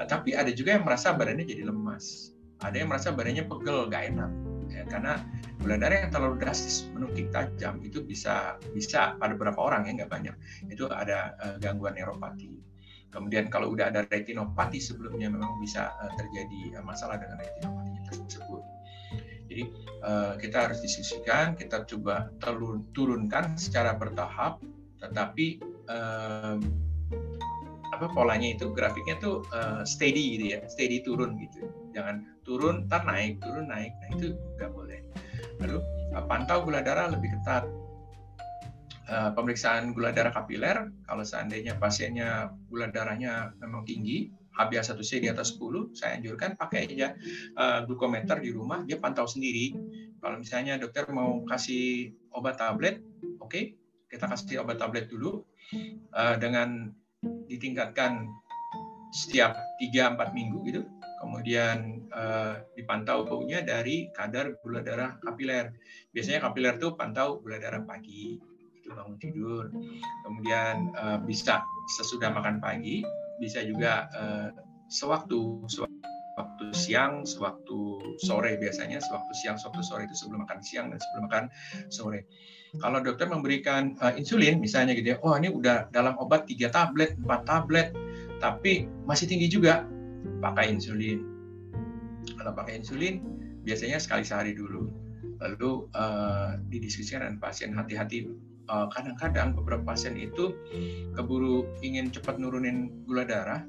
Uh, 0.00 0.06
tapi 0.08 0.34
ada 0.34 0.50
juga 0.50 0.76
yang 0.76 0.84
merasa 0.84 1.14
badannya 1.14 1.46
jadi 1.46 1.68
lemas. 1.68 2.34
Ada 2.60 2.76
yang 2.84 2.88
merasa 2.92 3.08
badannya 3.14 3.44
pegel, 3.46 3.88
nggak 3.88 4.04
enak. 4.16 4.30
Ya, 4.70 4.86
karena 4.86 5.20
gula 5.58 5.76
darah 5.76 6.06
yang 6.06 6.14
terlalu 6.14 6.40
drastis 6.40 6.88
menukik 6.94 7.28
tajam 7.34 7.82
itu 7.82 8.00
bisa 8.06 8.56
bisa 8.72 9.18
pada 9.18 9.34
beberapa 9.34 9.60
orang 9.60 9.90
ya 9.90 10.02
nggak 10.02 10.10
banyak 10.10 10.34
itu 10.70 10.86
ada 10.88 11.34
uh, 11.42 11.56
gangguan 11.58 11.98
neuropati 11.98 12.70
Kemudian 13.10 13.50
kalau 13.50 13.74
udah 13.74 13.90
ada 13.90 14.06
retinopati 14.06 14.78
sebelumnya 14.78 15.26
memang 15.26 15.58
bisa 15.58 15.90
uh, 15.98 16.14
terjadi 16.14 16.78
uh, 16.78 16.84
masalah 16.86 17.18
dengan 17.18 17.42
retinopatinya 17.42 18.02
tersebut. 18.06 18.62
Jadi 19.50 19.64
uh, 20.06 20.38
kita 20.38 20.70
harus 20.70 20.78
diskusikan, 20.78 21.58
kita 21.58 21.82
coba 21.90 22.30
turun, 22.38 22.86
turunkan 22.94 23.58
secara 23.58 23.98
bertahap, 23.98 24.62
tetapi 25.02 25.58
uh, 25.90 26.54
apa 27.90 28.06
polanya 28.14 28.54
itu 28.54 28.70
grafiknya 28.70 29.18
tuh 29.18 29.42
uh, 29.50 29.82
steady 29.82 30.38
gitu 30.38 30.44
ya, 30.54 30.62
steady 30.70 31.02
turun 31.02 31.34
gitu. 31.42 31.66
Jangan 31.90 32.22
turun, 32.42 32.88
tar 32.90 33.04
naik, 33.04 33.40
turun 33.40 33.68
naik, 33.68 33.92
nah 34.00 34.08
itu 34.16 34.36
nggak 34.56 34.70
boleh. 34.72 35.00
Lalu 35.60 35.78
uh, 36.16 36.24
pantau 36.24 36.64
gula 36.64 36.80
darah 36.80 37.12
lebih 37.12 37.32
ketat 37.38 37.68
Eh, 39.10 39.30
pemeriksaan 39.34 39.90
gula 39.90 40.14
darah 40.14 40.30
kapiler, 40.30 40.86
kalau 41.02 41.26
seandainya 41.26 41.74
pasiennya 41.82 42.54
gula 42.70 42.94
darahnya 42.94 43.50
memang 43.58 43.82
tinggi, 43.82 44.30
HbA1c 44.54 45.26
di 45.26 45.26
atas 45.26 45.58
10, 45.58 45.90
saya 45.98 46.14
anjurkan 46.14 46.54
pakai 46.54 46.86
aja 46.86 47.18
uh, 47.58 47.82
glukometer 47.90 48.38
di 48.38 48.54
rumah, 48.54 48.86
dia 48.86 49.02
pantau 49.02 49.26
sendiri. 49.26 49.74
Kalau 50.22 50.38
misalnya 50.38 50.78
dokter 50.78 51.10
mau 51.10 51.42
kasih 51.42 52.14
obat 52.38 52.62
tablet, 52.62 53.02
oke, 53.42 53.50
okay, 53.50 53.74
kita 54.06 54.30
kasih 54.30 54.62
obat 54.62 54.78
tablet 54.78 55.10
dulu 55.10 55.42
uh, 56.14 56.38
dengan 56.38 56.94
ditingkatkan 57.50 58.30
setiap 59.10 59.58
3-4 59.82 60.38
minggu 60.38 60.58
gitu. 60.70 60.82
Kemudian 61.18 61.99
uh, 62.14 62.62
dipantau 62.74 63.26
baunya 63.26 63.62
dari 63.62 64.10
kadar 64.14 64.54
gula 64.60 64.82
darah 64.82 65.16
kapiler. 65.22 65.74
Biasanya 66.10 66.44
kapiler 66.44 66.76
tuh 66.76 66.94
pantau 66.94 67.40
gula 67.42 67.58
darah 67.58 67.82
pagi, 67.86 68.38
itu 68.76 68.88
bangun 68.90 69.16
tidur. 69.22 69.70
Kemudian 70.26 70.90
uh, 70.98 71.18
bisa 71.22 71.62
sesudah 71.98 72.30
makan 72.34 72.58
pagi, 72.58 73.02
bisa 73.38 73.62
juga 73.62 74.10
uh, 74.14 74.48
sewaktu, 74.90 75.64
sewaktu 75.70 76.64
siang, 76.74 77.22
sewaktu 77.22 77.78
sore 78.22 78.58
biasanya, 78.58 78.98
sewaktu 78.98 79.32
siang, 79.38 79.56
sewaktu 79.58 79.82
sore 79.86 80.02
itu 80.06 80.16
sebelum 80.18 80.42
makan 80.44 80.60
siang 80.64 80.90
dan 80.90 80.98
sebelum 80.98 81.22
makan 81.30 81.44
sore. 81.92 82.26
Kalau 82.78 83.02
dokter 83.02 83.26
memberikan 83.26 83.98
uh, 83.98 84.14
insulin 84.14 84.62
misalnya 84.62 84.94
gitu 84.94 85.14
ya, 85.14 85.18
oh 85.26 85.34
ini 85.34 85.50
udah 85.50 85.90
dalam 85.90 86.14
obat 86.18 86.46
tiga 86.46 86.70
tablet, 86.70 87.18
empat 87.18 87.42
tablet, 87.42 87.90
tapi 88.38 88.86
masih 89.06 89.26
tinggi 89.26 89.50
juga, 89.50 89.86
pakai 90.40 90.70
insulin. 90.74 91.29
Kalau 92.40 92.56
pakai 92.56 92.80
insulin, 92.80 93.20
biasanya 93.68 94.00
sekali 94.00 94.24
sehari 94.24 94.56
dulu. 94.56 94.88
Lalu 95.44 95.92
uh, 95.92 96.56
didiskusikan 96.72 97.20
dengan 97.20 97.36
pasien 97.36 97.76
hati-hati. 97.76 98.32
Uh, 98.70 98.88
kadang-kadang 98.88 99.52
beberapa 99.52 99.92
pasien 99.92 100.16
itu 100.16 100.56
keburu 101.18 101.68
ingin 101.84 102.08
cepat 102.08 102.40
nurunin 102.40 102.88
gula 103.02 103.26
darah, 103.26 103.66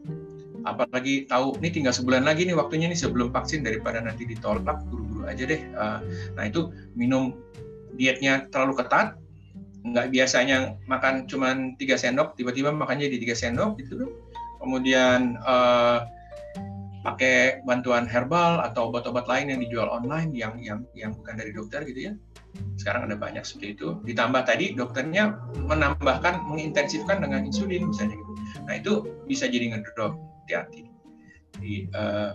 apalagi 0.61 1.26
tahu 1.26 1.57
ini 1.57 1.73
tinggal 1.73 1.89
sebulan 1.89 2.22
lagi 2.22 2.45
nih 2.45 2.53
waktunya 2.53 2.85
nih 2.85 2.95
sebelum 2.95 3.34
vaksin 3.34 3.65
daripada 3.65 3.98
nanti 3.98 4.30
ditolak 4.30 4.77
buru-buru 4.88 5.26
aja 5.26 5.43
deh. 5.43 5.57
Uh, 5.73 5.99
nah 6.38 6.45
itu 6.45 6.69
minum 6.93 7.34
dietnya 7.98 8.45
terlalu 8.53 8.77
ketat, 8.77 9.18
nggak 9.81 10.14
biasanya 10.14 10.77
makan 10.85 11.26
cuma 11.26 11.49
tiga 11.81 11.98
sendok, 11.98 12.38
tiba-tiba 12.38 12.69
makannya 12.69 13.10
di 13.10 13.18
tiga 13.19 13.34
sendok 13.34 13.81
gitu. 13.81 14.15
Kemudian 14.61 15.41
uh, 15.41 16.06
pakai 17.01 17.65
bantuan 17.65 18.05
herbal 18.05 18.61
atau 18.61 18.93
obat-obat 18.93 19.25
lain 19.25 19.53
yang 19.53 19.59
dijual 19.61 19.89
online 19.89 20.31
yang 20.37 20.57
yang 20.61 20.85
yang 20.93 21.11
bukan 21.17 21.33
dari 21.37 21.51
dokter 21.53 21.81
gitu 21.85 22.11
ya. 22.11 22.13
Sekarang 22.77 23.07
ada 23.07 23.15
banyak 23.17 23.41
seperti 23.41 23.79
itu. 23.79 23.87
Ditambah 24.03 24.43
tadi 24.43 24.75
dokternya 24.75 25.39
menambahkan, 25.65 26.45
mengintensifkan 26.51 27.23
dengan 27.23 27.47
insulin 27.47 27.89
misalnya 27.89 28.19
gitu. 28.19 28.33
Nah 28.67 28.73
itu 28.77 28.93
bisa 29.25 29.47
jadi 29.47 29.71
ngedrop. 29.71 30.19
Hati-hati. 30.45 30.83
Jadi, 31.55 31.75
uh, 31.95 32.33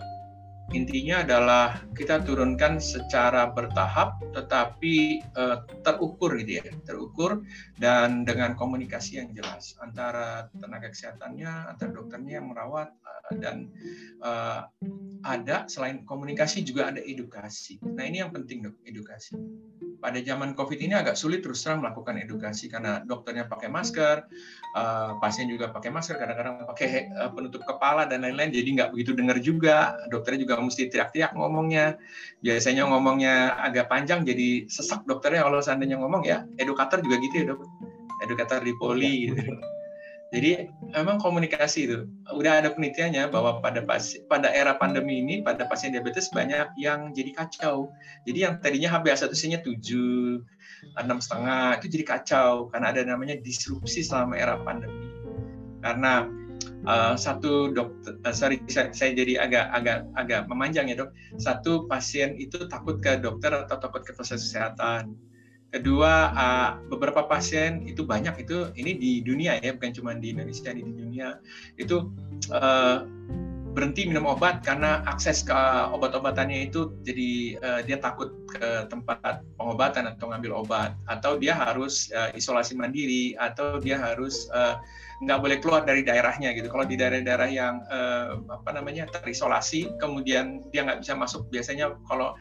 intinya 0.75 1.23
adalah 1.23 1.79
kita 1.95 2.19
turunkan 2.27 2.83
secara 2.83 3.47
bertahap 3.55 4.19
tetapi 4.35 5.23
uh, 5.39 5.63
terukur 5.79 6.35
gitu 6.35 6.59
ya 6.59 6.63
terukur 6.83 7.39
dan 7.79 8.27
dengan 8.27 8.51
komunikasi 8.59 9.23
yang 9.23 9.31
jelas 9.31 9.79
antara 9.79 10.51
tenaga 10.59 10.91
kesehatannya 10.91 11.71
antara 11.71 11.95
dokternya 11.95 12.43
yang 12.43 12.51
merawat 12.51 12.91
uh, 12.91 13.31
dan 13.39 13.71
uh, 14.19 14.67
ada 15.23 15.71
selain 15.71 16.03
komunikasi 16.03 16.67
juga 16.67 16.91
ada 16.91 16.99
edukasi 16.99 17.79
nah 17.87 18.03
ini 18.03 18.19
yang 18.19 18.35
penting 18.35 18.67
dok 18.67 18.75
edukasi 18.83 19.39
pada 19.97 20.21
zaman 20.21 20.53
COVID 20.53 20.77
ini 20.77 20.93
agak 20.93 21.17
sulit 21.17 21.41
terus 21.41 21.65
terang 21.65 21.81
melakukan 21.81 22.21
edukasi 22.21 22.69
karena 22.69 23.01
dokternya 23.03 23.49
pakai 23.49 23.67
masker, 23.69 24.29
uh, 24.77 25.17
pasien 25.17 25.49
juga 25.49 25.73
pakai 25.73 25.89
masker, 25.89 26.15
kadang-kadang 26.21 26.69
pakai 26.69 27.09
uh, 27.17 27.33
penutup 27.33 27.65
kepala 27.65 28.05
dan 28.05 28.21
lain-lain, 28.21 28.53
jadi 28.53 28.69
nggak 28.77 28.89
begitu 28.93 29.11
dengar 29.17 29.37
juga. 29.41 29.97
Dokternya 30.13 30.45
juga 30.45 30.55
mesti 30.65 30.89
teriak-teriak 30.89 31.37
ngomongnya. 31.37 31.99
Biasanya 32.41 32.89
ngomongnya 32.89 33.57
agak 33.61 33.91
panjang, 33.91 34.25
jadi 34.25 34.65
sesak 34.71 35.05
dokternya 35.05 35.45
kalau 35.45 35.61
seandainya 35.61 35.97
ngomong 36.01 36.25
ya. 36.25 36.45
Edukator 36.57 37.01
juga 37.03 37.21
gitu 37.21 37.35
ya 37.37 37.45
dok, 37.53 37.61
edukator 38.25 38.61
di 38.63 38.73
poli 38.77 39.29
gitu. 39.29 39.41
Jadi 40.27 40.67
memang 40.91 41.23
komunikasi 41.23 41.87
itu 41.87 42.03
udah 42.35 42.59
ada 42.59 42.75
penelitiannya 42.75 43.31
bahwa 43.31 43.63
pada 43.63 43.79
pas, 43.87 44.11
pada 44.27 44.51
era 44.51 44.75
pandemi 44.75 45.23
ini 45.23 45.39
pada 45.39 45.63
pasien 45.71 45.95
diabetes 45.95 46.27
banyak 46.35 46.67
yang 46.75 47.15
jadi 47.15 47.31
kacau. 47.31 47.95
Jadi 48.27 48.43
yang 48.43 48.59
tadinya 48.59 48.99
HbA1c-nya 48.99 49.63
7, 49.63 50.99
enam 50.99 51.23
setengah 51.23 51.79
itu 51.79 51.87
jadi 51.87 52.03
kacau 52.03 52.67
karena 52.67 52.91
ada 52.91 53.07
namanya 53.07 53.39
disrupsi 53.39 54.03
selama 54.03 54.35
era 54.35 54.59
pandemi. 54.67 55.15
Karena 55.79 56.27
uh, 56.85 57.15
satu 57.17 57.73
dokter, 57.73 58.19
uh, 58.21 58.35
sorry 58.35 58.61
saya, 58.69 58.93
saya 58.93 59.15
jadi 59.17 59.41
agak 59.41 59.65
agak 59.73 59.97
agak 60.19 60.41
memanjang 60.51 60.91
ya 60.91 60.95
dok. 60.99 61.15
Satu 61.41 61.89
pasien 61.89 62.37
itu 62.37 62.69
takut 62.69 63.01
ke 63.01 63.17
dokter 63.17 63.49
atau 63.49 63.79
takut 63.81 64.05
ke 64.05 64.13
fasilitas 64.13 64.51
kesehatan. 64.51 65.15
Kedua, 65.67 66.31
uh, 66.31 66.69
beberapa 66.87 67.27
pasien 67.27 67.83
itu 67.83 68.07
banyak 68.07 68.47
itu 68.47 68.71
ini 68.79 68.95
di 68.95 69.11
dunia 69.19 69.59
ya, 69.59 69.75
bukan 69.75 69.91
cuma 69.91 70.15
di 70.15 70.31
Indonesia, 70.31 70.71
di 70.71 70.79
dunia. 70.79 71.43
Itu 71.75 72.15
uh, 72.55 73.03
berhenti 73.75 74.09
minum 74.09 74.25
obat 74.25 74.65
karena 74.65 75.05
akses 75.05 75.45
ke 75.45 75.53
obat-obatannya 75.93 76.71
itu 76.71 76.97
jadi 77.05 77.29
uh, 77.61 77.79
dia 77.85 78.01
takut 78.01 78.33
ke 78.49 78.89
tempat 78.89 79.43
pengobatan 79.59 80.07
atau 80.07 80.31
ngambil 80.31 80.65
obat. 80.65 80.95
Atau 81.05 81.35
dia 81.35 81.53
harus 81.53 82.07
uh, 82.15 82.31
isolasi 82.31 82.73
mandiri 82.73 83.35
atau 83.35 83.77
dia 83.77 83.99
harus 83.99 84.47
uh, 84.55 84.79
nggak 85.17 85.39
boleh 85.41 85.57
keluar 85.57 85.81
dari 85.81 86.05
daerahnya 86.05 86.53
gitu. 86.53 86.69
Kalau 86.69 86.85
di 86.85 86.93
daerah-daerah 86.93 87.49
yang 87.49 87.81
uh, 87.89 88.37
apa 88.53 88.69
namanya 88.77 89.09
terisolasi, 89.09 89.97
kemudian 89.97 90.61
dia 90.69 90.85
nggak 90.85 91.01
bisa 91.01 91.17
masuk. 91.17 91.49
Biasanya 91.49 91.97
kalau 92.05 92.37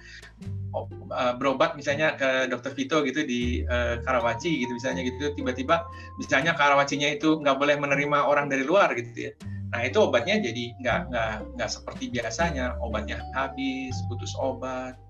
uh, 0.77 1.33
berobat 1.41 1.73
misalnya 1.73 2.21
ke 2.21 2.53
dokter 2.53 2.77
Vito 2.77 3.01
gitu 3.01 3.25
di 3.25 3.65
uh, 3.65 3.97
Karawaci 4.05 4.61
gitu 4.61 4.77
misalnya 4.77 5.09
gitu, 5.09 5.33
tiba-tiba 5.33 5.89
misalnya 6.21 6.53
Karawacinya 6.53 7.09
itu 7.09 7.41
nggak 7.41 7.57
boleh 7.57 7.81
menerima 7.81 8.29
orang 8.29 8.53
dari 8.53 8.65
luar 8.69 8.93
gitu 8.93 9.33
ya. 9.33 9.33
Nah 9.73 9.81
itu 9.83 9.97
obatnya 9.99 10.37
jadi 10.37 10.77
nggak 10.85 11.01
nggak 11.11 11.33
nggak 11.57 11.71
seperti 11.73 12.13
biasanya, 12.13 12.77
obatnya 12.85 13.25
habis, 13.33 13.97
putus 14.13 14.37
obat. 14.37 15.01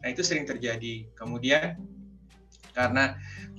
Nah 0.00 0.08
itu 0.08 0.22
sering 0.22 0.46
terjadi. 0.46 1.10
Kemudian 1.18 1.74
karena 2.80 3.04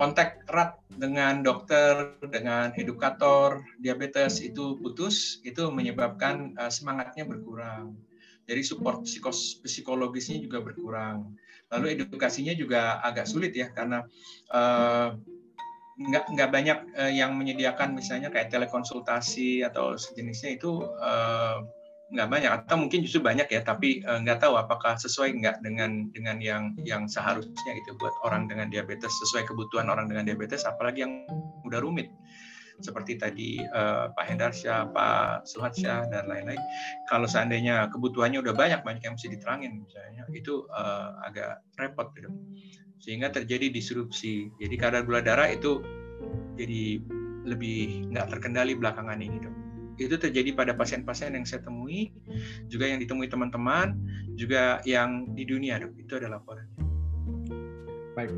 kontak 0.02 0.42
erat 0.50 0.82
dengan 0.90 1.46
dokter, 1.46 2.18
dengan 2.26 2.74
edukator 2.74 3.62
diabetes 3.78 4.42
itu 4.42 4.82
putus, 4.82 5.38
itu 5.46 5.70
menyebabkan 5.70 6.58
uh, 6.58 6.74
semangatnya 6.74 7.30
berkurang. 7.30 7.94
Jadi 8.50 8.62
support 8.66 9.06
psikologisnya 9.64 10.42
juga 10.42 10.66
berkurang. 10.66 11.38
Lalu 11.70 12.02
edukasinya 12.02 12.52
juga 12.58 13.00
agak 13.06 13.30
sulit 13.30 13.54
ya 13.54 13.70
karena 13.72 14.04
uh, 14.52 15.16
nggak 16.02 16.26
nggak 16.34 16.50
banyak 16.50 16.80
uh, 16.98 17.14
yang 17.14 17.38
menyediakan 17.38 17.94
misalnya 17.94 18.34
kayak 18.34 18.50
telekonsultasi 18.50 19.62
atau 19.62 19.94
sejenisnya 19.96 20.58
itu 20.58 20.84
uh, 20.98 21.62
nggak 22.12 22.28
banyak 22.28 22.52
atau 22.52 22.76
mungkin 22.76 23.08
justru 23.08 23.24
banyak 23.24 23.48
ya 23.48 23.64
tapi 23.64 24.04
uh, 24.04 24.20
nggak 24.20 24.44
tahu 24.44 24.60
apakah 24.60 25.00
sesuai 25.00 25.32
nggak 25.40 25.64
dengan 25.64 26.12
dengan 26.12 26.44
yang 26.44 26.76
yang 26.84 27.08
seharusnya 27.08 27.72
gitu 27.80 27.96
buat 27.96 28.12
orang 28.28 28.52
dengan 28.52 28.68
diabetes 28.68 29.12
sesuai 29.24 29.48
kebutuhan 29.48 29.88
orang 29.88 30.12
dengan 30.12 30.28
diabetes 30.28 30.68
apalagi 30.68 31.08
yang 31.08 31.24
udah 31.64 31.80
rumit 31.80 32.12
seperti 32.82 33.16
tadi 33.16 33.62
uh, 33.62 34.10
Pak 34.12 34.26
Hendarsyah, 34.26 34.90
Pak 34.90 35.46
Suhatsyah 35.46 36.10
dan 36.10 36.26
lain-lain. 36.26 36.58
Kalau 37.06 37.30
seandainya 37.30 37.88
kebutuhannya 37.94 38.42
udah 38.42 38.58
banyak 38.58 38.82
banyak 38.82 39.06
yang 39.06 39.14
mesti 39.14 39.30
diterangin 39.30 39.86
misalnya 39.86 40.26
itu 40.34 40.66
uh, 40.74 41.14
agak 41.22 41.62
repot 41.78 42.10
gitu. 42.18 42.34
Sehingga 42.98 43.30
terjadi 43.30 43.70
disrupsi. 43.70 44.50
Jadi 44.58 44.76
kadar 44.82 45.06
gula 45.06 45.22
darah 45.22 45.50
itu 45.54 45.78
jadi 46.58 47.02
lebih 47.46 48.10
nggak 48.10 48.34
terkendali 48.34 48.74
belakangan 48.74 49.22
ini 49.22 49.61
itu 50.08 50.16
terjadi 50.18 50.56
pada 50.56 50.74
pasien-pasien 50.74 51.34
yang 51.36 51.46
saya 51.46 51.62
temui, 51.66 52.14
juga 52.72 52.90
yang 52.90 53.02
ditemui 53.02 53.28
teman-teman, 53.30 53.98
juga 54.34 54.82
yang 54.88 55.30
di 55.36 55.44
dunia 55.46 55.82
dok. 55.82 55.94
Itu 56.00 56.18
adalah 56.18 56.42
laporannya. 56.42 56.78
Baik, 58.18 58.32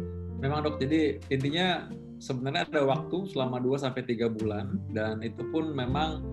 memang 0.44 0.60
dok. 0.66 0.76
Jadi 0.82 1.24
intinya 1.32 1.88
sebenarnya 2.24 2.64
ada 2.72 2.82
waktu 2.88 3.28
selama 3.32 3.60
2 3.60 3.84
sampai 3.84 4.08
tiga 4.08 4.32
bulan 4.32 4.80
dan 4.96 5.20
itu 5.20 5.44
pun 5.52 5.76
memang 5.76 6.24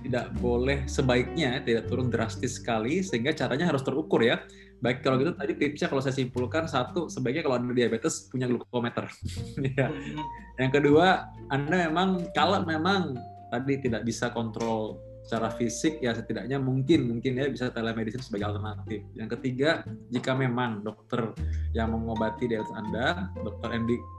tidak 0.00 0.32
boleh 0.40 0.88
sebaiknya 0.88 1.60
tidak 1.60 1.92
turun 1.92 2.08
drastis 2.08 2.56
sekali 2.56 3.04
sehingga 3.04 3.36
caranya 3.36 3.68
harus 3.68 3.84
terukur 3.84 4.24
ya. 4.24 4.40
Baik 4.80 5.04
kalau 5.04 5.20
gitu 5.20 5.36
tadi 5.36 5.52
tipsnya 5.60 5.92
kalau 5.92 6.00
saya 6.00 6.16
simpulkan 6.16 6.64
satu 6.64 7.12
sebaiknya 7.12 7.44
kalau 7.44 7.60
anda 7.60 7.76
diabetes 7.76 8.32
punya 8.32 8.48
glukometer. 8.48 9.12
ya. 9.76 9.92
Hmm. 9.92 10.24
Yang 10.56 10.72
kedua 10.80 11.28
anda 11.52 11.90
memang 11.90 12.32
kalau 12.32 12.64
memang 12.64 13.12
tadi 13.50 13.82
tidak 13.82 14.06
bisa 14.06 14.30
kontrol 14.30 15.02
secara 15.20 15.52
fisik 15.52 16.00
ya 16.00 16.16
setidaknya 16.16 16.58
mungkin 16.58 17.06
mungkin 17.06 17.38
ya 17.38 17.46
bisa 17.46 17.68
telemedicine 17.70 18.24
sebagai 18.24 18.50
alternatif. 18.50 19.04
Yang 19.14 19.28
ketiga, 19.38 19.84
jika 20.10 20.32
memang 20.34 20.82
dokter 20.82 21.36
yang 21.76 21.92
mengobati 21.92 22.48
diabetes 22.50 22.72
Anda, 22.74 23.30
dokter 23.44 23.76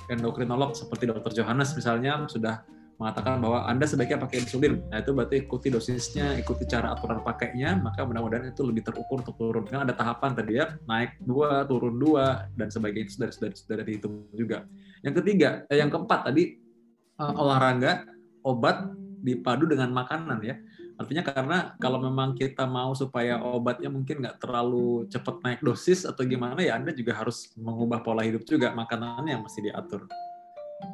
endokrinolog 0.08 0.78
seperti 0.78 1.10
dokter 1.10 1.41
Johannes 1.41 1.74
misalnya 1.76 2.30
sudah 2.30 2.64
mengatakan 3.02 3.41
bahwa 3.41 3.66
Anda 3.66 3.90
sebaiknya 3.90 4.22
pakai 4.22 4.45
insulin. 4.45 4.86
Nah, 4.94 5.02
itu 5.02 5.10
berarti 5.10 5.41
ikuti 5.41 5.74
dosisnya, 5.74 6.38
ikuti 6.38 6.70
cara 6.70 6.94
aturan 6.94 7.26
pakainya, 7.26 7.74
maka 7.82 8.06
mudah-mudahan 8.06 8.53
itu 8.53 8.62
lebih 8.62 8.86
terukur 8.86 9.26
untuk 9.26 9.41
turun. 9.41 9.66
Kan 9.66 9.90
ada 9.90 9.98
tahapan 9.98 10.38
tadi 10.38 10.62
ya, 10.62 10.78
naik 10.86 11.18
dua, 11.26 11.66
turun 11.66 11.98
dua, 11.98 12.45
dan 12.53 12.70
sebagainya 12.70 13.10
sudah 13.10 13.30
sudah 13.34 13.49
sudah 13.58 13.82
dihitung 13.82 14.30
juga. 14.38 14.70
Yang 15.02 15.26
ketiga, 15.26 15.66
eh, 15.74 15.82
yang 15.82 15.90
keempat 15.90 16.30
tadi 16.30 16.62
uh, 17.18 17.34
olahraga, 17.41 18.06
obat, 18.45 19.01
dipadu 19.22 19.69
dengan 19.69 19.93
makanan 19.93 20.41
ya. 20.43 20.57
Artinya 21.02 21.23
karena 21.26 21.57
kalau 21.81 21.98
memang 21.98 22.38
kita 22.38 22.69
mau 22.69 22.93
supaya 22.93 23.41
obatnya 23.41 23.89
mungkin 23.89 24.22
nggak 24.22 24.38
terlalu 24.38 25.10
cepat 25.10 25.41
naik 25.41 25.61
dosis 25.65 26.06
atau 26.06 26.22
gimana 26.22 26.61
ya 26.61 26.77
Anda 26.77 26.93
juga 26.93 27.18
harus 27.18 27.49
mengubah 27.57 28.06
pola 28.06 28.22
hidup 28.22 28.45
juga 28.45 28.69
makanannya 28.73 29.34
yang 29.34 29.41
mesti 29.41 29.65
diatur. 29.65 30.06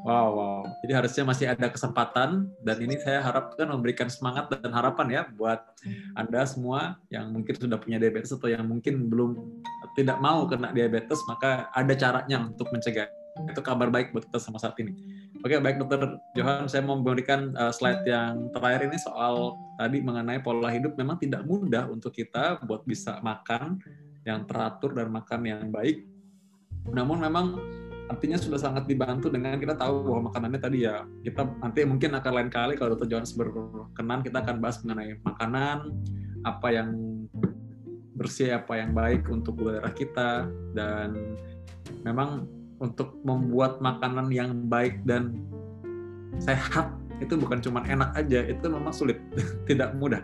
Wow, 0.03 0.27
wow. 0.35 0.61
Jadi 0.83 0.91
harusnya 0.95 1.23
masih 1.23 1.45
ada 1.51 1.67
kesempatan 1.71 2.51
dan 2.63 2.77
ini 2.79 2.99
saya 2.99 3.23
harapkan 3.23 3.67
memberikan 3.67 4.07
semangat 4.11 4.51
dan 4.51 4.71
harapan 4.71 5.07
ya 5.11 5.21
buat 5.35 5.63
Anda 6.15 6.43
semua 6.47 6.99
yang 7.11 7.31
mungkin 7.31 7.55
sudah 7.55 7.79
punya 7.79 7.99
diabetes 7.99 8.31
atau 8.31 8.51
yang 8.51 8.67
mungkin 8.67 9.07
belum 9.07 9.35
tidak 9.95 10.21
mau 10.21 10.45
kena 10.45 10.71
diabetes, 10.75 11.19
maka 11.25 11.71
ada 11.73 11.93
caranya 11.97 12.45
untuk 12.45 12.69
mencegah. 12.69 13.09
Itu 13.49 13.61
kabar 13.61 13.89
baik 13.89 14.13
buat 14.13 14.27
kita 14.29 14.39
sama 14.41 14.61
saat 14.61 14.77
ini. 14.81 14.93
Oke, 15.47 15.63
baik 15.63 15.79
Dokter 15.79 16.19
Johan, 16.35 16.67
saya 16.67 16.83
mau 16.83 16.99
memberikan 16.99 17.55
uh, 17.55 17.71
slide 17.71 18.03
yang 18.03 18.51
terakhir 18.51 18.91
ini 18.91 18.99
soal 18.99 19.55
tadi 19.79 20.03
mengenai 20.03 20.43
pola 20.43 20.67
hidup 20.67 20.99
memang 20.99 21.15
tidak 21.23 21.47
mudah 21.47 21.87
untuk 21.87 22.11
kita 22.11 22.59
buat 22.67 22.83
bisa 22.83 23.23
makan 23.23 23.79
yang 24.27 24.43
teratur 24.43 24.91
dan 24.91 25.07
makan 25.07 25.47
yang 25.47 25.71
baik. 25.71 26.03
Namun 26.91 27.23
memang 27.23 27.55
artinya 28.11 28.35
sudah 28.35 28.59
sangat 28.59 28.91
dibantu 28.91 29.31
dengan 29.31 29.55
kita 29.55 29.79
tahu 29.79 30.03
bahwa 30.03 30.27
makanannya 30.27 30.59
tadi 30.59 30.83
ya 30.83 31.07
kita 31.23 31.47
nanti 31.63 31.79
mungkin 31.87 32.19
akan 32.19 32.31
lain 32.43 32.51
kali 32.51 32.75
kalau 32.75 32.99
Dr. 32.99 33.07
Johannes 33.07 33.31
berkenan 33.31 34.27
kita 34.27 34.43
akan 34.43 34.59
bahas 34.59 34.83
mengenai 34.83 35.15
makanan 35.23 35.95
apa 36.43 36.67
yang 36.75 36.91
bersih 38.19 38.51
apa 38.51 38.83
yang 38.83 38.91
baik 38.91 39.23
untuk 39.31 39.63
darah 39.63 39.95
kita 39.95 40.43
dan 40.75 41.39
memang 42.03 42.51
untuk 42.77 43.17
membuat 43.25 43.81
makanan 43.81 44.29
yang 44.29 44.69
baik 44.69 45.01
dan 45.03 45.41
sehat 46.37 46.93
itu 47.17 47.33
bukan 47.33 47.57
cuma 47.57 47.81
enak 47.81 48.13
aja 48.13 48.45
itu 48.45 48.65
memang 48.69 48.93
sulit 48.93 49.17
tidak 49.69 49.97
mudah. 49.97 50.21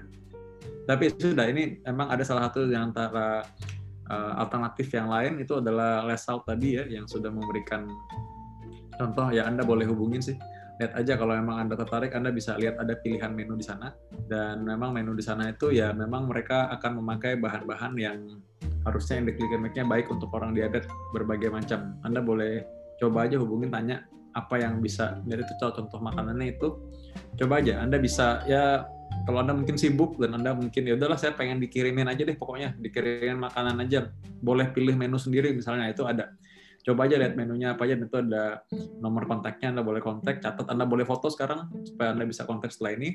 Tapi 0.83 1.15
sudah 1.15 1.47
ini 1.47 1.79
memang 1.87 2.11
ada 2.11 2.21
salah 2.27 2.51
satu 2.51 2.67
yang 2.67 2.91
antara 2.91 3.47
uh, 4.11 4.33
alternatif 4.43 4.91
yang 4.91 5.07
lain 5.07 5.39
itu 5.39 5.57
adalah 5.57 6.03
Lesalt 6.03 6.43
tadi 6.43 6.75
ya 6.77 6.83
yang 6.85 7.07
sudah 7.07 7.31
memberikan 7.31 7.87
contoh. 8.99 9.31
Ya 9.31 9.47
Anda 9.47 9.63
boleh 9.63 9.87
hubungin 9.89 10.19
sih. 10.21 10.35
Lihat 10.81 10.93
aja 10.97 11.13
kalau 11.15 11.37
memang 11.37 11.65
Anda 11.65 11.79
tertarik 11.79 12.11
Anda 12.17 12.33
bisa 12.35 12.59
lihat 12.59 12.77
ada 12.77 12.99
pilihan 12.99 13.31
menu 13.31 13.55
di 13.55 13.65
sana. 13.65 13.95
Dan 14.27 14.67
memang 14.67 14.91
menu 14.91 15.15
di 15.15 15.23
sana 15.23 15.49
itu 15.49 15.71
ya 15.71 15.95
memang 15.95 16.27
mereka 16.27 16.67
akan 16.75 16.99
memakai 16.99 17.39
bahan-bahan 17.39 17.93
yang 17.95 18.19
harusnya 18.83 19.23
indeks 19.23 19.39
glikemiknya 19.39 19.83
baik 19.87 20.11
untuk 20.11 20.29
orang 20.35 20.55
diabetes 20.55 20.89
berbagai 21.15 21.49
macam. 21.49 21.95
Anda 22.03 22.19
boleh 22.19 22.63
coba 22.99 23.25
aja 23.27 23.39
hubungin 23.39 23.71
tanya 23.71 24.03
apa 24.33 24.57
yang 24.57 24.81
bisa 24.81 25.21
dari 25.23 25.45
itu 25.45 25.53
contoh 25.59 25.99
makanannya 25.99 26.57
itu. 26.57 26.67
Coba 27.37 27.61
aja 27.61 27.81
Anda 27.81 27.97
bisa 28.01 28.41
ya 28.49 28.85
kalau 29.23 29.45
anda 29.45 29.53
mungkin 29.53 29.77
sibuk 29.77 30.17
dan 30.17 30.35
anda 30.35 30.57
mungkin 30.57 30.83
ya 30.89 30.97
udahlah 30.97 31.15
saya 31.15 31.37
pengen 31.37 31.61
dikirimin 31.61 32.09
aja 32.09 32.25
deh 32.25 32.33
pokoknya 32.33 32.75
dikirimin 32.81 33.39
makanan 33.39 33.79
aja. 33.85 34.09
Boleh 34.41 34.73
pilih 34.73 34.97
menu 34.97 35.15
sendiri 35.21 35.53
misalnya 35.53 35.87
itu 35.87 36.03
ada 36.03 36.33
coba 36.83 37.07
aja 37.07 37.15
lihat 37.15 37.39
menunya 37.39 37.73
apa 37.73 37.87
aja 37.87 37.95
itu 37.95 38.17
ada 38.19 38.61
nomor 38.99 39.23
kontaknya 39.23 39.71
anda 39.71 39.83
boleh 39.83 40.03
kontak 40.03 40.43
catat 40.43 40.67
anda 40.67 40.83
boleh 40.83 41.07
foto 41.07 41.31
sekarang 41.31 41.71
supaya 41.87 42.11
anda 42.11 42.27
bisa 42.27 42.43
kontak 42.43 42.75
setelah 42.75 42.99
ini. 42.99 43.09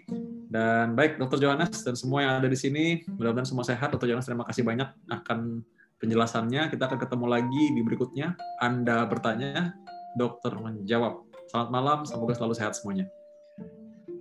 Dan 0.48 0.96
baik 0.96 1.20
dokter 1.20 1.44
Johannes 1.44 1.84
dan 1.84 1.92
semua 1.92 2.24
yang 2.24 2.32
ada 2.40 2.48
di 2.48 2.56
sini 2.56 3.04
mudah-mudahan 3.04 3.44
semua 3.44 3.68
sehat. 3.68 3.92
Dokter 3.92 4.08
Johannes 4.08 4.24
terima 4.24 4.48
kasih 4.48 4.64
banyak 4.64 4.88
akan 5.12 5.60
penjelasannya. 6.00 6.72
Kita 6.72 6.88
akan 6.88 6.98
ketemu 6.98 7.26
lagi 7.28 7.62
di 7.76 7.80
berikutnya. 7.84 8.32
Anda 8.64 9.04
bertanya 9.04 9.76
dokter 10.16 10.56
menjawab. 10.56 11.28
Selamat 11.52 11.70
malam 11.70 11.98
semoga 12.08 12.32
selalu 12.32 12.54
sehat 12.56 12.72
semuanya. 12.76 13.04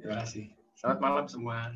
Terima 0.04 0.24
kasih. 0.24 0.52
Selamat 0.76 1.00
malam 1.00 1.26
semua. 1.32 1.72